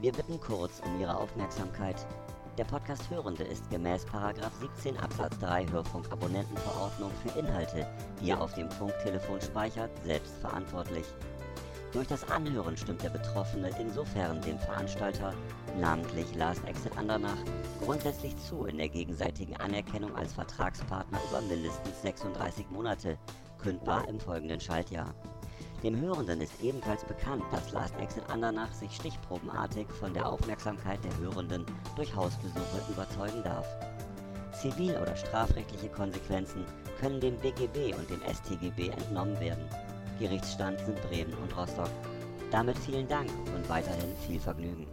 Wir 0.01 0.13
bitten 0.13 0.39
kurz 0.39 0.81
um 0.85 1.01
Ihre 1.01 1.17
Aufmerksamkeit. 1.17 1.97
Der 2.57 2.65
Podcast 2.65 3.11
Hörende 3.11 3.43
ist 3.43 3.69
gemäß 3.69 4.07
17 4.61 4.97
Absatz 4.99 5.37
3 5.41 5.67
Hörfunkabonnentenverordnung 5.73 7.11
für 7.21 7.37
Inhalte, 7.37 7.85
die 8.21 8.31
er 8.31 8.41
auf 8.41 8.55
dem 8.55 8.71
Funktelefon 8.71 9.41
speichert, 9.41 9.91
selbst 10.05 10.39
verantwortlich. 10.39 11.05
Durch 11.93 12.07
das 12.07 12.31
Anhören 12.31 12.77
stimmt 12.77 13.03
der 13.03 13.11
Betroffene 13.11 13.71
insofern 13.81 14.41
dem 14.43 14.61
Veranstalter, 14.61 15.35
namentlich 15.81 16.33
Last 16.37 16.65
Exit 16.69 16.97
Andernach, 16.97 17.43
grundsätzlich 17.85 18.37
zu 18.37 18.67
in 18.67 18.79
der 18.79 18.89
gegenseitigen 18.89 19.57
Anerkennung 19.57 20.15
als 20.15 20.33
Vertragspartner 20.35 21.19
über 21.29 21.41
mindestens 21.41 22.03
36 22.03 22.71
Monate, 22.71 23.19
kündbar 23.59 24.07
im 24.09 24.21
folgenden 24.21 24.61
Schaltjahr. 24.61 25.13
Dem 25.85 26.01
Hörenden 26.01 26.41
ist 26.41 26.63
ebenfalls 26.63 27.05
bekannt, 27.05 27.45
dass 27.53 27.73
Last 27.73 27.95
Exit 28.01 28.23
Andernach 28.31 28.73
sich 28.73 28.91
stichprobenartig 28.97 29.87
von 30.01 30.15
der 30.15 30.27
Aufmerksamkeit 30.27 30.99
der 31.05 31.15
Hörenden 31.19 31.67
durch 31.95 32.15
Hausbesuche 32.15 32.81
überzeugen 32.91 33.43
darf. 33.43 33.67
Zivil- 34.53 34.97
oder 34.99 35.15
strafrechtliche 35.15 35.91
Konsequenzen 35.91 36.65
können 36.99 37.21
dem 37.21 37.37
BGB 37.37 37.95
und 37.99 38.09
dem 38.09 38.23
StGB 38.23 38.89
entnommen 38.89 39.39
werden. 39.41 39.69
Gerichtsstand 40.19 40.81
sind 40.87 40.99
Bremen 41.03 41.35
und 41.35 41.55
Rostock. 41.55 41.91
Damit 42.51 42.79
vielen 42.79 43.07
Dank 43.07 43.29
und 43.55 43.69
weiterhin 43.69 44.17
viel 44.27 44.41
Vergnügen. 44.41 44.87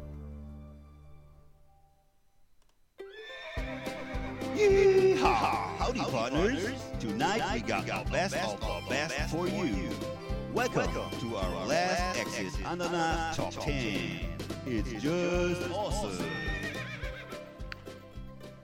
Yeehaw! 4.58 5.70
Howdy, 5.80 6.00
partners! 6.00 6.64
Tonight 7.00 7.42
we 7.54 7.62
got 7.62 7.86
the 7.86 8.12
best 8.12 8.36
of 8.36 8.60
the 8.60 8.90
best 8.90 9.16
for 9.30 9.48
you. 9.48 10.11
Welcome 10.54 10.92
to 11.22 11.38
our 11.38 11.66
last 11.66 12.20
exit 12.20 12.52
Ananas 12.66 13.38
Top 13.38 13.54
10. 13.64 14.20
It's 14.68 15.02
just 15.02 15.72
awesome. 15.72 16.26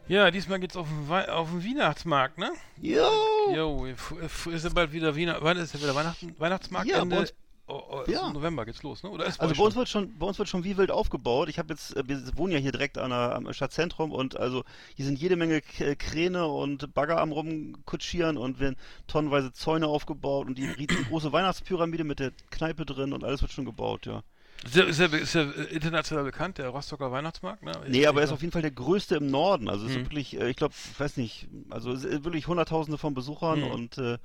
Ja, 0.10 0.30
diesmal 0.30 0.60
geht's 0.60 0.76
auf 0.76 0.88
den, 0.88 1.30
auf 1.30 1.50
den 1.50 1.64
Weihnachtsmarkt, 1.64 2.38
ne? 2.40 2.52
Jo! 2.82 3.10
Jo, 3.56 3.86
ist 3.86 4.64
ja 4.66 4.70
bald 4.70 4.92
wieder 4.92 5.16
Wiener, 5.16 5.38
wann 5.40 5.56
ist 5.58 5.74
ja 5.74 5.82
wieder 5.82 5.96
Weihnachten, 5.96 6.36
Weihnachtsmarkt? 6.38 6.88
Ja, 6.88 7.02
Ende, 7.02 7.30
oh, 7.68 7.82
oh, 7.90 8.04
ja. 8.08 8.30
November 8.32 8.66
geht's 8.66 8.84
los, 8.84 9.04
ne? 9.04 9.10
Oder 9.10 9.26
ist 9.26 9.40
also 9.40 9.56
bei 9.56 9.64
uns 9.64 9.76
wird 9.76 9.90
schon, 9.90 10.18
bei 10.18 10.26
uns 10.26 10.40
wird 10.40 10.50
schon 10.50 10.64
wie 10.64 10.78
wild 10.78 10.92
aufgebaut. 10.92 11.50
Ich 11.50 11.60
habe 11.60 11.74
jetzt, 11.74 11.96
äh, 11.96 12.08
wir 12.08 12.20
wohnen 12.36 12.54
ja 12.54 12.60
hier 12.60 12.72
direkt 12.72 12.98
an 12.98 13.10
der, 13.12 13.36
am 13.36 13.52
Stadtzentrum 13.54 14.12
und 14.12 14.38
also 14.38 14.64
hier 14.96 15.06
sind 15.06 15.20
jede 15.20 15.36
Menge 15.36 15.62
Kräne 15.62 16.48
und 16.48 16.94
Bagger 16.94 17.20
am 17.20 17.32
rumkutschieren 17.32 18.38
und 18.38 18.60
werden 18.60 18.78
tonnenweise 19.08 19.52
Zäune 19.54 19.88
aufgebaut 19.88 20.48
und 20.48 20.58
die, 20.58 20.76
die 20.76 20.88
große 20.88 21.32
Weihnachtspyramide 21.32 22.04
mit 22.04 22.20
der 22.20 22.32
Kneipe 22.50 22.86
drin 22.86 23.14
und 23.14 23.24
alles 23.24 23.42
wird 23.42 23.52
schon 23.52 23.66
gebaut, 23.66 24.06
ja. 24.06 24.24
Ist 24.66 24.76
er, 24.76 24.88
ist, 24.88 25.00
er, 25.00 25.14
ist 25.14 25.36
er 25.36 25.70
international 25.72 26.24
bekannt, 26.26 26.58
der 26.58 26.70
Rostocker 26.70 27.12
Weihnachtsmarkt? 27.12 27.64
Ne? 27.64 27.72
Nee, 27.88 28.06
aber 28.08 28.22
er 28.22 28.26
ist 28.26 28.32
auf 28.32 28.42
jeden 28.42 28.52
Fall 28.52 28.62
der 28.64 28.72
größte 28.72 29.16
im 29.16 29.28
Norden. 29.28 29.70
Also 29.70 29.86
es 29.86 29.92
ist 29.92 29.98
wirklich, 29.98 30.40
äh, 30.40 30.50
ich 30.50 30.56
glaube, 30.56 30.74
ich 30.92 31.00
weiß 31.00 31.18
nicht, 31.18 31.48
also 31.70 31.92
es 31.92 32.04
wirklich 32.24 32.48
Hunderttausende 32.48 32.98
von 32.98 33.14
Besuchern 33.14 33.62
Hm. 33.64 33.72
und 33.72 33.98
äh, 33.98 34.18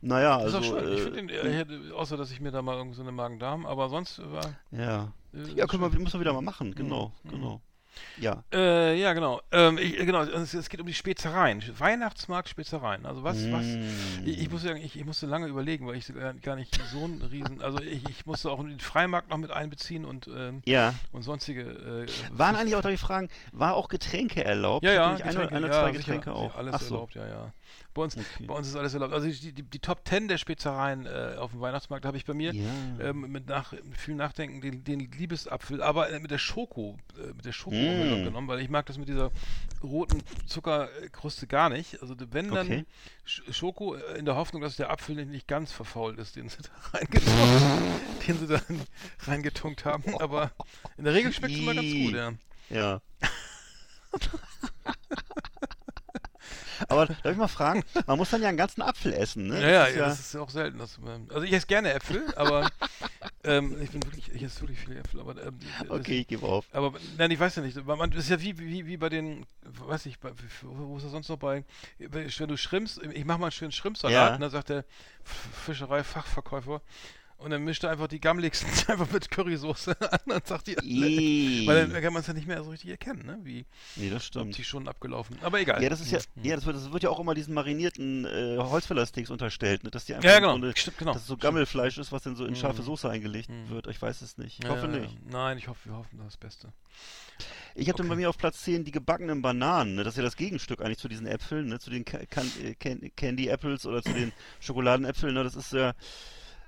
naja, 0.00 0.38
Das 0.38 0.48
ist 0.48 0.54
also. 0.56 0.76
auch 0.76 0.80
schön. 0.80 0.92
ich 0.92 0.98
äh, 1.00 1.02
finde 1.10 1.20
ihn, 1.20 1.52
hätte, 1.52 1.80
außer 1.94 2.16
dass 2.16 2.30
ich 2.30 2.40
mir 2.40 2.50
da 2.50 2.62
mal 2.62 2.76
irgend 2.76 2.94
so 2.96 3.02
eine 3.02 3.12
Magen-Darm, 3.12 3.64
aber 3.64 3.88
sonst 3.88 4.18
war. 4.30 4.54
ja. 4.72 5.12
Äh, 5.32 5.52
Ja, 5.54 5.66
können 5.66 5.82
wir, 5.82 5.90
schön. 5.90 6.02
müssen 6.02 6.14
wir 6.14 6.20
wieder 6.20 6.32
mal 6.32 6.42
machen, 6.42 6.74
genau, 6.74 7.12
Mhm. 7.22 7.30
genau. 7.30 7.60
Ja. 8.18 8.42
Äh, 8.52 8.98
ja, 9.00 9.12
genau. 9.12 9.40
Ähm, 9.52 9.78
ich, 9.78 9.96
genau, 9.96 10.22
es, 10.22 10.54
es 10.54 10.68
geht 10.68 10.80
um 10.80 10.86
die 10.86 10.94
Spezereien. 10.94 11.62
Weihnachtsmarkt 11.78 12.48
Spezereien. 12.48 13.06
Also 13.06 13.22
was, 13.24 13.36
was. 13.50 13.64
Mm. 13.64 13.82
Ich, 14.24 14.40
ich, 14.40 14.50
musste, 14.50 14.72
ich, 14.78 14.96
ich 14.96 15.04
musste 15.04 15.26
lange 15.26 15.46
überlegen, 15.46 15.86
weil 15.86 15.96
ich 15.96 16.12
gar, 16.42 16.56
nicht 16.56 16.78
so 16.90 17.04
ein 17.04 17.22
Riesen. 17.22 17.60
Also 17.62 17.80
ich, 17.80 18.08
ich 18.08 18.26
musste 18.26 18.50
auch 18.50 18.58
den 18.62 18.80
Freimarkt 18.80 19.30
noch 19.30 19.38
mit 19.38 19.50
einbeziehen 19.50 20.04
und, 20.04 20.28
ähm, 20.28 20.62
Ja. 20.64 20.94
und 21.12 21.22
sonstige. 21.22 22.06
Äh, 22.06 22.06
Waren 22.38 22.56
eigentlich 22.56 22.76
auch 22.76 22.82
da 22.82 22.90
die 22.90 22.96
Fragen, 22.96 23.28
war 23.52 23.74
auch 23.74 23.88
Getränke 23.88 24.44
erlaubt? 24.44 24.84
Ja, 24.84 24.90
Ich 24.92 24.96
ja, 24.96 25.06
nämlich 25.06 25.24
ein, 25.24 25.30
Getränke, 25.30 25.54
eine, 25.54 25.66
ja, 25.66 25.72
zwei 25.72 25.90
Getränke 25.92 26.30
sicher, 26.30 26.36
auch. 26.36 26.56
Alles 26.56 26.74
Ach 26.74 26.80
so. 26.80 26.94
erlaubt, 26.94 27.14
ja, 27.14 27.26
ja. 27.26 27.52
Bei 27.94 28.02
uns, 28.02 28.16
Okay. 28.16 28.46
bei 28.46 28.54
uns 28.54 28.68
ist 28.68 28.76
alles 28.76 28.94
erlaubt. 28.94 29.12
Also 29.14 29.26
die, 29.28 29.52
die, 29.52 29.62
die 29.62 29.78
Top 29.78 30.04
Ten 30.04 30.28
der 30.28 30.38
Spezereien 30.38 31.06
äh, 31.06 31.36
auf 31.38 31.50
dem 31.52 31.60
Weihnachtsmarkt 31.60 32.04
habe 32.04 32.16
ich 32.16 32.24
bei 32.24 32.34
mir 32.34 32.54
Ja. 32.54 32.62
ähm, 33.00 33.30
mit, 33.32 33.46
nach, 33.48 33.72
mit 33.72 33.96
viel 33.96 34.14
Nachdenken 34.14 34.60
den, 34.60 34.84
den 34.84 35.10
Liebesapfel, 35.12 35.82
aber 35.82 36.10
äh, 36.10 36.20
mit 36.20 36.30
der 36.30 36.38
Schoko, 36.38 36.96
äh, 37.18 37.28
mit 37.34 37.44
der 37.44 37.52
Schoko 37.52 37.76
Mm. 37.76 38.24
genommen, 38.24 38.48
weil 38.48 38.60
ich 38.60 38.68
mag 38.68 38.86
das 38.86 38.98
mit 38.98 39.08
dieser 39.08 39.30
roten 39.82 40.22
Zuckerkruste 40.46 41.46
gar 41.46 41.68
nicht. 41.70 42.00
Also 42.02 42.14
wenn 42.30 42.50
dann 42.50 42.66
Okay. 42.66 42.84
Sch- 43.26 43.52
Schoko 43.52 43.94
äh, 43.94 44.18
in 44.18 44.24
der 44.24 44.36
Hoffnung, 44.36 44.62
dass 44.62 44.76
der 44.76 44.90
Apfel 44.90 45.24
nicht, 45.24 45.48
ganz 45.48 45.72
verfault 45.72 46.18
ist, 46.18 46.36
den 46.36 46.48
sie 46.48 46.58
da 46.62 46.70
reingetunkt, 46.98 47.32
den 48.28 48.38
sie 48.38 48.46
da 48.46 48.60
reingetunkt 49.26 49.84
haben. 49.84 50.18
Aber 50.20 50.50
in 50.96 51.04
der 51.04 51.14
Regel 51.14 51.32
schmeckt 51.32 51.54
es 51.54 51.60
immer 51.60 51.74
ganz 51.74 51.92
gut, 51.92 52.14
ja. 52.14 52.32
Ja. 52.70 53.00
Aber 56.88 57.06
darf 57.06 57.32
ich 57.32 57.36
mal 57.36 57.48
fragen, 57.48 57.82
man 58.06 58.16
muss 58.18 58.30
dann 58.30 58.42
ja 58.42 58.48
einen 58.48 58.56
ganzen 58.58 58.82
Apfel 58.82 59.12
essen, 59.12 59.48
ne? 59.48 59.60
Ja, 59.60 59.68
ja, 59.68 59.78
Das 59.86 59.90
ist 59.90 59.96
ja, 59.96 60.06
das 60.08 60.20
ist 60.20 60.36
auch 60.36 60.50
selten. 60.50 60.78
Dass, 60.78 60.98
man- 60.98 61.28
also 61.30 61.42
ich 61.42 61.52
esse 61.52 61.66
gerne 61.66 61.92
Äpfel, 61.92 62.22
aber 62.36 62.70
ähm, 63.44 63.80
ich 63.82 63.90
bin 63.90 64.04
wirklich, 64.04 64.32
ich 64.32 64.42
esse 64.42 64.60
wirklich 64.62 64.78
viele 64.78 64.98
Äpfel, 65.00 65.20
aber 65.20 65.40
ähm, 65.42 65.58
Okay, 65.88 66.20
ich 66.20 66.26
gebe 66.28 66.46
auf. 66.46 66.66
Aber 66.72 66.92
nein, 67.18 67.30
ich 67.30 67.40
weiß 67.40 67.56
ja 67.56 67.62
nicht. 67.62 67.84
Man, 67.84 68.10
das 68.10 68.20
ist 68.24 68.30
ja 68.30 68.40
wie, 68.40 68.58
wie, 68.58 68.86
wie 68.86 68.96
bei 68.96 69.08
den, 69.08 69.46
weiß 69.62 70.06
ich, 70.06 70.18
bei, 70.18 70.30
wo 70.62 70.96
ist 70.96 71.02
das 71.04 71.12
sonst 71.12 71.28
noch 71.28 71.38
bei, 71.38 71.64
wenn 71.98 72.48
du 72.48 72.56
schrimmst, 72.56 73.02
ich 73.02 73.24
mache 73.24 73.38
mal 73.38 73.46
einen 73.46 73.52
schönen 73.52 73.72
Schrimpsalat, 73.72 74.12
Ja. 74.12 74.34
und 74.34 74.40
dann 74.40 74.50
sagt 74.50 74.68
der 74.68 74.84
Fischereifachverkäufer, 75.64 76.80
und 77.38 77.50
dann 77.50 77.62
mischt 77.64 77.84
er 77.84 77.90
einfach 77.90 78.08
die 78.08 78.20
gammligsten 78.20 78.68
einfach 78.88 79.10
mit 79.10 79.30
Currysoße 79.30 79.96
an 80.12 80.32
und 80.32 80.46
sagt 80.46 80.66
die, 80.68 80.74
Ih. 80.82 81.66
weil 81.66 81.88
dann 81.88 82.02
kann 82.02 82.12
man 82.12 82.20
es 82.20 82.26
ja 82.28 82.32
nicht 82.34 82.46
mehr 82.46 82.62
so 82.64 82.70
richtig 82.70 82.90
erkennen, 82.90 83.26
ne? 83.26 83.38
Wie 83.42 83.66
Nee, 83.96 84.08
das 84.10 84.16
ob 84.16 84.22
stimmt. 84.22 84.58
die 84.58 84.64
schon 84.64 84.88
abgelaufen. 84.88 85.36
Aber 85.42 85.60
egal. 85.60 85.82
Ja, 85.82 85.88
das 85.88 86.00
ist 86.00 86.10
ja, 86.10 86.18
Mhm. 86.34 86.44
ja, 86.44 86.56
das 86.56 86.64
wird, 86.66 86.76
das 86.76 86.92
wird 86.92 87.02
ja 87.02 87.10
auch 87.10 87.20
immer 87.20 87.34
diesen 87.34 87.54
marinierten 87.54 88.24
äh, 88.24 88.56
Holzfällersteaks 88.58 89.30
unterstellt, 89.30 89.84
ne? 89.84 89.90
dass 89.90 90.04
die 90.06 90.14
einfach 90.14 90.28
Ja, 90.28 90.38
genau. 90.38 90.52
Grunde, 90.52 90.72
Stimmt, 90.76 90.98
genau. 90.98 91.12
dass 91.12 91.22
es 91.22 91.28
so 91.28 91.36
Gammelfleisch 91.36 91.98
ist, 91.98 92.12
was 92.12 92.22
dann 92.22 92.36
so 92.36 92.44
in 92.46 92.56
scharfe 92.56 92.82
Mhm. 92.82 92.86
Soße 92.86 93.08
eingelegt 93.10 93.48
Mhm. 93.50 93.70
wird. 93.70 93.86
Ich 93.88 94.00
weiß 94.00 94.22
es 94.22 94.38
nicht. 94.38 94.58
Ich 94.58 94.64
Ja, 94.64 94.70
hoffe 94.70 94.88
nicht. 94.88 95.14
Nein, 95.30 95.58
ich 95.58 95.68
hoffe, 95.68 95.88
wir 95.90 95.96
hoffen 95.96 96.18
das 96.24 96.36
Beste. 96.36 96.72
Ich 97.74 97.88
habe 97.88 97.98
dann 97.98 98.06
Okay. 98.06 98.14
bei 98.14 98.20
mir 98.22 98.30
auf 98.30 98.38
Platz 98.38 98.62
10 98.62 98.84
die 98.84 98.92
gebackenen 98.92 99.42
Bananen. 99.42 99.96
Ne? 99.96 100.04
Das 100.04 100.14
ist 100.14 100.18
ja 100.18 100.22
das 100.24 100.36
Gegenstück 100.36 100.80
eigentlich 100.80 100.98
zu 100.98 101.08
diesen 101.08 101.26
Äpfeln, 101.26 101.66
ne? 101.68 101.78
zu 101.78 101.90
den 101.90 102.04
Ca- 102.06 102.24
Can 102.30 102.50
Can 102.80 103.10
Candy 103.14 103.48
Apples 103.48 103.84
oder 103.84 104.02
zu 104.02 104.12
den 104.14 104.32
Schokoladenäpfeln. 104.60 105.34
Ne? 105.34 105.44
Das 105.44 105.54
ist 105.54 105.72
ja. 105.74 105.92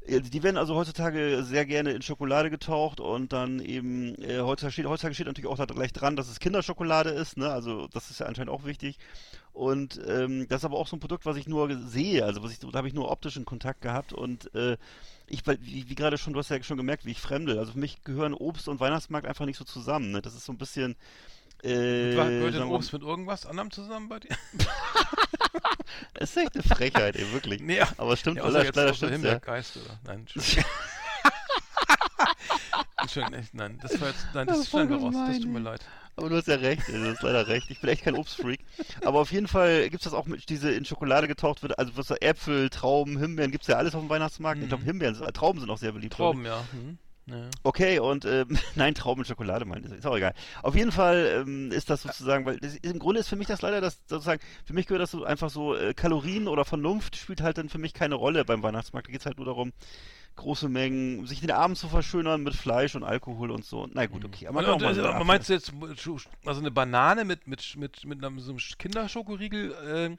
Die 0.08 0.42
werden 0.42 0.56
also 0.56 0.74
heutzutage 0.74 1.42
sehr 1.42 1.66
gerne 1.66 1.92
in 1.92 2.00
Schokolade 2.00 2.48
getaucht 2.48 2.98
und 2.98 3.34
dann 3.34 3.60
eben, 3.60 4.14
äh, 4.22 4.40
heutzutage, 4.40 4.72
steht, 4.72 4.86
heutzutage 4.86 5.14
steht 5.14 5.26
natürlich 5.26 5.50
auch 5.50 5.58
da 5.58 5.66
gleich 5.66 5.92
dran, 5.92 6.16
dass 6.16 6.30
es 6.30 6.40
Kinderschokolade 6.40 7.10
ist, 7.10 7.36
ne? 7.36 7.50
Also 7.50 7.88
das 7.88 8.10
ist 8.10 8.20
ja 8.20 8.26
anscheinend 8.26 8.50
auch 8.50 8.64
wichtig. 8.64 8.98
Und 9.52 10.00
ähm, 10.06 10.46
das 10.48 10.62
ist 10.62 10.64
aber 10.64 10.78
auch 10.78 10.86
so 10.86 10.96
ein 10.96 11.00
Produkt, 11.00 11.26
was 11.26 11.36
ich 11.36 11.46
nur 11.46 11.68
sehe, 11.88 12.24
also 12.24 12.42
was 12.42 12.52
ich, 12.52 12.58
da 12.60 12.72
habe 12.72 12.88
ich 12.88 12.94
nur 12.94 13.10
optischen 13.10 13.44
Kontakt 13.44 13.82
gehabt 13.82 14.12
und 14.14 14.54
äh, 14.54 14.78
ich, 15.26 15.46
wie, 15.46 15.88
wie 15.90 15.94
gerade 15.94 16.16
schon, 16.16 16.32
du 16.32 16.38
hast 16.38 16.48
ja 16.48 16.62
schon 16.62 16.76
gemerkt, 16.78 17.04
wie 17.04 17.10
ich 17.10 17.20
fremdel. 17.20 17.58
Also 17.58 17.72
für 17.72 17.78
mich 17.78 18.02
gehören 18.02 18.32
Obst 18.34 18.68
und 18.68 18.80
Weihnachtsmarkt 18.80 19.26
einfach 19.26 19.44
nicht 19.44 19.58
so 19.58 19.64
zusammen. 19.64 20.10
Ne? 20.10 20.22
Das 20.22 20.34
ist 20.34 20.46
so 20.46 20.52
ein 20.52 20.58
bisschen. 20.58 20.96
Äh, 21.62 22.14
Gehört 22.14 22.54
denn 22.54 22.62
Obst 22.64 22.92
mit 22.92 23.02
irgendwas 23.02 23.44
anderem 23.46 23.70
zusammen 23.70 24.08
bei 24.08 24.20
dir? 24.20 24.30
Das 26.14 26.30
ist 26.30 26.36
echt 26.36 26.54
eine 26.54 26.62
Frechheit, 26.62 27.16
ey, 27.16 27.32
wirklich. 27.32 27.60
Nee. 27.62 27.80
Aber 27.96 28.12
es 28.12 28.20
stimmt, 28.20 28.36
Ja, 28.36 28.46
leider, 28.46 28.64
jetzt 28.66 28.76
leider 28.76 28.90
außer 28.90 29.06
stimmt's, 29.06 29.24
ja. 29.24 29.30
Himbeergeist, 29.32 29.76
oder? 29.78 29.98
Nein, 30.04 30.18
Entschuldigung. 30.26 30.64
Entschuldigung, 33.00 33.38
echt, 33.40 33.54
nein, 33.54 33.78
das 33.80 34.00
war 34.00 34.08
jetzt, 34.08 34.26
nein, 34.34 34.46
das, 34.46 34.56
Das 34.56 34.64
ist 34.66 34.70
schneiden 34.70 34.90
wir 34.90 34.96
raus, 34.98 35.14
das 35.28 35.38
tut 35.38 35.48
mir 35.48 35.58
leid. 35.60 35.80
Aber 36.16 36.28
du 36.28 36.36
hast 36.36 36.48
ja 36.48 36.56
recht, 36.56 36.82
du 36.88 37.10
hast 37.10 37.22
leider 37.22 37.46
recht. 37.46 37.70
Ich 37.70 37.80
bin 37.80 37.90
echt 37.90 38.02
kein 38.02 38.16
Obstfreak. 38.16 38.58
Aber 39.04 39.20
auf 39.20 39.30
jeden 39.30 39.46
Fall 39.46 39.88
gibt's 39.88 40.02
das 40.04 40.14
auch 40.14 40.26
mit 40.26 40.48
diese 40.48 40.72
in 40.72 40.84
Schokolade 40.84 41.28
getaucht 41.28 41.62
wird. 41.62 41.78
Also 41.78 41.92
was 41.96 42.10
Äpfel, 42.10 42.70
Trauben, 42.70 43.16
Himbeeren, 43.18 43.52
gibt's 43.52 43.68
ja 43.68 43.76
alles 43.76 43.94
auf 43.94 44.00
dem 44.02 44.10
Weihnachtsmarkt. 44.10 44.60
Ich 44.60 44.68
glaube, 44.68 44.82
Mhm. 44.82 44.86
Himbeeren, 44.86 45.32
Trauben 45.32 45.60
sind 45.60 45.70
auch 45.70 45.78
sehr 45.78 45.92
beliebt. 45.92 46.14
Trauben, 46.14 46.44
ja. 46.44 46.64
Mhm. 46.72 46.98
Ja. 47.28 47.48
Okay, 47.62 47.98
und 47.98 48.24
ähm, 48.24 48.58
nein, 48.74 48.94
Trauben 48.94 49.24
Schokolade 49.24 49.64
meinte. 49.64 49.94
Ist 49.94 50.06
auch 50.06 50.16
egal. 50.16 50.34
Auf 50.62 50.74
jeden 50.74 50.92
Fall 50.92 51.44
ähm, 51.46 51.70
ist 51.72 51.90
das 51.90 52.02
sozusagen, 52.02 52.46
weil 52.46 52.58
das, 52.58 52.76
im 52.76 52.98
Grunde 52.98 53.20
ist 53.20 53.28
für 53.28 53.36
mich 53.36 53.46
das 53.48 53.62
leider 53.62 53.80
das 53.80 54.00
sozusagen, 54.06 54.40
für 54.64 54.74
mich 54.74 54.86
gehört 54.86 55.02
das 55.02 55.10
so 55.10 55.24
einfach 55.24 55.50
so, 55.50 55.74
äh, 55.76 55.94
Kalorien 55.94 56.48
oder 56.48 56.64
Vernunft 56.64 57.16
spielt 57.16 57.40
halt 57.40 57.58
dann 57.58 57.68
für 57.68 57.78
mich 57.78 57.94
keine 57.94 58.14
Rolle 58.14 58.44
beim 58.44 58.62
Weihnachtsmarkt. 58.62 59.08
Da 59.08 59.12
geht's 59.12 59.26
halt 59.26 59.36
nur 59.36 59.46
darum, 59.46 59.72
große 60.36 60.68
Mengen, 60.68 61.26
sich 61.26 61.40
den 61.40 61.50
Abend 61.50 61.76
zu 61.76 61.88
verschönern 61.88 62.42
mit 62.42 62.54
Fleisch 62.54 62.94
und 62.94 63.02
Alkohol 63.02 63.50
und 63.50 63.64
so. 63.64 63.88
Na 63.92 64.06
gut, 64.06 64.24
okay. 64.24 64.46
Aber 64.46 64.60
Und, 64.60 64.82
und, 64.82 64.94
so 64.94 65.02
äh, 65.02 65.06
aber 65.06 65.24
meinst 65.24 65.48
du 65.48 65.52
jetzt, 65.52 65.72
Schu- 65.96 66.18
also 66.46 66.60
eine 66.60 66.70
Banane 66.70 67.24
mit, 67.24 67.46
mit, 67.46 67.76
mit, 67.76 68.04
mit 68.04 68.24
einem, 68.24 68.38
so 68.38 68.52
einem 68.52 68.60
Kinderschokoriegel? 68.78 69.72
Äh, 69.72 70.16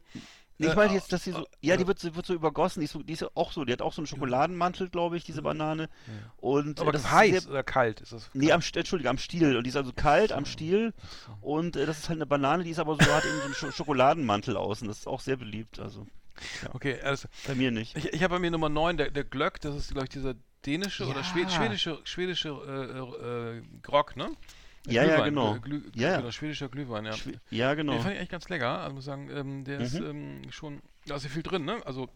ich 0.68 0.74
äh, 0.74 0.76
meine 0.76 0.94
jetzt, 0.94 1.12
dass 1.14 1.24
sie 1.24 1.32
so, 1.32 1.48
ja, 1.62 1.78
die 1.78 1.84
äh, 1.84 1.88
wird, 1.88 2.00
so- 2.00 2.16
wird 2.16 2.26
so 2.26 2.34
übergossen, 2.34 2.82
die 2.82 2.86
ist, 2.86 2.92
so, 2.92 3.02
die 3.02 3.14
ist 3.14 3.22
ja 3.22 3.30
auch 3.36 3.52
so, 3.52 3.64
die 3.66 3.72
hat 3.74 3.82
auch 3.82 3.94
so 3.94 4.02
einen 4.02 4.08
Schokoladenmantel, 4.08 4.90
glaube 4.90 5.16
ich, 5.18 5.24
diese 5.24 5.42
Banane. 5.42 5.90
Und 6.38 6.80
äh, 6.80 6.82
aber 6.82 6.92
das 6.92 7.04
ist 7.04 7.12
heiß 7.12 7.44
sehr- 7.44 7.52
oder 7.52 7.64
kalt 7.64 8.02
ist 8.02 8.12
das? 8.12 8.30
Nee, 8.34 8.52
am, 8.52 8.62
Entschuldige, 8.76 9.10
am 9.10 9.18
Stiel. 9.18 9.56
Und 9.58 9.64
die 9.64 9.70
ist 9.70 9.76
also 9.78 9.92
kalt 9.94 10.32
am 10.32 10.46
Stiel. 10.46 10.94
Und 11.42 11.76
äh, 11.76 11.86
das 11.86 12.00
ist 12.00 12.10
halt 12.10 12.18
eine 12.18 12.26
Banane, 12.26 12.64
die 12.64 12.72
ist 12.72 12.80
aber 12.80 12.96
so, 12.96 13.12
hat 13.14 13.24
eben 13.26 13.38
so 13.38 13.44
einen 13.46 13.54
Scho 13.54 13.72
Schokoladenmantel 13.72 14.58
außen. 14.58 14.88
Das 14.88 15.00
ist 15.00 15.08
auch 15.08 15.22
sehr 15.22 15.38
beliebt. 15.38 15.80
Also 15.80 16.06
Okay, 16.74 17.00
also 17.02 17.28
bei 17.48 17.56
mir 17.56 17.70
nicht. 17.72 17.98
ich, 17.98 18.14
ich 18.14 18.24
habe 18.24 18.36
bei 18.36 18.40
mir 18.40 18.50
Nummer 18.52 18.70
9, 18.70 18.96
der, 18.98 19.12
der 19.12 19.26
Glöck, 19.26 19.60
das 19.62 19.76
ist, 19.76 19.92
glaube 19.92 20.06
ich, 20.06 20.10
dieser 20.10 20.36
dänische 20.66 21.06
oder 21.06 21.18
Ja. 21.20 21.24
schwed, 21.24 21.52
schwedische, 21.52 22.00
schwedische 22.06 22.50
äh, 22.50 23.58
äh, 23.58 23.62
Grog, 23.82 24.16
ne? 24.16 24.30
Ja, 24.88 25.04
ja, 25.04 25.24
genau. 25.26 25.56
äh, 25.56 25.60
Glüh, 25.60 25.82
Ja. 25.96 26.18
Genau, 26.18 26.32
schwedischer 26.32 26.70
Glühwein, 26.70 27.06
ja. 27.06 27.14
Schw- 27.14 27.38
Ja, 27.50 27.74
genau. 27.74 27.94
Den 27.94 28.02
fand 28.02 28.16
ich 28.16 28.22
echt 28.22 28.32
ganz 28.32 28.48
lecker. 28.50 28.80
Also 28.82 28.96
muss 28.96 29.06
sagen, 29.06 29.30
ähm, 29.32 29.64
der 29.66 29.80
ist 29.80 30.00
Mhm. 30.00 30.06
ähm, 30.06 30.52
schon, 30.52 30.82
da 31.06 31.16
ist 31.16 31.24
ja 31.24 31.30
viel 31.30 31.44
drin, 31.44 31.66
ne? 31.66 31.86
Also 31.86 32.10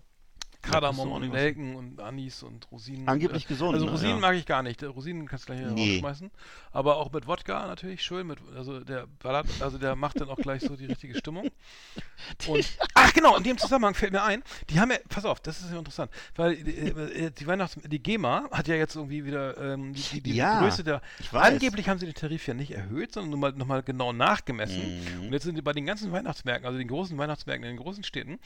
Kardamom 0.63 1.11
und 1.11 1.29
Nelken 1.29 1.75
und 1.75 1.99
Anis 1.99 2.41
und 2.41 2.71
Rosinen. 2.71 3.07
Angeblich 3.07 3.47
gesund, 3.47 3.73
Also 3.75 3.85
ne? 3.85 3.91
Rosinen 3.91 4.15
Ja. 4.15 4.21
mag 4.21 4.35
ich 4.35 4.45
gar 4.45 4.63
nicht. 4.63 4.81
Rosinen 4.83 5.27
kannst 5.27 5.43
du 5.47 5.53
gleich 5.53 5.59
hier 5.59 5.71
Nee. 5.71 5.91
rausschmeißen. 5.95 6.31
Aber 6.71 6.97
auch 6.97 7.11
mit 7.11 7.27
Wodka 7.27 7.67
natürlich 7.67 8.01
schön. 8.01 8.25
Mit, 8.27 8.39
also 8.55 8.79
der 8.79 9.05
ballert, 9.21 9.45
also 9.59 9.77
der 9.77 9.95
macht 9.95 10.19
dann 10.19 10.29
auch 10.29 10.37
gleich 10.37 10.61
so 10.61 10.75
die 10.75 10.85
richtige 10.85 11.15
Stimmung. 11.17 11.51
Und, 12.47 12.65
ach 12.95 13.13
genau, 13.13 13.35
in 13.37 13.43
dem 13.43 13.57
Zusammenhang 13.57 13.93
fällt 13.93 14.13
mir 14.13 14.23
ein, 14.23 14.41
die 14.69 14.79
haben 14.79 14.89
ja, 14.91 14.97
pass 15.09 15.25
auf, 15.25 15.39
das 15.41 15.59
ist 15.61 15.71
ja 15.71 15.77
interessant, 15.77 16.09
weil 16.35 16.53
äh, 16.53 17.25
äh, 17.25 17.31
die 17.31 17.45
Weihnachts, 17.45 17.77
die 17.83 17.99
GEMA 18.01 18.45
hat 18.51 18.67
ja 18.69 18.75
jetzt 18.75 18.95
irgendwie 18.95 19.25
wieder 19.25 19.57
ähm, 19.57 19.93
die, 19.93 20.01
die, 20.01 20.21
die 20.21 20.35
Ja, 20.35 20.61
Größe 20.61 20.83
der, 20.83 21.01
angeblich 21.33 21.89
haben 21.89 21.99
sie 21.99 22.05
den 22.05 22.15
Tarif 22.15 22.47
ja 22.47 22.53
nicht 22.53 22.71
erhöht, 22.71 23.13
sondern 23.13 23.31
nur 23.31 23.39
mal, 23.39 23.51
nochmal 23.51 23.83
genau 23.83 24.13
nachgemessen. 24.13 24.81
Mhm. 25.19 25.27
Und 25.27 25.33
jetzt 25.33 25.43
sind 25.43 25.55
die 25.57 25.61
bei 25.61 25.73
den 25.73 25.85
ganzen 25.85 26.11
Weihnachtsmärkten, 26.11 26.65
also 26.65 26.77
den 26.77 26.87
großen 26.87 27.17
Weihnachtsmärkten 27.17 27.69
in 27.69 27.75
den 27.75 27.83
großen 27.83 28.03
Städten, 28.03 28.39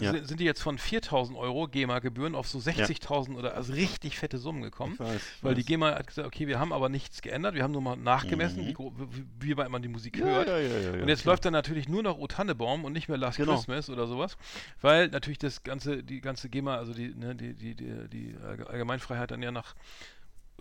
Ja. 0.00 0.12
sind- 0.12 0.28
sind 0.28 0.40
die 0.40 0.44
jetzt 0.44 0.60
von 0.62 0.78
4.000 0.78 1.36
Euro 1.36 1.53
GEMA-Gebühren 1.66 2.34
auf 2.34 2.48
so 2.48 2.58
60.000 2.58 3.36
oder 3.36 3.54
also 3.54 3.72
richtig 3.72 4.18
fette 4.18 4.38
Summen 4.38 4.62
gekommen. 4.62 4.94
Ich 4.94 5.00
weiß, 5.00 5.16
ich 5.36 5.42
Weil 5.44 5.50
weiß. 5.52 5.56
die 5.58 5.64
GEMA 5.64 5.94
hat 5.94 6.06
gesagt, 6.06 6.26
okay, 6.26 6.46
wir 6.46 6.58
haben 6.58 6.72
aber 6.72 6.88
nichts 6.88 7.22
geändert, 7.22 7.54
wir 7.54 7.62
haben 7.62 7.72
nur 7.72 7.80
mal 7.82 7.96
nachgemessen, 7.96 8.66
wie, 8.66 8.72
gro- 8.74 8.92
wie, 8.96 9.24
wie 9.40 9.56
weit 9.56 9.68
man 9.70 9.80
die 9.82 9.88
Musik 9.88 10.18
Ja, 10.18 10.24
hört. 10.26 10.48
ja, 10.48 10.58
ja, 10.58 10.78
ja, 10.78 10.90
und 10.92 10.98
ja, 11.00 11.06
jetzt 11.06 11.22
klar. 11.22 11.32
läuft 11.34 11.44
dann 11.44 11.52
natürlich 11.52 11.88
nur 11.88 12.02
noch 12.02 12.18
O 12.18 12.26
Tannebaum 12.26 12.84
und 12.84 12.92
nicht 12.92 13.08
mehr 13.08 13.16
Last 13.18 13.38
Genau. 13.38 13.54
Christmas 13.54 13.88
oder 13.88 14.06
sowas, 14.06 14.36
weil 14.80 15.08
natürlich 15.08 15.38
das 15.38 15.62
ganze, 15.62 16.02
die 16.02 16.20
ganze 16.20 16.48
GEMA, 16.48 16.76
also 16.76 16.92
die, 16.92 17.14
ne, 17.14 17.34
die, 17.34 17.54
die, 17.54 17.74
die, 17.74 18.08
die 18.08 18.36
Allge- 18.44 18.66
Allgemeinfreiheit 18.68 19.30
dann 19.30 19.42
ja 19.42 19.50
nach 19.52 19.74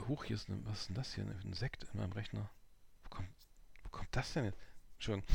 Hoch 0.08 0.24
hier 0.24 0.36
ist, 0.36 0.50
ne, 0.50 0.58
was 0.66 0.82
ist 0.82 0.88
denn 0.90 0.96
das 0.96 1.14
hier? 1.14 1.24
Ein 1.26 1.54
Sekt 1.54 1.86
in 1.94 2.00
meinem 2.00 2.12
Rechner. 2.14 2.50
Wo 3.04 3.10
kommt, 3.10 3.30
wo 3.84 3.90
kommt 3.90 4.10
das 4.12 4.34
denn 4.34 4.46
jetzt? 4.46 4.58
Entschuldigung. 4.96 5.28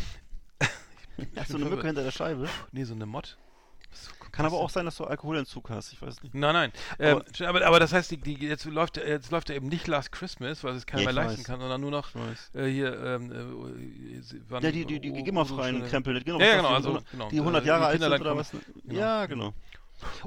Bin 1.17 1.29
du 1.49 1.55
eine. 1.57 1.65
Mücke 1.67 1.87
hinter 1.87 2.05
der 2.05 2.11
Scheibe? 2.13 2.49
Nee, 2.73 2.85
so 2.85 2.95
eine 2.95 3.07
Mod. 3.07 3.37
Kann 4.33 4.47
aber 4.47 4.57
auch 4.59 4.71
sein, 4.71 4.85
dass 4.85 4.97
du 4.97 5.05
Alkoholentzug 5.05 5.71
hast. 5.71 5.93
Ich 5.93 6.01
weiß 6.03 6.23
nicht. 6.23 6.35
Nein, 6.35 6.53
nein. 6.53 6.73
Ähm, 6.99 7.23
aber, 7.47 7.67
aber 7.67 7.81
das 7.81 7.93
heißt, 7.93 8.11
die, 8.11 8.19
die, 8.19 8.35
jetzt, 8.35 8.65
läuft, 8.67 8.97
jetzt 8.99 9.31
läuft 9.31 9.49
ja 9.49 9.55
eben 9.57 9.69
nicht 9.69 9.87
Last 9.87 10.13
Christmas, 10.13 10.63
weil 10.63 10.75
es 10.77 10.87
keiner 10.87 11.05
mehr 11.05 11.13
leisten 11.13 11.39
weiß. 11.39 11.45
kann, 11.45 11.61
sondern 11.61 11.81
nur 11.81 11.91
noch 11.91 12.11
äh, 12.55 12.67
hier, 12.67 13.03
ähm, 13.03 13.33
äh, 13.33 14.23
wann- 14.49 14.63
Ja, 14.63 14.71
die, 14.71 14.85
die, 14.85 15.01
die 15.01 15.11
oh, 15.11 15.25
GEMA-freien 15.25 15.83
oh, 15.83 15.85
oh, 15.85 15.89
Krempel. 15.89 16.23
Genau, 16.23 16.41
Ja, 16.41 16.57
genau, 16.57 16.69
die 16.69 16.75
also, 16.75 16.89
100 16.91 17.11
genau. 17.11 17.29
Die 17.31 17.39
100 17.41 17.65
äh, 17.65 17.67
Jahre 17.67 17.87
alt 17.87 18.01
sind 18.01 18.13
oder 18.21 18.37
was? 18.37 18.51
genau. 18.51 19.01
Ja, 19.01 19.27
genau. 19.27 19.55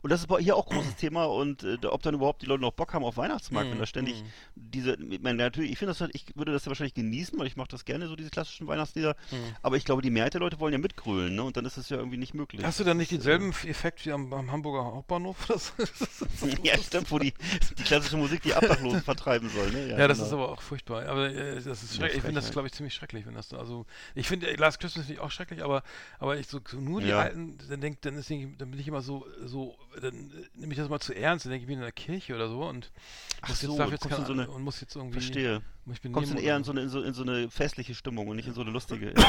Und 0.02 0.10
das 0.12 0.22
ist 0.22 0.28
bei- 0.28 0.40
hier 0.42 0.56
auch 0.56 0.66
großes 0.66 0.96
Thema 0.96 1.26
und 1.26 1.64
äh, 1.64 1.78
ob 1.88 2.02
dann 2.04 2.16
überhaupt 2.16 2.42
die 2.42 2.46
Leute 2.46 2.62
noch 2.62 2.72
Bock 2.74 2.94
haben 2.94 3.04
auf 3.04 3.18
Weihnachtsmarkt, 3.18 3.72
wenn 3.72 3.78
Mhm, 3.78 3.82
da 3.82 3.86
ständig 3.86 4.24
mhm. 4.24 4.28
diese, 4.56 4.94
ich 5.10 5.22
meine, 5.22 5.38
natürlich, 5.38 5.72
ich 5.72 5.78
finde 5.78 5.92
das 5.92 6.02
halt, 6.02 6.12
ich 6.14 6.26
würde 6.36 6.52
das 6.52 6.66
ja 6.66 6.70
wahrscheinlich 6.70 6.94
genießen, 6.94 7.38
weil 7.40 7.48
ich 7.48 7.56
mache 7.56 7.70
das 7.70 7.86
gerne, 7.86 8.08
so 8.08 8.16
diese 8.16 8.30
klassischen 8.30 8.68
Weihnachtslieder, 8.68 9.16
Mhm. 9.32 9.56
aber 9.62 9.78
ich 9.78 9.86
glaube, 9.86 10.02
die 10.02 10.10
Mehrheit 10.10 10.34
der 10.34 10.42
Leute 10.42 10.60
wollen 10.60 10.74
ja 10.74 10.80
mitgrölen, 10.80 11.36
ne, 11.36 11.44
und 11.44 11.58
dann 11.58 11.66
ist 11.66 11.78
es 11.78 11.90
ja 11.90 11.98
irgendwie 11.98 12.18
nicht 12.18 12.34
möglich. 12.34 12.64
Hast 12.64 12.80
du 12.80 12.84
dann 12.84 12.98
nicht 12.98 13.12
Das 13.12 13.18
denselben 13.20 13.52
Effekt 13.66 14.06
wie 14.06 14.12
am, 14.12 14.32
am 14.34 14.52
Hamburger 14.52 14.84
Hauptbahnhof? 14.86 15.38
Das, 15.48 15.74
äh, 15.80 16.56
ja, 16.64 16.78
stimmt, 16.78 17.12
wo 17.12 17.20
die, 17.20 17.34
die 17.78 17.84
klassische 17.84 18.18
Musik 18.18 18.42
die 18.42 18.54
Obdachlosen 18.54 19.02
vertreiben 19.04 19.50
soll, 19.50 19.72
ne? 19.72 19.90
ja, 19.90 20.08
das 20.08 20.18
genau. 20.18 20.28
ist 20.28 20.34
aber 20.34 20.50
auch 20.50 20.62
furchtbar. 20.62 21.06
Aber 21.08 21.30
äh, 21.30 21.56
das 21.62 21.84
ist 21.84 21.92
Ja, 21.92 21.98
schrecklich. 21.98 22.18
Ich 22.18 22.22
finde 22.24 22.42
das, 22.42 22.52
glaube 22.52 22.68
ich, 22.68 22.74
ziemlich 22.74 22.94
schrecklich, 22.94 23.26
wenn 23.26 23.34
das 23.36 23.50
so- 23.50 23.58
also 23.58 23.86
ich 24.16 24.28
finde 24.28 24.48
äh, 24.48 24.56
Last 24.56 24.80
Christmas 24.80 25.10
ich 25.10 25.20
auch 25.20 25.32
schrecklich, 25.32 25.64
aber 25.64 25.84
aber 26.20 26.38
ich 26.38 26.48
so, 26.48 26.60
so 26.68 26.80
nur 26.80 27.02
die 27.02 27.10
Ja. 27.10 27.20
alten, 27.20 27.58
dann 27.70 27.82
denk, 27.82 28.02
dann 28.02 28.16
ist 28.18 28.30
dann 28.30 28.56
bin 28.72 28.80
ich 28.80 28.88
immer 28.88 29.02
so 29.02 29.26
so 29.44 29.61
dann 30.02 30.14
äh, 30.14 30.60
nehme 30.60 30.72
ich 30.74 30.78
das 30.80 30.90
mal 30.90 31.00
zu 31.00 31.14
ernst, 31.14 31.46
dann 31.46 31.52
denke 31.52 31.64
ich 31.66 31.70
wie 31.70 31.74
in 31.74 31.82
der 31.82 31.92
Kirche 31.92 32.36
oder 32.36 32.48
so 32.48 32.64
und 32.64 32.92
muss 33.48 33.60
so, 33.60 33.68
jetzt 33.70 33.80
darf 33.80 33.92
jetzt 33.92 34.08
keine, 34.10 34.26
so 34.26 34.34
eine- 34.34 34.50
und 34.50 34.62
muss 34.64 34.80
jetzt 34.82 34.96
irgendwie 34.96 35.20
Verstehe. 35.20 35.62
ich 35.92 36.12
Kommst 36.12 36.34
du 36.34 36.38
eher 36.38 36.56
in 36.58 36.64
so, 36.64 36.72
eine, 36.72 36.82
in, 36.82 36.90
so, 36.90 37.02
in 37.02 37.14
so 37.14 37.24
eine 37.24 37.50
festliche 37.50 37.94
Stimmung 37.96 38.28
und 38.28 38.36
nicht 38.38 38.48
in 38.48 38.54
so 38.54 38.62
eine 38.62 38.72
lustige. 38.72 39.14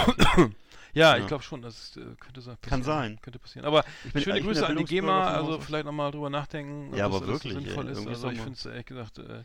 Ja, 0.95 1.17
Ja. 1.17 1.23
ich 1.23 1.27
glaube 1.27 1.43
schon, 1.43 1.63
das 1.63 1.97
äh, 1.97 2.01
könnte 2.21 2.43
sein. 2.43 2.59
Kann 2.61 2.83
sein. 2.83 3.19
Könnte 3.23 3.39
passieren. 3.39 3.65
Aber 3.67 3.83
Ich 4.05 4.13
bin- 4.13 4.23
schöne 4.25 4.43
Grüße 4.43 4.67
an 4.67 4.77
die 4.77 4.85
GEMA, 4.85 5.29
also 5.29 5.59
vielleicht 5.59 5.87
nochmal 5.87 6.11
drüber 6.11 6.29
nachdenken, 6.29 6.95
Ja, 6.95 7.07
ob 7.07 7.15
aber 7.15 7.21
das, 7.21 7.29
wirklich, 7.45 7.55
sinnvoll 7.55 7.87
ey, 7.87 7.93
ist. 7.93 8.07
Also 8.07 8.29
ich 8.31 8.39
finde 8.41 8.53
es 8.53 8.67
ehrlich 8.67 8.85
gesagt, 8.87 9.19
äh, 9.19 9.43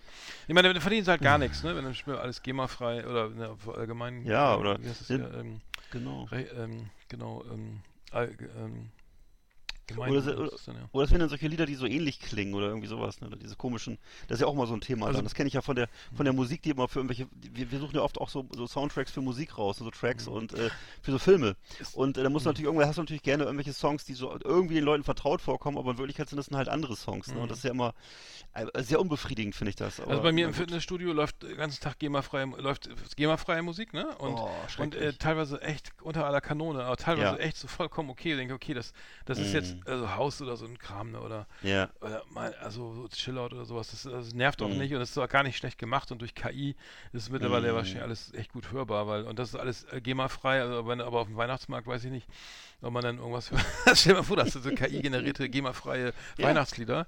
ich 0.47 0.53
meine, 0.53 0.73
da 0.73 0.79
verdienen 0.81 1.05
sie 1.05 1.11
halt 1.11 1.21
gar 1.21 1.37
nichts, 1.37 1.63
ne? 1.63 1.73
Wenn 1.73 1.85
dann 1.85 2.17
alles 2.17 2.41
GEMA-frei 2.43 3.07
oder 3.07 3.29
ne, 3.29 3.55
allgemein. 3.75 4.25
Ja, 4.25 4.55
äh, 4.55 4.57
oder- 4.57 4.83
Wie 4.83 4.89
heißt 4.89 4.99
das 5.01 5.07
Ja. 5.07 5.33
Ähm, 5.39 5.61
genau. 5.89 6.23
Re, 6.25 6.41
ähm, 6.57 6.89
genau, 7.07 7.45
ähm, 7.49 7.79
all, 8.11 8.35
ähm, 8.59 8.89
Oder, 9.95 10.37
oder, 10.39 10.53
ist 10.53 10.67
denn, 10.67 10.75
ja? 10.75 10.89
oder 10.91 11.03
es 11.05 11.09
sind 11.09 11.19
dann 11.19 11.29
solche 11.29 11.47
Lieder, 11.47 11.65
die 11.65 11.75
so 11.75 11.85
ähnlich 11.85 12.19
klingen 12.19 12.53
oder 12.53 12.67
irgendwie 12.67 12.87
sowas, 12.87 13.21
ne? 13.21 13.27
Oder 13.27 13.37
diese 13.37 13.55
komischen, 13.55 13.97
das 14.27 14.37
ist 14.37 14.41
ja 14.41 14.47
auch 14.47 14.53
mal 14.55 14.67
so 14.67 14.73
ein 14.73 14.81
Thema. 14.81 15.05
Also- 15.07 15.17
dann. 15.19 15.25
das 15.25 15.33
kenne 15.35 15.47
ich 15.47 15.53
ja 15.53 15.61
von 15.61 15.75
der 15.75 15.87
von 16.15 16.25
der 16.25 16.33
Musik, 16.33 16.61
die 16.61 16.71
immer 16.71 16.87
für 16.87 16.99
irgendwelche, 16.99 17.27
wir, 17.31 17.71
wir 17.71 17.79
suchen 17.79 17.95
ja 17.95 18.01
oft 18.01 18.19
auch 18.19 18.29
so, 18.29 18.47
so 18.53 18.67
Soundtracks 18.67 19.11
für 19.11 19.21
Musik 19.21 19.57
raus, 19.57 19.77
so 19.77 19.89
Tracks 19.91 20.27
und 20.27 20.53
äh, 20.53 20.69
für 21.01 21.11
so 21.11 21.19
Filme. 21.19 21.55
Und 21.93 22.17
äh, 22.17 22.23
da 22.23 22.29
muss 22.29 22.43
natürlich 22.45 22.65
irgendwann 22.65 22.87
hast 22.87 22.97
du 22.97 23.01
natürlich 23.01 23.23
gerne 23.23 23.43
irgendwelche 23.43 23.73
Songs, 23.73 24.03
die 24.05 24.13
so 24.13 24.37
irgendwie 24.43 24.75
den 24.75 24.83
Leuten 24.83 25.03
vertraut 25.03 25.41
vorkommen, 25.41 25.77
aber 25.77 25.91
in 25.91 25.97
Wirklichkeit 25.97 26.29
sind 26.29 26.37
das 26.37 26.47
dann 26.47 26.57
halt 26.57 26.69
andere 26.69 26.95
Songs. 26.95 27.27
Ne? 27.27 27.39
Und 27.39 27.49
das 27.51 27.59
ist 27.59 27.63
ja 27.63 27.71
immer 27.71 27.93
äh, 28.53 28.65
sehr 28.83 28.99
unbefriedigend, 28.99 29.55
finde 29.55 29.69
ich 29.69 29.75
das. 29.75 29.99
Also 29.99 30.11
Aber, 30.11 30.21
bei 30.23 30.31
mir 30.31 30.45
im. 30.47 30.53
Fitnessstudio 30.53 31.13
läuft 31.13 31.43
den 31.43 31.55
ganzen 31.57 31.81
Tag 31.81 31.99
GEMA-freie 31.99 32.45
läuft 32.57 32.89
GEMA-freie 33.15 33.61
Musik, 33.61 33.93
ne? 33.93 34.07
Und, 34.17 34.33
Oh, 34.37 34.49
und 34.79 34.95
äh, 34.95 35.13
teilweise 35.13 35.61
echt 35.61 35.91
unter 36.01 36.25
aller 36.25 36.41
Kanone, 36.41 36.83
aber 36.83 36.97
teilweise 36.97 37.37
Ja. 37.37 37.37
echt 37.37 37.57
so 37.57 37.67
vollkommen 37.67 38.09
okay. 38.09 38.31
Ich 38.31 38.37
denke, 38.37 38.53
okay, 38.53 38.73
das, 38.73 38.93
das 39.25 39.39
ist 39.39 39.53
Mhm. 39.77 39.91
also 39.91 40.15
Haus 40.15 40.41
oder 40.41 40.57
so 40.57 40.65
ein 40.65 40.77
Kram, 40.77 41.11
ne? 41.11 41.21
Oder, 41.21 41.47
Ja. 41.61 41.89
oder 42.01 42.23
mal, 42.29 42.53
also 42.55 42.93
so 42.93 43.07
Chillout 43.07 43.47
oder 43.55 43.65
sowas. 43.65 43.91
Das, 43.91 44.03
das 44.03 44.33
nervt 44.33 44.61
auch 44.61 44.69
Mhm. 44.69 44.77
nicht 44.77 44.93
und 44.93 44.99
das 44.99 45.11
ist 45.11 45.17
auch 45.17 45.29
gar 45.29 45.43
nicht 45.43 45.57
schlecht 45.57 45.77
gemacht 45.77 46.11
und 46.11 46.19
durch 46.19 46.35
KI 46.35 46.75
ist 47.13 47.23
es 47.23 47.29
mittlerweile 47.29 47.71
Mhm. 47.71 47.75
wahrscheinlich 47.75 48.03
alles 48.03 48.33
echt 48.33 48.51
gut 48.53 48.71
hörbar, 48.71 49.07
weil 49.07 49.23
und 49.25 49.37
das 49.39 49.49
ist 49.49 49.55
alles 49.55 49.83
äh, 49.85 50.01
GEMA-frei, 50.01 50.61
also, 50.61 50.79
aber, 50.79 50.93
aber 51.05 51.19
auf 51.21 51.27
dem 51.27 51.37
Weihnachtsmarkt 51.37 51.87
weiß 51.87 52.03
ich 52.05 52.11
nicht, 52.11 52.27
ob 52.81 52.93
man 52.93 53.03
dann 53.03 53.17
irgendwas 53.17 53.51
hört. 53.51 53.61
Stell 53.97 54.13
dir 54.13 54.19
mal 54.19 54.23
vor, 54.23 54.37
das 54.37 54.53
sind 54.53 54.63
so 54.63 54.71
KI-generierte, 54.75 55.49
GEMA-freie 55.49 56.13
Ja. 56.37 56.43
Weihnachtslieder. 56.45 57.07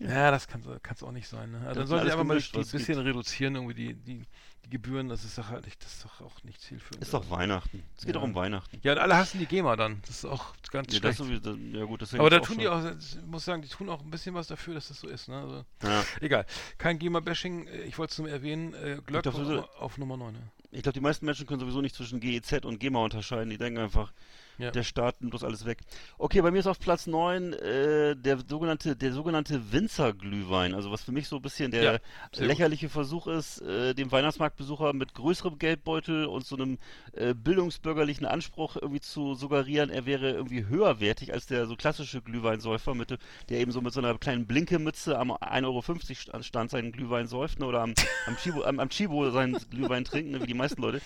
Ja, 0.00 0.30
das 0.30 0.46
kann 0.46 0.62
es 0.94 1.02
auch 1.02 1.10
nicht 1.10 1.26
sein. 1.28 1.50
Ne? 1.50 1.58
Also 1.66 1.80
dann 1.80 1.88
sollte 1.88 2.06
ich 2.06 2.12
einfach 2.12 2.24
mal 2.24 2.36
es 2.36 2.50
bisschen 2.52 3.00
reduzieren, 3.00 3.56
irgendwie 3.56 3.74
die, 3.74 3.94
die, 3.94 4.26
die 4.64 4.70
Gebühren, 4.70 5.08
das 5.08 5.24
ist 5.24 5.38
doch 5.38 5.48
halt 5.48 5.64
nicht, 5.64 5.82
das 5.84 5.94
ist 5.94 6.04
doch 6.04 6.20
auch 6.20 6.42
nicht 6.44 6.60
zielführend. 6.60 7.02
Ist 7.02 7.14
doch 7.14 7.30
Weihnachten. 7.30 7.82
Es 7.96 8.02
geht 8.04 8.14
Ja. 8.14 8.20
doch 8.20 8.22
um 8.22 8.34
Weihnachten. 8.34 8.78
Ja, 8.82 8.92
und 8.92 8.98
alle 8.98 9.16
hassen 9.16 9.38
die 9.38 9.46
GEMA 9.46 9.76
dann. 9.76 10.00
Das 10.02 10.10
ist 10.18 10.24
auch 10.26 10.54
ganz 10.70 10.92
Ja, 10.92 11.00
das 11.00 11.16
schlecht. 11.16 11.42
sowieso, 11.42 11.54
ja 11.76 11.84
gut, 11.84 12.02
das 12.02 12.12
Aber 12.14 12.28
da 12.30 12.38
tun 12.38 12.46
schon. 12.46 12.58
die 12.58 12.68
auch, 12.68 12.82
ich 12.98 13.16
muss 13.26 13.44
sagen, 13.44 13.62
die 13.62 13.68
tun 13.68 13.88
auch 13.88 14.00
ein 14.02 14.10
bisschen 14.10 14.34
was 14.34 14.46
dafür, 14.48 14.74
dass 14.74 14.88
das 14.88 15.00
so 15.00 15.08
ist. 15.08 15.28
Ne? 15.28 15.36
Also, 15.40 15.64
Ja. 15.82 16.04
egal. 16.20 16.46
Kein 16.76 16.98
GEMA-Bashing, 16.98 17.66
äh, 17.66 17.82
ich 17.82 17.96
wollte 17.98 18.12
es 18.12 18.18
nur 18.18 18.28
erwähnen. 18.28 18.74
Äh, 18.74 19.00
Glöck 19.06 19.22
glaub, 19.22 19.34
sowieso- 19.34 19.60
auf, 19.62 19.76
auf 19.80 19.98
Nummer 19.98 20.16
9. 20.16 20.34
Ja. 20.34 20.40
Ich 20.70 20.82
glaube, 20.82 20.92
die 20.94 21.00
meisten 21.00 21.24
Menschen 21.24 21.46
können 21.46 21.60
sowieso 21.60 21.80
nicht 21.80 21.94
zwischen 21.94 22.20
GEZ 22.20 22.64
und 22.66 22.78
GEMA 22.78 22.98
unterscheiden. 23.02 23.48
Die 23.48 23.56
denken 23.56 23.78
einfach, 23.80 24.12
Ja. 24.58 24.72
Der 24.72 24.82
Staat 24.82 25.20
nimmt 25.20 25.32
das 25.34 25.44
alles 25.44 25.64
weg. 25.66 25.78
Okay, 26.18 26.40
bei 26.42 26.50
mir 26.50 26.58
ist 26.58 26.66
auf 26.66 26.80
Platz 26.80 27.06
9 27.06 27.52
äh, 27.52 28.16
der 28.16 28.38
sogenannte, 28.48 28.96
der 28.96 29.12
sogenannte 29.12 29.72
Winzerglühwein. 29.72 30.74
Also 30.74 30.90
was 30.90 31.02
für 31.04 31.12
mich 31.12 31.28
so 31.28 31.36
ein 31.36 31.42
bisschen 31.42 31.70
der 31.70 31.82
Ja, 31.82 31.90
sehr 31.92 32.00
gut. 32.32 32.46
lächerliche 32.46 32.88
Versuch 32.88 33.26
ist, 33.28 33.60
äh, 33.62 33.94
dem 33.94 34.10
Weihnachtsmarktbesucher 34.10 34.92
mit 34.94 35.14
größerem 35.14 35.58
Geldbeutel 35.58 36.26
und 36.26 36.44
so 36.44 36.56
einem 36.56 36.78
äh, 37.12 37.34
bildungsbürgerlichen 37.34 38.26
Anspruch 38.26 38.76
irgendwie 38.76 39.00
zu 39.00 39.34
suggerieren, 39.34 39.90
er 39.90 40.06
wäre 40.06 40.30
irgendwie 40.32 40.66
höherwertig 40.66 41.32
als 41.32 41.46
der 41.46 41.66
so 41.66 41.76
klassische 41.76 42.20
Glühweinsäufer, 42.20 42.94
mit, 42.94 43.16
der 43.48 43.60
eben 43.60 43.70
so 43.72 43.80
mit 43.80 43.92
so 43.92 44.00
einer 44.00 44.18
kleinen 44.18 44.46
Blinkemütze 44.46 45.18
am 45.18 45.30
1,50 45.30 45.64
Euro 45.64 45.78
st- 45.80 46.42
Stand 46.42 46.70
seinen 46.70 46.92
Glühwein 46.92 47.28
säuft 47.28 47.60
ne, 47.60 47.66
oder 47.66 47.80
am, 47.82 47.94
am, 48.26 48.36
Chibo, 48.36 48.64
am, 48.64 48.80
am 48.80 48.88
Chibo 48.88 49.30
seinen 49.30 49.56
Glühwein 49.70 50.04
trinkt, 50.04 50.32
ne, 50.32 50.42
wie 50.42 50.46
die 50.46 50.54
meisten 50.54 50.82
Leute. 50.82 51.00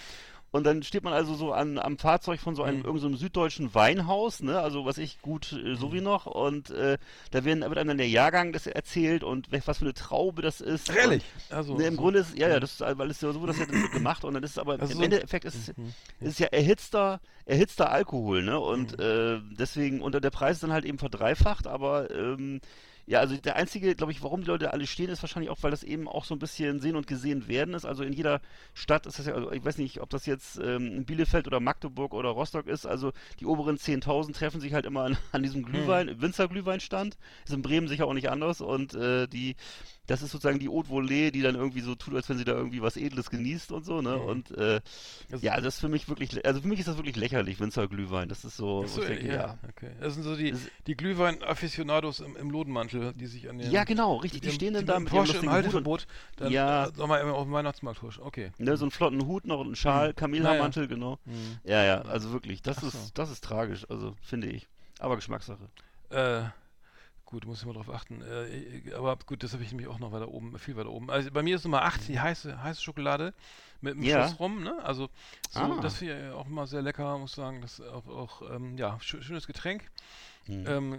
Und 0.52 0.64
dann 0.64 0.82
steht 0.82 1.02
man 1.02 1.14
also 1.14 1.34
so 1.34 1.52
an, 1.52 1.78
am 1.78 1.96
Fahrzeug 1.98 2.38
von 2.38 2.54
so 2.54 2.62
einem 2.62 2.80
Mhm. 2.80 2.84
irgendeinem 2.84 3.16
süddeutschen 3.16 3.74
Weinhaus, 3.74 4.40
ne, 4.42 4.60
also 4.60 4.84
was 4.84 4.98
ich 4.98 5.20
gut 5.22 5.52
äh, 5.54 5.74
so 5.76 5.92
wie 5.94 6.02
noch. 6.02 6.26
Und 6.26 6.70
äh, 6.70 6.98
da 7.30 7.44
werden, 7.44 7.62
wird 7.62 7.78
einem 7.78 7.88
dann 7.88 7.96
der 7.98 8.08
Jahrgang 8.08 8.52
das 8.52 8.66
erzählt 8.66 9.24
und 9.24 9.48
was 9.50 9.78
für 9.78 9.84
eine 9.86 9.94
Traube 9.94 10.42
das 10.42 10.60
ist. 10.60 10.90
Ehrlich? 10.90 11.24
Und, 11.48 11.56
Also, 11.56 11.76
ne, 11.78 11.86
Im 11.86 11.94
so- 11.96 12.02
Grunde 12.02 12.18
ist, 12.20 12.36
ja, 12.38 12.48
ja, 12.50 12.60
das 12.60 12.72
ist, 12.72 12.80
weil 12.80 13.10
es 13.10 13.20
ja 13.22 13.32
so, 13.32 13.46
das 13.46 13.58
ja 13.58 13.64
gemacht 13.64 14.24
und 14.24 14.34
dann 14.34 14.42
ist 14.42 14.50
es 14.52 14.58
aber 14.58 14.72
Also 14.78 14.92
im 14.92 14.98
so- 14.98 15.04
Endeffekt 15.04 15.46
ist 15.46 15.54
es, 15.54 15.68
Mhm. 15.76 15.94
ist 16.20 16.32
es 16.32 16.38
ja 16.38 16.48
erhitzter, 16.48 17.20
erhitzter 17.46 17.90
Alkohol, 17.90 18.42
ne? 18.42 18.60
Und 18.60 18.98
Mhm. 18.98 19.02
äh, 19.04 19.40
deswegen, 19.58 20.02
und 20.02 20.14
der 20.22 20.30
Preis 20.30 20.56
ist 20.56 20.62
dann 20.62 20.72
halt 20.72 20.84
eben 20.84 20.98
verdreifacht, 20.98 21.66
aber 21.66 22.10
ähm, 22.10 22.60
ja, 23.06 23.18
also 23.20 23.36
der 23.36 23.56
einzige, 23.56 23.94
glaube 23.94 24.12
ich, 24.12 24.22
warum 24.22 24.42
die 24.42 24.46
Leute 24.46 24.72
alle 24.72 24.86
stehen, 24.86 25.10
ist 25.10 25.22
wahrscheinlich 25.22 25.50
auch, 25.50 25.58
weil 25.62 25.70
das 25.72 25.82
eben 25.82 26.06
auch 26.08 26.24
so 26.24 26.34
ein 26.34 26.38
bisschen 26.38 26.80
sehen 26.80 26.94
und 26.96 27.06
gesehen 27.06 27.48
werden 27.48 27.74
ist. 27.74 27.84
Also 27.84 28.04
in 28.04 28.12
jeder 28.12 28.40
Stadt 28.74 29.06
ist 29.06 29.18
das 29.18 29.26
ja, 29.26 29.34
also 29.34 29.50
ich 29.52 29.64
weiß 29.64 29.78
nicht, 29.78 30.00
ob 30.00 30.10
das 30.10 30.24
jetzt 30.26 30.58
ähm, 30.58 30.86
in 30.92 31.04
Bielefeld 31.04 31.46
oder 31.46 31.58
Magdeburg 31.60 32.14
oder 32.14 32.28
Rostock 32.30 32.66
ist, 32.68 32.86
also 32.86 33.12
die 33.40 33.46
oberen 33.46 33.76
10.000 33.76 34.32
treffen 34.34 34.60
sich 34.60 34.72
halt 34.72 34.86
immer 34.86 35.02
an, 35.04 35.16
an 35.32 35.42
diesem 35.42 35.64
Glühwein, 35.64 36.20
Winzerglühweinstand. 36.20 37.16
Ist 37.44 37.52
in 37.52 37.62
Bremen 37.62 37.88
sicher 37.88 38.06
auch 38.06 38.14
nicht 38.14 38.30
anders 38.30 38.60
und 38.60 38.94
äh, 38.94 39.26
die, 39.26 39.56
das 40.06 40.22
ist 40.22 40.30
sozusagen 40.32 40.58
die 40.58 40.68
Haute 40.68 40.88
Volée, 40.90 41.30
die 41.30 41.42
dann 41.42 41.54
irgendwie 41.54 41.80
so 41.80 41.94
tut, 41.94 42.14
als 42.14 42.28
wenn 42.28 42.38
sie 42.38 42.44
da 42.44 42.52
irgendwie 42.52 42.82
was 42.82 42.96
Edles 42.96 43.30
genießt 43.30 43.72
und 43.72 43.84
so, 43.84 44.00
ne? 44.02 44.16
Mhm. 44.16 44.22
Und 44.22 44.50
äh, 44.52 44.80
Also- 45.30 45.44
ja, 45.44 45.60
das 45.60 45.74
ist 45.74 45.80
für 45.80 45.88
mich 45.88 46.08
wirklich, 46.08 46.44
also 46.46 46.60
für 46.60 46.68
mich 46.68 46.78
ist 46.80 46.88
das 46.88 46.96
wirklich 46.96 47.16
lächerlich, 47.16 47.58
Winzerglühwein. 47.60 48.28
Das 48.28 48.44
ist 48.44 48.56
so, 48.56 48.86
so, 48.86 49.00
ich 49.02 49.08
denke, 49.08 49.26
ja, 49.26 49.34
ja. 49.34 49.58
okay. 49.68 49.90
Das 50.00 50.14
sind 50.14 50.22
so 50.22 50.36
die, 50.36 50.52
Das- 50.52 50.60
die 50.86 50.96
Glühwein-Afficionados 50.96 52.20
im, 52.20 52.36
im 52.36 52.50
Lodenmantel, 52.92 53.18
die 53.20 53.26
sich 53.26 53.48
an 53.50 53.58
den... 53.58 53.70
Ja, 53.70 53.84
genau, 53.84 54.16
richtig. 54.16 54.40
Die 54.42 54.48
dem- 54.48 54.54
stehen 54.54 54.74
dann 54.74 54.86
da 54.86 54.98
mit 55.00 55.08
Porsche 55.10 55.38
im 55.38 55.50
Halteverbot, 55.50 56.06
dann 56.36 56.52
Ja. 56.52 56.86
äh, 56.86 56.92
nochmal 56.96 57.22
auf 57.30 57.44
dem 57.44 57.52
Weihnachtsmarkt 57.52 58.02
husch. 58.02 58.18
Okay. 58.18 58.52
ne, 58.58 58.76
so 58.76 58.84
einen 58.84 58.90
flotten 58.90 59.26
Hut 59.26 59.46
noch 59.46 59.58
und 59.60 59.66
einen 59.66 59.76
Schal, 59.76 60.10
Mhm. 60.10 60.16
Kamelhaarmantel, 60.16 60.88
genau. 60.88 61.18
Mhm. 61.24 61.58
Ja, 61.64 61.82
ja, 61.84 62.02
also 62.02 62.32
wirklich, 62.32 62.62
das 62.62 62.78
so. 62.78 62.88
ist, 62.88 63.16
das 63.18 63.30
ist 63.30 63.42
tragisch, 63.44 63.88
also 63.90 64.14
finde 64.22 64.48
ich. 64.48 64.66
Aber 64.98 65.16
Geschmackssache. 65.16 65.68
Äh, 66.10 66.42
gut, 67.24 67.46
muss 67.46 67.60
ich 67.60 67.66
mal 67.66 67.72
drauf 67.74 67.90
achten. 67.90 68.22
Äh, 68.22 68.92
aber 68.94 69.16
gut, 69.26 69.42
das 69.42 69.52
habe 69.54 69.62
ich 69.62 69.70
nämlich 69.70 69.88
auch 69.88 69.98
noch 69.98 70.12
weiter 70.12 70.28
oben, 70.28 70.58
viel 70.58 70.76
weiter 70.76 70.90
oben. 70.90 71.10
Also 71.10 71.30
bei 71.30 71.42
mir 71.42 71.56
ist 71.56 71.64
Nummer 71.64 71.82
8 71.82 72.06
die 72.08 72.20
heiße, 72.20 72.62
heiße 72.62 72.82
Schokolade 72.82 73.32
mit 73.80 73.94
einem 73.94 74.02
Ja. 74.04 74.28
Schuss 74.28 74.38
rum, 74.38 74.62
ne? 74.62 74.78
Also 74.84 75.08
so, 75.50 75.60
Ah. 75.60 75.78
das 75.80 75.96
finde 75.96 76.28
ich 76.28 76.32
auch 76.34 76.46
immer 76.46 76.66
sehr 76.66 76.82
lecker, 76.82 77.18
muss 77.18 77.32
sagen. 77.32 77.60
Das 77.62 77.78
ist 77.80 77.88
auch, 77.88 78.06
auch 78.06 78.42
ähm, 78.54 78.76
ja, 78.76 78.96
schö- 79.02 79.22
schönes 79.22 79.46
Getränk. 79.46 79.90
Hm. 80.46 80.66
Ähm, 80.66 80.98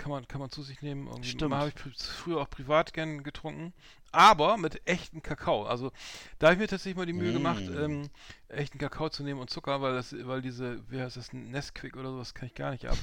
kann 0.00 0.10
man, 0.10 0.26
kann 0.26 0.40
man 0.40 0.50
zu 0.50 0.62
sich 0.62 0.82
nehmen. 0.82 1.06
Irgendwie 1.06 1.28
Stimmt. 1.28 1.54
Habe 1.54 1.68
ich 1.68 1.96
früher 2.02 2.40
auch 2.40 2.50
privat 2.50 2.92
gern 2.92 3.22
getrunken. 3.22 3.72
Aber 4.12 4.56
mit 4.56 4.80
echten 4.88 5.22
Kakao. 5.22 5.64
Also 5.66 5.92
da 6.40 6.48
habe 6.48 6.54
ich 6.54 6.60
mir 6.60 6.66
tatsächlich 6.66 6.96
mal 6.96 7.06
die 7.06 7.12
Mühe 7.12 7.32
gemacht, 7.32 7.62
Mm. 7.62 7.78
ähm, 7.78 8.08
echten 8.48 8.78
Kakao 8.78 9.08
zu 9.08 9.22
nehmen 9.22 9.38
und 9.40 9.50
Zucker, 9.50 9.80
weil 9.82 9.94
das, 9.94 10.12
weil 10.26 10.42
diese, 10.42 10.80
wie 10.90 11.00
heißt 11.00 11.16
das, 11.16 11.32
Nesquik 11.32 11.96
oder 11.96 12.10
sowas 12.10 12.34
kann 12.34 12.46
ich 12.48 12.54
gar 12.54 12.72
nicht 12.72 12.86
ab. 12.86 12.98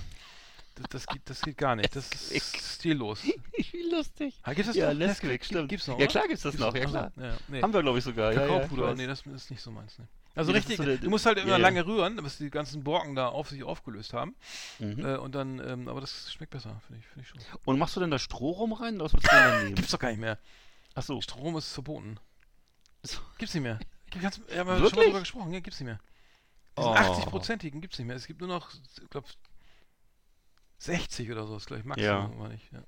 Das, 0.75 0.85
das, 0.89 1.07
geht, 1.07 1.21
das 1.25 1.41
geht 1.41 1.57
gar 1.57 1.75
nicht. 1.75 1.95
Das 1.95 2.11
ist 2.31 2.57
stillos. 2.75 3.23
Wie 3.23 3.89
lustig. 3.91 4.39
Ah, 4.43 4.53
gibt 4.53 4.67
es 4.67 4.75
Ja, 4.75 4.91
noch? 4.93 4.99
Nesquik, 4.99 5.45
stimmt. 5.45 5.69
Gibt's 5.69 5.87
noch, 5.87 5.95
Ja, 5.97 6.03
oder? 6.05 6.11
klar 6.11 6.27
gibt's 6.27 6.43
das 6.43 6.57
noch, 6.57 6.75
ja, 6.75 6.81
Ach 6.83 6.87
so, 6.87 6.91
klar. 6.91 7.11
Ja, 7.17 7.37
nee. 7.47 7.61
Haben 7.61 7.73
wir, 7.73 7.81
glaube 7.81 7.97
ich, 7.99 8.03
sogar. 8.03 8.33
Ja, 8.33 8.41
ja, 8.41 8.47
Kakaopuder, 8.47 8.83
weiß. 8.89 8.97
nee, 8.97 9.07
das 9.07 9.21
ist 9.25 9.49
nicht 9.49 9.61
so 9.61 9.71
meins. 9.71 9.97
Ne. 9.97 10.07
Also 10.37 10.51
richtig, 10.51 10.77
so 10.77 10.83
du 10.83 11.09
musst 11.09 11.25
halt 11.25 11.37
immer 11.39 11.51
ja. 11.51 11.57
lange 11.57 11.85
rühren, 11.85 12.15
bis 12.17 12.37
die 12.37 12.49
ganzen 12.49 12.83
Borken 12.83 13.15
da 13.15 13.27
auf 13.27 13.49
sich 13.49 13.63
aufgelöst 13.63 14.13
haben. 14.13 14.35
Mhm. 14.79 15.05
Äh, 15.05 15.17
und 15.17 15.33
dann, 15.35 15.59
ähm, 15.59 15.87
aber 15.87 16.01
das 16.01 16.31
schmeckt 16.31 16.51
besser, 16.51 16.79
finde 16.85 17.01
ich, 17.01 17.07
find 17.07 17.25
ich 17.25 17.29
schon. 17.29 17.59
Und 17.65 17.79
machst 17.79 17.95
du 17.95 17.99
denn 17.99 18.11
da 18.11 18.19
Stroh 18.19 18.51
rum 18.51 18.73
rein? 18.73 18.95
oder 18.95 19.05
Was 19.05 19.11
du 19.13 19.17
denn 19.17 19.29
da 19.29 19.57
nehmen? 19.63 19.75
Gibt's 19.75 19.91
doch 19.91 19.99
gar 19.99 20.09
nicht 20.09 20.19
mehr. 20.19 20.37
Achso. 20.93 21.19
Strom 21.21 21.57
ist 21.57 21.73
verboten. 21.73 22.19
Gibt's 23.37 23.53
nicht 23.53 23.63
mehr. 23.63 23.79
Gibt 24.09 24.23
ganz, 24.23 24.39
ja, 24.49 24.65
wir 24.65 24.73
haben 24.73 24.87
schon 24.87 24.95
mal 24.99 25.05
drüber 25.05 25.19
gesprochen, 25.19 25.51
ja, 25.53 25.59
gibt's 25.59 25.79
nicht 25.79 25.87
mehr. 25.87 25.99
Diesen 26.77 26.89
Oh. 26.89 26.93
80-prozentigen 26.93 27.81
gibt's 27.81 27.97
nicht 27.97 28.07
mehr. 28.07 28.15
Es 28.15 28.27
gibt 28.27 28.39
nur 28.39 28.49
noch, 28.49 28.71
ich 29.01 29.09
glaube, 29.09 29.27
60 30.79 31.31
oder 31.31 31.47
so, 31.47 31.57
ist 31.57 31.65
gleich 31.65 31.83
Maximum, 31.83 32.39
Ja. 32.41 32.51
ich. 32.51 32.71
Ja. 32.71 32.83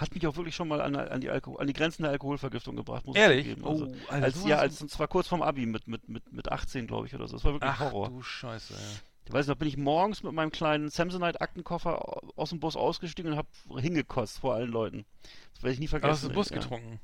Hat 0.00 0.14
mich 0.14 0.26
auch 0.26 0.34
wirklich 0.36 0.54
schon 0.54 0.66
mal 0.66 0.80
an, 0.80 0.96
an, 0.96 1.20
die, 1.20 1.28
Alko 1.28 1.56
an 1.56 1.66
die 1.66 1.74
Grenzen 1.74 2.02
der 2.04 2.12
Alkoholvergiftung 2.12 2.74
gebracht, 2.74 3.04
muss 3.06 3.16
Ehrlich? 3.16 3.46
ich 3.46 3.54
zugeben. 3.58 3.68
Also, 3.68 3.84
oh, 3.86 3.94
Alter, 4.08 4.24
als, 4.24 4.34
sowas- 4.36 4.48
ja, 4.48 4.56
als, 4.58 4.80
und 4.80 4.90
zwar 4.90 5.08
kurz 5.08 5.28
vorm 5.28 5.42
Abi 5.42 5.66
mit, 5.66 5.86
mit, 5.88 6.08
mit, 6.08 6.32
mit 6.32 6.50
18, 6.50 6.86
glaube 6.86 7.06
ich, 7.06 7.14
oder 7.14 7.28
so. 7.28 7.36
Das 7.36 7.44
war 7.44 7.52
wirklich 7.52 7.70
Ach 7.70 7.80
Horror. 7.80 8.08
du 8.08 8.22
Scheiße, 8.22 8.72
ja. 8.72 8.78
Ich 9.26 9.32
weiß 9.32 9.46
noch, 9.46 9.56
bin 9.56 9.68
ich 9.68 9.76
morgens 9.76 10.22
mit 10.22 10.32
meinem 10.32 10.50
kleinen 10.50 10.88
Samsonite-Aktenkoffer 10.88 12.22
aus 12.36 12.48
dem 12.50 12.60
Bus 12.60 12.76
ausgestiegen 12.76 13.32
und 13.32 13.38
habe 13.38 13.48
hingekotzt 13.80 14.38
vor 14.38 14.54
allen 14.54 14.70
Leuten. 14.70 15.04
Das 15.54 15.62
werde 15.62 15.74
ich 15.74 15.80
nie 15.80 15.86
vergessen. 15.86 16.06
Aber 16.08 16.14
hast 16.14 16.24
du 16.24 16.30
Bus 16.30 16.48
ja. 16.48 16.56
getrunken? 16.56 16.98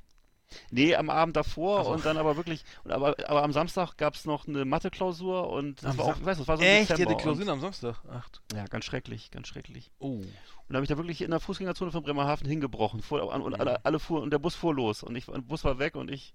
Nee, 0.71 0.95
am 0.95 1.11
Abend 1.11 1.37
davor 1.37 1.81
Ach 1.81 1.85
so. 1.85 1.91
und 1.91 2.07
dann 2.07 2.17
aber 2.17 2.37
wirklich, 2.37 2.65
und 2.85 2.93
aber, 2.93 3.17
aber 3.29 3.43
am 3.43 3.53
Samstag 3.53 3.97
gab 3.97 4.15
es 4.15 4.25
noch 4.25 4.47
eine 4.47 4.65
Mathe-Klausur 4.65 5.51
und 5.51 5.83
das 5.83 5.91
Am 5.93 5.99
war 5.99 6.05
auch, 6.07 6.11
Sam- 6.13 6.21
ich 6.21 6.27
weiß, 6.27 6.39
das 6.39 6.49
war 6.49 6.57
so 6.57 6.63
im 6.63 6.69
Echt? 6.69 6.83
Die 6.91 6.93
Dezember. 6.95 7.11
hatte 7.13 7.23
Klausuren 7.23 7.49
am 7.49 7.61
Samstag? 7.61 7.97
Ach, 8.11 8.29
Und, 8.53 8.57
ja, 8.57 8.65
ganz 8.67 8.85
schrecklich, 8.85 9.31
ganz 9.31 9.49
schrecklich. 9.49 9.91
oh. 9.99 10.23
Und 10.69 10.73
da 10.73 10.77
habe 10.79 10.85
ich 10.85 10.89
da 10.89 10.97
wirklich 10.97 11.23
in 11.23 11.31
der 11.31 11.39
Fußgängerzone 11.39 11.93
von 11.93 12.03
Bremerhaven 12.03 12.49
hingebrochen. 12.49 13.01
Vor, 13.01 13.23
und 13.33 13.47
Mhm. 13.55 13.61
alle, 13.61 13.85
alle 13.85 13.99
fuhr, 14.01 14.21
und 14.23 14.31
der 14.31 14.41
Bus 14.41 14.57
fuhr 14.57 14.75
los. 14.75 15.05
Und 15.05 15.15
ich, 15.15 15.29
und 15.29 15.35
der 15.37 15.43
Bus 15.43 15.63
war 15.63 15.79
weg 15.79 15.95
und 15.95 16.11
ich, 16.11 16.35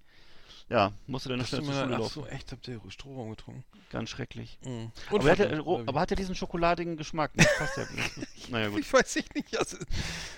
ja, 0.72 0.92
musste 1.06 1.28
dann 1.28 1.44
schnell 1.46 1.60
du 1.60 1.66
zur 1.66 1.74
Schule 1.74 1.86
Ach 1.94 1.98
laufen. 1.98 2.12
so, 2.14 2.26
echt, 2.26 2.50
habt 2.52 2.66
ihr 2.68 2.80
Strohraum 2.88 3.30
getrunken? 3.30 3.64
Ganz 3.90 4.08
schrecklich. 4.10 4.58
Mhm. 4.64 4.90
Aber, 5.10 5.24
er 5.24 5.38
hat 5.38 5.50
ja, 5.52 5.58
aber 5.60 6.00
hat 6.00 6.10
ja 6.10 6.16
diesen 6.16 6.34
schokoladigen 6.34 6.96
Geschmack. 6.96 7.30
Das 7.34 7.46
passt 7.58 7.76
ja. 7.76 7.84
naja, 8.48 8.68
gut. 8.68 8.80
Ich 8.80 8.92
weiß 8.92 9.16
ich 9.16 9.32
nicht. 9.34 9.56
Also, 9.58 9.76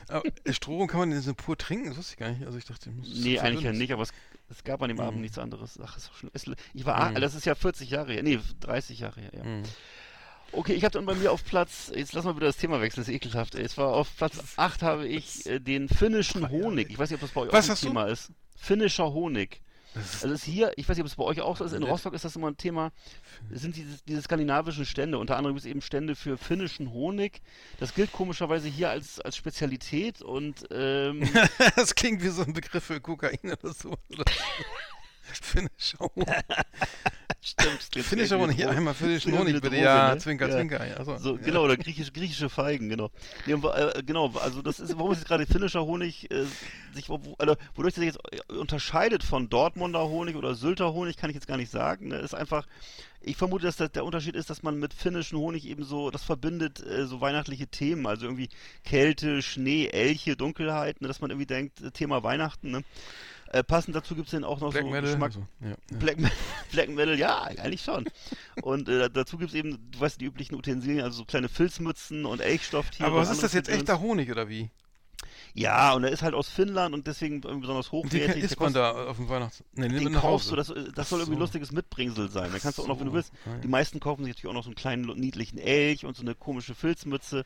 aber 0.09 0.22
Strohraum 0.51 0.89
kann 0.89 1.01
man 1.01 1.11
den 1.11 1.20
so 1.22 1.35
pur 1.35 1.57
trinken? 1.57 1.89
Das 1.89 1.97
wusste 1.99 2.12
ich 2.14 2.18
gar 2.18 2.30
nicht. 2.30 2.45
Also 2.45 2.59
ich 2.59 2.64
dachte, 2.64 2.91
das 2.91 3.09
ist 3.09 3.24
Nee, 3.24 3.39
eigentlich 3.39 3.62
ja 3.64 3.72
nicht, 3.72 3.93
aber 3.93 4.03
es, 4.03 4.11
es 4.51 4.64
gab 4.64 4.82
an 4.82 4.89
dem 4.89 4.99
Abend 5.01 5.16
Mhm. 5.16 5.22
nichts 5.22 5.39
anderes. 5.39 5.78
Ach, 5.82 5.97
ist 5.97 6.09
doch 6.09 6.14
schlimm. 6.16 6.30
Es, 6.35 6.45
ich 6.74 6.85
war, 6.85 6.97
ah, 6.97 7.12
das 7.12 7.35
ist 7.35 7.47
ja 7.47 7.55
40 7.55 7.91
Jahre 7.91 8.12
her. 8.12 8.22
Nee, 8.22 8.41
30 8.61 8.99
Jahre 8.99 9.20
her, 9.20 9.30
ja. 9.37 9.45
Mhm. 9.45 9.62
Okay, 10.53 10.74
ich 10.74 10.85
habe 10.85 10.93
dann 10.93 11.07
bei 11.07 11.14
mir 11.14 11.32
auf 11.32 11.45
Platz, 11.45 11.91
jetzt 11.95 12.12
lass 12.12 12.24
mal 12.24 12.37
wieder 12.37 12.47
das 12.47 12.57
Thema 12.57 12.80
wechseln, 12.80 13.01
das 13.03 13.09
ist 13.09 13.14
ekelhaft. 13.14 13.55
Es 13.57 13.76
war 13.76 13.89
auf 13.89 14.16
Platz 14.16 14.39
8 14.57 14.82
habe 14.82 15.07
ich 15.09 15.47
äh, 15.47 15.59
den 15.59 15.89
finnischen 15.89 16.49
Honig. 16.49 16.91
Ich 16.91 16.99
weiß 16.99 17.11
nicht, 17.11 17.16
ob 17.16 17.28
das 17.28 17.30
bei 17.32 17.41
euch 17.41 17.53
Was 17.53 17.64
auch 17.64 17.68
ein 17.70 17.72
hast 17.72 17.82
du? 17.82 17.87
Thema 17.89 18.05
ist. 18.05 18.32
Finnischer 18.57 19.12
Honig. 19.12 19.61
Also 19.95 20.34
ist 20.34 20.45
hier, 20.45 20.72
ich 20.76 20.88
weiß 20.88 20.97
nicht, 20.97 21.05
ob 21.05 21.11
es 21.11 21.16
bei 21.16 21.24
euch 21.24 21.40
auch 21.40 21.57
so 21.57 21.64
ist, 21.64 21.72
in. 21.72 21.82
Rostock 21.82 22.14
ist 22.14 22.24
das 22.24 22.34
immer 22.36 22.49
ein 22.49 22.57
Thema, 22.57 22.90
sind 23.51 23.76
diese, 23.76 23.99
diese 24.09 24.22
skandinavischen 24.22 24.84
Stände, 24.84 25.18
unter 25.18 25.36
anderem 25.36 25.55
gibt 25.55 25.64
es 25.64 25.70
eben 25.70 25.80
Stände 25.80 26.16
für 26.16 26.36
finnischen 26.36 26.92
Honig. 26.92 27.42
Das 27.78 27.95
gilt 27.95 28.12
komischerweise 28.12 28.68
hier 28.68 28.90
als, 28.90 29.20
als 29.20 29.36
Spezialität 29.36 30.22
und 30.22 30.66
ähm, 30.70 31.28
das 31.76 31.95
klingt 31.95 32.22
wie 32.22 32.28
so 32.28 32.42
ein 32.42 32.53
Begriff 32.53 32.84
für 32.84 33.01
Kokain 33.01 33.38
oder 33.45 33.72
so. 33.72 33.97
Finnischer 35.22 35.99
Honig. 36.01 36.28
stimmt. 37.80 38.32
eine 38.32 38.42
Honig. 38.42 38.58
Ja, 38.58 38.70
einmal 38.70 38.94
finnischen 38.94 39.38
Honig 39.38 39.60
bitte. 39.60 39.76
Ja, 39.76 40.14
ne? 40.14 40.18
Zwinker, 40.18 40.48
Ja. 40.48 40.56
Zwinker. 40.56 40.86
Ja, 40.86 41.04
so. 41.04 41.16
So, 41.18 41.36
genau, 41.36 41.64
oder 41.64 41.76
griechisch, 41.76 42.12
griechische 42.12 42.48
Feigen, 42.48 42.88
genau. 42.88 43.10
Nee, 43.46 43.52
äh, 43.52 44.02
genau, 44.02 44.32
also 44.42 44.62
das 44.62 44.80
ist, 44.80 44.96
warum 44.96 45.12
ist 45.12 45.18
jetzt 45.18 45.28
gerade 45.28 45.46
finnischer 45.46 45.84
Honig 45.84 46.30
äh, 46.30 46.44
sich, 46.94 47.08
wo, 47.08 47.20
also, 47.38 47.56
wodurch 47.74 47.94
sich 47.94 48.04
jetzt 48.04 48.18
äh, 48.30 48.52
unterscheidet 48.54 49.22
von 49.22 49.48
Dortmunder 49.48 50.08
Honig 50.08 50.36
oder 50.36 50.54
Sylter 50.54 50.92
Honig, 50.92 51.16
kann 51.16 51.30
ich 51.30 51.34
jetzt 51.34 51.46
gar 51.46 51.56
nicht 51.56 51.70
sagen. 51.70 52.08
Ne? 52.08 52.16
Ist 52.16 52.34
einfach, 52.34 52.66
ich 53.26 53.36
vermute, 53.36 53.66
dass 53.66 53.76
das, 53.76 53.90
der 53.92 54.04
Unterschied 54.04 54.36
ist, 54.36 54.50
dass 54.50 54.62
man 54.62 54.78
mit 54.78 54.92
finnischen 54.92 55.38
Honig 55.38 55.66
eben 55.66 55.84
so, 55.84 56.10
das 56.10 56.22
verbindet 56.22 56.84
äh, 56.84 57.06
so 57.06 57.20
weihnachtliche 57.20 57.66
Themen, 57.66 58.06
also 58.06 58.26
irgendwie 58.26 58.48
Kälte, 58.84 59.42
Schnee, 59.42 59.86
Elche, 59.86 60.36
Dunkelheit, 60.36 61.00
ne? 61.00 61.08
dass 61.08 61.20
man 61.20 61.30
irgendwie 61.30 61.46
denkt, 61.46 61.80
äh, 61.80 61.90
Thema 61.90 62.22
Weihnachten, 62.22 62.70
ne? 62.70 62.84
Äh, 63.53 63.62
passend 63.62 63.95
dazu 63.95 64.14
gibt 64.14 64.26
es 64.26 64.32
dann 64.32 64.45
auch 64.45 64.61
noch 64.61 64.72
Black 64.72 64.84
so 64.84 64.90
Metal. 64.90 65.11
Geschmack, 65.11 65.32
So. 65.32 65.47
Ja, 65.61 65.70
ja. 65.70 65.99
Black, 65.99 66.16
Black 66.72 66.88
Metal, 66.88 67.18
ja, 67.18 67.42
eigentlich 67.42 67.82
schon. 67.82 68.05
Und 68.62 68.88
äh, 68.88 69.09
dazu 69.11 69.38
gibt 69.38 69.51
es 69.51 69.55
eben, 69.57 69.90
du 69.90 70.01
weißt, 70.01 70.20
die 70.20 70.24
üblichen 70.24 70.57
Utensilien, 70.57 71.05
also 71.05 71.18
so 71.18 71.24
kleine 71.24 71.49
Filzmützen 71.49 72.24
und 72.24 72.40
Elchstofftiere. 72.40 73.09
Aber 73.09 73.18
was 73.18 73.30
ist 73.30 73.42
das 73.42 73.53
jetzt 73.53 73.66
Gedöns. 73.66 73.82
echter 73.82 74.01
Honig 74.01 74.30
oder 74.30 74.49
wie? 74.49 74.70
Ja, 75.57 75.95
und 75.95 76.03
er 76.03 76.11
ist 76.11 76.22
halt 76.22 76.34
aus 76.34 76.49
Finnland 76.49 76.95
und 76.95 77.07
deswegen 77.07 77.36
irgendwie 77.36 77.61
besonders 77.61 77.88
Und 77.90 78.12
den 78.12 78.22
hochwertig. 78.22 78.42
isst 78.45 78.59
man 78.59 78.72
da 78.72 79.07
auf 79.07 79.16
dem 79.16 79.28
Weihnachts... 79.28 79.62
Nee, 79.74 79.88
den, 79.88 80.03
mit 80.05 80.12
nach 80.14 80.22
kaufst 80.22 80.51
du, 80.51 80.57
das, 80.57 80.72
das 80.95 81.09
soll 81.09 81.20
irgendwie 81.20 81.36
so. 81.36 81.40
lustiges 81.42 81.70
Mitbringsel 81.70 82.28
sein. 82.28 82.51
Da 82.53 82.59
kannst 82.59 82.78
du 82.78 82.82
auch 82.82 82.88
noch, 82.88 82.99
wenn 82.99 83.07
du 83.07 83.12
willst. 83.12 83.32
Die 83.62 83.68
meisten 83.68 84.01
kaufen 84.01 84.24
sich 84.24 84.34
natürlich 84.34 84.51
auch 84.51 84.55
noch 84.55 84.64
so 84.64 84.70
einen 84.70 84.74
kleinen 84.74 85.07
niedlichen 85.18 85.59
Elch 85.59 86.05
und 86.05 86.16
so 86.16 86.22
eine 86.22 86.34
komische 86.34 86.74
Filzmütze. 86.74 87.45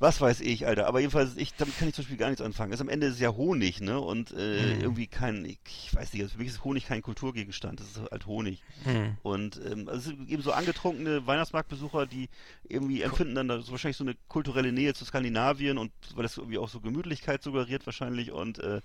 Was 0.00 0.20
weiß 0.20 0.40
ich, 0.42 0.66
Alter. 0.66 0.86
Aber 0.86 1.00
jedenfalls, 1.00 1.36
ich, 1.36 1.54
damit 1.56 1.76
kann 1.76 1.88
ich 1.88 1.94
zum 1.94 2.04
Beispiel 2.04 2.16
gar 2.18 2.28
nichts 2.28 2.40
anfangen. 2.42 2.70
Also 2.72 2.84
am 2.84 2.88
Ende 2.88 3.08
ist 3.08 3.14
es 3.14 3.20
ja 3.20 3.32
Honig, 3.34 3.80
ne? 3.80 3.98
Und 4.00 4.32
äh, 4.32 4.74
Mhm. 4.74 4.80
irgendwie 4.80 5.08
kein, 5.08 5.44
ich 5.44 5.94
weiß 5.94 6.12
nicht, 6.12 6.22
also 6.22 6.34
für 6.34 6.38
mich 6.38 6.48
ist 6.48 6.64
Honig 6.64 6.86
kein 6.86 7.02
Kulturgegenstand. 7.02 7.80
Das 7.80 7.88
ist 7.88 8.00
halt 8.10 8.26
Honig. 8.26 8.62
Hm. 8.84 9.16
Und 9.22 9.60
ähm, 9.64 9.88
also 9.88 9.98
es 9.98 10.04
sind 10.04 10.28
eben 10.28 10.42
so 10.42 10.52
angetrunkene 10.52 11.26
Weihnachtsmarktbesucher, 11.26 12.06
die 12.06 12.28
irgendwie 12.68 13.02
empfinden 13.02 13.34
dann 13.34 13.48
da 13.48 13.60
so 13.60 13.72
wahrscheinlich 13.72 13.96
so 13.96 14.04
eine 14.04 14.14
kulturelle 14.28 14.72
Nähe 14.72 14.94
zu 14.94 15.04
Skandinavien 15.04 15.78
und 15.78 15.90
weil 16.14 16.22
das 16.22 16.36
irgendwie 16.36 16.58
auch 16.58 16.68
so 16.68 16.80
Gemütlichkeit 16.80 17.42
suggeriert 17.42 17.84
wahrscheinlich 17.86 18.30
und 18.30 18.60
äh, 18.60 18.80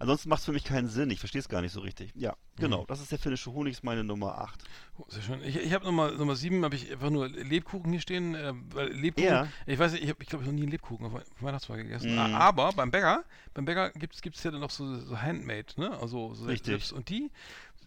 ansonsten 0.00 0.28
macht 0.28 0.40
es 0.40 0.44
für 0.46 0.52
mich 0.52 0.64
keinen 0.64 0.88
Sinn. 0.88 1.10
Ich 1.10 1.20
verstehe 1.20 1.38
es 1.38 1.48
gar 1.48 1.60
nicht 1.62 1.70
so 1.72 1.80
richtig. 1.80 2.10
Ja, 2.16 2.34
genau. 2.56 2.84
Das 2.86 3.00
ist 3.00 3.12
der 3.12 3.18
finnische 3.20 3.52
Honig, 3.52 3.74
ist 3.74 3.84
meine 3.84 4.02
Nummer 4.02 4.38
8. 4.38 4.64
Oh, 4.98 5.04
Sehr 5.08 5.22
schön. 5.22 5.42
Ich, 5.44 5.56
ich 5.56 5.72
habe 5.72 5.84
Nummer, 5.84 6.10
Nummer 6.10 6.34
7, 6.34 6.64
habe 6.64 6.74
ich 6.74 6.90
einfach 6.90 7.10
nur 7.10 7.28
Lebkuchen 7.28 7.92
hier 7.92 8.00
stehen. 8.00 8.34
Äh, 8.34 8.52
Lebkuchen, 8.88 9.28
Ja. 9.30 9.46
ich 9.66 9.78
weiß 9.78 9.92
nicht, 9.92 10.02
ich 10.02 10.10
habe, 10.10 10.20
ich 10.22 10.28
glaube, 10.28 10.42
ich 10.44 10.50
noch 10.50 10.54
nie 10.56 10.62
einen 10.62 10.72
Lebkuchen 10.72 11.06
auf 11.06 11.12
Wei- 11.14 11.22
Weihnachtsmarkt 11.40 11.84
gegessen. 11.84 12.12
Mhm. 12.12 12.18
Aber 12.18 12.72
beim 12.72 12.90
Bäcker, 12.90 13.24
beim 13.54 13.64
Bäcker 13.66 13.90
gibt 13.90 14.16
es 14.36 14.42
ja 14.42 14.50
dann 14.50 14.60
noch 14.60 14.70
so, 14.70 14.98
so 14.98 15.16
Handmade, 15.22 15.66
ne? 15.76 15.96
Also 16.00 16.34
so 16.34 16.46
Richtig. 16.46 16.66
selbst- 16.72 16.92
Und 16.92 17.08
die, 17.08 17.30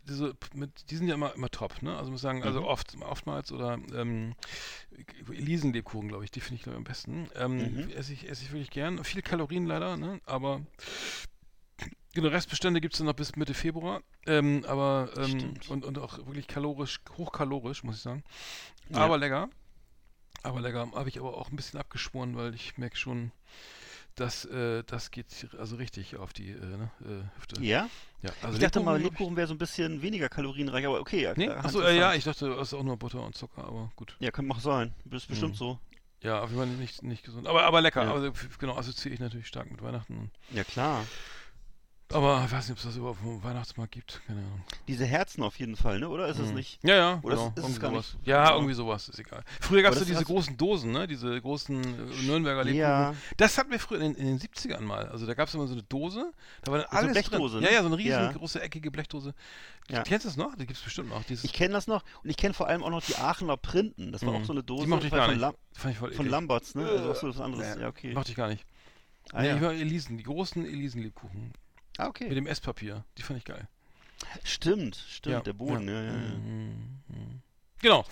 diese, 0.07 0.35
mit, 0.53 0.89
die 0.91 0.97
sind 0.97 1.07
ja 1.07 1.15
immer, 1.15 1.33
immer 1.33 1.49
top, 1.49 1.81
ne? 1.81 1.95
Also 1.97 2.11
muss 2.11 2.19
ich 2.19 2.23
sagen, 2.23 2.43
also 2.43 2.59
Mhm. 2.61 2.65
oft, 2.67 2.95
oftmals 3.01 3.51
oder 3.51 3.79
ähm, 3.95 4.33
Elisenlebkuchen, 5.31 6.09
glaube 6.09 6.25
ich, 6.25 6.31
die 6.31 6.41
finde 6.41 6.55
ich 6.55 6.63
glaub 6.63 6.75
am 6.75 6.83
besten. 6.83 7.27
Ähm, 7.35 7.57
Mhm. 7.57 7.89
esse, 7.95 8.13
ich, 8.13 8.29
esse 8.29 8.43
ich 8.43 8.51
wirklich 8.51 8.69
gern. 8.69 9.03
Viel 9.03 9.21
Kalorien 9.21 9.65
leider, 9.65 9.97
ne? 9.97 10.19
Aber 10.25 10.61
Genau, 12.13 12.29
Restbestände 12.29 12.79
gibt 12.79 12.93
es 12.93 12.99
dann 12.99 13.07
noch 13.07 13.13
bis 13.15 13.35
Mitte 13.35 13.53
Februar. 13.53 14.01
Ähm, 14.27 14.63
aber 14.67 15.09
ähm, 15.17 15.55
und, 15.69 15.83
und 15.83 15.97
auch 15.97 16.17
wirklich 16.19 16.47
kalorisch, 16.47 16.99
hochkalorisch, 17.17 17.83
muss 17.83 17.95
ich 17.97 18.01
sagen. 18.01 18.23
Ja. 18.89 18.97
Aber 18.99 19.17
lecker. 19.17 19.49
Aber 20.43 20.61
lecker. 20.61 20.91
Habe 20.93 21.09
ich 21.09 21.19
aber 21.19 21.35
auch 21.37 21.49
ein 21.49 21.55
bisschen 21.55 21.79
abgeschworen, 21.79 22.35
weil 22.35 22.53
ich 22.53 22.77
merke 22.77 22.97
schon, 22.97 23.31
dass 24.15 24.45
äh, 24.45 24.83
das 24.85 25.09
geht 25.09 25.47
also 25.57 25.75
richtig 25.77 26.17
auf 26.17 26.33
die 26.33 26.51
äh, 26.51 26.59
ne, 26.59 26.91
äh, 27.01 27.39
Hüfte. 27.39 27.63
Ja? 27.63 27.89
Ja, 28.21 28.29
also 28.43 28.57
ich 28.57 28.61
dachte 28.63 28.79
mal, 28.79 28.99
glaub 28.99 29.11
ich- 29.13 29.17
Lebkuchen 29.17 29.35
wäre 29.35 29.47
so 29.47 29.55
ein 29.55 29.57
bisschen 29.57 30.01
weniger 30.03 30.29
kalorienreich, 30.29 30.85
aber 30.85 30.99
okay. 30.99 31.33
Nee? 31.35 31.49
Achso, 31.49 31.81
äh, 31.81 31.97
ja, 31.97 32.13
ich 32.13 32.23
dachte, 32.23 32.51
es 32.53 32.67
ist 32.67 32.73
auch 32.75 32.83
nur 32.83 32.95
Butter 32.97 33.25
und 33.25 33.35
Zucker, 33.35 33.63
aber 33.65 33.91
gut. 33.95 34.15
Ja, 34.19 34.29
kann 34.29 34.49
auch 34.51 34.59
sein. 34.59 34.93
Ist 35.09 35.27
bestimmt 35.27 35.53
Mhm. 35.53 35.57
so. 35.57 35.79
Ja, 36.21 36.41
auf 36.41 36.51
jeden 36.51 36.61
Fall 36.61 36.67
nicht, 36.77 37.01
nicht 37.01 37.23
gesund. 37.25 37.47
Aber, 37.47 37.63
aber 37.63 37.81
lecker. 37.81 38.03
Ja. 38.03 38.13
Also, 38.13 38.31
genau, 38.59 38.77
assoziiere 38.77 39.15
ich 39.15 39.19
natürlich 39.19 39.47
stark 39.47 39.69
mit 39.71 39.81
Weihnachten. 39.81 40.31
Ja, 40.51 40.63
klar. 40.63 41.03
Aber 42.13 42.43
ich 42.45 42.51
weiß 42.51 42.65
nicht, 42.67 42.71
ob 42.73 42.77
es 42.77 42.83
das 42.83 42.95
überhaupt 42.95 43.19
auf 43.19 43.25
dem 43.25 43.43
Weihnachtsmarkt 43.43 43.91
gibt. 43.91 44.21
Keine 44.27 44.39
Ahnung. 44.39 44.61
Diese 44.87 45.05
Herzen 45.05 45.41
auf 45.43 45.57
jeden 45.59 45.75
Fall, 45.75 45.99
ne? 45.99 46.09
Oder 46.09 46.27
ist 46.27 46.39
es 46.39 46.49
Mhm. 46.49 46.55
nicht? 46.55 46.79
Ja, 46.83 46.95
ja, 46.95 47.19
Oder 47.23 47.35
genau. 47.35 47.53
ist- 47.55 47.63
ist 47.65 47.69
es 47.71 47.79
gar 47.79 47.89
sowas. 47.91 48.13
nicht- 48.15 48.27
Ja, 48.27 48.43
genau. 48.45 48.55
irgendwie 48.57 48.73
sowas, 48.75 49.09
ist 49.09 49.19
egal. 49.19 49.43
Früher 49.61 49.81
gab 49.81 49.93
es 49.93 49.99
ja 49.99 50.05
diese 50.05 50.17
hast- 50.19 50.25
großen 50.25 50.55
Dosen, 50.57 50.91
ne? 50.91 51.07
Diese 51.07 51.41
großen 51.41 51.83
äh, 51.83 52.23
Nürnberger 52.25 52.63
Lebkuchen. 52.63 52.79
Ja. 52.79 53.15
Das 53.37 53.57
hatten 53.57 53.71
wir 53.71 53.79
früher 53.79 54.01
in, 54.01 54.15
in 54.15 54.25
den 54.25 54.39
70ern 54.39 54.81
mal. 54.81 55.07
Also 55.09 55.25
da 55.25 55.33
gab 55.33 55.47
es 55.47 55.53
immer 55.55 55.65
so 55.67 55.73
eine 55.73 55.83
Dose, 55.83 56.31
da 56.63 56.71
war 56.71 56.79
dann 56.79 56.87
so 56.91 56.97
eine 56.97 57.07
alles 57.09 57.11
Blechdose, 57.27 57.53
drin. 57.55 57.63
ne? 57.63 57.69
Ja, 57.69 57.73
ja, 57.75 57.81
so 57.81 57.93
eine 57.93 58.01
Ja. 58.01 58.19
riesengroße, 58.27 58.61
eckige 58.61 58.91
Blechdose. 58.91 59.33
Ja. 59.89 60.03
Kennst 60.03 60.25
du 60.25 60.29
das 60.29 60.37
noch? 60.37 60.53
Die 60.55 60.65
gibt 60.65 60.77
es 60.77 60.83
bestimmt 60.83 61.09
noch. 61.09 61.23
Dieses, 61.23 61.43
Ich 61.43 61.51
kenne 61.53 61.73
das 61.73 61.87
noch 61.87 62.03
und 62.23 62.29
ich 62.29 62.37
kenne 62.37 62.53
vor 62.53 62.67
allem 62.67 62.83
auch 62.83 62.89
noch 62.89 63.03
die 63.03 63.15
Aachener 63.17 63.57
Printen. 63.57 64.11
Das 64.11 64.25
war 64.25 64.33
Mhm. 64.33 64.41
auch 64.41 64.45
so 64.45 64.53
eine 64.53 64.63
Dose 64.63 64.83
Die 64.83 64.89
mochte 64.89 65.05
ich 65.07 65.09
von, 65.09 65.17
gar 65.19 65.27
nicht. 65.29 65.39
Lam 65.41 65.55
Fand 65.73 65.93
ich 65.93 65.99
voll 65.99 66.13
von. 66.13 66.27
Lamberts, 66.29 66.75
ne? 66.75 66.87
Also 66.87 67.11
auch 67.11 67.15
so 67.15 67.27
was 67.29 67.39
anderes. 67.41 67.77
Ja, 67.79 67.87
okay. 67.87 68.13
Mochte 68.13 68.29
ich 68.31 68.37
gar 68.37 68.47
nicht. 68.49 68.65
Ah, 69.31 69.41
nee, 69.41 69.47
ja. 69.47 69.55
ich 69.55 69.61
war 69.61 69.71
Elisen, 69.73 70.17
die 70.17 70.23
großen 70.23 70.65
Elisen-Lebkuchen. 70.65 71.53
Ah, 71.97 72.05
Mit 72.05 72.09
okay. 72.09 72.33
dem 72.33 72.47
Esspapier. 72.47 73.03
Die 73.17 73.23
fand 73.23 73.39
ich 73.39 73.45
geil. 73.45 73.67
Stimmt, 74.43 74.95
stimmt, 74.95 75.33
Ja, 75.33 75.41
der 75.41 75.53
Boden, 75.53 75.87
ja, 75.87 76.01
ja, 76.01 76.11
ja. 76.11 76.13
Mhm, 76.13 77.01
mhm. 77.07 77.41
Genau. 77.81 78.05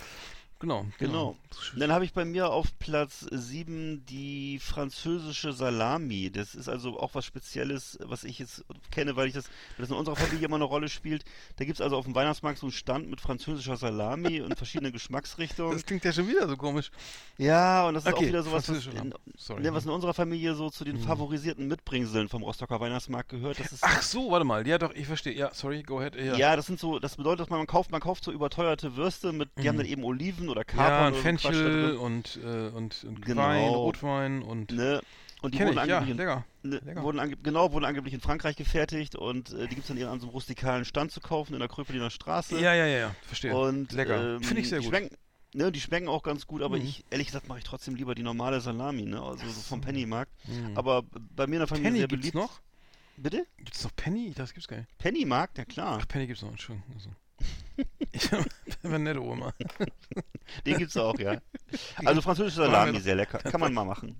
Genau. 0.62 0.86
Genau. 1.00 1.36
Und 1.74 1.82
Dann 1.82 1.92
habe 1.92 2.06
ich 2.06 2.14
bei 2.14 2.24
mir 2.24 2.50
auf 2.52 2.68
Platz 2.80 3.26
7 3.32 4.06
die 4.06 4.60
französische 4.60 5.54
Salami. 5.54 6.32
Das 6.32 6.56
ist 6.56 6.70
also 6.70 7.00
auch 7.00 7.16
was 7.16 7.26
Spezielles, 7.26 7.98
was 8.04 8.24
ich 8.24 8.40
jetzt 8.40 8.64
kenne, 8.92 9.16
weil 9.16 9.28
ich 9.28 9.34
das, 9.34 9.46
weil 9.46 9.84
das 9.84 9.90
in 9.90 9.96
unserer 9.96 10.16
Familie 10.16 10.46
immer 10.46 10.56
eine 10.56 10.66
Rolle 10.66 10.88
spielt. 10.90 11.26
Da 11.58 11.66
gibt 11.66 11.78
es 11.78 11.82
also 11.82 11.98
auf 11.98 12.06
dem 12.06 12.16
Weihnachtsmarkt 12.16 12.60
so 12.60 12.68
einen 12.68 12.72
Stand 12.74 13.10
mit 13.10 13.20
französischer 13.22 13.76
Salami 13.76 14.40
und 14.42 14.56
verschiedenen 14.56 14.94
Geschmacksrichtungen. 14.94 15.74
Das 15.74 15.86
klingt 15.86 16.06
ja 16.06 16.14
schon 16.14 16.28
wieder 16.28 16.48
so 16.48 16.56
komisch. 16.58 16.92
Ja, 17.38 17.88
und 17.88 17.96
das 17.96 18.06
ist 18.06 18.14
auch 18.14 18.18
Okay, 18.18 18.28
wieder 18.28 18.44
sowas, 18.44 18.70
was 18.70 18.86
in. 18.86 19.14
Sorry. 19.36 19.62
ne, 19.64 19.74
was 19.74 19.86
in 19.86 19.92
unserer 19.92 20.14
Familie 20.14 20.54
so 20.56 20.70
zu 20.70 20.84
den 20.84 20.98
Mhm. 20.98 21.04
favorisierten 21.04 21.68
Mitbringseln 21.68 22.30
vom 22.30 22.44
Rostocker 22.44 22.80
Weihnachtsmarkt 22.80 23.30
gehört. 23.30 23.58
Ach 23.82 24.02
so, 24.02 24.30
warte 24.30 24.46
mal. 24.46 24.68
Ja, 24.68 24.78
doch, 24.78 24.94
ich 24.94 25.08
verstehe. 25.08 25.34
Ja, 25.34 25.52
sorry, 25.54 25.82
go 25.84 26.00
ahead. 26.00 26.16
Ja, 26.16 26.36
ja. 26.36 26.56
das 26.56 26.68
sind 26.68 26.80
so, 26.80 27.00
das 27.00 27.16
bedeutet, 27.18 27.40
dass 27.42 27.50
man, 27.50 27.58
man 27.60 27.68
kauft, 27.68 27.92
man 27.92 28.02
kauft 28.02 28.24
so 28.24 28.32
überteuerte 28.32 28.96
Würste 28.96 29.32
mit, 29.32 29.50
die 29.58 29.68
haben 29.68 29.76
Mhm. 29.76 29.80
dann 29.80 29.88
eben 29.88 30.04
Oliven 30.04 30.50
oder 30.52 30.62
ja 30.62 30.66
Kapern 30.66 31.14
und 31.14 31.22
Quatsch 31.22 31.44
da 31.46 31.50
Fenchel 31.50 31.96
und, 31.98 32.40
äh, 32.44 32.68
und, 32.70 33.04
und 33.04 33.26
Genau. 33.26 33.42
Wein, 33.42 33.70
Rotwein 33.70 34.42
und. 34.44 34.72
Ne? 34.72 35.02
Und 35.42 35.56
die 35.56 35.60
wurden 35.60 35.70
ich, 35.72 35.76
ja, 35.76 35.82
angeblich 35.98 36.12
in 36.12 36.18
lecker. 36.18 36.46
Ne, 36.62 36.82
Lecker. 36.86 37.02
wurden 37.02 37.20
angeb 37.20 37.44
genau, 37.44 37.72
wurden 37.72 37.86
angeblich 37.86 38.14
in 38.14 38.22
Frankreich 38.22 38.56
gefertigt 38.56 39.16
und 39.16 39.52
äh, 39.54 39.62
die 39.64 39.70
gibt 39.70 39.82
es 39.82 39.88
dann 39.88 39.98
eher 39.98 40.12
an 40.12 40.20
so 40.20 40.28
einem 40.28 40.34
rustikalen 40.34 40.86
Stand 40.86 41.12
zu 41.12 41.20
kaufen 41.20 41.54
in 41.54 41.60
der 41.60 41.68
Kröpeliner 41.68 42.12
Straße. 42.12 42.60
Ja, 42.60 42.76
ja, 42.76 42.86
ja, 42.86 42.98
ja, 43.00 43.16
verstehe. 43.24 43.56
Und 43.56 43.92
lecker. 43.92 44.36
ähm, 44.36 44.44
Finde 44.44 44.62
ich 44.62 44.70
sehr 44.70 44.78
die 44.80 44.86
gut. 44.86 44.96
Schmecken, 44.96 45.18
ne, 45.56 45.72
die 45.72 45.82
schmecken 45.82 46.08
auch 46.10 46.22
ganz 46.22 46.46
gut, 46.46 46.62
aber 46.62 46.78
Mhm. 46.78 46.84
ich, 46.84 47.06
ehrlich 47.10 47.26
gesagt, 47.26 47.48
mache 47.48 47.58
ich 47.58 47.64
trotzdem 47.64 47.96
lieber 47.96 48.14
die 48.14 48.22
normale 48.22 48.62
Salami, 48.62 49.02
ne? 49.02 49.20
Also 49.20 49.44
so 49.48 49.62
vom. 49.62 49.82
Pennymarkt. 49.82 50.32
Mhm. 50.48 50.78
Aber 50.78 51.02
bei 51.36 51.48
mir 51.48 51.56
in 51.56 51.60
der 51.62 51.68
Familie 51.68 51.88
Penny 51.90 52.00
sehr 52.02 52.08
gibt's 52.08 52.22
beliebt. 52.22 52.36
noch? 52.36 52.62
Bitte? 53.18 53.48
Gibt's 53.58 53.84
noch 53.84 53.96
Penny? 53.96 54.34
Das 54.36 54.54
gibt's 54.54 54.68
gar 54.68 54.78
nicht. 54.78 54.96
Pennymarkt, 55.00 55.58
ja 55.58 55.66
klar. 55.66 55.98
Ach, 56.00 56.08
Penny 56.08 56.28
gibt's 56.28 56.44
noch, 56.44 56.52
Entschuldigung. 56.52 56.94
Also. 56.96 57.10
Ich 58.12 58.30
bin 58.82 59.04
netto 59.04 59.34
immer. 59.34 59.54
Den 60.66 60.78
gibt's 60.78 60.98
auch, 60.98 61.18
ja. 61.20 61.38
Also 62.06 62.22
französische 62.22 62.58
Salami, 62.58 63.00
sehr 63.00 63.16
lecker. 63.16 63.40
Kann 63.40 63.62
man 63.62 63.74
mal 63.74 63.86
machen. 63.86 64.16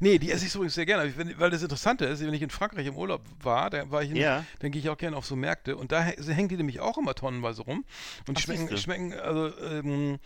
Nee, 0.00 0.18
die 0.18 0.30
esse 0.30 0.46
ich 0.46 0.54
übrigens 0.54 0.74
sehr 0.74 0.86
gerne. 0.86 1.12
Weil 1.38 1.50
das 1.50 1.62
Interessante 1.62 2.04
ist, 2.06 2.24
wenn 2.24 2.32
ich 2.32 2.42
in 2.42 2.50
Frankreich 2.50 2.86
im 2.86 2.96
Urlaub 2.96 3.22
war, 3.42 3.68
da 3.70 3.90
war 3.90 4.02
ich 4.02 4.10
in, 4.10 4.16
Ja. 4.16 4.44
dann 4.60 4.70
gehe 4.70 4.80
ich 4.80 4.88
auch 4.88 4.96
gerne 4.96 5.16
auf 5.16 5.26
so 5.26 5.36
Märkte 5.36 5.76
und 5.76 5.92
da 5.92 6.00
hä- 6.02 6.32
hängen 6.32 6.48
die 6.48 6.56
nämlich 6.56 6.80
auch 6.80 6.96
immer 6.96 7.14
tonnenweise 7.14 7.62
rum. 7.62 7.84
Und 8.26 8.38
die 8.38 8.42
Ach, 8.42 8.44
schmecken, 8.44 8.76
schmecken, 8.78 9.12
also, 9.14 9.56
ähm, 9.58 10.18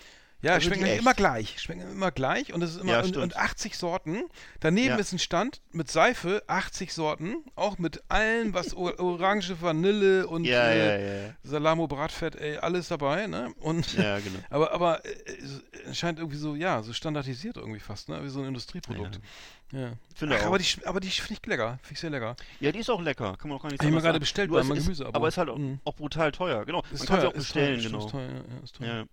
ja, 0.42 0.52
Also 0.54 0.66
schmecken 0.68 0.86
immer 0.86 1.14
gleich. 1.14 1.58
Schmecken 1.60 1.90
immer 1.90 2.10
gleich 2.10 2.52
und 2.52 2.62
es 2.62 2.72
ist 2.74 2.80
immer 2.82 2.92
Ja, 2.92 3.02
und, 3.02 3.16
und 3.16 3.36
80 3.36 3.78
Sorten. 3.78 4.24
Daneben 4.60 4.88
Ja. 4.88 4.96
ist 4.96 5.12
ein 5.12 5.18
Stand 5.18 5.60
mit 5.70 5.90
Seife, 5.90 6.42
80 6.48 6.92
Sorten, 6.92 7.36
auch 7.54 7.78
mit 7.78 8.02
allem, 8.08 8.52
was 8.52 8.74
Orange, 8.76 9.60
Vanille 9.60 10.26
und 10.26 10.44
Ja, 10.44 10.68
äh. 10.70 11.32
Salamo, 11.42 11.86
Bratfett, 11.86 12.36
ey, 12.36 12.58
alles 12.58 12.88
dabei, 12.88 13.26
ne? 13.28 13.52
Und 13.60 13.94
Ja, 13.94 14.18
genau. 14.18 14.38
aber, 14.50 14.72
aber 14.72 15.04
äh, 15.04 15.08
es 15.88 15.98
scheint 15.98 16.18
irgendwie 16.18 16.38
so, 16.38 16.54
ja, 16.54 16.82
so 16.82 16.92
standardisiert 16.92 17.56
irgendwie 17.56 17.80
fast, 17.80 18.08
ne? 18.08 18.22
Wie 18.22 18.28
so 18.28 18.40
ein 18.40 18.46
Industrieprodukt. 18.48 19.20
Ja. 19.72 19.92
Finde 20.14 20.36
Ach, 20.36 20.42
auch. 20.42 20.46
aber 20.48 20.58
die, 20.58 20.66
aber 20.84 21.00
die 21.00 21.08
finde 21.08 21.40
ich 21.42 21.46
lecker. 21.46 21.78
Finde 21.82 21.94
ich 21.94 22.00
sehr 22.00 22.10
lecker. 22.10 22.36
Ja, 22.60 22.72
die 22.72 22.80
ist 22.80 22.90
auch 22.90 23.00
lecker. 23.00 23.36
Kann 23.38 23.48
man 23.48 23.56
auch 23.58 23.62
gar 23.62 23.70
nicht 23.70 23.80
Hab 23.80 23.86
ich 23.88 23.94
mir 23.94 24.00
gerade 24.02 24.14
sagen. 24.14 24.20
bestellt 24.20 24.50
Nur 24.50 24.60
bei 24.60 24.66
meinem 24.66 24.76
ist- 24.78 24.84
Gemüseabo. 24.84 25.12
Aber 25.16 25.28
ist 25.28 25.38
halt 25.38 25.48
auch, 25.48 25.56
Mhm. 25.56 25.80
auch 25.84 25.94
brutal 25.94 26.30
teuer. 26.30 26.64
Genau. 26.66 26.82
Ist 26.92 26.98
man 26.98 27.06
teuer, 27.06 27.06
kann 27.06 27.20
sie 27.20 27.26
auch 27.28 27.30
ist 27.32 27.38
bestellen, 27.38 27.80
teuer, 27.80 27.90
genau. 27.90 27.98
Ist 28.04 28.10
teuer, 28.10 28.28
ja, 28.28 28.64
ist 28.64 28.74
teuer. 28.76 29.06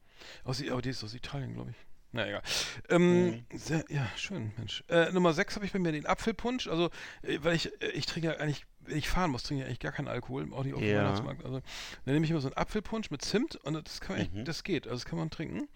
Aus, 0.44 0.62
aber 0.70 0.82
die 0.82 0.90
ist 0.90 1.04
aus 1.04 1.14
Italien, 1.14 1.54
glaube 1.54 1.72
ich. 1.72 1.78
Na 2.12 2.28
egal. 2.28 2.42
Ähm, 2.90 3.28
Mhm. 3.28 3.46
sehr, 3.54 3.86
ja, 3.90 4.08
schön, 4.18 4.52
Mensch. 4.58 4.84
Äh, 4.90 5.12
Nummer 5.12 5.32
6 5.34 5.56
habe 5.56 5.66
ich 5.68 5.72
bei 5.74 5.78
mir 5.80 5.92
den 5.92 6.08
Apfelpunsch. 6.08 6.68
Also, 6.68 6.90
äh, 7.22 7.38
weil 7.44 7.56
ich, 7.56 7.72
äh, 7.84 7.90
ich 7.92 8.08
trinke 8.08 8.30
ja 8.30 8.38
eigentlich, 8.38 8.66
wenn 8.80 8.98
ich 8.98 9.08
fahren 9.08 9.30
muss, 9.30 9.44
trinke 9.44 9.62
ich 9.62 9.68
eigentlich 9.68 9.80
gar 9.80 9.92
keinen 9.92 10.08
Alkohol, 10.08 10.52
auch 10.52 10.64
nicht 10.64 10.74
auf 10.74 10.80
dem 10.82 10.90
Ja. 10.90 11.04
Weihnachtsmarkt. 11.04 11.46
Also, 11.46 11.62
dann 12.06 12.14
nehme 12.16 12.26
ich 12.26 12.32
immer 12.32 12.42
so 12.42 12.48
einen 12.48 12.58
Apfelpunsch 12.58 13.12
mit 13.12 13.22
Zimt 13.22 13.58
und 13.58 13.76
das 13.88 14.02
kann 14.02 14.16
man 14.16 14.26
echt, 14.26 14.34
Mhm. 14.34 14.46
das 14.46 14.64
geht. 14.64 14.88
Also, 14.88 14.96
das 14.96 15.06
kann 15.06 15.20
man 15.20 15.30
trinken. 15.30 15.70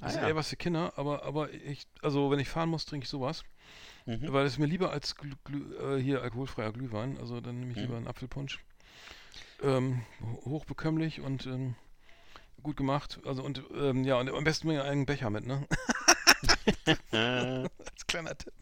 Das 0.00 0.02
Ah, 0.02 0.08
ist 0.08 0.22
ja. 0.22 0.28
eher 0.28 0.36
was 0.36 0.48
für 0.48 0.56
Kinder, 0.56 0.92
aber, 0.96 1.22
aber 1.22 1.52
ich, 1.52 1.86
also, 2.02 2.32
wenn 2.32 2.40
ich 2.40 2.48
fahren 2.48 2.68
muss, 2.68 2.84
trinke 2.84 3.04
ich 3.04 3.10
sowas. 3.10 3.44
Mhm. 4.06 4.32
Weil 4.32 4.44
es 4.44 4.54
ist 4.54 4.58
mir 4.58 4.66
lieber 4.66 4.90
als 4.90 5.14
Glü 5.14 5.34
Glü 5.44 5.76
äh, 5.98 6.02
hier 6.02 6.20
alkoholfreier 6.22 6.72
Glühwein. 6.72 7.16
Also, 7.18 7.40
dann 7.40 7.60
nehme 7.60 7.70
ich 7.70 7.76
Mhm. 7.76 7.82
lieber 7.84 7.96
einen 7.96 8.08
Apfelpunsch. 8.08 8.58
Ähm, 9.62 10.02
ho- 10.20 10.42
hochbekömmlich 10.46 11.20
und 11.20 11.46
ähm, 11.46 11.76
gut 12.66 12.76
gemacht. 12.76 13.18
Also, 13.24 13.42
und 13.42 13.62
ähm, 13.74 14.04
ja, 14.04 14.18
und 14.18 14.28
am 14.28 14.44
besten 14.44 14.68
mir 14.68 14.84
einen 14.84 15.06
Becher 15.06 15.30
mit, 15.30 15.46
ne? 15.46 15.66
Als 17.12 18.06
kleiner 18.06 18.36
Tipp. 18.36 18.52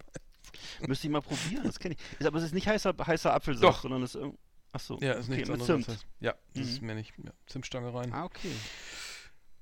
müsste 0.86 1.06
ich 1.06 1.12
mal 1.12 1.22
probieren, 1.22 1.64
das 1.64 1.78
kenne 1.78 1.94
ich. 1.94 2.20
Ist, 2.20 2.26
aber 2.26 2.38
es 2.38 2.44
ist 2.44 2.54
nicht 2.54 2.66
heißer, 2.68 2.94
heißer 3.04 3.32
Apfelsaft, 3.34 3.64
Doch. 3.64 3.82
sondern 3.82 4.02
es 4.02 4.14
ist. 4.14 4.22
irg- 4.22 4.36
Ach 4.72 4.80
so. 4.80 4.98
Ja, 5.00 5.12
ist 5.12 5.26
okay, 5.28 5.36
nichts 5.36 5.50
anderes. 5.50 5.66
Zimt. 5.66 5.88
das. 5.88 6.04
Ja, 6.20 6.34
das 6.54 6.66
ist 6.66 6.80
Mhm. 6.80 6.86
mir 6.88 6.94
nicht. 6.96 7.12
Ja, 7.22 7.30
Zimtstange 7.46 7.94
rein. 7.94 8.12
Ah, 8.12 8.24
okay. 8.24 8.50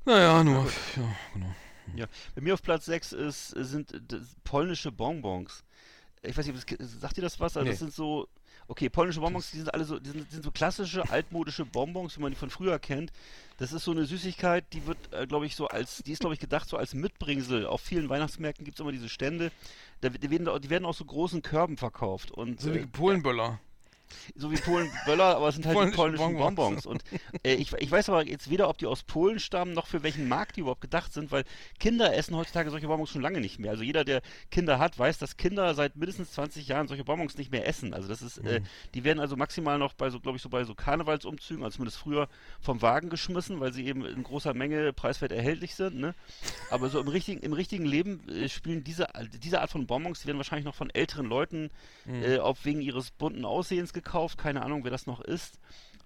Naja, 0.04 0.42
nur. 0.42 0.64
Ja, 0.96 1.16
genau. 1.34 1.54
Bei 2.34 2.40
mir 2.40 2.54
auf 2.54 2.62
Platz 2.62 2.86
6 2.86 3.12
ist, 3.12 3.48
sind 3.50 3.92
polnische 4.44 4.90
Bonbons. 4.90 5.64
Ich 6.22 6.36
weiß 6.36 6.46
nicht, 6.46 6.76
sagt 6.80 7.16
ihr 7.18 7.22
das 7.22 7.40
was? 7.40 7.56
Also 7.56 7.64
Nee. 7.64 7.70
das 7.70 7.78
sind 7.80 7.92
so, 7.92 8.28
okay, 8.72 8.88
polnische 8.88 9.20
Bonbons, 9.20 9.50
die 9.50 9.58
sind 9.58 9.72
alle 9.72 9.84
so, 9.84 9.98
die 9.98 10.08
sind, 10.08 10.26
die 10.30 10.34
sind 10.34 10.44
so 10.44 10.50
klassische, 10.50 11.02
altmodische 11.10 11.66
Bonbons, 11.66 12.16
wie 12.16 12.22
man 12.22 12.32
die 12.32 12.38
von 12.38 12.48
früher 12.48 12.78
kennt. 12.78 13.12
Das 13.58 13.72
ist 13.72 13.84
so 13.84 13.90
eine 13.90 14.06
Süßigkeit, 14.06 14.64
die 14.72 14.86
wird, 14.86 14.96
äh, 15.12 15.26
glaube 15.26 15.44
ich, 15.44 15.54
so 15.54 15.68
als, 15.68 15.98
die 15.98 16.12
ist, 16.12 16.20
glaube 16.20 16.34
ich, 16.34 16.40
gedacht 16.40 16.68
so 16.68 16.78
als 16.78 16.94
Mitbringsel. 16.94 17.66
Auf 17.66 17.82
vielen 17.82 18.08
Weihnachtsmärkten 18.08 18.64
gibt 18.64 18.78
es 18.78 18.80
immer 18.80 18.90
diese 18.90 19.10
Stände. 19.10 19.52
Da, 20.00 20.08
die, 20.08 20.30
werden, 20.30 20.48
die 20.62 20.70
werden 20.70 20.86
aus 20.86 20.96
so 20.96 21.04
großen 21.04 21.42
Körben 21.42 21.76
verkauft. 21.76 22.30
Und, 22.30 22.60
So 22.60 22.74
wie 22.74 22.78
äh, 22.78 22.86
Polenböller. 22.86 23.60
So 24.34 24.50
wie 24.50 24.56
Polen-Böller, 24.56 25.36
aber 25.36 25.48
es 25.48 25.54
sind 25.56 25.66
halt 25.66 25.74
die 25.76 25.80
Polnische 25.80 25.96
polnischen 25.96 26.36
Bonbons. 26.38 26.84
Bonbons. 26.84 26.86
Und 26.86 27.04
äh, 27.44 27.54
ich, 27.54 27.72
ich 27.72 27.90
weiß 27.90 28.08
aber 28.08 28.26
jetzt 28.26 28.50
weder, 28.50 28.68
ob 28.68 28.78
die 28.78 28.86
aus 28.86 29.02
Polen 29.02 29.38
stammen, 29.38 29.72
noch 29.74 29.86
für 29.86 30.02
welchen 30.02 30.28
Markt 30.28 30.56
die 30.56 30.60
überhaupt 30.60 30.80
gedacht 30.80 31.12
sind, 31.12 31.30
weil 31.32 31.44
Kinder 31.78 32.14
essen 32.14 32.36
heutzutage 32.36 32.70
solche 32.70 32.86
Bonbons 32.86 33.10
schon 33.10 33.22
lange 33.22 33.40
nicht 33.40 33.58
mehr. 33.58 33.70
Also 33.70 33.82
jeder, 33.82 34.04
der 34.04 34.22
Kinder 34.50 34.78
hat, 34.78 34.98
weiß, 34.98 35.18
dass 35.18 35.36
Kinder 35.36 35.74
seit 35.74 35.96
mindestens 35.96 36.32
20 36.32 36.68
Jahren 36.68 36.88
solche 36.88 37.04
Bonbons 37.04 37.36
nicht 37.36 37.50
mehr 37.52 37.66
essen. 37.66 37.94
Also 37.94 38.08
das 38.08 38.22
ist, 38.22 38.38
äh, 38.38 38.60
Mhm. 38.60 38.64
die 38.94 39.04
werden 39.04 39.20
also 39.20 39.36
maximal 39.36 39.78
noch 39.78 39.94
bei 39.94 40.10
so, 40.10 40.20
glaube 40.20 40.36
ich, 40.36 40.42
so 40.42 40.48
bei 40.48 40.64
so 40.64 40.74
Karnevalsumzügen, 40.74 41.62
also 41.64 41.76
zumindest 41.76 41.98
früher 41.98 42.28
vom 42.60 42.82
Wagen 42.82 43.08
geschmissen, 43.10 43.60
weil 43.60 43.72
sie 43.72 43.86
eben 43.86 44.04
in 44.04 44.22
großer 44.22 44.54
Menge 44.54 44.92
preiswert 44.92 45.32
erhältlich 45.32 45.74
sind. 45.74 45.96
Ne? 45.98 46.14
Aber 46.70 46.88
so 46.88 47.00
im 47.00 47.08
richtigen, 47.08 47.40
im 47.40 47.52
richtigen 47.52 47.84
Leben 47.84 48.28
äh, 48.28 48.48
spielen 48.48 48.84
diese, 48.84 49.06
diese 49.42 49.60
Art 49.60 49.70
von 49.70 49.86
Bonbons, 49.86 50.20
die 50.20 50.26
werden 50.26 50.38
wahrscheinlich 50.38 50.64
noch 50.66 50.74
von 50.74 50.90
älteren 50.90 51.26
Leuten 51.26 51.70
Mhm. 52.04 52.22
äh, 52.24 52.38
auf 52.38 52.64
wegen 52.64 52.80
ihres 52.80 53.10
bunten 53.12 53.44
Aussehens 53.44 53.92
gekauft. 53.92 54.01
Keine 54.36 54.62
Ahnung, 54.62 54.84
wer 54.84 54.90
das 54.90 55.06
noch 55.06 55.20
ist. 55.20 55.58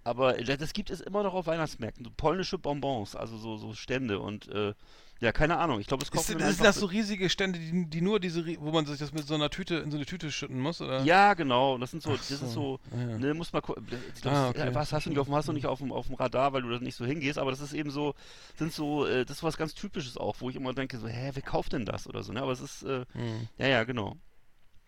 Aber 0.05 0.39
äh, 0.39 0.57
das 0.57 0.73
gibt 0.73 0.91
es 0.91 1.01
immer 1.01 1.23
noch 1.25 1.35
auf 1.35 1.47
Weihnachtsmärkten. 1.47 2.05
So 2.05 2.11
polnische 2.17 2.59
Bonbons, 2.59 3.17
also 3.17 3.37
so, 3.37 3.57
so 3.57 3.75
Stände 3.75 4.21
und 4.21 4.47
äh, 4.49 4.73
ja, 5.19 5.33
keine 5.33 5.57
Ahnung. 5.57 5.81
Ich 5.81 5.87
glaube, 5.87 6.03
es 6.03 6.11
Ist, 6.11 6.15
kaufen 6.15 6.39
sind 6.39 6.63
das 6.63 6.77
so 6.77 6.85
riesige 6.87 7.31
Stände, 7.31 7.59
die, 7.59 7.87
die 7.89 8.03
nur 8.03 8.21
diese, 8.21 8.45
wo 8.61 8.71
man 8.71 8.85
sich 8.85 8.99
das 8.99 9.13
mit 9.15 9.27
so 9.27 9.35
einer 9.35 9.49
Tüte 9.49 9.77
in 9.77 9.91
so 9.91 9.97
eine 9.97 10.05
Tüte 10.05 10.31
schütten 10.31 10.61
muss? 10.61 10.83
Oder? 10.83 11.03
Ja, 11.05 11.33
genau. 11.33 11.79
Das 11.79 11.91
sind 11.91 12.03
so, 12.03 12.11
Ach 12.11 12.19
das 12.19 12.31
ist 12.31 12.41
so. 12.41 12.47
so, 12.47 12.81
ja. 12.95 13.19
ne, 13.19 13.33
muss 13.33 13.51
mal 13.55 13.63
gucken. 13.63 13.87
Glaub, 14.21 14.35
Ah, 14.35 14.49
okay. 14.51 14.59
ja, 14.67 14.75
Was 14.75 14.93
hast 14.93 15.07
du 15.07 15.11
nicht 15.11 15.19
auf 15.19 15.27
dem, 15.27 15.35
hast 15.35 15.49
du 15.49 15.53
nicht 15.55 15.67
auf 15.67 15.79
dem, 15.79 15.91
auf 15.91 16.07
dem 16.07 16.17
Radar, 16.17 16.53
weil 16.53 16.61
du 16.63 16.69
da 16.71 16.79
nicht 16.81 16.97
so 16.97 17.07
hingehst, 17.07 17.39
aber 17.39 17.51
das 17.51 17.63
ist 17.63 17.73
eben 17.73 17.91
so, 17.91 18.15
sind 18.57 18.75
so, 18.75 19.07
äh, 19.07 19.25
das 19.25 19.39
ist 19.39 19.43
was 19.43 19.57
ganz 19.57 19.75
Typisches 19.75 20.19
auch, 20.19 20.37
wo 20.41 20.51
ich 20.51 20.57
immer 20.57 20.75
denke, 20.75 20.99
so, 20.99 21.09
hä, 21.09 21.31
wer 21.33 21.43
kauft 21.43 21.73
denn 21.73 21.87
das 21.87 22.07
oder 22.07 22.23
so, 22.23 22.33
ne? 22.35 22.43
Aber 22.43 22.53
es 22.53 22.61
ist, 22.61 22.83
äh, 22.83 23.07
Hm. 23.13 23.49
ja, 23.57 23.69
ja, 23.69 23.85
genau. 23.85 24.19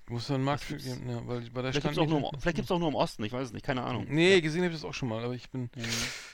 Muss 0.09 0.27
da 0.29 0.35
einen 0.35 0.45
Markt 0.45 0.65
für 0.65 0.77
geben, 0.77 1.09
ja, 1.09 1.27
weil 1.27 1.41
bei 1.51 1.63
der 1.63 1.73
Vielleicht 1.73 1.77
stand 1.79 1.83
gibt's 1.83 1.99
auch, 1.99 2.07
nur 2.07 2.33
im, 2.33 2.41
vielleicht 2.41 2.57
gibt's 2.57 2.71
auch 2.71 2.79
nur 2.79 2.89
im 2.89 2.95
Osten, 2.95 3.25
ich 3.25 3.33
weiß 3.33 3.49
es 3.49 3.53
nicht, 3.53 3.65
keine 3.67 3.83
Ahnung. 3.83 4.07
Nee, 4.09 4.41
gesehen 4.41 4.63
habe 4.63 4.73
ich 4.75 4.81
das 4.81 4.89
auch 4.89 4.95
schon 4.95 5.09
mal, 5.09 5.23
aber 5.25 5.35
ich 5.35 5.51
bin. 5.51 5.71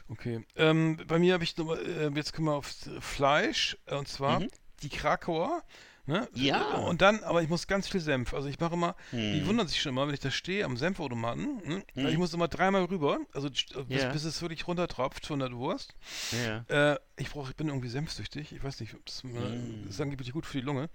Okay. 0.08 0.44
Ähm, 0.56 0.98
bei 1.06 1.18
mir 1.18 1.34
habe 1.34 1.44
ich 1.44 1.56
äh, 1.58 2.08
jetzt 2.14 2.32
kommen 2.32 2.48
wir 2.48 2.54
auf 2.54 2.72
Fleisch, 3.00 3.76
äh, 3.86 3.96
und 3.96 4.08
zwar 4.08 4.40
Mhm. 4.40 4.48
die 4.82 4.88
Krakauer. 4.88 5.62
Ne? 6.06 6.28
Ja. 6.34 6.74
Und 6.80 7.00
dann, 7.00 7.24
aber 7.24 7.40
ich 7.42 7.48
muss 7.48 7.66
ganz 7.66 7.88
viel 7.88 7.98
Senf. 8.00 8.34
Also 8.34 8.46
ich 8.48 8.60
mache 8.60 8.74
immer, 8.74 8.94
die 9.10 9.40
Hm. 9.40 9.46
wundern 9.46 9.66
sich 9.68 9.80
schon 9.80 9.88
immer, 9.92 10.06
wenn 10.06 10.12
ich 10.12 10.20
da 10.20 10.30
stehe 10.30 10.66
am 10.66 10.76
Senfautomaten. 10.76 11.62
Ne? 11.66 11.82
Mhm. 11.94 12.06
Ich 12.08 12.18
muss 12.18 12.34
immer 12.34 12.46
dreimal 12.46 12.84
rüber, 12.84 13.20
also 13.32 13.48
äh, 13.48 13.84
bis, 13.88 14.02
Ja. 14.02 14.12
bis 14.12 14.24
es 14.24 14.42
wirklich 14.42 14.68
runtertropft 14.68 15.24
von 15.26 15.38
der 15.38 15.50
Wurst. 15.52 15.94
Ja, 16.32 16.62
ja. 16.68 16.92
Äh, 16.92 16.98
ich 17.16 17.30
brauche, 17.30 17.48
ich 17.52 17.56
bin 17.56 17.68
irgendwie 17.68 17.88
senfsüchtig. 17.88 18.52
Ich 18.52 18.62
weiß 18.62 18.80
nicht, 18.80 18.92
ob 18.92 19.06
das, 19.06 19.24
äh, 19.24 19.28
Mm. 19.28 19.84
das 19.86 19.94
ist 19.94 20.00
angeblich 20.02 20.30
gut 20.32 20.44
für 20.44 20.58
die 20.58 20.64
Lunge. 20.66 20.90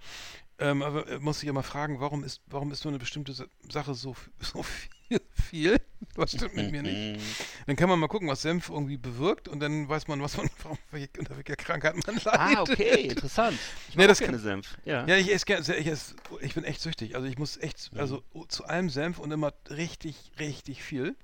Ähm, 0.60 0.82
aber 0.82 1.08
äh, 1.08 1.18
muss 1.18 1.38
ich 1.42 1.46
ja 1.46 1.52
mal 1.52 1.62
fragen, 1.62 2.00
warum 2.00 2.22
ist, 2.22 2.42
warum 2.46 2.70
ist 2.70 2.80
so 2.82 2.88
eine 2.90 2.98
bestimmte 2.98 3.32
Sa- 3.32 3.46
Sache 3.70 3.94
so, 3.94 4.14
so 4.40 4.62
viel, 4.62 5.20
viel? 5.50 5.80
Was 6.16 6.32
stimmt 6.32 6.54
mit 6.54 6.70
mir 6.70 6.82
nicht? 6.82 7.18
Mhm. 7.18 7.22
Dann 7.66 7.76
kann 7.76 7.88
man 7.88 7.98
mal 7.98 8.08
gucken, 8.08 8.28
was 8.28 8.42
Senf 8.42 8.68
irgendwie 8.68 8.96
bewirkt 8.98 9.48
und 9.48 9.60
dann 9.60 9.88
weiß 9.88 10.06
man, 10.08 10.20
was 10.22 10.36
man, 10.36 10.48
unter 11.18 11.36
welcher 11.36 11.56
Krankheit 11.56 11.94
man 12.06 12.16
leidet. 12.16 12.26
Ah, 12.26 12.62
okay, 12.62 13.08
interessant. 13.08 13.58
Ich 13.88 13.96
Nee, 13.96 14.06
das 14.06 14.18
gerne 14.18 14.32
kann- 14.36 14.42
Senf. 14.42 14.76
Ja. 14.84 15.06
Ja, 15.06 15.16
ich 15.16 15.32
esse 15.32 15.46
gerne, 15.46 15.76
ich, 15.76 15.86
esse, 15.86 16.14
ich 16.40 16.54
bin 16.54 16.64
echt 16.64 16.80
süchtig. 16.80 17.14
Also 17.16 17.26
ich 17.26 17.38
muss 17.38 17.56
echt, 17.56 17.92
Mhm. 17.92 18.00
also 18.00 18.22
zu 18.48 18.64
allem 18.66 18.90
Senf 18.90 19.18
und 19.18 19.30
immer 19.30 19.52
richtig, 19.70 20.16
richtig 20.38 20.82
viel. 20.82 21.16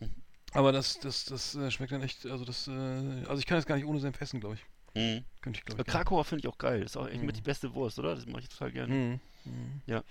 Mhm. 0.00 0.10
Aber 0.54 0.72
das, 0.72 0.98
das, 1.00 1.24
das 1.24 1.54
äh, 1.54 1.70
schmeckt 1.70 1.92
dann 1.92 2.02
echt, 2.02 2.26
also 2.26 2.44
das, 2.44 2.68
äh, 2.68 2.72
also 2.72 3.36
ich 3.38 3.46
kann 3.46 3.56
das 3.58 3.64
gar 3.66 3.76
nicht 3.76 3.84
ohne 3.86 4.00
Senf 4.00 4.20
essen, 4.20 4.40
glaube 4.40 4.56
ich. 4.56 4.66
Mhm. 4.94 5.24
Könnte 5.40 5.58
ich, 5.58 5.64
glaube 5.64 5.82
ich. 5.82 5.86
Krakauer 5.88 6.24
finde 6.24 6.40
ich 6.46 6.52
auch 6.52 6.58
geil. 6.58 6.82
Ist 6.82 6.96
auch 6.96 7.06
echt 7.08 7.22
mit 7.22 7.34
Mhm. 7.34 7.38
die 7.38 7.42
beste 7.42 7.74
Wurst, 7.74 7.98
oder? 7.98 8.14
Das 8.14 8.26
mache 8.26 8.40
ich 8.42 8.48
total 8.48 8.70
gerne. 8.72 8.94
Mhm. 8.94 9.20
Mhm. 9.44 10.02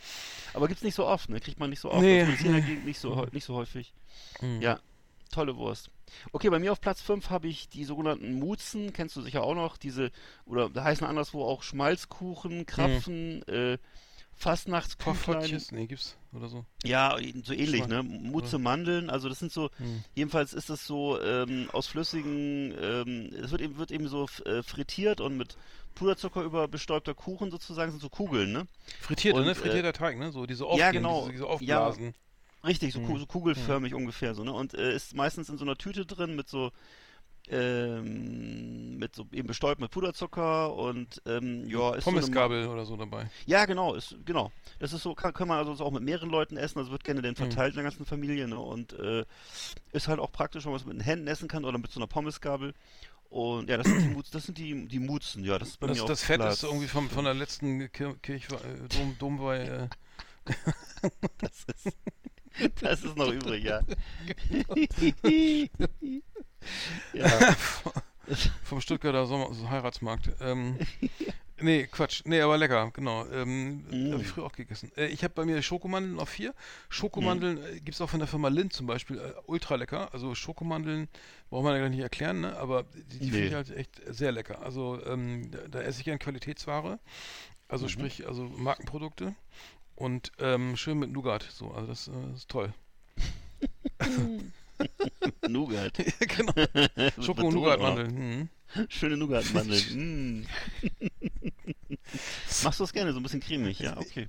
Aber 0.53 0.67
gibt's 0.67 0.83
nicht 0.83 0.95
so 0.95 1.05
oft, 1.05 1.29
ne? 1.29 1.39
Kriegt 1.39 1.59
man 1.59 1.69
nicht 1.69 1.79
so 1.79 1.89
oft. 1.91 2.01
Nee, 2.01 2.21
Also 2.23 2.45
in 2.45 2.51
der. 2.53 2.61
Gegend 2.61 2.85
nicht 2.85 2.99
so, 2.99 3.15
häu- 3.15 3.27
nicht 3.31 3.45
so 3.45 3.55
häufig. 3.55 3.93
Mhm. 4.41 4.61
Ja, 4.61 4.79
tolle 5.31 5.55
Wurst. 5.55 5.89
Okay, 6.33 6.49
bei 6.49 6.59
mir 6.59 6.73
auf 6.73 6.81
Platz 6.81 7.01
5 7.01 7.29
habe 7.29 7.47
ich 7.47 7.69
die 7.69 7.85
sogenannten 7.85 8.33
Mutzen, 8.39 8.91
kennst 8.91 9.15
du 9.15 9.21
sicher 9.21 9.43
auch 9.43 9.55
noch, 9.55 9.77
diese, 9.77 10.11
oder 10.45 10.69
da 10.69 10.83
heißen 10.83 11.07
anderswo 11.07 11.45
auch 11.45 11.63
Schmalzkuchen, 11.63 12.65
Krapfen, 12.65 13.47
äh, 13.47 13.77
Fastnachtsküchlein. 14.41 15.61
Nee, 15.71 15.85
gibt's 15.87 16.17
oder 16.33 16.49
so. 16.49 16.65
Ja, 16.83 17.15
so 17.43 17.53
ähnlich, 17.53 17.87
ne? 17.87 18.01
Mutze 18.03 18.57
Mandeln, 18.57 19.09
also 19.09 19.29
das 19.29 19.39
sind 19.39 19.51
so, 19.51 19.69
Mhm. 19.77 20.03
jedenfalls 20.15 20.53
ist 20.53 20.69
es 20.69 20.85
so 20.87 21.21
ähm, 21.21 21.69
aus 21.71 21.87
flüssigen, 21.87 22.73
ähm, 22.81 23.29
es 23.43 23.51
wird 23.51 23.61
eben, 23.61 23.77
wird 23.77 23.91
eben 23.91 24.07
so 24.07 24.27
äh, 24.45 24.63
frittiert 24.63 25.21
und 25.21 25.37
mit 25.37 25.57
Puderzucker 25.93 26.41
über 26.41 26.67
bestäubter 26.67 27.13
Kuchen 27.13 27.51
sozusagen, 27.51 27.91
sind 27.91 28.01
so 28.01 28.09
Kugeln, 28.09 28.51
ne? 28.51 28.67
Frittierte, 28.99 29.39
Und, 29.39 29.45
ne? 29.45 29.51
äh, 29.51 29.55
Frittierter 29.55 29.93
Teig, 29.93 30.17
ne? 30.17 30.31
So 30.31 30.45
diese 30.45 30.63
ja, 30.63 30.69
aufgehen, 30.69 30.91
genau. 31.03 31.19
diese, 31.21 31.31
diese 31.33 31.43
Ja. 31.43 31.49
Aufblasen. 31.85 32.15
Richtig, 32.63 32.93
so, 32.93 32.99
Mhm. 32.99 33.17
so 33.17 33.25
kugelförmig 33.25 33.93
ungefähr 33.95 34.33
so, 34.35 34.43
ne? 34.43 34.53
Und 34.53 34.73
äh, 34.73 34.95
ist 34.95 35.15
meistens 35.15 35.49
in 35.49 35.57
so 35.57 35.65
einer 35.65 35.77
Tüte 35.77 36.05
drin 36.05 36.35
mit 36.35 36.47
so 36.47 36.71
ähm, 37.49 38.97
mit 38.97 39.15
so 39.15 39.25
eben 39.31 39.47
bestäubt 39.47 39.81
mit 39.81 39.91
Puderzucker 39.91 40.73
und 40.73 41.21
ähm, 41.25 41.67
ja, 41.67 41.95
ist 41.95 42.03
so 42.05 42.09
eine, 42.11 42.19
Pommesgabel 42.21 42.67
oder 42.67 42.85
so 42.85 42.95
dabei. 42.97 43.29
Ja, 43.45 43.65
genau, 43.65 43.93
ist 43.95 44.15
genau. 44.25 44.51
Das 44.79 44.93
ist 44.93 45.03
so, 45.03 45.13
kann, 45.15 45.33
kann 45.33 45.47
man 45.47 45.57
also 45.57 45.73
so 45.73 45.83
auch 45.85 45.91
mit 45.91 46.03
mehreren 46.03 46.29
Leuten 46.29 46.57
essen, 46.57 46.79
also 46.79 46.91
wird 46.91 47.03
gerne 47.03 47.19
Mhm. 47.21 47.25
dann 47.25 47.35
verteilt 47.35 47.71
in 47.73 47.75
der 47.75 47.83
ganzen 47.85 48.05
Familie, 48.05 48.47
ne? 48.47 48.59
Und 48.59 48.93
äh, 48.93 49.25
ist 49.91 50.07
halt 50.07 50.19
auch 50.19 50.31
praktisch, 50.31 50.65
wenn 50.65 50.71
man 50.71 50.79
es 50.81 50.85
mit 50.85 50.95
den 50.95 51.01
Händen 51.01 51.27
essen 51.27 51.47
kann 51.47 51.65
oder 51.65 51.77
mit 51.77 51.91
so 51.91 51.99
einer 51.99 52.07
Pommesgabel. 52.07 52.73
Und 53.29 53.69
ja, 53.69 53.77
das 53.77 53.87
sind 53.87 54.01
die 54.01 54.09
Mutz, 54.09 54.29
das 54.29 54.43
sind 54.43 54.57
die, 54.57 54.87
die 54.87 54.99
Mutzen, 54.99 55.43
ja, 55.45 55.57
das 55.57 55.69
ist 55.69 55.79
bei 55.79 55.87
Das, 55.87 55.97
mir 55.97 56.05
das 56.05 56.21
auf 56.21 56.25
Fett 56.27 56.41
Platz. 56.41 56.55
ist 56.55 56.63
irgendwie 56.63 56.87
vom, 56.87 57.09
von 57.09 57.23
der 57.23 57.33
letzten 57.33 57.89
Kir 57.91 58.15
Kirche, 58.21 58.55
äh, 58.55 59.13
Dom, 59.19 59.39
äh, 59.51 59.87
Das 61.37 61.65
ist, 61.85 61.97
das 62.81 63.03
ist 63.03 63.15
noch 63.15 63.31
übrig, 63.31 63.63
ja. 63.63 63.81
ja. 67.13 67.27
vom 68.63 68.79
Stuttgarter 68.81 69.25
Sommer 69.25 69.53
so 69.53 69.69
Heiratsmarkt. 69.69 70.29
Ähm, 70.39 70.77
nee, 71.61 71.87
Quatsch. 71.87 72.21
Nee, 72.25 72.39
aber 72.41 72.57
lecker, 72.57 72.91
genau. 72.93 73.25
Ähm, 73.27 73.83
Mm. 73.89 74.13
Habe 74.13 74.21
ich 74.21 74.27
früher 74.29 74.45
auch 74.45 74.51
gegessen. 74.53 74.91
Äh, 74.95 75.07
ich 75.07 75.23
habe 75.23 75.33
bei 75.33 75.43
mir 75.45 75.61
Schokomandeln 75.61 76.19
auf 76.19 76.29
vier. 76.29 76.53
Schokomandeln 76.89 77.55
Mm. 77.55 77.65
äh, 77.65 77.73
gibt 77.81 77.95
es 77.95 78.01
auch 78.01 78.09
von 78.09 78.19
der 78.19 78.27
Firma 78.27 78.47
Lind 78.47 78.71
zum 78.73 78.87
Beispiel. 78.87 79.17
Äh, 79.17 79.33
ultra 79.47 79.75
lecker. 79.75 80.13
Also 80.13 80.33
Schokomandeln 80.35 81.09
braucht 81.49 81.63
man 81.65 81.73
ja 81.73 81.81
gar 81.81 81.89
nicht 81.89 81.99
erklären, 81.99 82.41
ne? 82.41 82.55
aber 82.57 82.83
die, 83.11 83.19
die 83.19 83.25
finde 83.31 83.37
Nee. 83.39 83.47
ich 83.47 83.53
halt 83.53 83.69
echt 83.71 84.01
sehr 84.07 84.31
lecker. 84.31 84.61
Also 84.61 85.03
ähm, 85.05 85.51
da, 85.51 85.59
da 85.67 85.81
esse 85.81 85.99
ich 85.99 86.05
gern 86.05 86.19
Qualitätsware. 86.19 86.99
Also 87.67 87.85
Mhm. 87.85 87.89
sprich, 87.89 88.27
also 88.27 88.43
Markenprodukte. 88.43 89.35
Und 89.95 90.31
ähm, 90.39 90.77
schön 90.77 90.97
mit 90.99 91.11
Nougat. 91.11 91.43
So, 91.51 91.71
also 91.71 91.87
das, 91.87 92.07
äh, 92.07 92.33
ist 92.35 92.47
toll. 92.49 92.73
Nougat. 95.47 95.93
genau. 96.19 96.53
Schoko-. 97.21 97.51
Nougatmandeln. 97.51 98.13
Mhm. 98.13 98.49
Schöne 98.89 99.17
Nougatmandeln. 99.17 99.83
mm. 100.43 100.45
Machst 102.63 102.79
du 102.79 102.83
das 102.83 102.93
gerne, 102.93 103.13
so 103.13 103.19
ein 103.19 103.23
bisschen 103.23 103.41
cremig, 103.41 103.79
ja, 103.79 103.97
okay. 103.97 104.27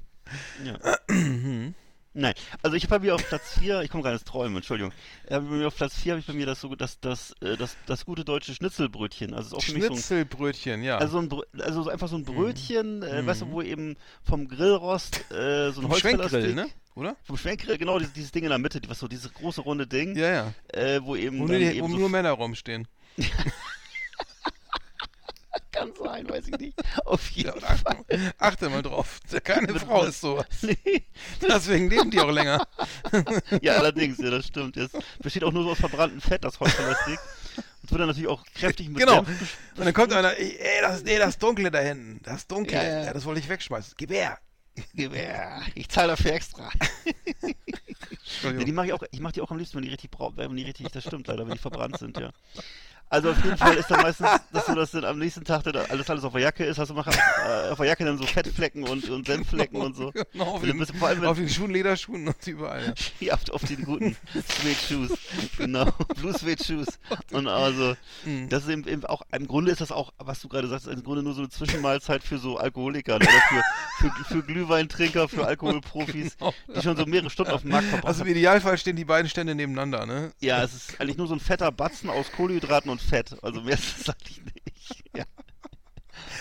Ja. 0.65 0.79
Mhm. 2.15 2.21
Nein, 2.21 2.35
also 2.63 2.77
ich 2.77 2.85
habe 2.85 2.99
bei 2.99 3.07
mir 3.07 3.15
auf 3.15 3.27
Platz 3.27 3.59
4, 3.59 3.83
ich 3.83 3.91
komme 3.91 4.03
gerade 4.03 4.17
ins 4.17 4.25
Träumen, 4.25 4.57
Entschuldigung. 4.57 4.93
Äh, 5.27 5.41
bei 5.41 5.41
mir 5.41 5.67
auf 5.67 5.77
Platz 5.77 5.95
4 5.97 6.13
habe 6.13 6.21
ich 6.21 6.27
bei 6.27 6.33
mir 6.35 6.47
das, 6.47 6.61
so, 6.61 6.75
das, 6.75 7.01
das, 7.01 7.35
äh, 7.41 7.57
das, 7.57 7.77
das 7.87 8.05
gute 8.05 8.25
deutsche 8.25 8.55
Schnitzelbrötchen. 8.55 9.33
Also 9.35 9.49
ist 9.49 9.55
auch 9.55 9.63
für 9.63 9.73
mich 9.73 9.83
so 9.85 9.89
ein, 9.91 9.95
Schnitzelbrötchen, 9.97 10.83
ja. 10.83 10.99
also, 10.99 11.19
ein, 11.19 11.31
also 11.61 11.83
so 11.85 11.91
einfach 11.91 12.09
so 12.09 12.17
ein 12.17 12.25
Brötchen, 12.25 13.03
äh, 13.03 13.23
Mhm. 13.23 13.27
weißt 13.27 13.43
du, 13.43 13.51
wo 13.51 13.63
eben 13.63 13.97
vom 14.23 14.49
Grillrost 14.49 15.31
äh, 15.33 15.71
so 15.73 15.81
ein 15.81 15.89
Holzfällerstick- 15.89 16.55
ne? 16.55 16.69
Oder? 16.95 17.17
Vom 17.25 17.39
Schwenkgrill, 17.39 17.79
genau, 17.79 17.99
dieses, 17.99 18.13
dieses 18.13 18.33
Ding 18.33 18.43
in 18.45 18.51
der 18.51 18.59
Mitte, 18.59 18.79
was 18.87 18.99
so 18.99 19.09
dieses 19.09 19.33
große 19.33 19.63
runde 19.63 19.87
Ding, 19.87 20.15
Ja, 20.15 20.31
ja. 20.31 20.53
äh, 20.79 21.03
wo 21.03 21.17
eben 21.17 21.39
Wo, 21.39 21.47
nur, 21.47 21.57
eben 21.57 21.81
wo 21.81 21.89
so 21.89 21.97
nur 21.97 22.09
Männer 22.11 22.33
rumstehen. 22.33 22.87
kann 25.73 25.93
sein, 26.03 26.29
weiß 26.29 26.49
ich 26.49 26.59
nicht. 26.59 26.79
Auf 27.05 27.29
jeden 27.31 27.49
Ja, 27.61 27.77
Fall. 27.77 27.97
achte, 28.09 28.35
achte 28.39 28.71
mal 28.71 28.83
drauf. 28.83 29.21
Keine 29.45 29.79
Frau 29.79 30.05
ist 30.05 30.21
so. 30.21 30.43
Nee. 30.63 31.05
Deswegen 31.41 31.89
leben 31.91 32.11
die 32.11 32.21
auch 32.21 32.31
länger. 32.31 32.67
Ja, 33.61 33.75
allerdings, 33.75 34.19
ja, 34.19 34.31
das 34.31 34.47
stimmt. 34.47 34.77
Das 34.77 34.91
besteht 35.21 35.45
auch 35.45 35.53
nur 35.53 35.65
so 35.65 35.71
aus 35.73 35.79
verbranntem 35.79 36.21
Fett, 36.21 36.45
das 36.45 36.59
Holzplastik. 36.61 37.19
Und 37.83 37.91
wird 37.91 38.01
dann 38.01 38.09
natürlich 38.09 38.29
auch 38.29 38.45
kräftig 38.55 38.89
mit 38.89 38.99
Genau. 38.99 39.21
Besch- 39.21 39.57
Und 39.77 39.85
dann 39.85 39.93
kommt 39.95 40.13
einer, 40.13 40.39
ey, 40.39 40.59
das, 40.81 41.03
nee, 41.03 41.19
das 41.19 41.37
Dunkle 41.39 41.71
da 41.71 41.81
hinten. 41.81 42.21
Das 42.23 42.47
Dunkle. 42.47 42.77
Ja, 42.77 43.05
ja. 43.05 43.13
Das 43.13 43.25
wollte 43.25 43.41
ich 43.41 43.49
wegschmeißen. 43.49 43.95
Gib 43.97 44.11
her. 44.11 44.39
Gewehr. 44.95 45.61
Ich 45.75 45.91
zahle 45.91 46.09
dafür 46.09 46.33
extra. 46.33 46.71
Ja, 48.43 48.53
die 48.53 48.73
mache 48.73 48.87
ich 48.87 48.93
auch, 48.95 49.03
ich 49.11 49.21
mache 49.21 49.35
die 49.35 49.43
auch 49.43 49.51
am 49.51 49.59
liebsten, 49.59 49.77
wenn 49.77 49.83
die 49.85 49.91
richtig 49.91 50.11
brau 50.11 50.33
wenn 50.37 50.57
die 50.57 50.63
richtig, 50.63 50.91
das 50.91 51.05
stimmt 51.05 51.27
leider, 51.27 51.47
wenn 51.47 51.53
die 51.53 51.59
verbrannt 51.59 51.99
sind, 51.99 52.17
ja. 52.19 52.31
Also 53.13 53.31
auf 53.31 53.45
jeden 53.45 53.57
Fall 53.59 53.77
ist 53.77 53.91
dann 53.91 54.01
meistens, 54.03 54.27
dass 54.53 54.67
du 54.67 54.75
das 54.75 54.91
dann 54.93 55.05
am 55.05 55.19
nächsten 55.19 55.45
Tag 55.45 55.63
dann 55.65 55.77
alles 55.77 56.09
alles 56.09 56.25
auf 56.25 56.33
der 56.33 56.43
Jacke 56.43 56.65
ist, 56.65 56.79
hast 56.79 56.89
du 56.89 56.95
mach, 56.95 57.07
äh, 57.07 57.71
auf 57.71 57.77
der 57.79 57.87
Jacke 57.87 58.05
dann 58.05 58.17
so 58.19 58.25
Fettflecken 58.27 58.85
und, 58.89 59.09
und 59.11 59.27
Senfflecken 59.27 59.81
und 59.81 59.95
so. 59.97 60.13
Genau, 60.33 60.45
auf, 60.45 60.63
Und 60.63 60.69
den, 60.69 60.87
vor 60.87 61.09
allem, 61.09 61.21
wenn- 61.21 61.29
auf 61.29 61.37
den 61.37 61.49
Schuhen, 61.49 61.71
Lederschuhen 61.73 62.27
und 62.27 62.47
überall. 62.47 62.95
Ja. 63.21 63.35
Auf, 63.35 63.51
auf 63.51 63.65
die 63.65 63.77
guten 63.77 64.17
Sweet 64.35 64.77
Shoes. 64.89 65.19
Genau, 65.59 65.85
Blue 66.17 66.33
Sweet 66.33 66.65
Shoes. 66.65 66.87
Und 67.33 67.47
also, 67.49 67.95
Mhm. 68.25 68.49
das 68.49 68.65
ist 68.65 68.69
eben, 68.71 68.87
eben 68.89 69.05
auch, 69.07 69.23
im 69.33 69.47
Grunde 69.47 69.71
ist 69.73 69.81
das 69.81 69.93
auch, 69.93 70.13
was 70.19 70.41
du 70.41 70.49
gerade 70.49 70.69
sagst, 70.69 70.87
im 70.87 71.03
Grunde 71.03 71.23
nur 71.23 71.35
so 71.35 71.41
eine 71.43 71.51
Zwischenmahlzeit 71.51 72.23
für 72.23 72.39
so 72.39 72.57
Alkoholiker 72.57 73.19
ne? 73.19 73.25
oder 73.27 73.63
für, 74.01 74.11
für, 74.11 74.25
für 74.35 74.43
Glühweintrinker, 74.43 75.29
für 75.29 75.47
Alkoholprofis, 75.47 76.37
die 76.75 76.83
schon 76.83 76.97
so 76.97 77.05
mehrere 77.07 77.31
Stunden 77.31 77.53
auf 77.53 77.63
dem 77.63 77.71
Markt 77.73 77.89
verbracht 77.89 78.07
Also 78.07 78.25
im. 78.25 78.31
Idealfall 78.31 78.79
stehen 78.79 78.97
die 78.97 79.05
beiden 79.05 79.29
Stände 79.29 79.55
nebeneinander, 79.55 80.07
ne? 80.07 80.33
Ja, 80.41 80.63
es 80.63 80.73
ist 80.75 81.01
eigentlich 81.01 81.17
nur 81.19 81.27
so 81.27 81.35
ein 81.35 81.41
fetter 81.41 81.71
Batzen 81.73 82.09
aus 82.11 82.31
Kohlenhydraten 82.33 82.91
und 82.91 83.02
Fett. 83.03 83.37
Also 83.43 83.61
mehr 83.61 83.75
ist 83.79 84.01
es 84.01 84.09
eigentlich 84.09 84.41
nicht. 84.45 85.05
Ja. 85.15 85.25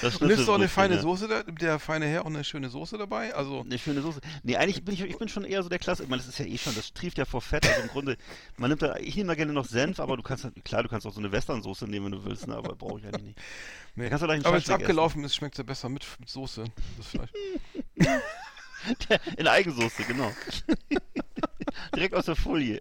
Das 0.02 0.18
Und 0.18 0.28
nimmst 0.28 0.48
du 0.48 0.52
auch 0.52 0.56
eine 0.56 0.68
feine 0.68 0.96
ja. 0.96 1.02
Soße, 1.02 1.28
da, 1.28 1.44
der 1.44 1.80
feine 1.80 2.06
Herr 2.06 2.22
auch 2.22 2.28
eine 2.28 2.44
schöne 2.44 2.70
Soße 2.70 2.98
dabei? 2.98 3.34
Also, 3.36 3.62
Eine 3.62 3.78
schöne 3.78 4.02
Soße. 4.02 4.20
Nee, 4.44 4.56
eigentlich 4.56 4.84
bin 4.84 4.94
ich, 4.94 5.02
ich 5.02 5.18
bin 5.18 5.28
schon 5.28 5.44
eher 5.44 5.62
so 5.62 5.70
der 5.70 5.80
Klasse. 5.80 6.04
Ich 6.04 6.10
meine, 6.10 6.22
das 6.22 6.30
ist 6.30 6.40
ja 6.40 6.46
eh 6.46 6.58
schon, 6.58 6.74
das 6.76 6.94
trieft 6.94 7.18
ja 7.18 7.26
vor 7.26 7.42
Fett. 7.42 7.68
Also 7.68 7.82
im 7.82 7.88
Grunde, 7.90 8.18
man 8.58 8.70
nimmt 8.70 8.82
da, 8.82 8.96
ich 8.98 9.16
nehme 9.16 9.28
da 9.28 9.36
gerne 9.36 9.54
noch 9.54 9.66
Senf, 9.66 10.00
aber 10.00 10.18
du 10.18 10.24
kannst, 10.24 10.48
klar, 10.64 10.84
du 10.84 10.90
kannst 10.90 11.06
auch 11.06 11.14
so 11.14 11.20
eine 11.20 11.32
Westernsoße 11.32 11.86
nehmen, 11.86 12.06
wenn 12.06 12.14
du 12.14 12.26
willst, 12.26 12.48
ne, 12.48 12.56
aber 12.56 12.76
brauche 12.76 13.00
ich 13.00 13.06
eigentlich 13.06 13.24
nicht. 13.24 13.40
nee. 13.96 14.10
Kannst 14.10 14.24
du 14.24 14.28
gleich 14.28 14.38
einen 14.38 14.46
aber 14.46 14.56
wenn 14.56 14.64
es 14.64 14.70
abgelaufen 14.70 15.24
ist, 15.24 15.36
schmeckt 15.36 15.56
es 15.56 15.60
ja 15.60 15.64
besser 15.64 15.90
mit, 15.90 16.06
mit 16.20 16.30
Soße. 16.30 16.64
Das 16.98 17.08
Fleisch. 17.08 17.30
essen. 17.96 18.22
In 19.38 19.48
Eigensoße, 19.48 20.04
genau. 20.04 20.32
Direkt 21.96 22.16
aus 22.16 22.26
der 22.26 22.36
Folie. 22.36 22.80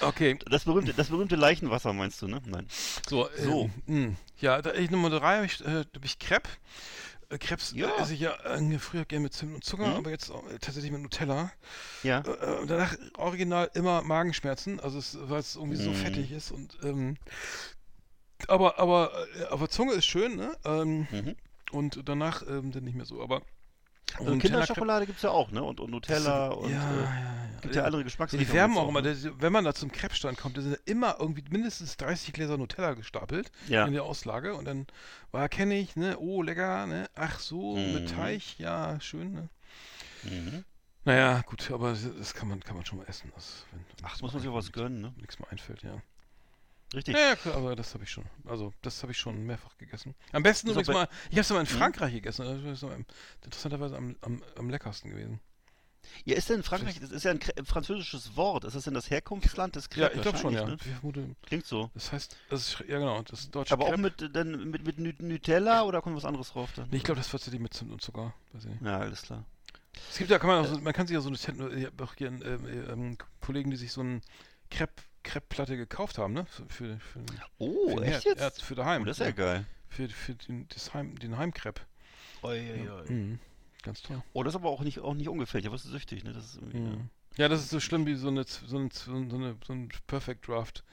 Okay, 0.00 0.38
Das 0.50 0.64
berühmte, 0.64 0.92
das 0.94 1.08
berühmte 1.08 1.36
Leichenwasser 1.36 1.92
meinst 1.92 2.20
du, 2.22 2.28
ne? 2.28 2.40
Nein. 2.46 2.66
so. 3.08 3.28
So. 3.36 3.70
Ähm, 3.88 4.16
ja, 4.40 4.60
da, 4.60 4.72
ich 4.74 4.90
Nummer 4.90 5.10
drei 5.10 5.36
habe 5.36 5.46
ich, 5.46 5.60
äh, 5.64 5.84
hab 5.94 6.04
ich 6.04 6.18
Crepe. 6.18 6.48
Äh, 7.30 7.38
Crepes 7.38 7.72
Ja. 7.72 7.88
äh, 7.88 8.02
esse 8.02 8.14
ich 8.14 8.20
ja 8.20 8.34
äh, 8.44 8.78
früher 8.78 9.04
gerne 9.04 9.24
mit 9.24 9.32
Zimt 9.32 9.54
und 9.54 9.64
Zucker, 9.64 9.86
Mhm. 9.90 9.96
aber 9.96 10.10
jetzt 10.10 10.30
äh, 10.30 10.58
tatsächlich 10.60 10.90
mit 10.92 11.00
Nutella. 11.02 11.52
Ja. 12.02 12.20
Äh, 12.20 12.30
äh, 12.30 12.66
danach 12.66 12.96
original 13.16 13.70
immer 13.74 14.02
Magenschmerzen, 14.02 14.78
also 14.80 14.98
weil 15.28 15.40
es 15.40 15.56
irgendwie 15.56 15.76
so 15.76 15.90
Mhm. 15.90 15.94
fettig 15.94 16.32
ist 16.32 16.50
und 16.50 16.76
ähm, 16.82 17.16
aber 18.48 18.78
aber 18.78 19.12
äh, 19.38 19.44
aber 19.44 19.68
Zunge 19.70 19.94
ist 19.94 20.04
schön, 20.06 20.36
ne? 20.36 20.56
Ähm, 20.64 21.06
Mhm. 21.10 21.36
und 21.72 22.00
danach 22.04 22.42
ähm, 22.46 22.72
dann 22.72 22.84
nicht 22.84 22.94
mehr 22.94 23.06
so, 23.06 23.22
aber 23.22 23.42
Also 24.18 24.32
und 24.32 24.38
Kinderschokolade 24.38 25.06
gibt's 25.06 25.22
ja 25.22 25.30
auch, 25.30 25.50
ne? 25.50 25.62
Und, 25.62 25.80
und 25.80 25.90
Nutella 25.90 26.46
ja, 26.48 26.52
und 26.52 26.70
ja, 26.70 26.90
äh, 26.90 27.02
ja, 27.02 27.60
gibt 27.62 27.74
ja 27.74 27.84
andere 27.84 28.02
ja, 28.02 28.04
Geschmacksrichtungen. 28.04 28.46
die 28.48 28.54
werben 28.56 28.76
auch 28.78 28.88
immer, 28.88 29.02
ne? 29.02 29.14
der, 29.14 29.40
wenn 29.40 29.52
man 29.52 29.64
da 29.64 29.74
zum 29.74 29.90
Crepe-Stand 29.90 30.38
kommt, 30.38 30.56
da 30.56 30.62
sind 30.62 30.72
ja 30.72 30.78
immer 30.84 31.16
irgendwie 31.18 31.44
mindestens 31.50 31.96
30 31.96 32.32
Gläser 32.32 32.56
Nutella 32.58 32.94
gestapelt 32.94 33.50
Ja. 33.68 33.86
in 33.86 33.92
der 33.92 34.04
Auslage 34.04 34.54
und 34.54 34.66
dann 34.66 34.86
war 35.32 35.48
kenne 35.48 35.74
ich, 35.78 35.96
ne, 35.96 36.16
oh 36.18 36.42
lecker, 36.42 36.86
ne, 36.86 37.08
ach 37.14 37.38
so, 37.40 37.76
mit 37.76 38.02
Mhm. 38.04 38.06
Teig, 38.06 38.58
ja, 38.58 39.00
schön, 39.00 39.32
ne. 39.32 39.48
Mhm. 40.24 40.64
Naja, 41.06 41.42
gut, 41.42 41.70
aber 41.70 41.90
das- 41.90 42.08
das 42.16 42.32
kann 42.34 42.48
man, 42.48 42.60
kann 42.60 42.76
man 42.76 42.86
schon 42.86 42.98
mal 42.98 43.04
essen. 43.06 43.30
Das, 43.34 43.66
wenn, 43.72 43.84
Ach, 44.02 44.20
muss 44.22 44.32
man 44.32 44.40
sich 44.40 44.50
auch 44.50 44.54
was 44.54 44.72
gönnen, 44.72 45.00
ne? 45.02 45.12
Nichts 45.18 45.38
mehr 45.38 45.50
einfällt, 45.50 45.82
ja. 45.82 46.00
Richtig. 46.94 47.14
Ja, 47.14 47.20
ja, 47.30 47.36
klar, 47.36 47.56
aber 47.56 47.74
das 47.76 47.92
habe 47.94 48.04
ich 48.04 48.10
schon. 48.10 48.24
Also, 48.46 48.72
das 48.82 49.02
habe 49.02 49.12
ich 49.12 49.18
schon 49.18 49.42
mehrfach 49.44 49.76
gegessen. 49.78 50.14
Am 50.32 50.42
besten 50.42 50.68
Ist 50.68 50.72
übrigens 50.72 50.88
auch 50.90 50.94
mal, 50.94 51.08
ich 51.30 51.32
habe 51.32 51.40
es 51.40 51.50
mal 51.50 51.60
in 51.60 51.62
Mhm. 51.62 51.78
Frankreich 51.78 52.12
gegessen. 52.12 52.64
Das 52.64 52.82
ist 52.82 52.88
interessanterweise 53.44 53.96
am, 53.96 54.16
am, 54.20 54.42
am 54.56 54.70
leckersten 54.70 55.10
gewesen. 55.10 55.40
Ja, 56.26 56.36
ist 56.36 56.50
denn 56.50 56.62
Frankreich, 56.62 57.00
das 57.00 57.10
ist 57.10 57.24
ja 57.24 57.30
ein 57.30 57.40
ein 57.56 57.64
französisches 57.64 58.36
Wort. 58.36 58.64
Ist 58.64 58.76
das 58.76 58.84
denn 58.84 58.92
das 58.94 59.08
Herkunftsland 59.10 59.74
des 59.74 59.84
Ja, 59.94 60.08
Crepe? 60.08 60.16
ich 60.16 60.22
glaube 60.22 60.38
schon, 60.38 60.52
ja. 60.52 60.66
Ne? 60.66 60.76
Vermute, 60.78 61.34
Klingt 61.46 61.66
so. 61.66 61.90
das 61.94 62.12
heißt, 62.12 62.36
das 62.50 62.68
ist, 62.68 62.80
ja 62.86 62.98
genau, 62.98 63.22
das 63.22 63.50
deutsche 63.50 63.72
Aber 63.72 63.84
auch 63.86 63.88
Crepe. 63.88 64.02
mit, 64.02 64.22
äh, 64.22 64.30
dann 64.30 64.70
mit, 64.70 64.84
mit 64.84 65.20
Nutella 65.22 65.82
oder 65.84 66.02
kommt 66.02 66.14
was 66.16 66.26
anderes 66.26 66.50
drauf 66.50 66.70
dann? 66.76 66.88
Nee, 66.90 66.98
ich 66.98 67.04
glaube, 67.04 67.18
das 67.20 67.32
wird 67.32 67.40
tatsächlich 67.42 67.60
mit 67.62 67.72
Zimt 67.72 67.90
und 67.90 68.02
Zucker. 68.02 68.34
Ja, 68.82 68.98
alles 68.98 69.22
klar. 69.22 69.44
Es 70.10 70.18
gibt 70.18 70.30
ja, 70.30 70.38
kann 70.38 70.48
man 70.48 70.64
auch 70.64 70.68
so, 70.68 70.78
man 70.78 70.92
kann 70.92 71.06
sich 71.06 71.14
ja 71.14 71.20
so 71.22 71.28
eine, 71.28 71.36
ich 71.74 71.86
habe 71.86 72.04
auch 72.04 72.14
hier 72.16 72.28
einen, 72.28 72.42
ähm, 72.42 72.66
ähm, 72.90 73.18
Kollegen, 73.40 73.70
die 73.70 73.76
sich 73.76 73.90
so 73.90 74.02
einen 74.02 74.20
Crepe, 74.70 75.02
Crepe-Platte 75.24 75.76
gekauft 75.76 76.18
haben, 76.18 76.32
ne? 76.34 76.46
Für, 76.68 76.98
für, 77.00 77.20
Oh, 77.58 77.96
für 77.96 78.02
echt 78.04 78.12
Herd. 78.12 78.24
jetzt? 78.24 78.40
Ja, 78.58 78.64
für 78.64 78.74
daheim. 78.76 79.02
Oh, 79.02 79.04
das 79.06 79.18
ist 79.18 79.26
ja 79.26 79.32
geil. 79.32 79.66
Für, 79.88 80.08
für 80.08 80.34
den, 80.34 80.68
das 80.68 80.94
Heim, 80.94 81.18
den 81.18 81.36
Heimcrepe. 81.36 81.82
Oi, 82.42 82.60
oi, 82.72 82.90
oi. 82.90 83.12
Mhm. 83.12 83.38
Ganz 83.82 84.02
toll. 84.02 84.22
Oh, 84.32 84.42
das 84.42 84.52
ist 84.52 84.56
aber 84.60 84.70
auch 84.70 84.82
nicht, 84.82 85.00
auch 85.00 85.14
nicht 85.14 85.28
ungefährlich. 85.28 85.66
Da 85.66 85.72
wirst 85.72 85.84
du 85.86 85.90
süchtig, 85.90 86.22
ne? 86.24 86.32
Das 86.32 86.44
ist 86.44 86.56
irgendwie, 86.56 86.78
Mhm. 86.78 87.10
Ja, 87.36 87.48
das 87.48 87.60
ist 87.62 87.70
so 87.70 87.80
schlimm 87.80 88.06
wie 88.06 88.14
so 88.14 88.28
eine, 88.28 88.44
so 88.44 88.76
eine, 88.76 88.88
so 88.92 89.12
eine, 89.12 89.56
so 89.66 89.72
ein 89.72 89.88
Perfect 90.06 90.46
Draft 90.46 90.84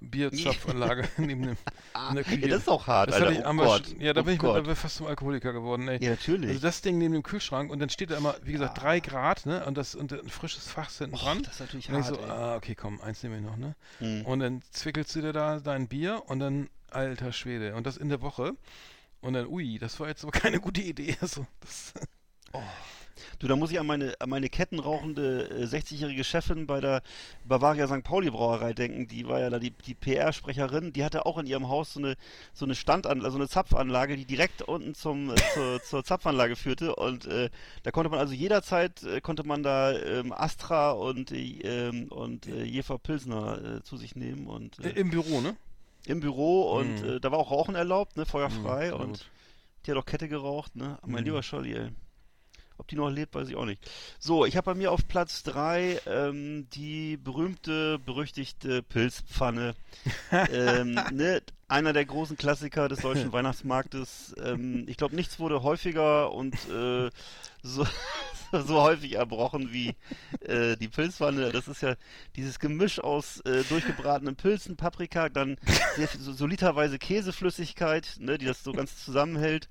Bierzapfanlage 0.00 1.08
neben 1.16 1.42
dem, 1.42 1.56
Ah, 1.94 2.10
in 2.10 2.16
der 2.16 2.24
Küche. 2.24 2.40
ja, 2.42 2.48
das 2.48 2.58
ist 2.60 2.68
auch 2.68 2.86
hart, 2.86 3.08
Das 3.08 3.16
Alter. 3.16 3.32
ich 3.32 3.46
oh 3.46 3.52
Gott. 3.54 3.94
ja, 3.98 4.12
da 4.12 4.20
oh 4.20 4.24
bin 4.24 4.34
ich 4.34 4.38
Gott. 4.38 4.54
mittlerweile 4.54 4.76
fast 4.76 4.96
zum 4.96 5.06
Alkoholiker 5.06 5.52
geworden, 5.52 5.88
ey. 5.88 6.02
Ja, 6.04 6.10
natürlich. 6.10 6.50
Also 6.50 6.60
das 6.62 6.82
Ding 6.82 6.98
neben 6.98 7.14
dem 7.14 7.22
Kühlschrank 7.22 7.70
und 7.70 7.78
dann 7.78 7.88
steht 7.88 8.10
da 8.10 8.16
immer, 8.18 8.36
wie 8.42 8.52
gesagt, 8.52 8.76
Ja. 8.76 8.82
drei 8.82 9.00
Grad, 9.00 9.46
ne? 9.46 9.64
Und 9.64 9.76
das 9.78 9.94
und 9.94 10.12
ein 10.12 10.28
frisches 10.28 10.68
Fach 10.68 10.90
hinten 10.92 11.14
Och, 11.14 11.22
dran. 11.22 11.42
das 11.42 11.54
ist 11.54 11.60
natürlich 11.60 11.88
Und 11.88 11.98
ich 12.00 12.04
hart, 12.06 12.14
so, 12.16 12.20
ey. 12.22 12.30
ah, 12.30 12.56
okay, 12.56 12.74
komm, 12.74 13.00
eins 13.00 13.22
nehme 13.22 13.36
ich 13.38 13.42
noch, 13.42 13.56
ne? 13.56 13.74
Mhm. 14.00 14.22
Und 14.26 14.40
dann 14.40 14.62
zwickelst 14.70 15.14
du 15.16 15.22
dir 15.22 15.32
da 15.32 15.60
dein 15.60 15.88
Bier 15.88 16.22
und 16.26 16.40
dann, 16.40 16.68
alter 16.90 17.32
Schwede, 17.32 17.74
und 17.74 17.86
das 17.86 17.96
in 17.96 18.08
der 18.10 18.20
Woche. 18.20 18.52
Und 19.22 19.32
dann, 19.32 19.46
ui, 19.46 19.78
das 19.78 19.98
war 19.98 20.08
jetzt 20.08 20.22
aber 20.24 20.32
keine 20.38 20.60
gute 20.60 20.82
Idee. 20.82 21.16
Also, 21.22 21.46
das, 21.60 21.94
Du, 23.38 23.46
da 23.48 23.56
muss 23.56 23.70
ich 23.70 23.80
an 23.80 23.86
meine, 23.86 24.14
an 24.20 24.28
meine 24.30 24.48
kettenrauchende 24.48 25.48
äh, 25.50 25.64
60-jährige 25.64 26.24
Chefin 26.24 26.66
bei 26.66 26.80
der 26.80 27.02
Bavaria 27.44 27.86
St. 27.88 28.02
Pauli 28.04 28.30
Brauerei 28.30 28.72
denken. 28.72 29.08
Die 29.08 29.26
war 29.26 29.40
ja 29.40 29.50
da 29.50 29.58
die, 29.58 29.70
die 29.70 29.94
PR-Sprecherin. 29.94 30.92
Die 30.92 31.04
hatte 31.04 31.26
auch 31.26 31.38
in 31.38 31.46
ihrem 31.46 31.68
Haus 31.68 31.94
so 31.94 32.00
eine, 32.00 32.16
so 32.52 32.64
eine 32.64 32.74
Standan 32.74 33.24
also 33.24 33.38
eine 33.38 33.48
Zapfanlage, 33.48 34.16
die 34.16 34.24
direkt 34.24 34.62
unten 34.62 34.94
zum, 34.94 35.30
äh, 35.30 35.34
zur, 35.54 35.82
zur 35.84 36.04
Zapfanlage 36.04 36.56
führte. 36.56 36.94
Und 36.96 37.26
äh, 37.26 37.50
da 37.82 37.90
konnte 37.90 38.10
man 38.10 38.18
also 38.18 38.34
jederzeit, 38.34 39.02
äh, 39.02 39.20
konnte 39.20 39.44
man 39.44 39.62
da 39.62 39.92
ähm, 39.92 40.32
Astra 40.32 40.90
und, 40.92 41.32
äh, 41.32 41.58
ähm, 41.62 42.08
und 42.08 42.46
äh, 42.46 42.64
Jefer 42.64 42.98
Pilsner 42.98 43.76
äh, 43.78 43.82
zu 43.82 43.96
sich 43.96 44.16
nehmen. 44.16 44.46
Und 44.46 44.78
äh, 44.84 44.90
im 44.90 45.10
Büro, 45.10 45.40
ne? 45.40 45.56
im 46.06 46.20
Büro 46.20 46.62
und 46.78 47.02
Mhm. 47.02 47.08
äh, 47.16 47.20
da 47.20 47.30
war 47.32 47.38
auch 47.38 47.50
Rauchen 47.50 47.74
erlaubt, 47.74 48.16
ne, 48.16 48.26
feuerfrei. 48.26 48.88
Mhm, 48.92 49.00
und 49.00 49.08
gut. 49.12 49.30
die 49.86 49.90
hat 49.90 49.98
auch 49.98 50.04
Kette 50.06 50.28
geraucht, 50.28 50.76
ne? 50.76 50.98
Mein 51.04 51.20
Mhm. 51.22 51.26
lieber 51.26 51.42
Scholli, 51.42 51.74
ey. 51.74 51.90
Ob 52.78 52.88
die 52.88 52.96
noch 52.96 53.10
lebt, 53.10 53.34
weiß 53.34 53.48
ich 53.48 53.56
auch 53.56 53.64
nicht. 53.64 53.80
So, 54.18 54.44
ich 54.44 54.56
habe 54.56 54.66
bei 54.66 54.74
mir 54.74 54.92
auf 54.92 55.08
Platz 55.08 55.42
3 55.44 56.00
ähm, 56.06 56.68
die 56.70 57.16
berühmte, 57.16 57.98
berüchtigte 57.98 58.82
Pilzpfanne. 58.82 59.74
ähm, 60.52 60.98
ne? 61.12 61.42
Einer 61.68 61.92
der 61.92 62.04
großen 62.04 62.36
Klassiker 62.36 62.88
des 62.88 63.00
deutschen 63.00 63.32
Weihnachtsmarktes. 63.32 64.34
Ähm, 64.42 64.84
ich 64.88 64.96
glaube, 64.96 65.16
nichts 65.16 65.38
wurde 65.40 65.62
häufiger 65.62 66.32
und 66.32 66.54
äh, 66.68 67.10
so, 67.62 67.86
so 68.52 68.82
häufig 68.82 69.14
erbrochen 69.14 69.72
wie 69.72 69.94
äh, 70.40 70.76
die 70.76 70.88
Pilzpfanne. 70.88 71.50
Das 71.50 71.66
ist 71.68 71.82
ja 71.82 71.96
dieses 72.36 72.58
Gemisch 72.60 73.00
aus 73.00 73.40
äh, 73.40 73.64
durchgebratenen 73.64 74.36
Pilzen, 74.36 74.76
Paprika, 74.76 75.28
dann 75.28 75.56
sehr, 75.96 76.08
so, 76.08 76.32
so 76.32 76.46
literweise 76.46 76.98
Käseflüssigkeit, 76.98 78.16
ne, 78.20 78.38
die 78.38 78.46
das 78.46 78.62
so 78.62 78.72
ganz 78.72 79.04
zusammenhält. 79.04 79.68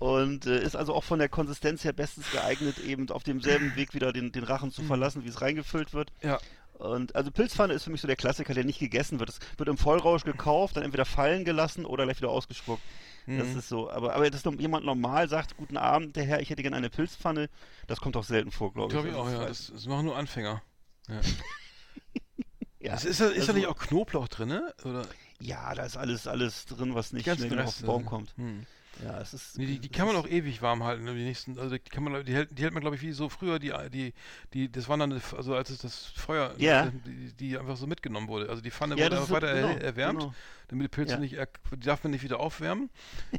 Und 0.00 0.46
äh, 0.46 0.62
ist 0.62 0.74
also 0.76 0.94
auch 0.94 1.04
von 1.04 1.18
der 1.20 1.28
Konsistenz 1.28 1.84
her 1.84 1.92
bestens 1.92 2.28
geeignet, 2.32 2.78
eben 2.78 3.08
auf 3.10 3.22
demselben 3.22 3.76
Weg 3.76 3.94
wieder 3.94 4.12
den, 4.12 4.32
den 4.32 4.44
Rachen 4.44 4.72
zu 4.72 4.82
verlassen, 4.82 5.24
wie 5.24 5.28
es 5.28 5.40
reingefüllt 5.40 5.92
wird. 5.94 6.10
Ja. 6.22 6.40
Und 6.72 7.14
also 7.14 7.30
Pilzpfanne 7.30 7.74
ist 7.74 7.84
für 7.84 7.90
mich 7.90 8.00
so 8.00 8.06
der 8.06 8.16
Klassiker, 8.16 8.54
der 8.54 8.64
nicht 8.64 8.78
gegessen 8.80 9.20
wird. 9.20 9.28
Es 9.28 9.38
wird 9.58 9.68
im 9.68 9.76
Vollrausch 9.76 10.24
gekauft, 10.24 10.76
dann 10.76 10.82
entweder 10.84 11.04
fallen 11.04 11.44
gelassen 11.44 11.84
oder 11.84 12.04
gleich 12.04 12.16
wieder 12.16 12.30
ausgespuckt. 12.30 12.82
Das 13.26 13.48
Mhm. 13.48 13.58
ist 13.58 13.68
so. 13.68 13.90
Aber, 13.90 14.14
aber 14.14 14.30
dass 14.30 14.42
jemand 14.58 14.86
normal 14.86 15.28
sagt, 15.28 15.58
guten 15.58 15.76
Abend, 15.76 16.16
der 16.16 16.24
Herr, 16.24 16.40
ich 16.40 16.48
hätte 16.48 16.62
gerne 16.62 16.76
eine 16.78 16.88
Pilzpfanne, 16.88 17.50
das 17.86 18.00
kommt 18.00 18.16
doch 18.16 18.24
selten 18.24 18.50
vor, 18.50 18.72
glaube 18.72 18.94
ich. 18.94 18.98
Glaube 18.98 19.08
ich 19.10 19.14
auch, 19.14 19.28
ja. 19.30 19.46
das- 19.46 19.66
Das, 19.66 19.72
das 19.74 19.86
machen 19.86 20.06
nur 20.06 20.16
Anfänger. 20.16 20.62
Ja. 21.08 21.20
ja. 22.80 22.92
Also 22.92 23.08
ist 23.08 23.20
da, 23.20 23.26
ist 23.26 23.36
da 23.36 23.40
Also- 23.40 23.52
nicht 23.52 23.66
auch 23.66 23.76
Knoblauch 23.78 24.28
drin, 24.28 24.48
ne? 24.48 24.74
Oder 24.84 25.02
ja, 25.40 25.74
da 25.74 25.84
ist 25.84 25.98
alles, 25.98 26.26
alles 26.26 26.64
drin, 26.64 26.94
was 26.94 27.12
nicht 27.12 27.24
schnell 27.24 27.60
auf 27.60 27.76
den 27.76 27.86
Baum 27.86 28.06
kommt. 28.06 28.32
Hm. 28.38 28.64
Ja, 29.02 29.20
es 29.20 29.32
ist. 29.34 29.56
Nee, 29.58 29.66
die, 29.66 29.78
die 29.78 29.90
es 29.90 29.96
kann 29.96 30.06
man 30.06 30.16
auch 30.16 30.26
ewig 30.26 30.60
warm 30.62 30.84
halten. 30.84 31.04
ne, 31.04 31.14
Die 31.14 31.24
nächsten, 31.24 31.58
also 31.58 31.76
die 31.76 31.78
kann 31.90 32.02
man, 32.04 32.24
die 32.24 32.34
hält, 32.34 32.56
die 32.58 32.62
hält 32.62 32.74
man 32.74 32.80
glaube 32.82 32.96
ich 32.96 33.02
wie 33.02 33.12
so 33.12 33.28
früher 33.28 33.58
die, 33.58 33.72
die, 33.92 34.12
die, 34.52 34.70
das 34.70 34.88
waren 34.88 35.00
dann, 35.00 35.20
also 35.36 35.54
als 35.54 35.70
es 35.70 35.78
das 35.78 36.06
Feuer, 36.16 36.54
Ja. 36.58 36.90
die, 37.06 37.32
die 37.32 37.58
einfach 37.58 37.76
so 37.76 37.86
mitgenommen 37.86 38.28
wurde. 38.28 38.48
Also 38.48 38.60
die 38.62 38.70
Pfanne 38.70 38.96
Ja, 38.96 39.06
wurde 39.06 39.16
einfach 39.16 39.28
so- 39.28 39.34
weiter 39.34 39.54
genau, 39.54 39.68
er, 39.68 39.80
erwärmt, 39.82 40.18
genau. 40.20 40.34
damit 40.68 40.84
die 40.84 40.88
Pilze 40.88 41.14
Ja. 41.14 41.18
nicht, 41.20 41.36
die 41.72 41.80
darf 41.80 42.04
man 42.04 42.10
nicht 42.12 42.22
wieder 42.22 42.40
aufwärmen. 42.40 42.90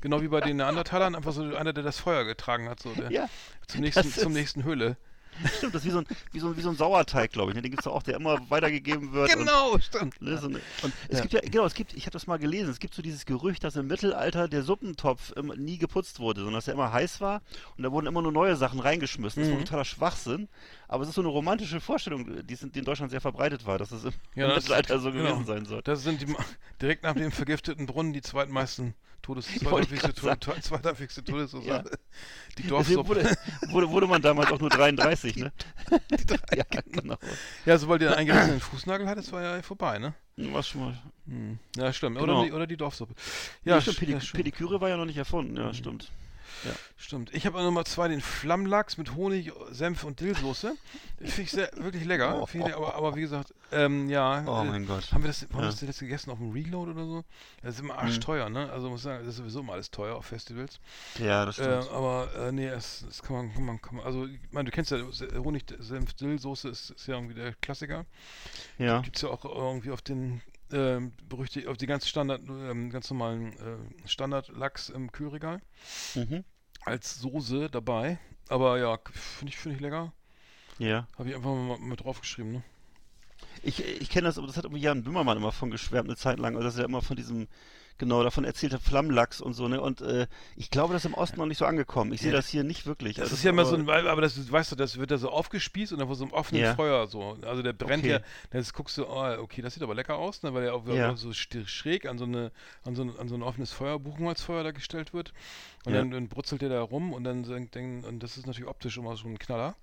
Genau 0.02 0.22
wie 0.22 0.28
bei 0.30 0.42
den 0.42 0.58
Neandertalern, 0.58 1.16
einfach 1.16 1.34
so 1.34 1.44
einer, 1.56 1.74
der 1.74 1.84
das 1.84 2.00
Feuer 2.00 2.24
getragen 2.26 2.68
hat, 2.70 2.80
so 2.82 2.94
der, 2.94 3.12
Ja, 3.12 3.30
zum 3.68 3.82
nächsten, 3.82 4.10
zum 4.12 4.34
nächsten 4.34 4.64
Höhle. 4.64 4.98
Stimmt, 5.58 5.74
das 5.76 5.82
ist 5.82 5.88
wie 5.88 5.92
so 5.92 6.00
ein, 6.00 6.06
wie 6.32 6.40
so 6.40 6.48
ein, 6.50 6.58
wie 6.58 6.62
so 6.62 6.70
ein 6.70 6.76
Sauerteig, 6.76 7.32
glaube 7.32 7.52
ich. 7.52 7.56
ne? 7.56 7.62
Den 7.62 7.72
gibt's 7.72 7.86
doch 7.86 7.94
auch, 7.94 8.04
der 8.04 8.16
immer 8.16 8.40
weitergegeben 8.50 9.12
wird. 9.14 9.32
Genau, 9.32 9.78
stimmt. 9.80 10.20
Und, 10.22 10.30
ne, 10.30 10.38
so 10.38 10.48
eine, 10.48 10.60
und 10.84 10.94
es 11.10 11.18
Ja. 11.18 11.22
gibt 11.22 11.34
ja, 11.34 11.40
genau, 11.42 11.66
es 11.66 11.74
gibt, 11.74 11.94
ich 11.94 12.04
habe 12.04 12.12
das 12.12 12.28
mal 12.28 12.38
gelesen, 12.38 12.70
es 12.70 12.80
gibt 12.80 12.94
so 12.94 13.02
dieses 13.02 13.26
Gerücht, 13.26 13.64
dass 13.64 13.76
im 13.76 13.88
Mittelalter 13.88 14.48
der 14.48 14.64
Suppentopf 14.64 15.32
immer, 15.36 15.56
nie 15.56 15.78
geputzt 15.78 16.20
wurde, 16.20 16.40
sondern 16.42 16.56
dass 16.56 16.68
er 16.68 16.74
immer 16.76 16.92
heiß 16.92 17.22
war 17.22 17.42
und 17.78 17.84
da 17.84 17.92
wurden 17.92 18.08
immer 18.08 18.22
nur 18.22 18.32
neue 18.32 18.56
Sachen 18.56 18.80
reingeschmissen. 18.80 19.42
Das 19.42 19.50
Mhm. 19.50 19.56
war 19.58 19.64
totaler 19.66 19.86
Schwachsinn. 19.86 20.48
Aber 20.88 21.04
es 21.04 21.10
ist 21.10 21.16
so 21.16 21.22
eine 21.22 21.30
romantische 21.30 21.80
Vorstellung, 21.80 22.46
die, 22.46 22.56
sind, 22.56 22.76
die 22.76 22.80
in 22.80 22.86
Deutschland 22.86 23.12
sehr 23.12 23.22
verbreitet 23.22 23.66
war, 23.66 23.78
dass 23.78 23.92
es 23.92 24.04
im, 24.04 24.12
Ja, 24.36 24.46
im 24.46 24.50
das- 24.56 24.64
Mittelalter 24.66 25.00
so 25.00 25.12
genau. 25.12 25.30
gewesen 25.30 25.46
sein 25.46 25.66
soll. 25.66 25.82
Das 25.84 26.04
sind 26.04 26.22
die, 26.22 26.26
direkt 26.82 27.04
nach 27.04 27.14
dem 27.14 27.32
vergifteten 27.32 27.86
Brunnen 27.86 28.12
die 28.14 28.22
zweitmeisten 28.22 28.94
Todes, 29.22 29.48
zweithäufigste 29.48 31.24
Todesursache. 31.24 31.84
Die 32.58 32.64
Deswegen 32.64 32.70
Dorfsuppe. 32.70 33.08
wurde, 33.10 33.38
wurde, 33.70 33.90
wurde 33.90 34.08
man 34.08 34.22
damals 34.22 34.52
auch 34.52 34.60
nur 34.60 34.70
33, 34.72 35.36
ne? 35.38 35.52
ja, 36.56 36.64
genau. 36.92 37.18
Ja, 37.66 37.78
sobald 37.78 38.02
ihr 38.02 38.10
einen 38.10 38.20
eingerissenen 38.20 38.60
Fußnagel 38.60 39.08
hattest, 39.08 39.32
war 39.32 39.42
ja 39.42 39.62
vorbei, 39.62 40.00
ne? 40.00 40.14
Was 40.38 40.68
schon 40.70 40.82
mal. 40.82 40.98
Hm. 41.28 41.60
Ja, 41.78 41.94
stimmt. 41.94 42.18
Genau. 42.18 42.40
Oder, 42.40 42.46
die, 42.46 42.52
oder 42.54 42.68
die 42.68 42.78
Dorfsuppe. 42.78 43.14
Ja, 43.64 43.76
Ja, 43.76 43.82
stimmt, 43.82 43.98
Pedi 44.00 44.12
ja. 44.14 44.20
Pediküre 44.34 44.82
war 44.82 44.90
ja 44.90 44.98
noch 44.98 45.06
nicht 45.06 45.18
erfunden, 45.18 45.56
ja, 45.58 45.74
stimmt. 45.74 46.12
Stimmt. 46.98 47.34
Ich 47.34 47.46
habe 47.46 47.62
Nummer 47.64 47.84
zwei 47.86 48.08
den 48.08 48.22
Flammlachs 48.22 48.98
mit 48.98 49.16
Honig, 49.16 49.52
Senf 49.72 50.04
und 50.04 50.20
Dillsoße. 50.20 50.76
Finde 51.18 51.42
ich 51.42 51.52
sehr, 51.52 51.70
wirklich 51.76 52.06
lecker. 52.06 52.40
Oh. 52.42 52.48
Ich, 52.54 52.76
aber, 52.76 52.96
aber 52.96 53.16
wie 53.16 53.22
gesagt, 53.22 53.54
ähm, 53.72 54.10
ja. 54.10 54.44
Oh 54.46 54.62
äh, 54.62 54.66
mein 54.66 54.86
Gott. 54.86 55.12
Haben 55.12 55.24
wir 55.24 55.28
das, 55.30 55.42
haben 55.42 55.60
Ja. 55.60 55.66
das 55.66 55.82
jetzt 55.82 56.00
gegessen 56.00 56.30
auf 56.32 56.38
dem 56.38 56.52
Reload 56.52 56.92
oder 56.92 57.06
so? 57.06 57.24
Das 57.64 57.76
ist 57.76 57.80
immer 57.82 57.98
arschteuer, 57.98 58.50
ne? 58.50 58.72
Also 58.72 58.90
muss 58.90 59.00
ich 59.00 59.04
sagen, 59.04 59.20
das 59.26 59.30
ist 59.34 59.38
sowieso 59.38 59.62
immer 59.62 59.74
alles 59.74 59.90
teuer 59.92 60.16
auf 60.16 60.26
Festivals. 60.26 60.80
Ja, 61.20 61.46
das 61.46 61.58
Äh, 61.60 61.82
stimmt. 61.82 61.96
aber 61.96 62.30
äh, 62.36 62.52
nee, 62.52 62.68
es, 62.68 63.04
es 63.10 63.22
kann, 63.24 63.36
man, 63.38 63.54
kann 63.54 63.66
man, 63.66 63.82
kann 63.82 63.96
man, 63.98 64.06
also 64.06 64.26
ich 64.26 64.40
meine, 64.52 64.70
du 64.70 64.72
kennst 64.76 64.92
ja 64.92 64.98
Honig, 65.44 65.64
Senf, 65.80 66.14
Dillsoße 66.14 66.70
ist, 66.70 66.92
ist 66.92 67.08
ja 67.08 67.16
irgendwie 67.16 67.36
der 67.36 67.54
Klassiker. 67.56 68.06
ja. 68.78 69.00
Gibt's 69.02 69.22
ja 69.22 69.30
auch 69.30 69.44
irgendwie 69.46 69.92
auf 69.92 70.02
den 70.02 70.42
ähm, 70.72 71.14
berüchtigt, 71.28 71.68
auf 71.68 71.78
die 71.78 71.88
ganz 71.88 72.08
Standard, 72.08 72.42
ähm, 72.48 72.90
ganz 72.90 73.10
normalen 73.10 73.54
äh, 73.54 74.08
Standard-Lachs 74.08 74.90
im 74.90 75.12
Kühlregal 75.12 75.62
Mhm. 76.16 76.44
als 76.86 77.20
Soße 77.20 77.70
dabei. 77.70 78.20
Aber 78.50 78.80
ja, 78.80 78.98
finde 79.14 79.52
ich, 79.52 79.58
finde 79.58 79.76
ich 79.76 79.82
lecker. 79.82 80.14
Ja. 80.80 81.08
Habe 81.18 81.30
ich 81.30 81.36
einfach 81.36 81.54
mal 81.54 81.78
mit 81.80 82.04
draufgeschrieben, 82.04 82.52
ne? 82.52 82.64
Ich, 83.64 83.84
ich 83.84 84.10
kenne 84.10 84.28
das, 84.28 84.38
aber 84.38 84.48
das 84.48 84.58
hat 84.58 84.66
irgendwie 84.66 84.82
Jan 84.82 85.04
Böhmermann 85.04 85.38
immer 85.38 85.52
von 85.52 85.72
geschwärmt 85.72 86.10
eine 86.10 86.18
Zeit 86.18 86.40
lang, 86.40 86.56
also 86.56 86.68
dass 86.68 86.78
er 86.78 86.86
immer 86.86 87.02
von 87.02 87.16
diesem, 87.16 87.48
genau, 88.02 88.24
davon 88.24 88.44
erzählt 88.46 88.74
hat, 88.74 88.82
Flammlachs 88.82 89.40
und 89.42 89.54
so, 89.54 89.68
ne? 89.68 89.80
Und 89.80 90.02
äh, 90.02 90.26
ich 90.58 90.72
glaube, 90.72 90.92
das 90.94 91.06
ist 91.06 91.10
im 91.12 91.14
Osten 91.14 91.38
noch 91.40 91.46
nicht 91.46 91.60
so 91.60 91.66
angekommen. 91.66 92.12
Ich 92.14 92.22
sehe 92.22 92.32
das 92.32 92.48
hier 92.50 92.64
nicht 92.64 92.88
wirklich. 92.88 93.16
Das 93.18 93.26
Also 93.26 93.36
ist 93.36 93.44
ja 93.44 93.52
immer 93.52 93.64
so 93.64 93.76
aber- 93.78 93.94
ein, 93.94 94.08
aber 94.08 94.22
das 94.22 94.52
weißt 94.52 94.72
du, 94.72 94.76
das 94.76 94.98
wird 94.98 95.12
ja 95.12 95.18
so 95.18 95.30
aufgespießt 95.30 95.94
und 95.94 96.00
dann 96.00 96.08
vor 96.08 96.16
so 96.16 96.24
einem 96.26 96.34
offenen 96.34 96.64
Ja. 96.64 96.74
Feuer 96.76 97.08
so. 97.08 97.38
Also 97.44 97.62
der 97.62 97.74
brennt 97.74 98.04
Okay. 98.04 98.14
ja, 98.14 98.20
das 98.50 98.74
guckst 98.74 98.98
du, 98.98 99.06
oh, 99.06 99.38
okay, 99.40 99.62
das 99.62 99.76
sieht 99.76 99.84
aber 99.84 99.94
lecker 99.94 100.18
aus, 100.18 100.42
ne, 100.42 100.52
weil 100.54 100.64
er 100.64 100.74
auch 100.74 100.86
Ja. 100.88 101.16
so 101.16 101.32
schräg 101.32 102.08
an 102.08 102.18
so 102.18 102.26
eine, 102.26 102.52
an 102.84 102.96
so 102.96 103.04
ein, 103.04 103.18
an 103.20 103.30
so 103.30 103.36
ein 103.36 103.44
offenes 103.44 103.72
Feuer, 103.72 104.00
Buchenholzfeuer 104.00 104.64
da 104.64 104.72
gestellt 104.72 105.14
wird. 105.14 105.32
Und 105.86 105.94
Ja. 105.94 106.00
dann, 106.00 106.10
dann 106.12 106.28
brutzelt 106.28 106.62
der 106.64 106.70
da 106.70 106.82
rum 106.82 107.14
und 107.14 107.24
dann, 107.24 107.44
dann, 107.44 107.70
dann 107.72 108.04
und 108.04 108.22
das 108.24 108.36
ist 108.38 108.48
natürlich 108.48 108.68
optisch 108.70 108.98
immer 108.98 109.16
so 109.16 109.28
ein 109.28 109.38
Knaller. 109.40 109.76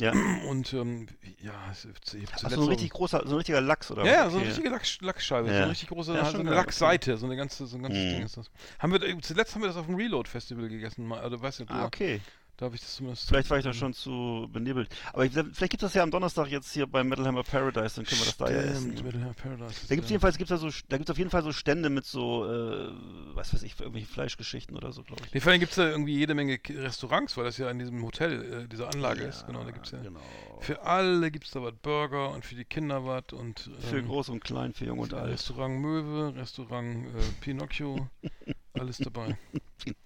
Ja. 0.00 0.12
Und 0.48 0.72
ähm, 0.72 1.06
ja, 1.42 1.52
Ach, 1.70 2.50
so 2.50 2.62
ein 2.62 2.68
richtig 2.68 2.90
großer, 2.90 3.22
so 3.24 3.34
ein 3.34 3.36
richtiger 3.36 3.60
Lachs, 3.60 3.90
oder? 3.90 4.04
ja, 4.04 4.12
ja, 4.12 4.24
was? 4.26 4.32
so 4.32 4.38
eine 4.38 4.46
Okay. 4.46 4.48
richtige 4.48 4.68
Lachs, 4.70 4.98
Lachsscheibe, 5.00 5.48
so 5.48 5.54
Ja. 5.54 5.60
eine 5.62 5.70
richtig 5.70 5.88
große, 5.88 6.14
Ja, 6.14 6.24
so 6.30 6.38
eine 6.38 6.50
Lachsseite, 6.50 7.16
so 7.18 7.26
eine 7.26 7.36
ganze, 7.36 7.66
so 7.66 7.76
ein 7.76 7.82
ganzes 7.82 8.04
Mhm. 8.06 8.10
Ding 8.10 8.22
ist 8.24 8.36
das. 8.36 8.50
Haben 8.78 8.92
wir, 8.92 9.02
äh, 9.02 9.18
zuletzt 9.20 9.54
haben 9.54 9.62
wir 9.62 9.68
das 9.68 9.76
auf 9.76 9.86
dem 9.86 9.94
Reload 9.96 10.28
Festival 10.28 10.68
gegessen, 10.68 11.06
mal, 11.06 11.20
also 11.20 11.40
weißt 11.40 11.60
du, 11.60 11.64
Ah, 11.68 11.84
okay. 11.84 12.20
Da 12.60 12.66
habe 12.66 12.74
ich 12.74 12.82
das 12.82 12.96
zumindest. 12.96 13.26
Vielleicht 13.26 13.48
war 13.48 13.56
ich 13.56 13.64
da 13.64 13.72
schon 13.72 13.94
zu 13.94 14.46
benebelt. 14.52 14.94
Aber 15.14 15.24
ich, 15.24 15.32
vielleicht 15.32 15.70
gibt 15.70 15.82
es 15.82 15.88
das 15.88 15.94
ja 15.94 16.02
am 16.02 16.10
Donnerstag 16.10 16.48
jetzt 16.48 16.70
hier 16.72 16.86
bei 16.86 17.02
Metal 17.02 17.26
Hammer 17.26 17.42
Paradise, 17.42 17.96
dann 17.96 18.04
können 18.04 18.20
wir 18.20 18.26
das 18.26 18.36
da 18.36 18.50
ja 18.50 18.58
essen. 18.58 18.92
Stimmt, 18.92 19.04
Metal 19.04 19.22
Hammer 19.22 19.32
Paradise. 19.32 19.86
Da 19.88 19.94
gibt 19.94 20.04
es 20.04 20.10
jedenfalls 20.10 20.36
gibt's 20.36 20.50
da 20.50 20.58
so, 20.58 20.68
da 20.88 20.98
gibt's 20.98 21.10
auf 21.10 21.16
jeden 21.16 21.30
Fall 21.30 21.42
so 21.42 21.52
Stände 21.52 21.88
mit 21.88 22.04
so, 22.04 22.44
äh, 22.44 22.90
was 23.32 23.54
weiß 23.54 23.62
ich, 23.62 23.80
irgendwelche 23.80 24.06
Fleischgeschichten 24.06 24.76
oder 24.76 24.92
so, 24.92 25.02
glaube 25.02 25.22
ich. 25.24 25.32
Nee, 25.32 25.40
vor 25.40 25.52
allem 25.52 25.60
gibt 25.60 25.72
es 25.72 25.76
da 25.76 25.88
irgendwie 25.88 26.18
jede 26.18 26.34
Menge 26.34 26.58
Restaurants, 26.68 27.34
weil 27.38 27.44
das 27.44 27.56
ja 27.56 27.70
in 27.70 27.78
diesem 27.78 28.02
Hotel, 28.04 28.64
äh, 28.64 28.68
diese 28.68 28.86
Anlage 28.86 29.22
ist. 29.22 29.46
Genau, 29.46 29.64
da 29.64 29.70
gibt 29.70 29.86
es 29.86 29.92
ja. 29.92 30.00
Genau. 30.00 30.20
Für 30.60 30.82
alle 30.82 31.30
gibt 31.30 31.46
es 31.46 31.52
da 31.52 31.62
was 31.62 31.72
Burger 31.80 32.30
und 32.30 32.44
für 32.44 32.56
die 32.56 32.66
Kinder 32.66 33.06
was 33.06 33.32
und. 33.32 33.70
Für 33.88 33.98
ähm, 33.98 34.06
groß 34.06 34.28
und 34.28 34.44
klein, 34.44 34.74
für 34.74 34.84
jung 34.84 34.98
und 34.98 35.08
für 35.08 35.18
alt. 35.18 35.32
Restaurant 35.32 35.80
Möwe, 35.80 36.34
Restaurant 36.36 37.06
äh, 37.06 37.10
Pinocchio, 37.40 38.10
alles 38.74 38.98
dabei. 38.98 39.38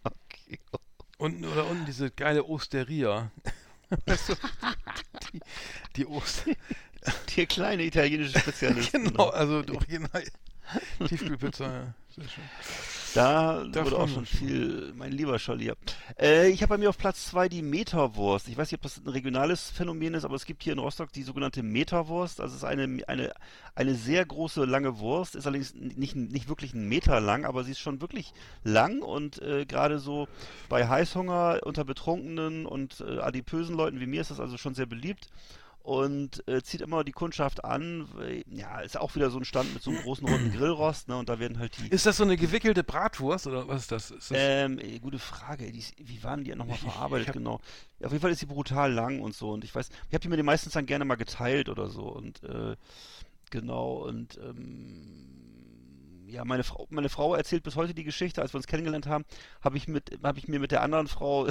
Okay. 0.04 0.60
Und 1.18 1.44
oder 1.44 1.66
unten 1.66 1.86
diese 1.86 2.10
geile 2.10 2.44
Osteria. 2.44 3.30
Die, 5.32 5.40
die 5.96 6.06
Oster. 6.06 6.50
Der 7.36 7.46
kleine 7.46 7.84
italienische 7.84 8.38
Spezialist. 8.40 8.92
genau, 8.92 9.28
also 9.28 9.56
original. 9.58 10.24
Tiefkühlpizza, 11.06 11.64
ja. 11.64 11.94
Sehr 12.16 12.28
schön. 12.28 12.44
Da, 13.14 13.64
Da 13.70 13.84
wurde 13.84 13.98
auch 13.98 14.08
schon 14.08 14.26
viel, 14.26 14.92
mein 14.96 15.12
lieber 15.12 15.38
Scholli. 15.38 15.72
Äh, 16.20 16.48
ich 16.48 16.62
habe 16.62 16.70
bei 16.70 16.78
mir 16.78 16.88
auf 16.88 16.98
Platz 16.98 17.26
zwei 17.26 17.48
die 17.48 17.62
Metawurst. 17.62 18.48
Ich 18.48 18.56
weiß 18.56 18.70
nicht, 18.70 18.78
ob 18.78 18.82
das 18.82 18.98
ein 18.98 19.08
regionales 19.08 19.70
Phänomen 19.70 20.14
ist, 20.14 20.24
aber 20.24 20.34
es 20.34 20.46
gibt 20.46 20.64
hier 20.64 20.72
in 20.72 20.80
Rostock 20.80 21.12
die 21.12 21.22
sogenannte 21.22 21.62
Metawurst. 21.62 22.40
Das 22.40 22.52
ist 22.52 22.64
eine, 22.64 23.02
eine, 23.06 23.32
eine 23.76 23.94
sehr 23.94 24.24
große, 24.24 24.64
lange 24.64 24.98
Wurst. 24.98 25.36
Ist 25.36 25.46
allerdings 25.46 25.74
nicht, 25.74 26.16
nicht 26.16 26.48
wirklich 26.48 26.74
einen 26.74 26.88
Meter 26.88 27.20
lang, 27.20 27.44
aber 27.44 27.62
sie 27.62 27.70
ist 27.70 27.78
schon 27.78 28.00
wirklich 28.00 28.32
lang 28.64 29.00
und 29.00 29.40
äh, 29.42 29.64
gerade 29.64 30.00
so 30.00 30.26
bei 30.68 30.88
Heißhunger 30.88 31.60
unter 31.62 31.84
Betrunkenen 31.84 32.66
und 32.66 33.00
äh, 33.00 33.20
adipösen 33.20 33.76
Leuten 33.76 34.00
wie 34.00 34.06
mir 34.06 34.22
ist 34.22 34.32
das 34.32 34.40
also 34.40 34.56
schon 34.56 34.74
sehr 34.74 34.86
beliebt. 34.86 35.28
Und 35.84 36.48
äh, 36.48 36.62
zieht 36.62 36.80
immer 36.80 37.04
die 37.04 37.12
Kundschaft 37.12 37.62
an. 37.62 38.08
Äh, 38.18 38.42
Ja, 38.48 38.80
ist 38.80 38.96
auch 38.98 39.14
wieder 39.16 39.28
so 39.28 39.36
ein 39.38 39.44
Stand 39.44 39.74
mit 39.74 39.82
so 39.82 39.90
einem 39.90 40.00
großen 40.00 40.26
runden 40.26 40.50
Grillrost, 40.50 41.08
ne? 41.08 41.18
Und 41.18 41.28
da 41.28 41.38
werden 41.38 41.58
halt 41.58 41.76
die. 41.76 41.88
Ist 41.88 42.06
das 42.06 42.16
so 42.16 42.24
eine 42.24 42.38
gewickelte 42.38 42.82
Bratwurst 42.82 43.46
oder 43.46 43.68
was 43.68 43.82
ist 43.82 43.92
das? 43.92 44.10
Ist 44.10 44.30
das 44.30 44.38
Ähm, 44.40 44.78
ey, 44.78 44.98
gute 44.98 45.18
Frage. 45.18 45.66
Ist- 45.66 45.92
wie 45.98 46.24
waren 46.24 46.42
die 46.42 46.54
nochmal 46.54 46.76
ich- 46.76 46.82
verarbeitet, 46.90 47.24
ich 47.24 47.28
hab- 47.28 47.34
genau? 47.34 47.60
Auf 48.02 48.12
jeden 48.12 48.20
Fall 48.22 48.30
ist 48.30 48.38
sie 48.40 48.46
brutal 48.46 48.94
lang 48.94 49.20
und 49.20 49.34
so. 49.34 49.50
Und 49.50 49.62
ich 49.62 49.74
weiß, 49.74 49.90
ich 50.08 50.14
habe 50.14 50.20
die 50.20 50.28
mir 50.28 50.36
den 50.38 50.46
meistens 50.46 50.72
dann 50.72 50.86
gerne 50.86 51.04
mal 51.04 51.16
geteilt 51.16 51.68
oder 51.68 51.88
so. 51.90 52.04
Und 52.04 52.42
äh, 52.44 52.76
genau, 53.50 53.96
und 54.08 54.38
ähm, 54.42 56.24
ja, 56.28 56.46
meine 56.46 56.64
Frau, 56.64 56.86
meine 56.88 57.10
Frau 57.10 57.34
erzählt 57.34 57.62
bis 57.62 57.76
heute 57.76 57.92
die 57.92 58.04
Geschichte, 58.04 58.40
als 58.40 58.54
wir 58.54 58.56
uns 58.56 58.66
kennengelernt 58.66 59.06
haben, 59.06 59.26
habe 59.60 59.76
ich 59.76 59.86
mit, 59.86 60.18
habe 60.22 60.38
ich 60.38 60.48
mir 60.48 60.60
mit 60.60 60.72
der 60.72 60.80
anderen 60.80 61.08
Frau, 61.08 61.46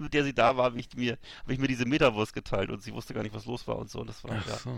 mit 0.00 0.14
der 0.14 0.24
sie 0.24 0.34
da 0.34 0.56
war, 0.56 0.64
habe 0.64 0.78
ich 0.78 0.88
mir, 0.96 1.18
habe 1.42 1.52
ich 1.52 1.58
mir 1.58 1.68
diese 1.68 1.84
Metawurst 1.86 2.32
geteilt 2.34 2.70
und 2.70 2.82
sie 2.82 2.92
wusste 2.92 3.14
gar 3.14 3.22
nicht, 3.22 3.34
was 3.34 3.46
los 3.46 3.66
war 3.68 3.76
und 3.76 3.90
so. 3.90 4.00
Und 4.00 4.08
das 4.08 4.22
war, 4.24 4.36
Ach 4.40 4.46
ja. 4.48 4.56
so. 4.56 4.72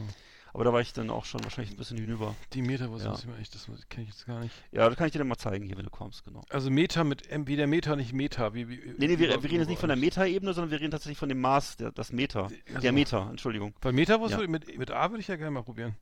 Aber 0.52 0.64
da 0.64 0.72
war 0.72 0.80
ich 0.80 0.92
dann 0.92 1.10
auch 1.10 1.24
schon 1.26 1.44
wahrscheinlich 1.44 1.72
ein 1.72 1.76
bisschen 1.76 1.97
hinüber. 1.97 2.34
Die 2.55 2.62
Meterwurst 2.62 3.05
Ja. 3.05 3.12
muss 3.12 3.20
ich 3.20 3.26
mir 3.26 3.36
echt, 3.38 3.55
das 3.55 3.66
kenne 3.88 4.02
ich 4.02 4.09
jetzt 4.09 4.26
gar 4.26 4.40
nicht. 4.40 4.52
Ja, 4.72 4.88
das 4.88 4.98
kann 4.98 5.06
ich 5.06 5.12
dir 5.12 5.18
dann 5.18 5.28
mal 5.28 5.36
zeigen 5.36 5.64
hier, 5.64 5.76
wenn 5.76 5.84
du 5.84 5.90
kommst, 5.90 6.24
genau. 6.24 6.42
Also 6.51 6.70
Meter 6.70 7.05
mit 7.05 7.28
M, 7.30 7.47
wie 7.47 7.55
der 7.55 7.68
Meter, 7.68 7.94
nicht 7.94 8.12
Meter. 8.12 8.52
Wie, 8.52 8.68
wie, 8.68 8.78
Nee, 8.98 9.06
nee, 9.06 9.18
wir, 9.20 9.28
wir 9.28 9.44
reden 9.44 9.60
jetzt 9.60 9.68
nicht 9.68 9.78
von 9.78 9.88
der 9.90 9.97
Metaebene, 9.97 10.52
sondern 10.52 10.72
wir 10.72 10.80
reden 10.80 10.90
tatsächlich 10.90 11.18
von 11.18 11.28
dem 11.28 11.40
Maß, 11.40 11.76
der, 11.76 11.92
das 11.92 12.10
Meter. 12.12 12.51
Also- 12.68 12.80
Der 12.80 12.90
Meter, 12.92 13.28
Entschuldigung. 13.30 13.74
Bei 13.80 13.92
Meterwurst 13.92 14.32
Ja. 14.40 14.47
mit, 14.48 14.76
mit 14.76 14.90
A 14.90 15.10
würde 15.10 15.20
ich 15.20 15.28
ja 15.28 15.36
gerne 15.36 15.52
mal 15.52 15.62
probieren. 15.62 15.94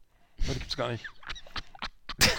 Aber 0.44 0.54
die 0.54 0.60
gibt's 0.60 0.76
gar 0.78 0.90
nicht. 0.92 1.04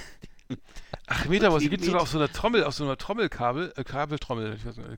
Ach, 1.07 1.25
Meterwurst, 1.25 1.63
die 1.65 1.69
gibt's 1.69 1.85
sogar 1.85 2.01
auf 2.01 2.09
so 2.09 2.17
einer 2.17 2.31
Trommel, 2.31 2.63
auf 2.63 2.73
so 2.73 2.83
einer 2.83 2.97
Trommelkabel, 2.97 3.73
äh, 3.75 3.83
Kabeltrommel, 3.83 4.55
ich 4.55 4.65
weiß 4.65 4.77
nicht, 4.77 4.89
äh, 4.89 4.97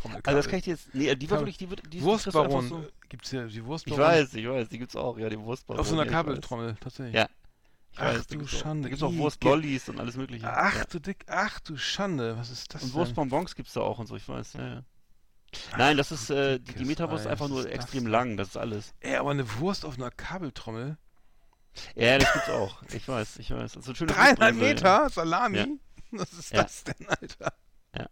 Trommelkabel. 0.00 0.28
Also 0.36 0.38
das 0.38 0.48
kann 0.50 0.58
ich 0.58 0.64
dir 0.64 0.70
jetzt. 0.72 0.94
Nee, 0.94 1.14
die 1.14 1.30
war 1.30 1.38
wirklich, 1.40 1.58
die 1.58 1.70
wird. 1.70 1.82
Die, 1.92 2.02
Wurstbaron, 2.02 2.68
So, 2.68 2.86
gibt's 3.08 3.30
ja 3.32 3.44
die 3.46 3.58
ich 3.58 3.64
Wurstbaron. 3.64 4.00
weiß, 4.00 4.34
ich 4.34 4.48
weiß, 4.48 4.68
die 4.68 4.78
gibt's 4.78 4.96
auch, 4.96 5.18
ja, 5.18 5.28
die 5.28 5.38
Wurstbaron. 5.38 5.80
Auf 5.80 5.86
so 5.86 5.94
einer 5.94 6.02
ja, 6.04 6.08
ich. 6.08 6.12
Kabeltrommel, 6.12 6.76
tatsächlich. 6.80 7.14
Ja. 7.14 7.28
Ich 7.92 7.98
Ach 7.98 8.14
weiß, 8.14 8.26
du. 8.28 8.46
Schande, 8.46 8.84
Da 8.84 8.88
gibt's 8.90 9.02
auch 9.02 9.12
Ih, 9.12 9.18
Wurstlollis 9.18 9.88
und 9.88 9.98
alles 9.98 10.16
mögliche. 10.16 10.46
Ach 10.48 10.76
ja. 10.76 10.84
du 10.84 11.00
Dick, 11.00 11.24
ach 11.28 11.58
du 11.60 11.76
Schande, 11.76 12.36
was 12.38 12.50
ist 12.50 12.72
das 12.72 12.82
Und 12.82 12.90
denn? 12.90 13.00
Wurstbonbons 13.00 13.54
gibt's 13.56 13.72
da 13.72 13.80
auch 13.80 13.98
und 13.98 14.06
so, 14.06 14.16
ich 14.16 14.28
weiß, 14.28 14.52
ja, 14.54 14.66
ja. 14.74 14.82
Nein, 15.76 15.96
das 15.96 16.12
ist, 16.12 16.30
äh, 16.30 16.60
die, 16.60 16.74
die 16.74 16.84
Metawurst 16.84 17.22
ist 17.22 17.26
Ei, 17.26 17.32
einfach 17.32 17.48
nur 17.48 17.58
ist 17.58 17.66
das 17.66 17.72
extrem 17.74 18.04
denn? 18.04 18.12
lang, 18.12 18.36
das 18.36 18.48
ist 18.50 18.56
alles. 18.56 18.94
Ey, 19.00 19.16
aber 19.16 19.32
eine 19.32 19.58
Wurst 19.58 19.84
auf 19.84 19.96
einer 19.98 20.12
Kabeltrommel? 20.12 20.96
Ja, 21.96 22.18
das 22.18 22.32
gibt's 22.32 22.48
auch. 22.50 22.82
Ich 22.92 23.06
weiß, 23.08 23.38
ich 23.38 23.50
weiß. 23.50 23.72
Das 23.72 23.82
ist 23.84 23.88
ein 23.88 23.94
schönes 23.96 24.14
Dreieinhalb 24.14 24.54
Meter 24.56 25.08
Salami? 25.10 25.58
Ja. 25.58 25.66
Was 26.12 26.32
ist 26.32 26.52
Ja. 26.52 26.62
das 26.62 26.84
denn, 26.84 27.08
Alter? 27.08 27.52
Ja. 27.96 28.06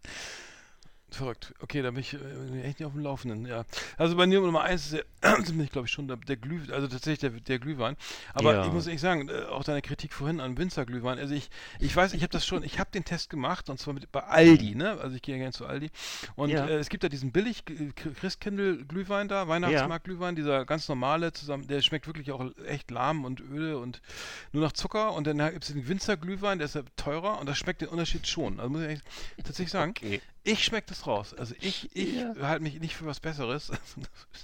Verrückt. 1.11 1.53
Okay, 1.59 1.81
da 1.81 1.89
bin 1.91 2.01
ich, 2.01 2.13
äh, 2.13 2.61
echt 2.61 2.79
nicht 2.79 2.85
auf 2.85 2.93
dem 2.93 3.01
Laufenden, 3.01 3.45
ja. 3.47 3.65
Also 3.97 4.15
bei 4.15 4.27
mir 4.27 4.39
Nummer 4.41 4.61
eins 4.61 4.91
ist 4.91 5.03
ja, 5.23 5.35
bin 5.47 5.59
ich 5.61 5.71
glaube 5.71 5.87
ich 5.87 5.91
schon 5.91 6.07
der, 6.07 6.17
der 6.17 6.37
Glüh, 6.37 6.61
also 6.71 6.87
tatsächlich 6.87 7.19
der, 7.19 7.31
der 7.31 7.57
Glühwein. 7.57 7.97
Aber 8.35 8.53
Ja. 8.53 8.65
ich 8.65 8.71
muss 8.71 8.85
ehrlich 8.85 9.01
sagen, 9.01 9.27
äh, 9.27 9.45
auch 9.45 9.63
deine 9.63 9.81
Kritik 9.81 10.13
vorhin 10.13 10.39
an 10.39 10.57
Winzerglühwein, 10.57 11.17
also 11.17 11.33
ich, 11.33 11.49
ich 11.79 11.95
weiß, 11.95 12.13
ich 12.13 12.21
habe 12.21 12.31
das 12.31 12.45
schon, 12.45 12.63
ich 12.63 12.79
habe 12.79 12.91
den 12.91 13.05
Test 13.05 13.29
gemacht 13.31 13.69
und 13.69 13.79
zwar 13.79 13.95
mit, 13.95 14.11
bei 14.11 14.21
Aldi, 14.23 14.75
ne? 14.75 14.99
Also 15.01 15.15
ich 15.15 15.21
gehe 15.23 15.35
ja 15.35 15.39
gerne 15.39 15.53
zu 15.53 15.65
Aldi. 15.65 15.89
Und 16.35 16.51
Ja. 16.51 16.67
äh, 16.67 16.77
es 16.77 16.89
gibt 16.89 17.03
da 17.03 17.09
diesen 17.09 17.31
billig 17.31 17.63
äh, 17.69 17.91
Christkindl-Glühwein 17.93 19.27
da, 19.27 19.47
Weihnachtsmarkt-Glühwein, 19.47 20.35
dieser 20.35 20.65
ganz 20.65 20.87
normale 20.87 21.33
zusammen, 21.33 21.67
der 21.67 21.81
schmeckt 21.81 22.07
wirklich 22.07 22.31
auch 22.31 22.45
echt 22.65 22.91
lahm 22.91 23.25
und 23.25 23.41
öde 23.41 23.77
und 23.79 24.01
nur 24.51 24.63
nach 24.63 24.73
Zucker. 24.73 25.13
Und 25.13 25.27
dann 25.27 25.37
gibt 25.51 25.63
es 25.63 25.73
den 25.73 25.87
Winzerglühwein, 25.87 26.59
der 26.59 26.65
ist 26.65 26.75
ja 26.75 26.83
teurer 26.95 27.39
und 27.39 27.47
das 27.49 27.57
schmeckt 27.57 27.81
den 27.81 27.89
Unterschied 27.89 28.27
schon. 28.27 28.59
Also 28.59 28.69
muss 28.71 28.81
ich 28.81 28.89
echt 28.89 29.03
tatsächlich 29.37 29.71
sagen. 29.71 29.91
Okay. 29.97 30.21
Ich 30.43 30.63
schmecke 30.63 30.87
das 30.87 31.05
raus. 31.05 31.33
Also 31.33 31.53
ich, 31.59 31.89
ich 31.93 32.15
Ja. 32.15 32.33
halte 32.41 32.63
mich 32.63 32.79
nicht 32.79 32.95
für 32.95 33.05
was 33.05 33.19
Besseres. 33.19 33.71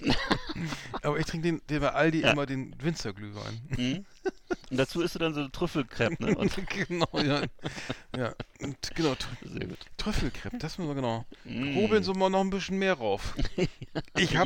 Aber 1.02 1.18
ich 1.18 1.26
trinke 1.26 1.48
den, 1.48 1.62
den 1.68 1.80
bei 1.80 1.92
Aldi 1.92 2.20
Ja. 2.20 2.32
immer 2.32 2.46
den 2.46 2.74
Winzerglühwein. 2.82 3.60
Mhm. 3.76 4.04
Und 4.70 4.76
dazu 4.76 5.00
isst 5.00 5.14
du 5.14 5.18
dann 5.18 5.34
so 5.34 5.46
Trüffelkrepp, 5.48 6.20
ne? 6.20 6.34
Und, 6.36 6.52
genau, 6.68 7.08
ja. 7.14 7.42
ja. 8.16 8.34
Und 8.60 8.76
genau, 8.94 9.14
sehr 9.42 9.68
gut. 9.68 9.78
Trüffelkrepp, 9.96 10.58
das 10.58 10.78
müssen 10.78 10.88
wir 10.90 10.94
genau. 10.94 11.24
Mm. 11.44 11.74
Hobeln 11.76 12.02
Sie 12.02 12.12
mal 12.12 12.30
noch 12.30 12.40
ein 12.40 12.50
bisschen 12.50 12.78
mehr 12.78 12.94
rauf. 12.94 13.34
Ich 13.56 13.68
ich 14.34 14.36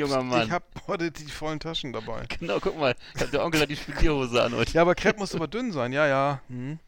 hab 0.51 0.64
heute 0.86 1.10
die 1.10 1.24
vollen 1.27 1.60
Taschen 1.60 1.93
dabei. 1.93 2.24
Genau, 2.39 2.60
guck 2.60 2.78
mal, 2.78 2.94
der 3.32 3.44
Onkel 3.44 3.60
hat 3.60 3.70
die 3.70 3.77
Spedierhose 3.77 4.43
an 4.43 4.55
heute. 4.55 4.72
Ja, 4.72 4.82
aber 4.82 4.94
Crepe 4.94 5.18
muss 5.18 5.35
aber 5.35 5.48
dünn 5.48 5.72
sein, 5.72 5.93
ja, 5.93 6.06
ja. 6.06 6.40
Hm. 6.48 6.78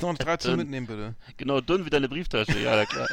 Noch 0.00 0.16
13 0.16 0.50
Dünn. 0.50 0.58
mitnehmen, 0.58 0.86
bitte. 0.86 1.14
Genau, 1.36 1.60
dünn 1.60 1.84
wie 1.84 1.90
deine 1.90 2.08
Brieftasche, 2.08 2.58
ja, 2.58 2.76
na 2.76 2.86
klar. 2.86 3.08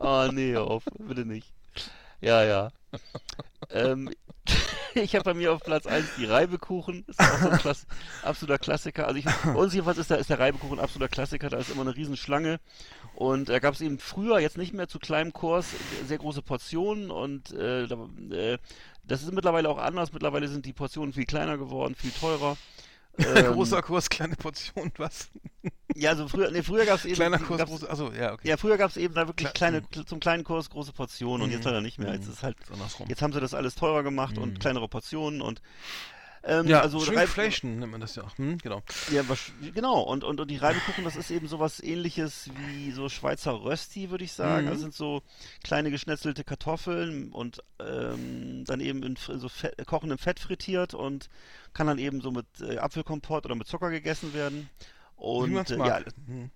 Oh 0.00 0.28
nee, 0.32 0.56
auf, 0.56 0.84
bitte 0.98 1.26
nicht. 1.26 1.52
Ja, 2.20 2.42
ja. 2.42 2.72
ähm, 3.70 4.10
ich 4.94 5.14
habe 5.14 5.24
bei 5.24 5.34
mir 5.34 5.52
auf 5.52 5.62
Platz 5.62 5.86
1 5.86 6.16
die 6.16 6.24
Reibekuchen. 6.24 7.04
Ist 7.06 7.20
auch 7.20 7.38
so 7.38 7.48
ein 7.50 7.58
Klass 7.58 7.86
absoluter 8.22 8.58
Klassiker. 8.58 9.06
Also 9.06 9.18
ich, 9.18 9.24
bei 9.24 9.54
uns 9.54 9.74
jedenfalls 9.74 9.98
ist 9.98 10.10
der, 10.10 10.18
ist 10.18 10.30
der 10.30 10.38
Reibekuchen 10.38 10.78
ein 10.78 10.84
absoluter 10.84 11.10
Klassiker. 11.10 11.50
Da 11.50 11.58
ist 11.58 11.70
immer 11.70 11.82
eine 11.82 11.94
Riesenschlange. 11.94 12.60
Und 13.20 13.50
da 13.50 13.58
gab 13.58 13.74
es 13.74 13.82
eben 13.82 13.98
früher, 13.98 14.38
jetzt 14.38 14.56
nicht 14.56 14.72
mehr 14.72 14.88
zu 14.88 14.98
kleinem 14.98 15.34
Kurs, 15.34 15.66
sehr 16.06 16.16
große 16.16 16.40
Portionen. 16.40 17.10
Und 17.10 17.52
äh, 17.52 17.82
äh, 17.84 18.56
das 19.04 19.22
ist 19.22 19.30
mittlerweile 19.34 19.68
auch 19.68 19.76
anders. 19.76 20.14
Mittlerweile 20.14 20.48
sind 20.48 20.64
die 20.64 20.72
Portionen 20.72 21.12
viel 21.12 21.26
kleiner 21.26 21.58
geworden, 21.58 21.94
viel 21.94 22.12
teurer. 22.12 22.56
Ähm, 23.18 23.52
Großer 23.52 23.82
Kurs, 23.82 24.08
kleine 24.08 24.36
Portion, 24.36 24.92
was? 24.96 25.28
Ja, 25.94 26.10
also 26.10 26.28
früher, 26.28 26.50
nee, 26.52 26.62
früher 26.62 26.86
gab 26.86 26.96
es 27.00 27.04
eben. 27.04 27.16
Kleiner 27.16 27.38
Kurs, 27.38 27.60
große, 27.66 27.90
achso, 27.90 28.12
ja, 28.12 28.32
okay. 28.32 28.48
Ja, 28.48 28.56
früher 28.56 28.78
gab 28.78 28.88
es 28.88 28.96
eben 28.96 29.12
da 29.14 29.26
wirklich 29.26 29.48
Kle- 29.48 29.52
kleine, 29.52 29.82
zum 30.06 30.20
kleinen 30.20 30.44
Kurs 30.44 30.70
große 30.70 30.92
Portionen 30.92 31.42
und 31.42 31.50
jetzt 31.50 31.64
leider 31.64 31.80
nicht 31.82 31.98
mehr. 31.98 32.14
Jetzt 32.14 32.28
ist 32.28 32.42
halt, 32.44 32.56
Ist 32.60 33.00
jetzt 33.08 33.20
haben 33.20 33.32
sie 33.34 33.40
das 33.40 33.52
alles 33.52 33.74
teurer 33.74 34.04
gemacht 34.04 34.36
Mhm. 34.36 34.42
und 34.44 34.60
kleinere 34.60 34.88
Portionen 34.88 35.42
und 35.42 35.60
ähm, 36.42 36.66
ja, 36.68 36.80
also 36.80 37.00
Shrinkflation 37.00 37.78
nennt 37.78 37.92
man 37.92 38.00
das 38.00 38.16
ja 38.16 38.22
auch. 38.24 38.36
Hm, 38.38 38.56
genau. 38.58 38.82
ja, 39.12 39.22
wasch- 39.22 39.52
genau. 39.74 40.00
Und, 40.00 40.24
und, 40.24 40.40
und 40.40 40.50
die 40.50 40.56
Reibekuchen, 40.56 41.04
das 41.04 41.16
ist 41.16 41.30
eben 41.30 41.48
sowas 41.48 41.80
ähnliches 41.82 42.48
wie 42.68 42.90
so 42.92 43.08
Schweizer 43.08 43.52
Rösti, 43.62 44.10
würde 44.10 44.24
ich 44.24 44.32
sagen. 44.32 44.66
Mhm. 44.66 44.70
Das 44.70 44.80
sind 44.80 44.94
so 44.94 45.22
kleine 45.62 45.90
geschnetzelte 45.90 46.42
Kartoffeln 46.44 47.30
und 47.32 47.62
ähm, 47.78 48.64
dann 48.64 48.80
eben 48.80 49.02
in 49.02 49.16
so 49.16 49.48
Fett, 49.48 49.86
kochendem 49.86 50.18
Fett 50.18 50.40
frittiert 50.40 50.94
und 50.94 51.28
kann 51.74 51.86
dann 51.86 51.98
eben 51.98 52.20
so 52.20 52.30
mit 52.30 52.46
äh, 52.60 52.78
Apfelkompott 52.78 53.44
oder 53.44 53.54
mit 53.54 53.66
Zucker 53.68 53.90
gegessen 53.90 54.32
werden. 54.32 54.70
Und 55.16 55.50
Wie 55.50 55.54
man's 55.54 55.70
äh, 55.70 55.76
mag. 55.76 55.86
ja, 55.88 56.12
Hm. 56.26 56.50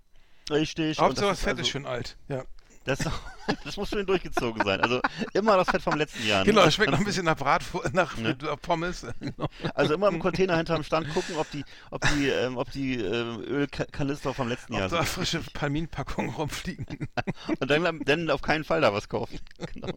richtig. 0.51 0.99
Hauptsache 0.99 1.29
das 1.29 1.41
Fett 1.41 1.51
also- 1.51 1.61
ist 1.63 1.69
schön 1.69 1.85
alt. 1.87 2.17
Ja. 2.29 2.45
Das, 2.85 2.99
das 3.65 3.77
muss 3.77 3.89
schön 3.89 4.05
durchgezogen 4.07 4.63
sein. 4.65 4.81
Also 4.81 5.01
immer 5.33 5.57
das 5.57 5.69
Fett 5.71 5.83
vom 5.83 5.97
letzten 5.97 6.27
Jahr. 6.27 6.41
ne? 6.41 6.45
Genau, 6.51 6.65
das 6.65 6.75
schmeckt 6.75 6.91
noch 6.91 6.99
ein 6.99 7.05
bisschen 7.05 7.25
nach 7.25 7.37
Bratwur, 7.37 7.83
nach 7.93 8.17
Ne? 8.17 8.35
Pommes. 8.63 9.07
Genau. 9.21 9.49
Also 9.75 9.95
immer 9.95 10.09
im 10.09 10.19
Container 10.19 10.57
hinterm 10.57 10.83
Stand 10.85 11.09
gucken, 11.13 11.37
ob 11.37 11.51
die, 11.51 11.65
ob 11.91 12.03
die, 12.15 12.29
ähm, 12.29 12.57
ob 12.57 12.71
die 12.73 12.97
ähm, 13.01 13.41
Ölkanister 13.41 14.35
vom 14.35 14.49
letzten 14.49 14.75
Jahr 14.75 14.85
Ob 14.87 14.91
da 14.91 14.97
sind. 14.99 15.09
frische 15.09 15.41
Palminpackungen 15.53 16.35
rumfliegen. 16.35 16.87
Und 17.61 17.71
dann, 17.71 18.01
dann 18.05 18.31
auf 18.31 18.43
keinen 18.43 18.65
Fall 18.65 18.81
da 18.81 18.93
was 18.93 19.09
kaufen. 19.09 19.39
Genau. 19.73 19.89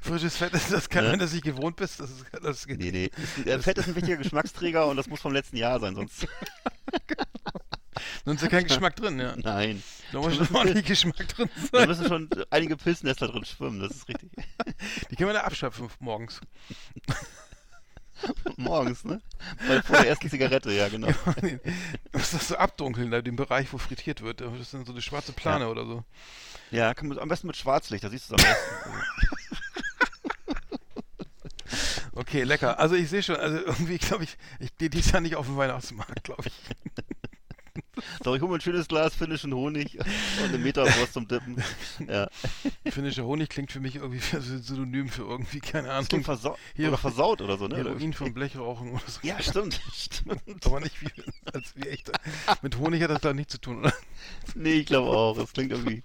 Frisches 0.00 0.36
Fett, 0.36 0.52
ist 0.54 0.72
das 0.72 0.88
kann, 0.88 1.04
Ne? 1.04 1.12
wenn 1.12 1.18
du 1.18 1.24
es 1.24 1.32
nicht 1.32 1.44
gewohnt 1.44 1.74
bist, 1.76 1.98
das, 1.98 2.10
ist, 2.10 2.24
das 2.42 2.66
geht. 2.68 2.78
Nee, 2.78 2.92
nee. 2.92 3.10
Äh, 3.50 3.58
Fett 3.58 3.78
ist 3.78 3.88
ein 3.88 3.96
wichtiger 3.96 4.16
Geschmacksträger 4.16 4.86
und 4.86 4.96
das 4.96 5.08
muss 5.08 5.20
vom 5.20 5.32
letzten 5.32 5.56
Jahr 5.56 5.80
sein, 5.80 5.96
sonst. 5.96 6.26
Sonst 8.24 8.42
ist 8.42 8.50
ja 8.52 8.58
kein 8.58 8.66
Geschmack 8.66 8.96
drin, 8.96 9.18
ja. 9.18 9.34
Nein. 9.36 9.82
Da 10.12 10.18
muss 10.18 10.36
schon 10.36 10.54
ordentlich 10.54 10.86
Geschmack 10.86 11.28
drin 11.28 11.48
Da 11.72 11.78
sein. 11.80 11.88
müssen 11.88 12.06
schon 12.06 12.28
einige 12.50 12.76
Pilznester 12.76 13.28
drin 13.28 13.44
schwimmen, 13.44 13.80
das 13.80 13.92
ist 13.92 14.08
richtig. 14.08 14.30
Die 15.10 15.16
können 15.16 15.30
wir 15.30 15.34
da 15.34 15.42
abschöpfen 15.42 15.88
morgens. 15.98 16.40
Morgens, 18.58 19.02
ne? 19.06 19.22
Bei, 19.66 19.80
vor 19.80 19.96
der 19.96 20.08
ersten 20.08 20.28
Zigarette, 20.28 20.70
ja, 20.72 20.88
genau. 20.90 21.08
Du 21.42 21.58
musst 22.12 22.34
das 22.34 22.48
so 22.48 22.56
abdunkeln, 22.56 23.10
da 23.10 23.22
den 23.22 23.34
Bereich, 23.36 23.72
wo 23.72 23.78
frittiert 23.78 24.20
wird. 24.20 24.42
Das 24.42 24.52
ist 24.60 24.74
dann 24.74 24.84
so 24.84 24.92
eine 24.92 25.00
schwarze 25.00 25.32
Plane 25.32 25.68
oder 25.68 25.86
so. 25.86 26.04
Ja, 26.70 26.92
kann 26.92 27.08
man, 27.08 27.18
am 27.18 27.28
besten 27.28 27.46
mit 27.46 27.56
Schwarzlicht, 27.56 28.04
da 28.04 28.10
siehst 28.10 28.30
du 28.30 28.34
es 28.34 28.44
am 28.44 28.50
besten. 28.50 29.00
Okay, 32.12 32.42
lecker. 32.42 32.78
Also 32.78 32.94
ich 32.96 33.08
sehe 33.08 33.22
schon, 33.22 33.36
also 33.36 33.56
irgendwie 33.58 33.96
glaube 33.96 34.24
ich, 34.24 34.36
ich 34.58 34.76
gehe 34.76 34.90
dieses 34.90 35.12
Jahr 35.12 35.22
nicht 35.22 35.36
auf 35.36 35.46
den 35.46 35.56
Weihnachtsmarkt, 35.56 36.24
glaube 36.24 36.44
ich. 36.46 36.52
Doch, 38.22 38.34
ich 38.34 38.40
hole 38.40 38.50
mir 38.50 38.58
ein 38.58 38.60
schönes 38.60 38.86
Glas 38.88 39.14
finnischen 39.14 39.52
Honig 39.52 39.98
und 39.98 40.48
eine 40.48 40.58
Meterwurst 40.58 41.12
zum 41.12 41.26
Dippen. 41.28 41.62
Ja. 42.08 42.28
Finnischer 42.90 43.24
Honig 43.24 43.48
klingt 43.48 43.72
für 43.72 43.80
mich 43.80 43.96
irgendwie 43.96 44.20
Synonym 44.40 45.08
für 45.08 45.22
irgendwie, 45.22 45.60
keine 45.60 45.90
Ahnung, 45.90 46.06
klingt 46.08 46.24
versau 46.24 46.56
Hier- 46.74 46.88
oder 46.88 46.98
versaut 46.98 47.40
oder 47.42 47.58
so, 47.58 47.66
ne? 47.66 47.76
Heroin 47.76 48.12
vom 48.12 48.32
Blechrauchen 48.32 48.90
oder 48.92 49.02
so. 49.06 49.20
Ja, 49.22 49.40
stimmt. 49.42 49.80
stimmt. 49.94 50.40
Aber 50.66 50.80
nicht 50.80 51.00
wie, 51.02 51.10
als 51.52 51.74
wie 51.76 51.88
echt. 51.88 52.10
Mit 52.62 52.78
Honig 52.78 53.02
hat 53.02 53.10
das 53.10 53.20
da 53.20 53.32
nichts 53.34 53.52
zu 53.52 53.60
tun, 53.60 53.78
oder? 53.80 53.92
Nee, 54.54 54.74
ich 54.74 54.86
glaube 54.86 55.08
auch. 55.10 55.36
Das 55.36 55.52
klingt 55.52 55.72
irgendwie. 55.72 56.02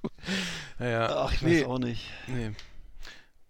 Naja, 0.80 1.08
Ach, 1.26 1.32
ich 1.34 1.44
weiß 1.44 1.50
nee, 1.50 1.66
auch 1.66 1.80
nicht. 1.80 2.10
nee. 2.28 2.52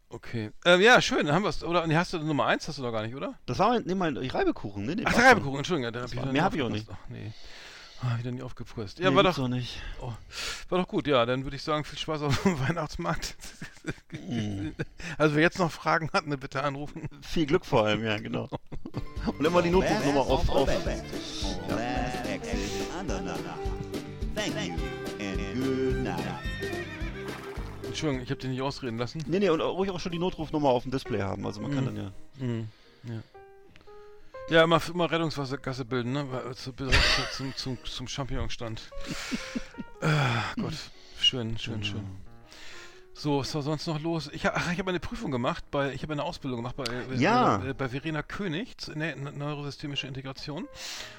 Okay. 0.09 0.51
Ähm, 0.63 0.81
ja, 0.81 1.01
schön, 1.01 1.25
dann 1.25 1.35
haben 1.35 1.43
wir 1.43 1.49
es. 1.49 1.63
Oder 1.63 1.85
nee, 1.87 1.95
hast 1.95 2.13
du 2.13 2.19
Nummer 2.19 2.45
1 2.45 2.67
hast 2.67 2.77
du 2.77 2.83
noch 2.83 2.91
gar 2.91 3.01
nicht, 3.05 3.15
oder? 3.15 3.37
Das 3.47 3.59
war 3.59 3.69
mein, 3.69 3.83
nee, 3.85 3.95
mein 3.95 4.15
Reibekuchen, 4.17 4.85
ne? 4.85 4.95
Ach. 5.03 5.17
Reibekuchen, 5.17 5.57
Entschuldigung, 5.57 5.91
da 5.91 6.01
hab 6.01 6.09
ich 6.09 6.15
war- 6.15 6.23
mehr 6.25 6.33
nicht 6.33 6.41
hab 6.43 6.53
ich 6.55 6.61
auch 6.61 6.67
aufgepasst. 6.67 6.91
Ach, 7.03 7.09
nee. 7.09 7.33
Ah, 8.01 8.17
wieder 8.19 8.31
nicht 8.31 8.43
aufgepasst. 8.43 8.99
Ja, 8.99 9.09
Nee, 9.09 9.15
war 9.15 9.23
doch, 9.23 9.39
auch 9.39 9.47
nicht. 9.47 9.81
oh, 10.01 10.11
war 10.69 10.80
doch 10.80 10.88
gut, 10.88 11.07
ja, 11.07 11.26
dann 11.26 11.43
würde 11.43 11.55
ich 11.55 11.63
sagen, 11.63 11.85
viel 11.85 11.97
Spaß 11.97 12.22
auf 12.23 12.43
dem 12.43 12.59
Weihnachtsmarkt. 12.67 13.35
Mm. 14.11 14.69
Also 15.17 15.35
wer 15.35 15.41
jetzt 15.41 15.59
noch 15.59 15.72
Fragen 15.72 16.09
hat, 16.13 16.27
ne, 16.27 16.38
bitte 16.38 16.61
anrufen. 16.63 17.07
Viel 17.22 17.45
Glück 17.45 17.65
vor 17.65 17.85
allem, 17.85 18.03
ja, 18.03 18.17
genau. 18.17 18.49
Und 19.26 19.45
immer 19.45 19.61
die 19.61 19.69
Notebooknummer 19.72 20.22
auf. 20.22 20.49
auf. 20.49 20.69
Entschuldigung, 27.84 28.23
ich 28.23 28.30
habe 28.30 28.41
dich 28.41 28.49
nicht 28.49 28.61
ausreden 28.61 28.97
lassen. 28.97 29.23
Nee, 29.27 29.39
nee, 29.39 29.49
und 29.49 29.61
ruhig 29.61 29.89
auch 29.91 29.99
schon 29.99 30.11
die 30.11 30.19
Notrufnummer 30.19 30.69
auf 30.69 30.84
dem 30.84 30.91
Display 30.91 31.22
haben. 31.22 31.45
Also 31.45 31.61
man 31.61 31.72
kann 31.73 31.84
Mhm. 31.84 31.95
dann 31.95 31.97
ja. 31.97 32.45
Mhm. 32.45 32.67
Ja. 33.03 33.22
Ja, 34.49 34.63
immer, 34.63 34.80
immer 34.93 35.09
Rettungswassergasse 35.09 35.85
bilden, 35.85 36.11
ne? 36.13 36.31
Weil- 36.31 36.55
Zu, 36.55 36.72
direkt 36.72 36.95
zu, 36.95 37.22
zum, 37.31 37.55
zum, 37.55 37.84
zum 37.85 38.07
Champignonstand. 38.07 38.81
ah, 40.01 40.43
Gott, 40.55 40.73
schön, 41.19 41.57
schön, 41.57 41.84
schön. 41.84 42.05
So, 43.17 43.39
was 43.39 43.55
war 43.55 43.61
sonst 43.61 43.88
noch 43.88 43.99
los? 44.01 44.30
Ich 44.34 44.45
habe 44.45 44.59
ich 44.73 44.77
hab 44.80 44.88
eine 44.88 44.99
Prüfung 44.99 45.31
gemacht, 45.31 45.63
bei, 45.72 45.93
ich 45.93 46.03
habe 46.03 46.13
eine 46.13 46.23
Ausbildung 46.23 46.59
gemacht 46.59 46.76
bei, 46.76 46.84
äh, 46.84 47.15
Ja. 47.15 47.57
bei, 47.57 47.73
bei 47.73 47.89
Verena 47.89 48.22
König, 48.22 48.76
ne, 48.93 49.15
ne, 49.15 49.31
neurosystemische 49.31 50.05
Integration 50.07 50.67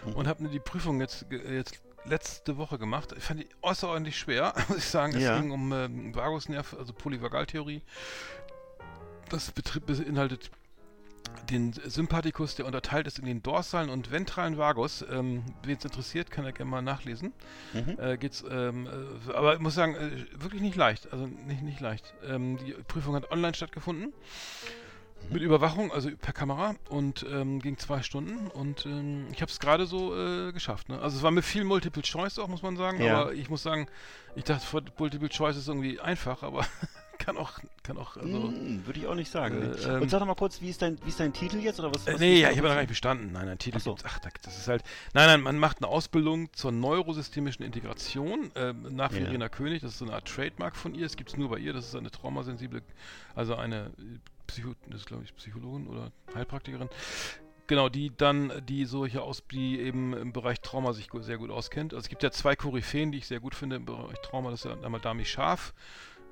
Mhm. 0.04 0.12
und 0.12 0.28
habe 0.28 0.46
die 0.48 0.60
Prüfung 0.60 1.00
jetzt, 1.00 1.24
jetzt 1.30 1.80
letzte 2.04 2.56
Woche 2.58 2.78
gemacht. 2.78 3.12
Ich 3.16 3.24
fand 3.24 3.40
die 3.40 3.48
außerordentlich 3.62 4.16
schwer, 4.18 4.52
muss 4.68 4.78
ich 4.78 4.84
sagen. 4.84 5.14
Es 5.16 5.22
Ja. 5.22 5.38
ging 5.40 5.50
um 5.50 5.72
ähm, 5.72 6.14
Vagusnerv, 6.14 6.76
also 6.78 6.92
Polyvagaltheorie. 6.92 7.82
Das 9.30 9.50
betrieb, 9.50 9.86
beinhaltet 9.86 10.50
den 11.50 11.72
Sympathikus, 11.72 12.56
der 12.56 12.66
unterteilt 12.66 13.06
ist 13.06 13.18
in 13.18 13.24
den 13.24 13.42
dorsalen 13.42 13.90
und 13.90 14.10
ventralen 14.10 14.58
Vagus. 14.58 15.04
Ähm, 15.10 15.44
Wen 15.62 15.76
es 15.76 15.84
interessiert, 15.84 16.30
kann 16.30 16.44
er 16.44 16.52
gerne 16.52 16.70
mal 16.70 16.82
nachlesen. 16.82 17.32
Mhm. 17.72 17.98
Äh, 17.98 18.16
geht's, 18.18 18.44
ähm, 18.50 18.86
äh, 18.86 19.32
aber 19.32 19.54
ich 19.54 19.60
muss 19.60 19.74
sagen, 19.74 19.94
äh, 19.94 20.42
wirklich 20.42 20.62
nicht 20.62 20.76
leicht. 20.76 21.12
Also 21.12 21.26
nicht, 21.26 21.62
nicht 21.62 21.80
leicht. 21.80 22.14
Ähm, 22.26 22.58
die 22.58 22.72
Prüfung 22.72 23.14
hat 23.14 23.30
online 23.30 23.54
stattgefunden. 23.54 24.12
Mit 25.30 25.42
Überwachung, 25.42 25.90
also 25.90 26.10
per 26.20 26.32
Kamera 26.32 26.76
und 26.88 27.26
ähm, 27.28 27.60
ging 27.60 27.78
zwei 27.78 28.02
Stunden 28.02 28.46
und 28.48 28.86
ähm, 28.86 29.26
ich 29.32 29.42
habe 29.42 29.50
es 29.50 29.58
gerade 29.58 29.86
so 29.86 30.14
äh, 30.14 30.52
geschafft. 30.52 30.88
Ne? 30.88 31.00
Also 31.00 31.16
es 31.16 31.22
war 31.24 31.32
mit 31.32 31.44
viel 31.44 31.64
Multiple 31.64 32.02
Choice 32.02 32.38
auch, 32.38 32.46
muss 32.46 32.62
man 32.62 32.76
sagen. 32.76 33.02
Ja. 33.02 33.22
Aber 33.22 33.34
ich 33.34 33.50
muss 33.50 33.62
sagen, 33.62 33.88
ich 34.36 34.44
dachte, 34.44 34.64
Multiple 34.98 35.28
Choice 35.28 35.56
ist 35.56 35.66
irgendwie 35.66 35.98
einfach, 35.98 36.44
aber 36.44 36.64
kann 37.26 37.36
auch, 37.36 37.58
kann 37.82 37.98
auch, 37.98 38.16
also. 38.16 38.44
Hm, 38.48 38.86
Würde 38.86 39.00
ich 39.00 39.06
auch 39.08 39.16
nicht 39.16 39.30
sagen. 39.30 39.60
Äh, 39.60 39.66
nee. 39.66 39.82
ähm, 39.82 40.02
und 40.02 40.08
sag 40.10 40.20
doch 40.20 40.26
mal 40.26 40.36
kurz, 40.36 40.60
wie 40.62 40.70
ist 40.70 40.80
dein, 40.80 40.96
wie 41.04 41.08
ist 41.08 41.18
dein 41.18 41.32
Titel 41.32 41.58
jetzt? 41.58 41.80
Oder 41.80 41.92
was, 41.92 42.06
Äh, 42.06 42.14
was 42.14 42.20
nee, 42.20 42.36
ist 42.36 42.40
ja, 42.42 42.50
ich 42.52 42.56
habe 42.58 42.68
da 42.68 42.74
gar 42.74 42.80
nicht 42.80 42.88
bestanden. 42.88 43.32
Nein, 43.32 43.46
nein, 43.46 43.58
Titel 43.58 43.78
Ach 43.78 43.82
so. 43.82 43.96
Ach, 44.04 44.18
da- 44.20 44.30
das 44.42 44.56
ist 44.56 44.68
halt. 44.68 44.84
Nein, 45.12 45.26
nein, 45.26 45.40
man 45.42 45.58
macht 45.58 45.78
eine 45.78 45.88
Ausbildung 45.88 46.52
zur 46.52 46.70
neurosystemischen 46.70 47.64
Integration 47.64 48.52
ähm, 48.54 48.86
nach 48.94 49.10
Ja. 49.10 49.18
Verena 49.22 49.48
König. 49.48 49.82
Das 49.82 49.90
ist 49.92 49.98
so 49.98 50.04
eine 50.04 50.14
Art 50.14 50.28
Trademark 50.28 50.76
von 50.76 50.94
ihr. 50.94 51.04
Es 51.04 51.16
gibt 51.16 51.30
es 51.30 51.36
nur 51.36 51.50
bei 51.50 51.58
ihr. 51.58 51.72
Das 51.72 51.84
ist 51.86 51.96
eine 51.96 52.12
traumasensible, 52.12 52.80
also 53.34 53.56
eine 53.56 53.86
äh, 53.98 54.18
Psycho, 54.46 54.74
das 54.88 55.00
ist 55.00 55.06
glaube 55.06 55.24
ich 55.24 55.34
Psychologin 55.34 55.88
oder 55.88 56.12
Heilpraktikerin. 56.32 56.88
Genau, 57.66 57.88
die 57.88 58.12
dann, 58.16 58.52
die 58.68 58.84
solche 58.84 59.22
aus, 59.22 59.42
die 59.50 59.80
eben 59.80 60.12
im 60.14 60.32
Bereich 60.32 60.60
Trauma 60.60 60.92
sich 60.92 61.08
sehr 61.22 61.36
gut 61.38 61.50
auskennt. 61.50 61.92
Also 61.92 62.04
es 62.04 62.08
gibt 62.08 62.22
ja 62.22 62.30
zwei 62.30 62.54
Koryphäen, 62.54 63.10
die 63.10 63.18
ich 63.18 63.26
sehr 63.26 63.40
gut 63.40 63.56
finde 63.56 63.74
im 63.74 63.84
Bereich 63.84 64.20
Trauma. 64.22 64.52
Das 64.52 64.64
ist 64.64 64.70
ja 64.70 64.80
einmal 64.84 65.00
Dami 65.00 65.24
Scharf 65.24 65.74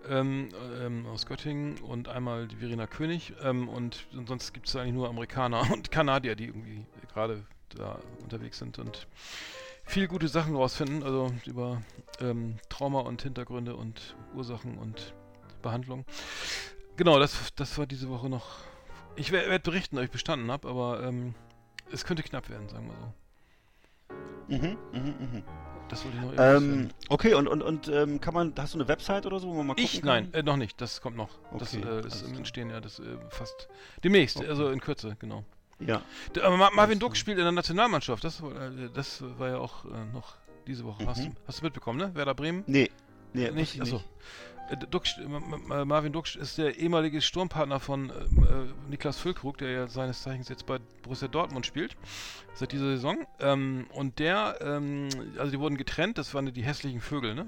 ähm, 0.08 0.48
ähm, 0.80 1.06
aus 1.06 1.26
Göttingen 1.26 1.78
und 1.78 2.08
einmal 2.08 2.48
die 2.48 2.56
Verena 2.56 2.86
König. 2.86 3.34
Ähm, 3.42 3.68
und 3.68 4.06
sonst 4.26 4.52
gibt 4.52 4.68
es 4.68 4.76
eigentlich 4.76 4.94
nur 4.94 5.08
Amerikaner 5.08 5.70
und 5.72 5.90
Kanadier, 5.90 6.36
die 6.36 6.46
irgendwie 6.46 6.84
gerade 7.12 7.44
da 7.76 7.98
unterwegs 8.22 8.58
sind. 8.58 8.78
Und 8.78 9.06
viel 9.84 10.08
gute 10.08 10.28
Sachen 10.28 10.56
rausfinden, 10.56 11.02
also 11.02 11.32
über 11.46 11.82
ähm, 12.20 12.56
Trauma 12.68 13.00
und 13.00 13.22
Hintergründe 13.22 13.76
und 13.76 14.16
Ursachen 14.34 14.78
und 14.78 15.14
Behandlung. 15.62 16.04
Genau, 16.96 17.18
das, 17.18 17.52
das 17.56 17.76
war 17.78 17.86
diese 17.86 18.08
Woche 18.08 18.28
noch. 18.28 18.58
Ich 19.16 19.32
werde 19.32 19.50
werd 19.50 19.62
berichten, 19.62 19.98
ob 19.98 20.04
ich 20.04 20.10
bestanden 20.10 20.50
habe, 20.50 20.68
aber 20.68 21.02
ähm, 21.02 21.34
es 21.90 22.04
könnte 22.04 22.22
knapp 22.22 22.48
werden, 22.48 22.68
sagen 22.68 22.88
wir 22.88 22.96
so. 22.98 23.12
Mhm, 24.48 24.78
mhm, 24.92 25.14
mhm. 25.18 25.42
Das 25.88 26.04
wollte 26.04 26.16
ich 26.16 26.22
noch 26.24 26.32
Ähm, 26.38 26.88
okay, 27.08 27.34
und, 27.34 27.46
und, 27.46 27.62
und 27.62 27.88
ähm, 27.88 28.20
kann 28.20 28.34
man, 28.34 28.52
hast 28.58 28.74
du 28.74 28.78
eine 28.78 28.88
Website 28.88 29.26
oder 29.26 29.38
so, 29.38 29.48
wo 29.48 29.54
man 29.54 29.66
mal 29.68 29.74
gucken 29.74 29.84
Ich? 29.84 30.02
Nein, 30.02 30.32
äh, 30.32 30.42
noch 30.42 30.56
nicht. 30.56 30.80
Das 30.80 31.00
kommt 31.00 31.16
noch. 31.16 31.28
das 31.58 31.74
Okay, 31.74 31.84
äh, 31.84 31.88
alles 31.88 32.14
ist 32.16 32.28
im. 32.28 32.36
Entstehen, 32.38 32.70
ja. 32.70 32.80
Das 32.80 32.98
äh, 32.98 33.02
fast 33.30 33.68
demnächst, 34.02 34.38
Okay. 34.38 34.48
also 34.48 34.70
in 34.70 34.80
Kürze, 34.80 35.16
genau. 35.18 35.44
Ja. 35.80 36.00
D 36.34 36.40
aber 36.40 36.56
Ma 36.56 36.70
Marvin 36.70 36.98
Duck 36.98 37.16
spielt 37.16 37.36
in 37.38 37.44
der 37.44 37.52
Nationalmannschaft. 37.52 38.24
Das, 38.24 38.40
äh, 38.40 38.88
das 38.94 39.22
war 39.38 39.48
ja 39.48 39.58
auch 39.58 39.84
äh, 39.84 39.88
noch 40.12 40.36
diese 40.66 40.84
Woche. 40.84 41.06
Hast, 41.06 41.18
Mhm. 41.20 41.34
du, 41.34 41.40
hast 41.46 41.60
du 41.60 41.64
mitbekommen, 41.64 41.98
ne? 41.98 42.14
Werder 42.14 42.34
Bremen? 42.34 42.64
Nee. 42.66 42.90
Nee, 43.32 43.50
nicht? 43.50 43.74
ich 43.74 43.82
Achso. 43.82 43.96
Äh, 43.96 44.00
Ma- 45.26 45.58
Ma- 45.68 45.84
Marvin 45.84 46.12
Duck 46.12 46.34
ist 46.36 46.58
der 46.58 46.78
ehemalige 46.78 47.20
Sturmpartner 47.20 47.80
von 47.80 48.10
ähm, 48.10 48.42
äh, 48.44 48.90
Niklas 48.90 49.18
Füllkrug, 49.18 49.58
der 49.58 49.70
ja 49.70 49.88
seines 49.88 50.22
Zeichens 50.22 50.48
jetzt 50.48 50.66
bei 50.66 50.78
Borussia 51.02 51.28
Dortmund 51.28 51.66
spielt, 51.66 51.96
seit 52.54 52.72
dieser 52.72 52.86
Saison. 52.86 53.26
Ähm, 53.40 53.86
und 53.92 54.18
der, 54.18 54.58
ähm, 54.62 55.08
also 55.38 55.50
die 55.52 55.60
wurden 55.60 55.76
getrennt, 55.76 56.16
das 56.18 56.32
waren 56.34 56.52
die 56.52 56.62
hässlichen 56.64 57.00
Vögel, 57.00 57.34
ne? 57.34 57.46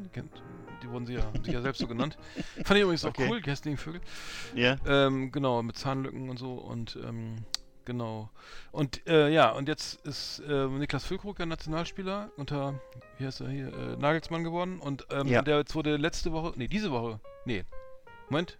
Die 0.83 0.91
wurden 0.91 1.07
sie 1.07 1.15
ja, 1.15 1.25
haben 1.25 1.43
sich 1.43 1.55
ja 1.55 1.63
selbst 1.63 1.79
so 1.81 1.87
genannt. 1.89 2.19
Fand 2.65 2.77
ich 2.79 2.83
übrigens 2.83 3.05
auch 3.05 3.11
Okay. 3.11 3.29
cool, 3.31 3.41
die 3.41 3.51
hässlichen 3.51 3.79
Vögel. 3.79 4.01
Ja. 4.55 4.77
Ähm, 4.87 5.33
genau, 5.33 5.63
mit 5.63 5.77
Zahnlücken 5.79 6.29
und 6.29 6.39
so 6.39 6.53
und 6.55 6.99
ähm, 7.03 7.37
genau. 7.87 8.29
Und 8.73 9.07
äh, 9.07 9.31
ja, 9.31 9.51
und 9.53 9.67
jetzt 9.69 10.05
ist 10.07 10.41
äh, 10.41 10.67
Niklas 10.67 11.05
Füllkrug 11.05 11.37
der 11.39 11.47
Nationalspieler 11.47 12.31
unter, 12.37 12.79
wie 13.19 13.25
heißt 13.27 13.41
er 13.41 13.49
hier, 13.49 13.69
äh, 13.69 13.97
Nagelsmann 13.97 14.45
geworden 14.45 14.79
und 14.79 15.07
ähm, 15.11 15.27
Ja. 15.29 15.41
der 15.41 15.57
jetzt 15.59 15.75
wurde 15.75 15.97
letzte 15.97 16.33
Woche, 16.33 16.53
nee, 16.57 16.69
diese 16.69 16.91
Woche, 16.93 17.19
nee, 17.47 17.65
Moment, 18.29 18.59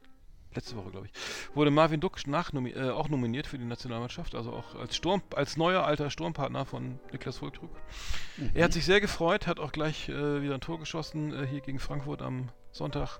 letzte 0.55 0.75
Woche 0.77 0.91
glaube 0.91 1.07
ich, 1.07 1.55
wurde 1.55 1.71
Marvin 1.71 2.01
Duck 2.01 2.27
nachnomi 2.27 2.71
äh, 2.71 2.89
auch 2.91 3.09
nominiert 3.11 3.47
für 3.47 3.59
die 3.59 3.65
Nationalmannschaft, 3.67 4.35
also 4.35 4.53
auch 4.53 4.75
als 4.77 4.97
Sturm, 4.97 5.21
als 5.35 5.57
neuer 5.59 5.85
alter 5.85 6.09
Sturmpartner 6.09 6.65
von 6.65 6.99
Niklas 7.13 7.39
Füllkrug. 7.39 7.71
Er 8.55 8.65
hat 8.65 8.73
sich 8.73 8.87
sehr 8.87 9.01
gefreut, 9.03 9.47
hat 9.47 9.61
auch 9.61 9.73
gleich 9.73 10.09
äh, 10.09 10.41
wieder 10.43 10.55
ein 10.55 10.61
Tor 10.63 10.79
geschossen 10.79 11.35
äh, 11.35 11.47
hier 11.47 11.61
gegen 11.61 11.79
Frankfurt 11.79 12.23
am 12.23 12.49
Sonntag. 12.73 13.19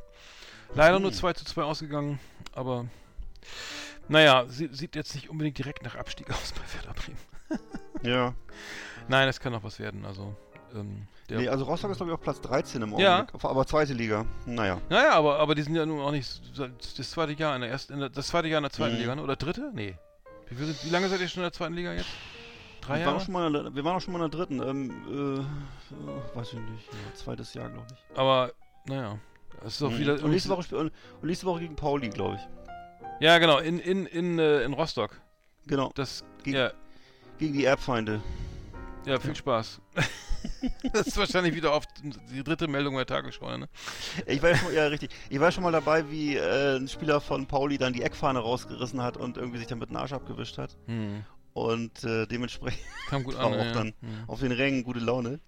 Leider 0.75 0.99
nur 0.99 1.11
Mhm. 1.11 1.15
2 1.15 1.33
zu 1.35 1.45
2 1.45 1.63
ausgegangen, 1.63 2.19
aber 2.53 2.87
naja, 4.09 4.45
sie, 4.49 4.69
sieht 4.73 4.95
jetzt 4.97 5.15
nicht 5.15 5.29
unbedingt 5.31 5.59
direkt 5.59 5.83
nach 5.85 5.95
Abstieg 5.97 6.31
aus 6.31 6.53
bei 6.53 6.63
Werder 6.79 6.95
Bremen. 7.01 7.19
Ja. 8.03 8.35
Nein, 9.09 9.29
es 9.29 9.39
kann 9.41 9.53
noch 9.53 9.63
was 9.63 9.79
werden, 9.79 10.05
also 10.05 10.35
ähm, 10.75 11.07
der, 11.29 11.39
Nee, 11.39 11.49
also 11.49 11.65
Rostock 11.65 11.91
ist 11.93 11.97
glaube 11.99 12.11
ich 12.11 12.15
auf 12.15 12.21
Platz 12.21 12.41
13 12.41 12.83
im 12.83 12.99
Ja. 12.99 13.21
Augenblick. 13.21 13.45
Aber 13.45 13.67
zweite 13.67 13.93
Liga. 13.95 14.27
Naja. 14.47 14.81
Naja, 14.89 15.13
aber, 15.13 15.39
aber 15.39 15.55
die 15.55 15.63
sind 15.63 15.75
ja 15.77 15.87
nun 15.87 16.01
auch 16.01 16.11
nicht 16.13 16.41
das 16.99 17.11
zweite 17.11 17.33
Jahr 17.33 17.55
in 17.55 17.63
der 17.63 17.71
ersten, 17.71 17.99
das 18.13 18.27
zweite 18.29 18.49
Jahr 18.49 18.59
in 18.59 18.65
der 18.65 18.73
zweiten 18.73 18.95
Mhm. 18.95 19.01
Liga, 19.01 19.15
ne? 19.17 19.23
oder 19.23 19.37
dritte? 19.37 19.71
Nee. 19.75 19.97
Wie, 20.51 20.65
sind, 20.65 20.85
wie 20.85 20.91
lange 20.91 21.09
seid 21.09 21.21
ihr 21.21 21.29
schon 21.29 21.41
in 21.43 21.47
der 21.47 21.53
zweiten 21.53 21.75
Liga 21.75 21.93
jetzt? 21.93 22.07
Drei 22.81 22.99
wir, 23.01 23.07
waren 23.07 23.15
Jahre? 23.15 23.17
auch 23.17 23.25
schon 23.25 23.33
mal 23.35 23.47
in 23.49 23.53
der, 23.53 23.75
wir 23.75 23.85
waren 23.85 23.97
auch 23.97 24.01
schon 24.01 24.13
mal 24.13 24.25
in 24.25 24.31
der 24.31 24.39
dritten. 24.39 24.61
Ähm, 24.63 25.45
äh, 25.45 26.37
weiß 26.37 26.49
ich 26.53 26.59
nicht. 26.59 26.87
Ja, 26.93 27.15
zweites 27.15 27.55
Jahr, 27.55 27.69
glaube 27.71 27.87
ich. 27.93 28.19
Aber, 28.19 28.53
naja. 28.87 29.19
Es 29.65 29.77
ist 29.77 29.83
auch 29.83 29.91
Mhm. 29.91 29.99
wieder. 29.99 30.23
und, 30.23 30.31
nächste 30.31 30.51
Woche, 30.51 30.77
und 30.77 30.93
nächste 31.23 31.47
Woche 31.47 31.61
gegen 31.61 31.75
Pauli, 31.77 32.09
glaube 32.11 32.37
ich. 32.37 32.66
Ja, 33.21 33.39
genau, 33.39 33.59
in, 33.59 33.79
in, 33.79 34.07
in, 34.07 34.39
äh, 34.39 34.63
in 34.63 34.73
Rostock. 34.75 35.21
Genau. 35.67 35.91
Das, 35.95 36.25
Gegen- 36.43 36.57
ja, 36.57 36.71
Gegen 37.39 37.55
die 37.55 37.65
Erbfeinde. 37.65 38.21
ja, 39.07 39.19
viel 39.19 39.35
Spaß. 39.35 39.81
das 40.93 41.07
ist 41.09 41.17
wahrscheinlich 41.17 41.55
wieder 41.55 41.73
oft 41.73 41.89
die 42.31 42.45
dritte 42.45 42.69
Meldung 42.69 42.97
der 42.97 43.07
Tagesschau, 43.07 43.57
ne? 43.57 43.69
Ich 44.27 44.43
war 44.43 44.51
ja, 44.51 44.57
schon, 44.57 44.75
ja 44.75 44.87
richtig. 44.87 45.11
Ich 45.29 45.41
war 45.41 45.51
schon 45.51 45.63
mal 45.65 45.73
dabei, 45.73 46.11
wie 46.11 46.37
äh, 46.37 46.77
ein 46.77 46.89
Spieler 46.89 47.21
von 47.21 47.47
Pauli 47.47 47.79
dann 47.79 47.93
die 47.93 48.03
Eckfahne 48.03 48.39
rausgerissen 48.39 49.03
hat 49.03 49.17
und 49.17 49.37
irgendwie 49.39 49.59
sich 49.59 49.67
dann 49.67 49.79
mit 49.79 49.91
dem 49.91 49.97
Arsch 49.97 50.13
abgewischt 50.13 50.59
hat. 50.59 50.77
Hm. 50.87 51.25
Und 51.53 52.05
äh, 52.05 52.27
dementsprechend 52.27 52.81
Kam 53.09 53.25
gut 53.25 53.35
Auch 53.39 53.51
an, 53.51 53.59
ja. 53.59 53.73
dann 53.73 53.87
ja. 53.89 54.09
Auf 54.27 54.41
den 54.41 54.53
Rängen 54.53 54.85
gute 54.85 55.01
Laune. 55.01 55.41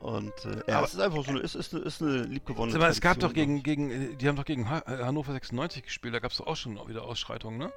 Und 0.00 0.32
äh, 0.44 0.62
ja, 0.68 0.78
Aber- 0.78 0.86
es 0.86 0.94
ist 0.94 1.00
einfach 1.00 1.24
so 1.24 1.30
eine, 1.30 1.40
ist, 1.40 1.54
ist, 1.54 1.74
eine- 1.74 1.84
ist 1.84 2.02
eine 2.02 2.22
liebgewonnene 2.24 2.76
Aber 2.78 2.88
es 2.88 3.00
gab 3.00 3.18
doch 3.18 3.32
gegen, 3.32 3.62
gegen, 3.62 3.90
äh, 3.90 4.14
die 4.14 4.28
haben 4.28 4.36
doch 4.36 4.44
gegen 4.44 4.62
äh, 4.64 4.82
Hannover 4.86 5.32
96 5.32 5.82
gespielt, 5.82 6.14
da 6.14 6.18
gab 6.18 6.30
es 6.30 6.38
doch 6.38 6.46
auch 6.46 6.56
schon 6.56 6.78
wieder 6.88 7.02
Ausschreitungen, 7.04 7.58
ne? 7.58 7.72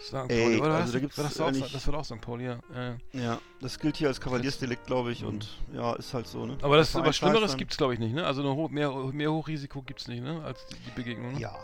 St. 0.00 0.12
Pauli, 0.12 0.32
Ey, 0.32 0.60
oder 0.60 0.74
also 0.74 0.84
das, 0.84 0.92
da 0.92 0.98
gibt's 1.00 1.18
war 1.18 1.24
das, 1.24 1.38
äh, 1.38 1.42
auch, 1.64 1.72
das 1.72 1.86
war 1.86 1.92
doch 1.94 2.04
St. 2.04 2.20
Pauli, 2.20 2.44
ja. 2.44 2.58
ja. 2.72 2.96
Ja, 3.12 3.38
das 3.60 3.78
gilt 3.80 3.96
hier 3.96 4.08
als 4.08 4.20
Kavaliersdelikt, 4.20 4.86
glaube 4.86 5.10
ich. 5.10 5.22
Mhm. 5.22 5.28
Und 5.28 5.48
ja, 5.74 5.94
ist 5.94 6.14
halt 6.14 6.28
so, 6.28 6.46
ne? 6.46 6.56
Aber 6.62 6.76
das 6.76 6.92
Der 6.92 7.00
aber 7.02 7.12
Schlimmeres 7.12 7.50
zahlt 7.50 7.58
gibt's 7.58 7.76
glaube 7.76 7.94
ich 7.94 7.98
nicht, 8.00 8.14
ne? 8.14 8.24
Also 8.24 8.68
mehr, 8.68 8.90
mehr 8.92 9.32
Hochrisiko 9.32 9.82
gibt's 9.82 10.06
nicht, 10.06 10.22
ne? 10.22 10.42
Als 10.44 10.64
die, 10.66 10.76
die 10.76 10.90
Begegnung. 10.94 11.34
Ne? 11.34 11.40
Ja. 11.40 11.56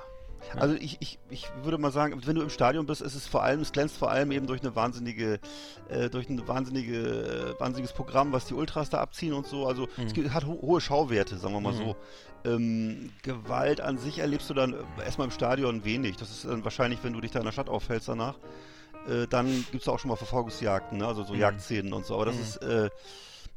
Also 0.57 0.75
ich, 0.77 0.97
ich, 1.01 1.19
ich 1.31 1.47
würde 1.63 1.79
mal 1.79 1.91
sagen, 1.91 2.21
wenn 2.27 2.37
du 2.37 2.43
im 2.43 2.51
Stadion 2.51 2.87
bist, 2.87 3.01
ist 3.03 3.15
es 3.15 3.27
vor 3.27 3.43
allem, 3.43 3.61
es 3.61 3.73
glänzt 3.73 3.97
vor 3.97 4.11
allem 4.11 4.31
eben 4.33 4.47
durch 4.47 4.61
eine 4.63 4.75
wahnsinnige, 4.77 5.41
äh, 5.89 6.09
durch 6.11 6.29
ein 6.29 6.47
wahnsinnige, 6.47 7.55
äh, 7.57 7.61
wahnsinniges 7.61 7.93
Programm, 7.93 8.33
was 8.33 8.47
die 8.47 8.55
Ultras 8.55 8.91
da 8.91 8.99
abziehen 8.99 9.33
und 9.33 9.47
so. 9.47 9.67
Also 9.67 9.89
Mhm. 9.97 10.25
es 10.27 10.33
hat 10.33 10.47
ho 10.47 10.59
hohe 10.63 10.81
Schauwerte, 10.81 11.37
sagen 11.39 11.55
wir 11.55 11.61
mal 11.61 11.73
Mhm. 11.73 11.77
so. 11.79 11.97
Ähm, 12.45 13.13
Gewalt 13.23 13.81
an 13.81 13.99
sich 13.99 14.19
erlebst 14.19 14.49
du 14.51 14.55
dann 14.55 14.75
äh, 14.75 14.77
erstmal 15.05 15.27
im 15.27 15.31
Stadion 15.33 15.85
wenig. 15.85 16.17
Das 16.17 16.31
ist 16.31 16.45
dann 16.45 16.63
wahrscheinlich, 16.65 17.03
wenn 17.03 17.13
du 17.15 17.21
dich 17.21 17.31
da 17.31 17.39
in 17.41 17.45
der 17.47 17.53
Stadt 17.53 17.69
aufhältst 17.69 18.09
danach. 18.09 18.37
Äh, 19.09 19.27
dann 19.29 19.65
gibt 19.71 19.83
es 19.83 19.89
auch 19.89 19.99
schon 19.99 20.09
mal 20.11 20.17
Verfolgungsjagden, 20.17 20.99
ne? 20.99 21.07
also 21.07 21.25
so 21.25 21.35
Mhm. 21.35 21.41
Jagdszenen 21.41 21.93
und 21.93 22.05
so. 22.07 22.15
Aber 22.15 22.27
das 22.27 22.37
Mhm. 22.37 22.43
ist, 22.43 22.57
äh, 22.59 22.91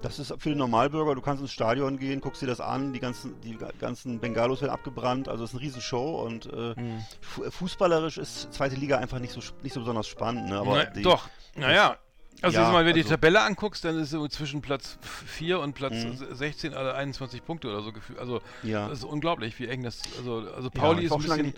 das 0.02 0.20
ist 0.20 0.34
für 0.40 0.50
den 0.50 0.58
Normalbürger, 0.60 1.16
du 1.16 1.22
kannst 1.22 1.42
ins 1.42 1.52
Stadion 1.52 1.98
gehen, 1.98 2.22
guckst 2.22 2.42
dir 2.42 2.48
das 2.48 2.60
an, 2.62 2.94
die 2.94 3.00
ganzen, 3.00 3.40
die 3.42 3.58
ga- 3.58 3.72
ganzen 3.80 4.20
Bengalos 4.20 4.62
werden 4.62 4.72
abgebrannt, 4.74 5.28
also 5.28 5.44
es 5.44 5.50
ist 5.52 5.56
eine 5.56 5.64
Riesenshow 5.66 6.22
und 6.24 6.46
äh, 6.48 6.76
Hm. 6.76 7.04
fu- 7.22 7.50
fußballerisch 7.50 8.18
ist 8.18 8.54
zweite 8.54 8.76
Liga 8.76 8.98
einfach 8.98 9.20
nicht 9.20 9.34
so, 9.34 9.42
nicht 9.64 9.74
so 9.74 9.80
besonders 9.80 10.08
spannend. 10.08 10.50
Ne? 10.50 10.58
Aber 10.60 10.76
Na, 10.76 10.86
die, 10.86 11.02
doch, 11.02 11.28
naja. 11.56 11.98
Also 12.44 12.60
Ja, 12.60 12.70
mal, 12.72 12.82
wenn 12.86 12.90
du 12.90 12.94
die 12.94 13.00
also- 13.02 13.16
Tabelle 13.16 13.42
anguckst, 13.42 13.84
dann 13.84 13.98
ist 13.98 14.12
so 14.12 14.28
zwischen 14.28 14.62
Platz 14.62 15.00
4 15.26 15.60
und 15.60 15.74
Platz 15.74 15.96
Mhm. 15.96 16.36
16 16.36 16.76
alle 16.76 16.94
21 16.94 17.44
Punkte 17.44 17.68
oder 17.68 17.82
so 17.82 17.92
gefühlt. 17.92 18.20
Also 18.20 18.42
Ja, 18.62 18.88
das 18.90 19.00
ist 19.00 19.06
unglaublich, 19.06 19.58
wie 19.60 19.68
eng 19.68 19.82
das. 19.82 20.02
Also, 20.20 20.48
also 20.56 20.70
Ja, 20.76 20.80
Pauli 20.80 21.00
ich 21.00 21.06
ist 21.08 21.12
ein 21.14 21.18
bisschen. 21.22 21.46
nicht- 21.48 21.58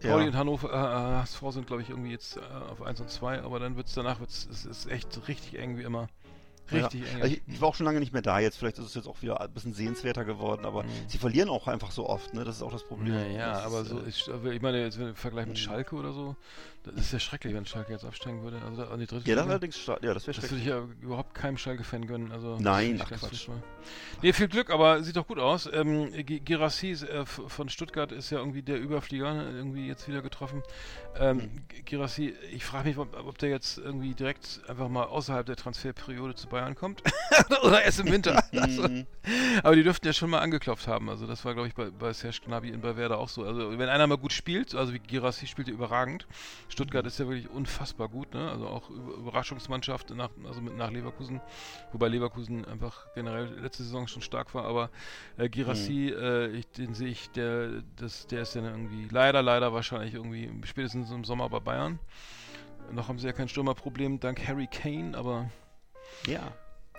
Pauli 0.00 0.24
ja. 0.24 0.30
und 0.30 0.36
Hannover, 0.36 0.68
äh, 0.72 0.76
HSV 1.22 1.42
sind, 1.52 1.66
glaube 1.68 1.82
ich, 1.82 1.90
irgendwie 1.90 2.10
jetzt 2.10 2.36
äh, 2.38 2.40
auf 2.70 2.82
1 2.82 3.00
und 3.00 3.08
2, 3.08 3.40
aber 3.42 3.60
dann 3.60 3.76
wird 3.76 3.86
es 3.86 3.94
danach, 3.94 4.18
wird's, 4.18 4.48
es 4.50 4.64
ist 4.66 4.90
echt 4.90 5.28
richtig 5.28 5.58
eng 5.60 5.78
wie 5.78 5.82
immer. 5.84 6.08
Richtig 6.72 7.02
eng. 7.08 7.22
Also 7.22 7.34
ich, 7.34 7.42
ich 7.46 7.60
war 7.60 7.68
auch 7.68 7.74
schon 7.74 7.86
lange 7.86 8.00
nicht 8.00 8.12
mehr 8.12 8.22
da 8.22 8.38
jetzt, 8.38 8.58
vielleicht 8.58 8.78
ist 8.78 8.86
es 8.86 8.94
jetzt 8.94 9.06
auch 9.06 9.20
wieder 9.22 9.40
ein 9.40 9.50
bisschen 9.52 9.72
sehenswerter 9.72 10.24
geworden, 10.24 10.64
aber 10.64 10.82
Mhm. 10.82 10.88
sie 11.08 11.18
verlieren 11.18 11.48
auch 11.48 11.68
einfach 11.68 11.90
so 11.90 12.08
oft, 12.08 12.34
ne? 12.34 12.44
Das 12.44 12.56
ist 12.56 12.62
auch 12.62 12.72
das 12.72 12.84
Problem. 12.84 13.14
Ja, 13.14 13.24
ja, 13.26 13.52
Das 13.54 13.64
aber 13.64 13.80
ist, 13.82 13.88
so, 13.88 14.00
äh, 14.00 14.48
ich, 14.48 14.54
ich 14.56 14.62
meine, 14.62 14.80
jetzt 14.82 14.98
im 14.98 15.14
Vergleich 15.14 15.46
mit 15.46 15.56
Mhm. 15.56 15.60
Schalke 15.60 15.94
oder 15.96 16.12
so, 16.12 16.36
das 16.84 16.94
ist 16.94 17.12
ja 17.12 17.18
schrecklich, 17.18 17.54
wenn 17.54 17.66
Schalke 17.66 17.92
jetzt 17.92 18.04
absteigen 18.04 18.42
würde. 18.42 18.60
Also 18.64 18.84
an 18.86 18.98
die 19.00 19.06
dritte 19.06 19.28
Ja, 19.28 19.36
das 19.36 19.46
allerdings, 19.46 19.86
ja, 19.86 19.94
das 19.96 20.02
wäre 20.04 20.14
Das 20.14 20.24
schlecht. 20.36 20.50
würde 20.50 20.60
ich 20.62 20.66
ja 20.68 20.82
überhaupt 21.00 21.34
keinem 21.34 21.58
Schalke-Fan 21.58 22.06
gönnen. 22.06 22.32
Also, 22.32 22.56
Nein, 22.60 22.98
das 22.98 23.08
ach, 23.12 23.18
Quatsch. 23.20 23.48
Nee, 24.22 24.32
viel 24.32 24.48
Glück, 24.48 24.70
aber 24.70 25.02
sieht 25.02 25.16
doch 25.16 25.26
gut 25.26 25.38
aus. 25.38 25.68
Ähm, 25.72 26.12
G- 26.12 26.40
Girassi 26.40 26.90
ist, 26.90 27.02
äh, 27.02 27.24
von 27.26 27.68
Stuttgart 27.68 28.12
ist 28.12 28.30
ja 28.30 28.38
irgendwie 28.38 28.62
der 28.62 28.80
Überflieger, 28.80 29.34
ne, 29.34 29.50
irgendwie 29.50 29.86
jetzt 29.86 30.06
wieder 30.08 30.22
getroffen. 30.22 30.62
Ähm, 31.20 31.36
Mhm. 31.36 31.50
Girassi, 31.84 32.34
ich 32.52 32.64
frage 32.64 32.88
mich, 32.88 32.98
ob, 32.98 33.16
ob 33.16 33.38
der 33.38 33.50
jetzt 33.50 33.78
irgendwie 33.78 34.14
direkt 34.14 34.60
einfach 34.68 34.88
mal 34.88 35.04
außerhalb 35.04 35.46
der 35.46 35.54
Transferperiode 35.56 36.34
zu 36.34 36.48
Bayern 36.48 36.74
kommt. 36.74 37.02
Oder 37.62 37.82
erst 37.84 38.00
im 38.00 38.10
Winter. 38.10 38.42
also, 38.52 38.82
Mhm. 38.88 39.06
aber 39.62 39.76
die 39.76 39.82
dürften 39.82 40.06
ja 40.06 40.12
schon 40.12 40.30
mal 40.30 40.40
angeklopft 40.40 40.86
haben. 40.88 41.08
Also 41.10 41.26
das 41.26 41.44
war, 41.44 41.54
glaube 41.54 41.68
ich, 41.68 41.74
bei, 41.74 41.90
bei 41.90 42.12
Serge 42.12 42.38
Gnabry 42.44 42.70
in 42.70 42.80
bei 42.80 42.96
Werder 42.96 43.18
auch 43.18 43.28
so. 43.28 43.44
Also 43.44 43.78
wenn 43.78 43.88
einer 43.88 44.06
mal 44.06 44.18
gut 44.18 44.32
spielt, 44.32 44.74
also 44.74 44.92
wie 44.92 44.98
Girassi 44.98 45.46
spielt 45.46 45.68
er 45.68 45.74
überragend. 45.74 46.26
Stuttgart 46.68 47.06
ist 47.06 47.18
ja 47.18 47.26
wirklich 47.28 47.48
unfassbar 47.50 48.08
gut, 48.08 48.34
ne? 48.34 48.50
Also 48.50 48.66
auch 48.66 48.90
Über- 48.90 49.14
Überraschungsmannschaft 49.14 50.10
nach, 50.10 50.30
also 50.44 50.60
mit 50.60 50.76
nach 50.76 50.90
Leverkusen. 50.90 51.40
Wobei 51.92 52.08
Leverkusen 52.08 52.64
einfach 52.64 53.06
generell 53.14 53.46
letzte 53.60 53.84
Saison 53.84 54.06
schon 54.08 54.22
stark 54.22 54.54
war. 54.54 54.64
Aber 54.64 54.90
äh, 55.36 55.48
Girassi, 55.48 56.08
äh, 56.08 56.48
ich, 56.48 56.66
den 56.72 56.94
sehe 56.94 57.08
ich, 57.08 57.30
der, 57.30 57.82
das, 57.96 58.26
der 58.26 58.42
ist 58.42 58.54
ja 58.54 58.62
irgendwie 58.62 59.08
leider, 59.10 59.42
leider 59.42 59.72
wahrscheinlich 59.72 60.14
irgendwie 60.14 60.50
spätestens 60.66 61.05
im 61.14 61.24
Sommer 61.24 61.48
bei 61.48 61.60
Bayern. 61.60 61.98
Noch 62.92 63.08
haben 63.08 63.18
sie 63.18 63.26
ja 63.26 63.32
kein 63.32 63.48
Stürmerproblem 63.48 64.20
dank 64.20 64.46
Harry 64.46 64.66
Kane, 64.68 65.16
aber 65.16 65.50
Ja. 66.26 66.52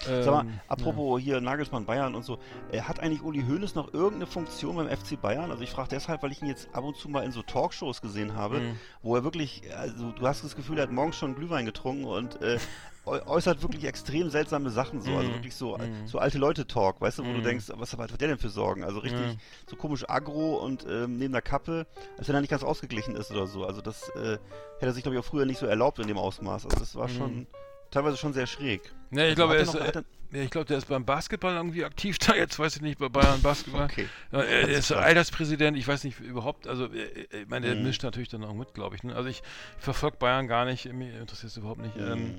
ähm, 0.08 0.24
Sag 0.24 0.34
mal, 0.46 0.46
apropos 0.68 1.20
hier 1.22 1.40
Nagelsmann 1.42 1.86
Bayern 1.86 2.14
und 2.14 2.24
so, 2.24 2.40
äh, 2.72 2.82
hat 2.82 3.00
eigentlich 3.00 3.22
Uli 3.24 3.42
Hoeneß 3.44 3.74
noch 3.76 3.94
irgendeine 3.94 4.28
Funktion 4.28 4.76
beim 4.76 4.90
FC 4.90 5.20
Bayern? 5.22 5.50
Also 5.50 5.64
ich 5.64 5.72
frage 5.72 5.90
deshalb, 5.90 6.22
weil 6.24 6.32
ich 6.32 6.42
ihn 6.42 6.48
jetzt 6.50 6.68
ab 6.76 6.84
und 6.84 6.98
zu 6.98 7.08
mal 7.10 7.24
in 7.24 7.32
so 7.32 7.42
Talkshows 7.42 8.02
gesehen 8.02 8.36
habe, 8.36 8.60
Mhm. 8.60 8.80
wo 9.02 9.16
er 9.16 9.24
wirklich, 9.24 9.64
also 9.76 10.12
du 10.12 10.28
hast 10.28 10.44
das 10.44 10.56
Gefühl, 10.56 10.78
er 10.78 10.84
hat 10.84 10.92
morgens 10.92 11.16
schon 11.16 11.36
Glühwein 11.36 11.66
getrunken 11.66 12.06
und 12.06 12.42
äh, 12.42 12.60
äußert 13.08 13.62
wirklich 13.62 13.86
extrem 13.86 14.30
seltsame 14.30 14.70
Sachen 14.70 15.02
so, 15.02 15.16
also 15.16 15.30
Mhm. 15.30 15.34
wirklich 15.36 15.56
so, 15.56 15.78
Mhm. 15.78 16.08
so 16.08 16.20
alte 16.20 16.38
Leute-Talk, 16.38 17.02
weißt 17.02 17.20
du, 17.20 17.24
wo 17.26 17.34
du 17.34 17.40
Mhm. 17.40 17.44
denkst, 17.44 17.66
was 17.76 17.94
hat 17.98 18.22
der 18.22 18.28
denn 18.28 18.38
für 18.38 18.50
Sorgen? 18.50 18.84
Also 18.84 19.00
richtig 19.00 19.26
Mhm. 19.34 19.38
so 19.70 19.76
komisch 19.76 20.08
aggro 20.10 20.58
und 20.58 20.86
ähm, 20.90 21.18
neben 21.18 21.34
der 21.34 21.42
Kappe, 21.42 21.88
als 22.18 22.28
wenn 22.28 22.36
er 22.36 22.42
nicht 22.42 22.50
ganz 22.52 22.64
ausgeglichen 22.64 23.16
ist 23.16 23.32
oder 23.32 23.48
so. 23.48 23.66
Also 23.66 23.82
das 23.82 24.10
äh, 24.10 24.34
hätte 24.34 24.42
er 24.88 24.94
sich, 24.94 25.04
glaube 25.04 25.16
ich, 25.18 25.24
auch 25.24 25.28
früher 25.28 25.46
nicht 25.46 25.60
so 25.60 25.66
erlaubt 25.66 26.00
in 26.00 26.08
dem 26.08 26.18
Ausmaß. 26.18 26.66
Also 26.66 26.78
das 26.80 26.96
war 26.96 27.08
Mhm. 27.08 27.14
schon 27.14 27.48
teilweise 27.92 28.18
schon 28.18 28.34
sehr 28.34 28.48
schräg. 28.48 28.82
Ja, 29.12 29.26
ich 29.28 29.36
glaube, 29.36 29.56
er 29.56 29.62
Hat 29.62 29.68
ist, 29.68 29.74
noch- 29.74 29.88
hat 29.88 29.96
äh, 29.98 30.04
ja, 30.34 30.42
ich 30.44 30.50
glaube, 30.50 30.66
der 30.66 30.78
ist 30.78 30.90
beim 30.90 31.06
Basketball 31.06 31.56
irgendwie 31.56 31.86
aktiv 31.86 32.18
da. 32.20 32.36
Jetzt 32.36 32.60
weiß 32.60 32.76
ich 32.76 32.82
nicht, 32.82 33.00
bei 33.00 33.08
Bayern 33.08 33.42
Basketball. 33.42 33.86
Okay. 33.86 34.10
Er 34.32 34.68
ist. 34.68 34.92
Alterspräsident, 34.92 35.78
ich 35.78 35.88
weiß 35.88 36.04
nicht 36.04 36.20
überhaupt, 36.20 36.68
also 36.68 36.92
äh, 36.92 37.04
äh, 37.32 37.42
ich 37.44 37.48
meine, 37.48 37.66
der 37.68 37.76
Mhm. 37.78 37.84
mischt 37.84 38.04
natürlich 38.04 38.28
dann 38.28 38.44
auch 38.44 38.54
mit, 38.54 38.74
glaube 38.74 38.98
ich. 38.98 39.04
Ne? 39.04 39.16
Also 39.16 39.30
ich 39.30 39.42
verfolge 39.80 40.18
Bayern 40.18 40.50
gar 40.50 40.66
nicht, 40.66 40.92
mir 40.92 41.18
interessiert 41.22 41.52
es 41.52 41.58
überhaupt 41.58 41.80
nicht. 41.82 41.96
Ähm, 41.98 42.26
Mhm. 42.26 42.36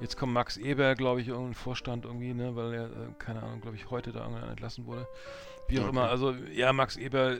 jetzt 0.00 0.16
kommt 0.16 0.32
Max 0.32 0.56
Eber, 0.56 0.94
glaube 0.94 1.20
ich, 1.20 1.28
irgendein 1.28 1.54
Vorstand 1.54 2.04
irgendwie, 2.04 2.32
ne, 2.32 2.54
weil 2.54 2.72
er, 2.74 2.90
keine 3.18 3.42
Ahnung, 3.42 3.60
glaube 3.60 3.76
ich, 3.76 3.90
heute 3.90 4.12
da 4.12 4.20
irgendwann 4.20 4.48
entlassen 4.48 4.86
wurde. 4.86 5.08
Wie 5.66 5.78
auch 5.78 5.82
Okay. 5.82 5.90
immer, 5.90 6.08
also 6.10 6.32
ja, 6.54 6.72
Max 6.72 6.96
Eber, 6.96 7.38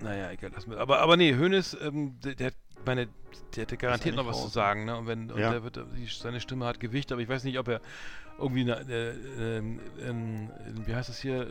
naja, 0.00 0.32
egal, 0.32 0.50
lass 0.52 0.66
mal. 0.66 0.78
Aber, 0.78 0.98
aber 0.98 1.16
nee, 1.16 1.32
Hönes, 1.34 1.76
ähm, 1.80 2.18
der, 2.24 2.34
der, 2.34 2.52
meine, 2.86 3.08
der 3.54 3.62
hätte 3.62 3.76
garantiert 3.76 4.14
noch 4.16 4.26
was 4.26 4.38
zu 4.38 4.44
raus. 4.44 4.52
sagen, 4.52 4.84
ne? 4.84 4.96
Und 4.96 5.06
wenn 5.06 5.30
und 5.30 5.38
Ja. 5.38 5.50
der 5.50 5.62
wird, 5.62 5.76
die, 5.96 6.06
seine 6.06 6.40
Stimme 6.40 6.66
hat 6.66 6.80
Gewicht, 6.80 7.12
aber 7.12 7.20
ich 7.20 7.28
weiß 7.28 7.44
nicht, 7.44 7.58
ob 7.58 7.68
er 7.68 7.80
irgendwie 8.38 8.62
eine, 8.62 8.80
äh, 8.90 9.58
ähm, 9.58 9.80
ähm, 10.00 10.50
wie 10.86 10.94
heißt 10.94 11.08
es 11.10 11.20
hier, 11.20 11.46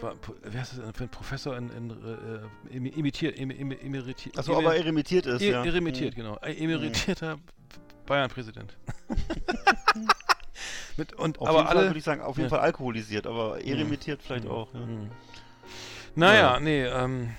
war- 0.00 0.14
wie 0.44 0.58
heißt 0.58 0.78
das 0.78 0.96
für 0.96 1.04
ein 1.04 1.10
Professor 1.10 1.56
in, 1.56 1.70
in 1.70 1.90
äh, 1.90 2.74
imi- 2.76 2.92
imitiert, 2.96 3.36
im, 3.38 3.50
im, 3.50 3.70
emeritiert. 3.72 4.38
Achso, 4.38 4.56
aber 4.56 4.76
emeritiert 4.76 5.26
ist, 5.26 5.42
ja. 5.42 5.62
Emeritiert, 5.64 6.16
Mhm. 6.16 6.20
genau. 6.22 6.38
Ein 6.38 6.56
emeritierter 6.56 7.38
Bayern-Präsident. 8.06 8.76
Mit, 10.96 11.14
und, 11.14 11.38
Auf 11.38 11.48
aber 11.48 11.58
jeden 11.58 11.68
Fall 11.68 11.76
alle. 11.78 11.86
würde 11.88 11.98
ich 11.98 12.04
sagen, 12.04 12.20
auf 12.20 12.36
jeden 12.36 12.50
Ja. 12.50 12.56
Fall 12.56 12.64
alkoholisiert, 12.66 13.26
aber 13.26 13.64
eremitiert 13.64 14.22
vielleicht 14.22 14.44
Mhm. 14.44 14.50
auch. 14.50 14.74
Ja. 14.74 14.80
Mhm. 14.80 15.10
Naja, 16.14 16.54
Ja. 16.54 16.60
nee, 16.60 16.84
ähm, 16.84 17.30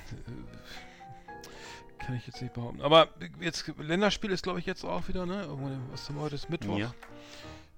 kann 2.06 2.16
ich 2.16 2.28
jetzt 2.28 2.42
nicht 2.42 2.54
behaupten. 2.54 2.82
Aber 2.82 3.08
jetzt, 3.40 3.72
Länderspiel 3.78 4.32
ist, 4.32 4.44
glaube 4.44 4.60
ich, 4.60 4.66
jetzt 4.66 4.84
auch 4.84 5.08
wieder, 5.08 5.26
ne? 5.26 5.44
Irgendwo, 5.44 5.70
Was 5.92 6.08
haben 6.10 6.16
wir 6.16 6.22
heute? 6.24 6.36
Ist 6.36 6.50
Mittwoch. 6.50 6.78
Ja. 6.78 6.94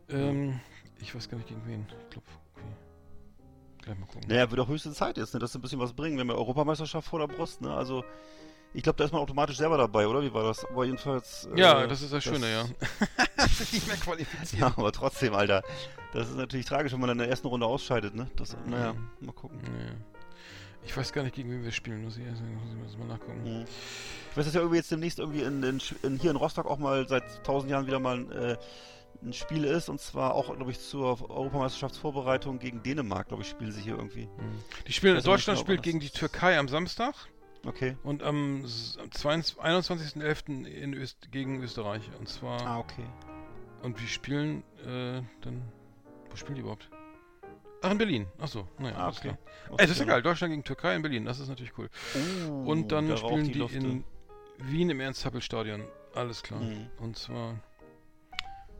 Ähm, 0.09 0.59
ich 0.99 1.13
weiß 1.15 1.29
gar 1.29 1.37
nicht 1.37 1.47
gegen 1.47 1.61
wen. 1.65 1.85
Ich 2.03 2.09
glaube, 2.11 2.27
gleich 3.81 3.97
mal 3.99 4.05
gucken. 4.05 4.27
Naja, 4.27 4.49
wird 4.49 4.59
auch 4.61 4.67
höchste 4.67 4.91
Zeit 4.93 5.17
jetzt, 5.17 5.33
ne, 5.33 5.39
dass 5.39 5.55
ein 5.55 5.61
bisschen 5.61 5.79
was 5.79 5.93
bringen. 5.93 6.15
Wir 6.17 6.21
haben 6.21 6.29
ja 6.29 6.35
Europameisterschaft 6.35 7.07
vor 7.07 7.19
der 7.19 7.27
Brust, 7.27 7.61
ne? 7.61 7.73
Also, 7.73 8.03
ich 8.73 8.83
glaube, 8.83 8.97
da 8.97 9.05
ist 9.05 9.11
man 9.11 9.21
automatisch 9.21 9.57
selber 9.57 9.77
dabei, 9.77 10.07
oder? 10.07 10.21
Wie 10.21 10.33
war 10.33 10.43
das? 10.43 10.65
Aber 10.65 10.85
jedenfalls. 10.85 11.47
Ja, 11.55 11.83
äh, 11.83 11.87
das 11.87 12.01
ist 12.01 12.11
das 12.13 12.23
Schöne, 12.23 12.51
ja. 12.51 12.63
nicht 13.71 13.87
mehr 13.87 13.97
qualifiziert. 13.97 14.61
Ja, 14.61 14.67
aber 14.67 14.91
trotzdem, 14.91 15.33
Alter. 15.33 15.63
Das 16.13 16.29
ist 16.29 16.35
natürlich 16.35 16.65
tragisch, 16.65 16.93
wenn 16.93 16.99
man 16.99 17.07
dann 17.09 17.17
in 17.17 17.23
der 17.23 17.29
ersten 17.29 17.47
Runde 17.47 17.65
ausscheidet, 17.65 18.15
ne? 18.15 18.29
Das, 18.35 18.55
naja, 18.65 18.93
Mhm. 18.93 19.09
mal 19.21 19.33
gucken. 19.33 19.59
Nee. 19.63 19.91
Ich 20.85 20.95
weiß 20.95 21.11
gar 21.13 21.23
nicht, 21.23 21.35
gegen 21.35 21.49
wen 21.51 21.63
wir 21.63 21.71
spielen. 21.71 22.03
Muss 22.03 22.17
ich, 22.17 22.23
erst- 22.25 22.41
muss 22.41 22.91
ich 22.93 22.97
mal 22.97 23.07
nachgucken. 23.07 23.41
Mhm. 23.43 23.65
Ich 24.31 24.37
weiß, 24.37 24.45
dass 24.45 24.53
ja 24.53 24.59
irgendwie 24.61 24.77
jetzt 24.77 24.91
demnächst 24.91 25.19
irgendwie 25.19 25.41
in, 25.41 25.63
in, 25.63 25.81
in, 26.03 26.19
hier 26.19 26.31
in 26.31 26.37
Rostock 26.37 26.65
auch 26.67 26.77
mal 26.77 27.07
seit 27.07 27.43
tausend 27.43 27.71
Jahren 27.71 27.87
wieder 27.87 27.99
mal 27.99 28.17
ein, 28.19 28.31
äh, 28.31 28.57
ein 29.23 29.33
Spiel 29.33 29.63
ist. 29.63 29.89
Und 29.89 29.99
zwar 29.99 30.33
auch, 30.35 30.55
glaube 30.55 30.71
ich, 30.71 30.79
zur 30.79 31.29
Europameisterschaftsvorbereitung 31.29 32.59
gegen 32.59 32.83
Dänemark, 32.83 33.27
glaube 33.29 33.43
ich, 33.43 33.49
spielen 33.49 33.71
sie 33.71 33.81
hier 33.81 33.95
irgendwie. 33.95 34.25
Mhm. 34.27 34.59
Die 34.87 34.93
spielen, 34.93 35.15
nicht 35.15 35.27
Deutschland 35.27 35.59
spielt 35.59 35.81
gegen 35.83 35.99
die 35.99 36.09
Türkei 36.09 36.57
am 36.59 36.67
Samstag 36.67 37.15
Okay. 37.65 37.97
und 38.03 38.21
am 38.23 38.63
s- 38.63 38.97
am 39.01 39.11
22 39.11 39.57
21.11. 39.59 40.65
in 40.65 40.93
Öst 40.93 41.31
gegen 41.31 41.61
Österreich. 41.63 42.03
Und 42.19 42.29
zwar. 42.29 42.61
Ah, 42.65 42.79
okay. 42.79 43.05
Und 43.81 43.99
wir 43.99 44.07
spielen 44.07 44.63
äh, 44.85 45.21
dann. 45.41 45.61
Wo 46.29 46.35
spielen 46.35 46.55
die 46.55 46.61
überhaupt? 46.61 46.89
Ach, 47.85 47.91
in 47.91 47.97
Berlin. 47.97 48.27
Achso, 48.39 48.67
naja, 48.79 48.95
Ah, 48.97 49.03
alles 49.05 49.17
okay. 49.19 49.27
klar. 49.67 49.79
Ey, 49.79 49.87
das 49.87 49.91
ist 49.91 49.99
ja 49.99 50.05
geil. 50.05 50.21
Deutschland 50.21 50.51
gegen 50.51 50.63
Türkei 50.63 50.95
in 50.95 51.01
Berlin. 51.01 51.25
Das 51.25 51.39
ist 51.39 51.47
natürlich 51.49 51.77
cool. 51.77 51.89
Uh, 52.47 52.69
Und 52.71 52.91
dann 52.91 53.15
spielen 53.17 53.45
die, 53.45 53.53
Lufte. 53.53 53.77
in 53.77 54.03
Wien 54.57 54.89
im 54.89 54.99
Ernst-Happel-Stadion. 54.99 55.83
Alles 56.13 56.41
klar. 56.43 56.61
Mhm. 56.61 56.87
Und 56.99 57.17
zwar. 57.17 57.59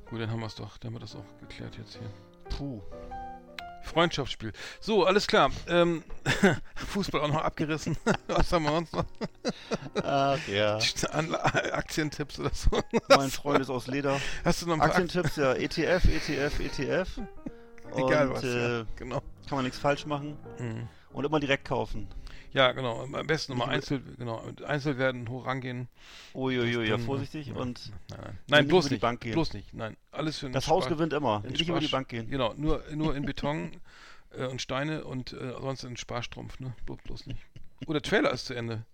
Gut, 0.10 0.22
dann 0.22 0.30
haben 0.32 0.40
wir 0.40 0.48
es 0.48 0.56
doch. 0.56 0.78
Dann 0.78 0.90
haben 0.90 0.96
wir 0.96 1.00
das 1.02 1.16
auch 1.16 1.26
geklärt 1.40 1.78
jetzt 1.78 1.98
hier. 1.98 2.10
Puh. 2.58 2.82
Freundschaftsspiel. 3.84 4.52
So, 4.80 5.06
alles 5.06 5.28
klar. 5.28 5.52
Ähm, 5.68 6.04
Fußball 6.76 7.22
auch 7.22 7.28
noch 7.28 7.42
abgerissen. 7.44 7.96
Was 8.28 8.52
haben 8.52 8.64
wir 8.64 8.72
sonst 8.72 8.94
noch? 8.94 9.06
Ach 10.04 10.40
ja. 10.48 10.80
Aktientipps 11.72 12.40
oder 12.40 12.52
so. 12.54 12.82
Mein 13.10 13.30
Freund 13.30 13.60
ist 13.62 13.70
aus 13.70 13.86
Leder. 13.88 14.20
Hast 14.44 14.62
du 14.64 14.66
noch 14.66 14.74
ein 14.74 14.80
paar 14.80 14.90
Aktientipps, 14.90 15.36
ja. 15.36 15.54
E 15.54 15.66
ETF, 15.66 16.06
ETF, 16.06 16.60
ETF. 16.60 17.22
Egal 17.98 18.28
Und, 18.30 18.36
was. 18.36 18.44
Äh, 18.44 18.78
ja. 18.80 18.86
Genau. 18.96 19.22
kann 19.48 19.58
man 19.58 19.64
nichts 19.66 19.80
falsch 19.80 20.06
machen. 20.06 20.38
Mhm. 20.60 20.88
Und 21.14 21.26
immer 21.26 21.40
direkt 21.40 21.66
kaufen. 21.66 22.08
Ja, 22.52 22.72
genau. 22.72 23.04
Am 23.04 23.28
besten 23.28 23.52
nochmal 23.52 23.68
Nicht 23.76 23.92
Einzel, 23.92 24.16
genau, 24.18 24.42
mit 24.46 24.64
Einzel 24.64 24.98
werden, 24.98 25.28
hoch 25.28 25.46
rangehen. 25.46 25.90
Uiuiui, 26.34 26.86
ja, 26.86 26.96
Dann- 26.96 27.06
vorsichtig. 27.06 27.48
ja. 27.48 27.56
Und 27.56 27.92
Nein, 28.10 28.20
nein. 28.22 28.40
Nein, 28.48 28.60
nicht 28.64 28.70
bloß 28.70 28.90
nicht. 28.92 29.02
Bank 29.02 29.20
gehen. 29.22 29.34
Bloß 29.34 29.54
nicht. 29.54 29.74
Nein, 29.74 29.98
alles 30.12 30.40
für 30.40 30.50
das 30.50 30.68
Haus 30.70 30.88
gewinnt 30.88 31.12
immer. 31.12 31.42
Nicht 31.42 31.68
über 31.68 31.80
die 31.82 31.88
Bank 31.90 32.08
gehen. 32.08 32.30
Genau, 32.30 32.54
nur, 32.56 32.82
nur 32.94 33.16
in 33.16 33.26
Beton 33.26 33.72
äh, 34.38 34.46
und 34.46 34.62
Steine 34.62 35.04
und 35.04 35.34
äh, 35.34 35.54
sonst 35.60 35.84
in 35.84 35.98
Sparstrumpf, 35.98 36.60
ne? 36.62 36.74
Blo 36.86 36.98
bloß 37.04 37.26
nicht. 37.28 37.42
Oh, 37.88 37.94
der 37.94 38.02
Trailer 38.02 38.32
ist 38.32 38.46
zu 38.46 38.54
Ende. 38.54 38.86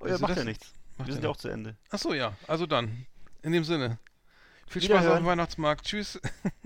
Oh, 0.00 0.06
ja, 0.06 0.12
Also 0.12 0.26
macht 0.26 0.36
ja 0.36 0.44
nichts. 0.44 0.72
Macht 0.98 1.06
Wir 1.06 1.14
sind 1.14 1.22
ja 1.22 1.30
auch 1.30 1.36
zu 1.36 1.48
Ende. 1.48 1.76
Achso, 1.90 2.14
ja. 2.14 2.36
Also 2.48 2.66
dann. 2.66 3.06
In 3.42 3.52
dem 3.52 3.62
Sinne. 3.64 3.98
Viel 4.66 4.82
Spaß 4.82 5.06
auf 5.06 5.16
dem 5.18 5.26
Weihnachtsmarkt. 5.26 5.86
Tschüss. 5.86 6.20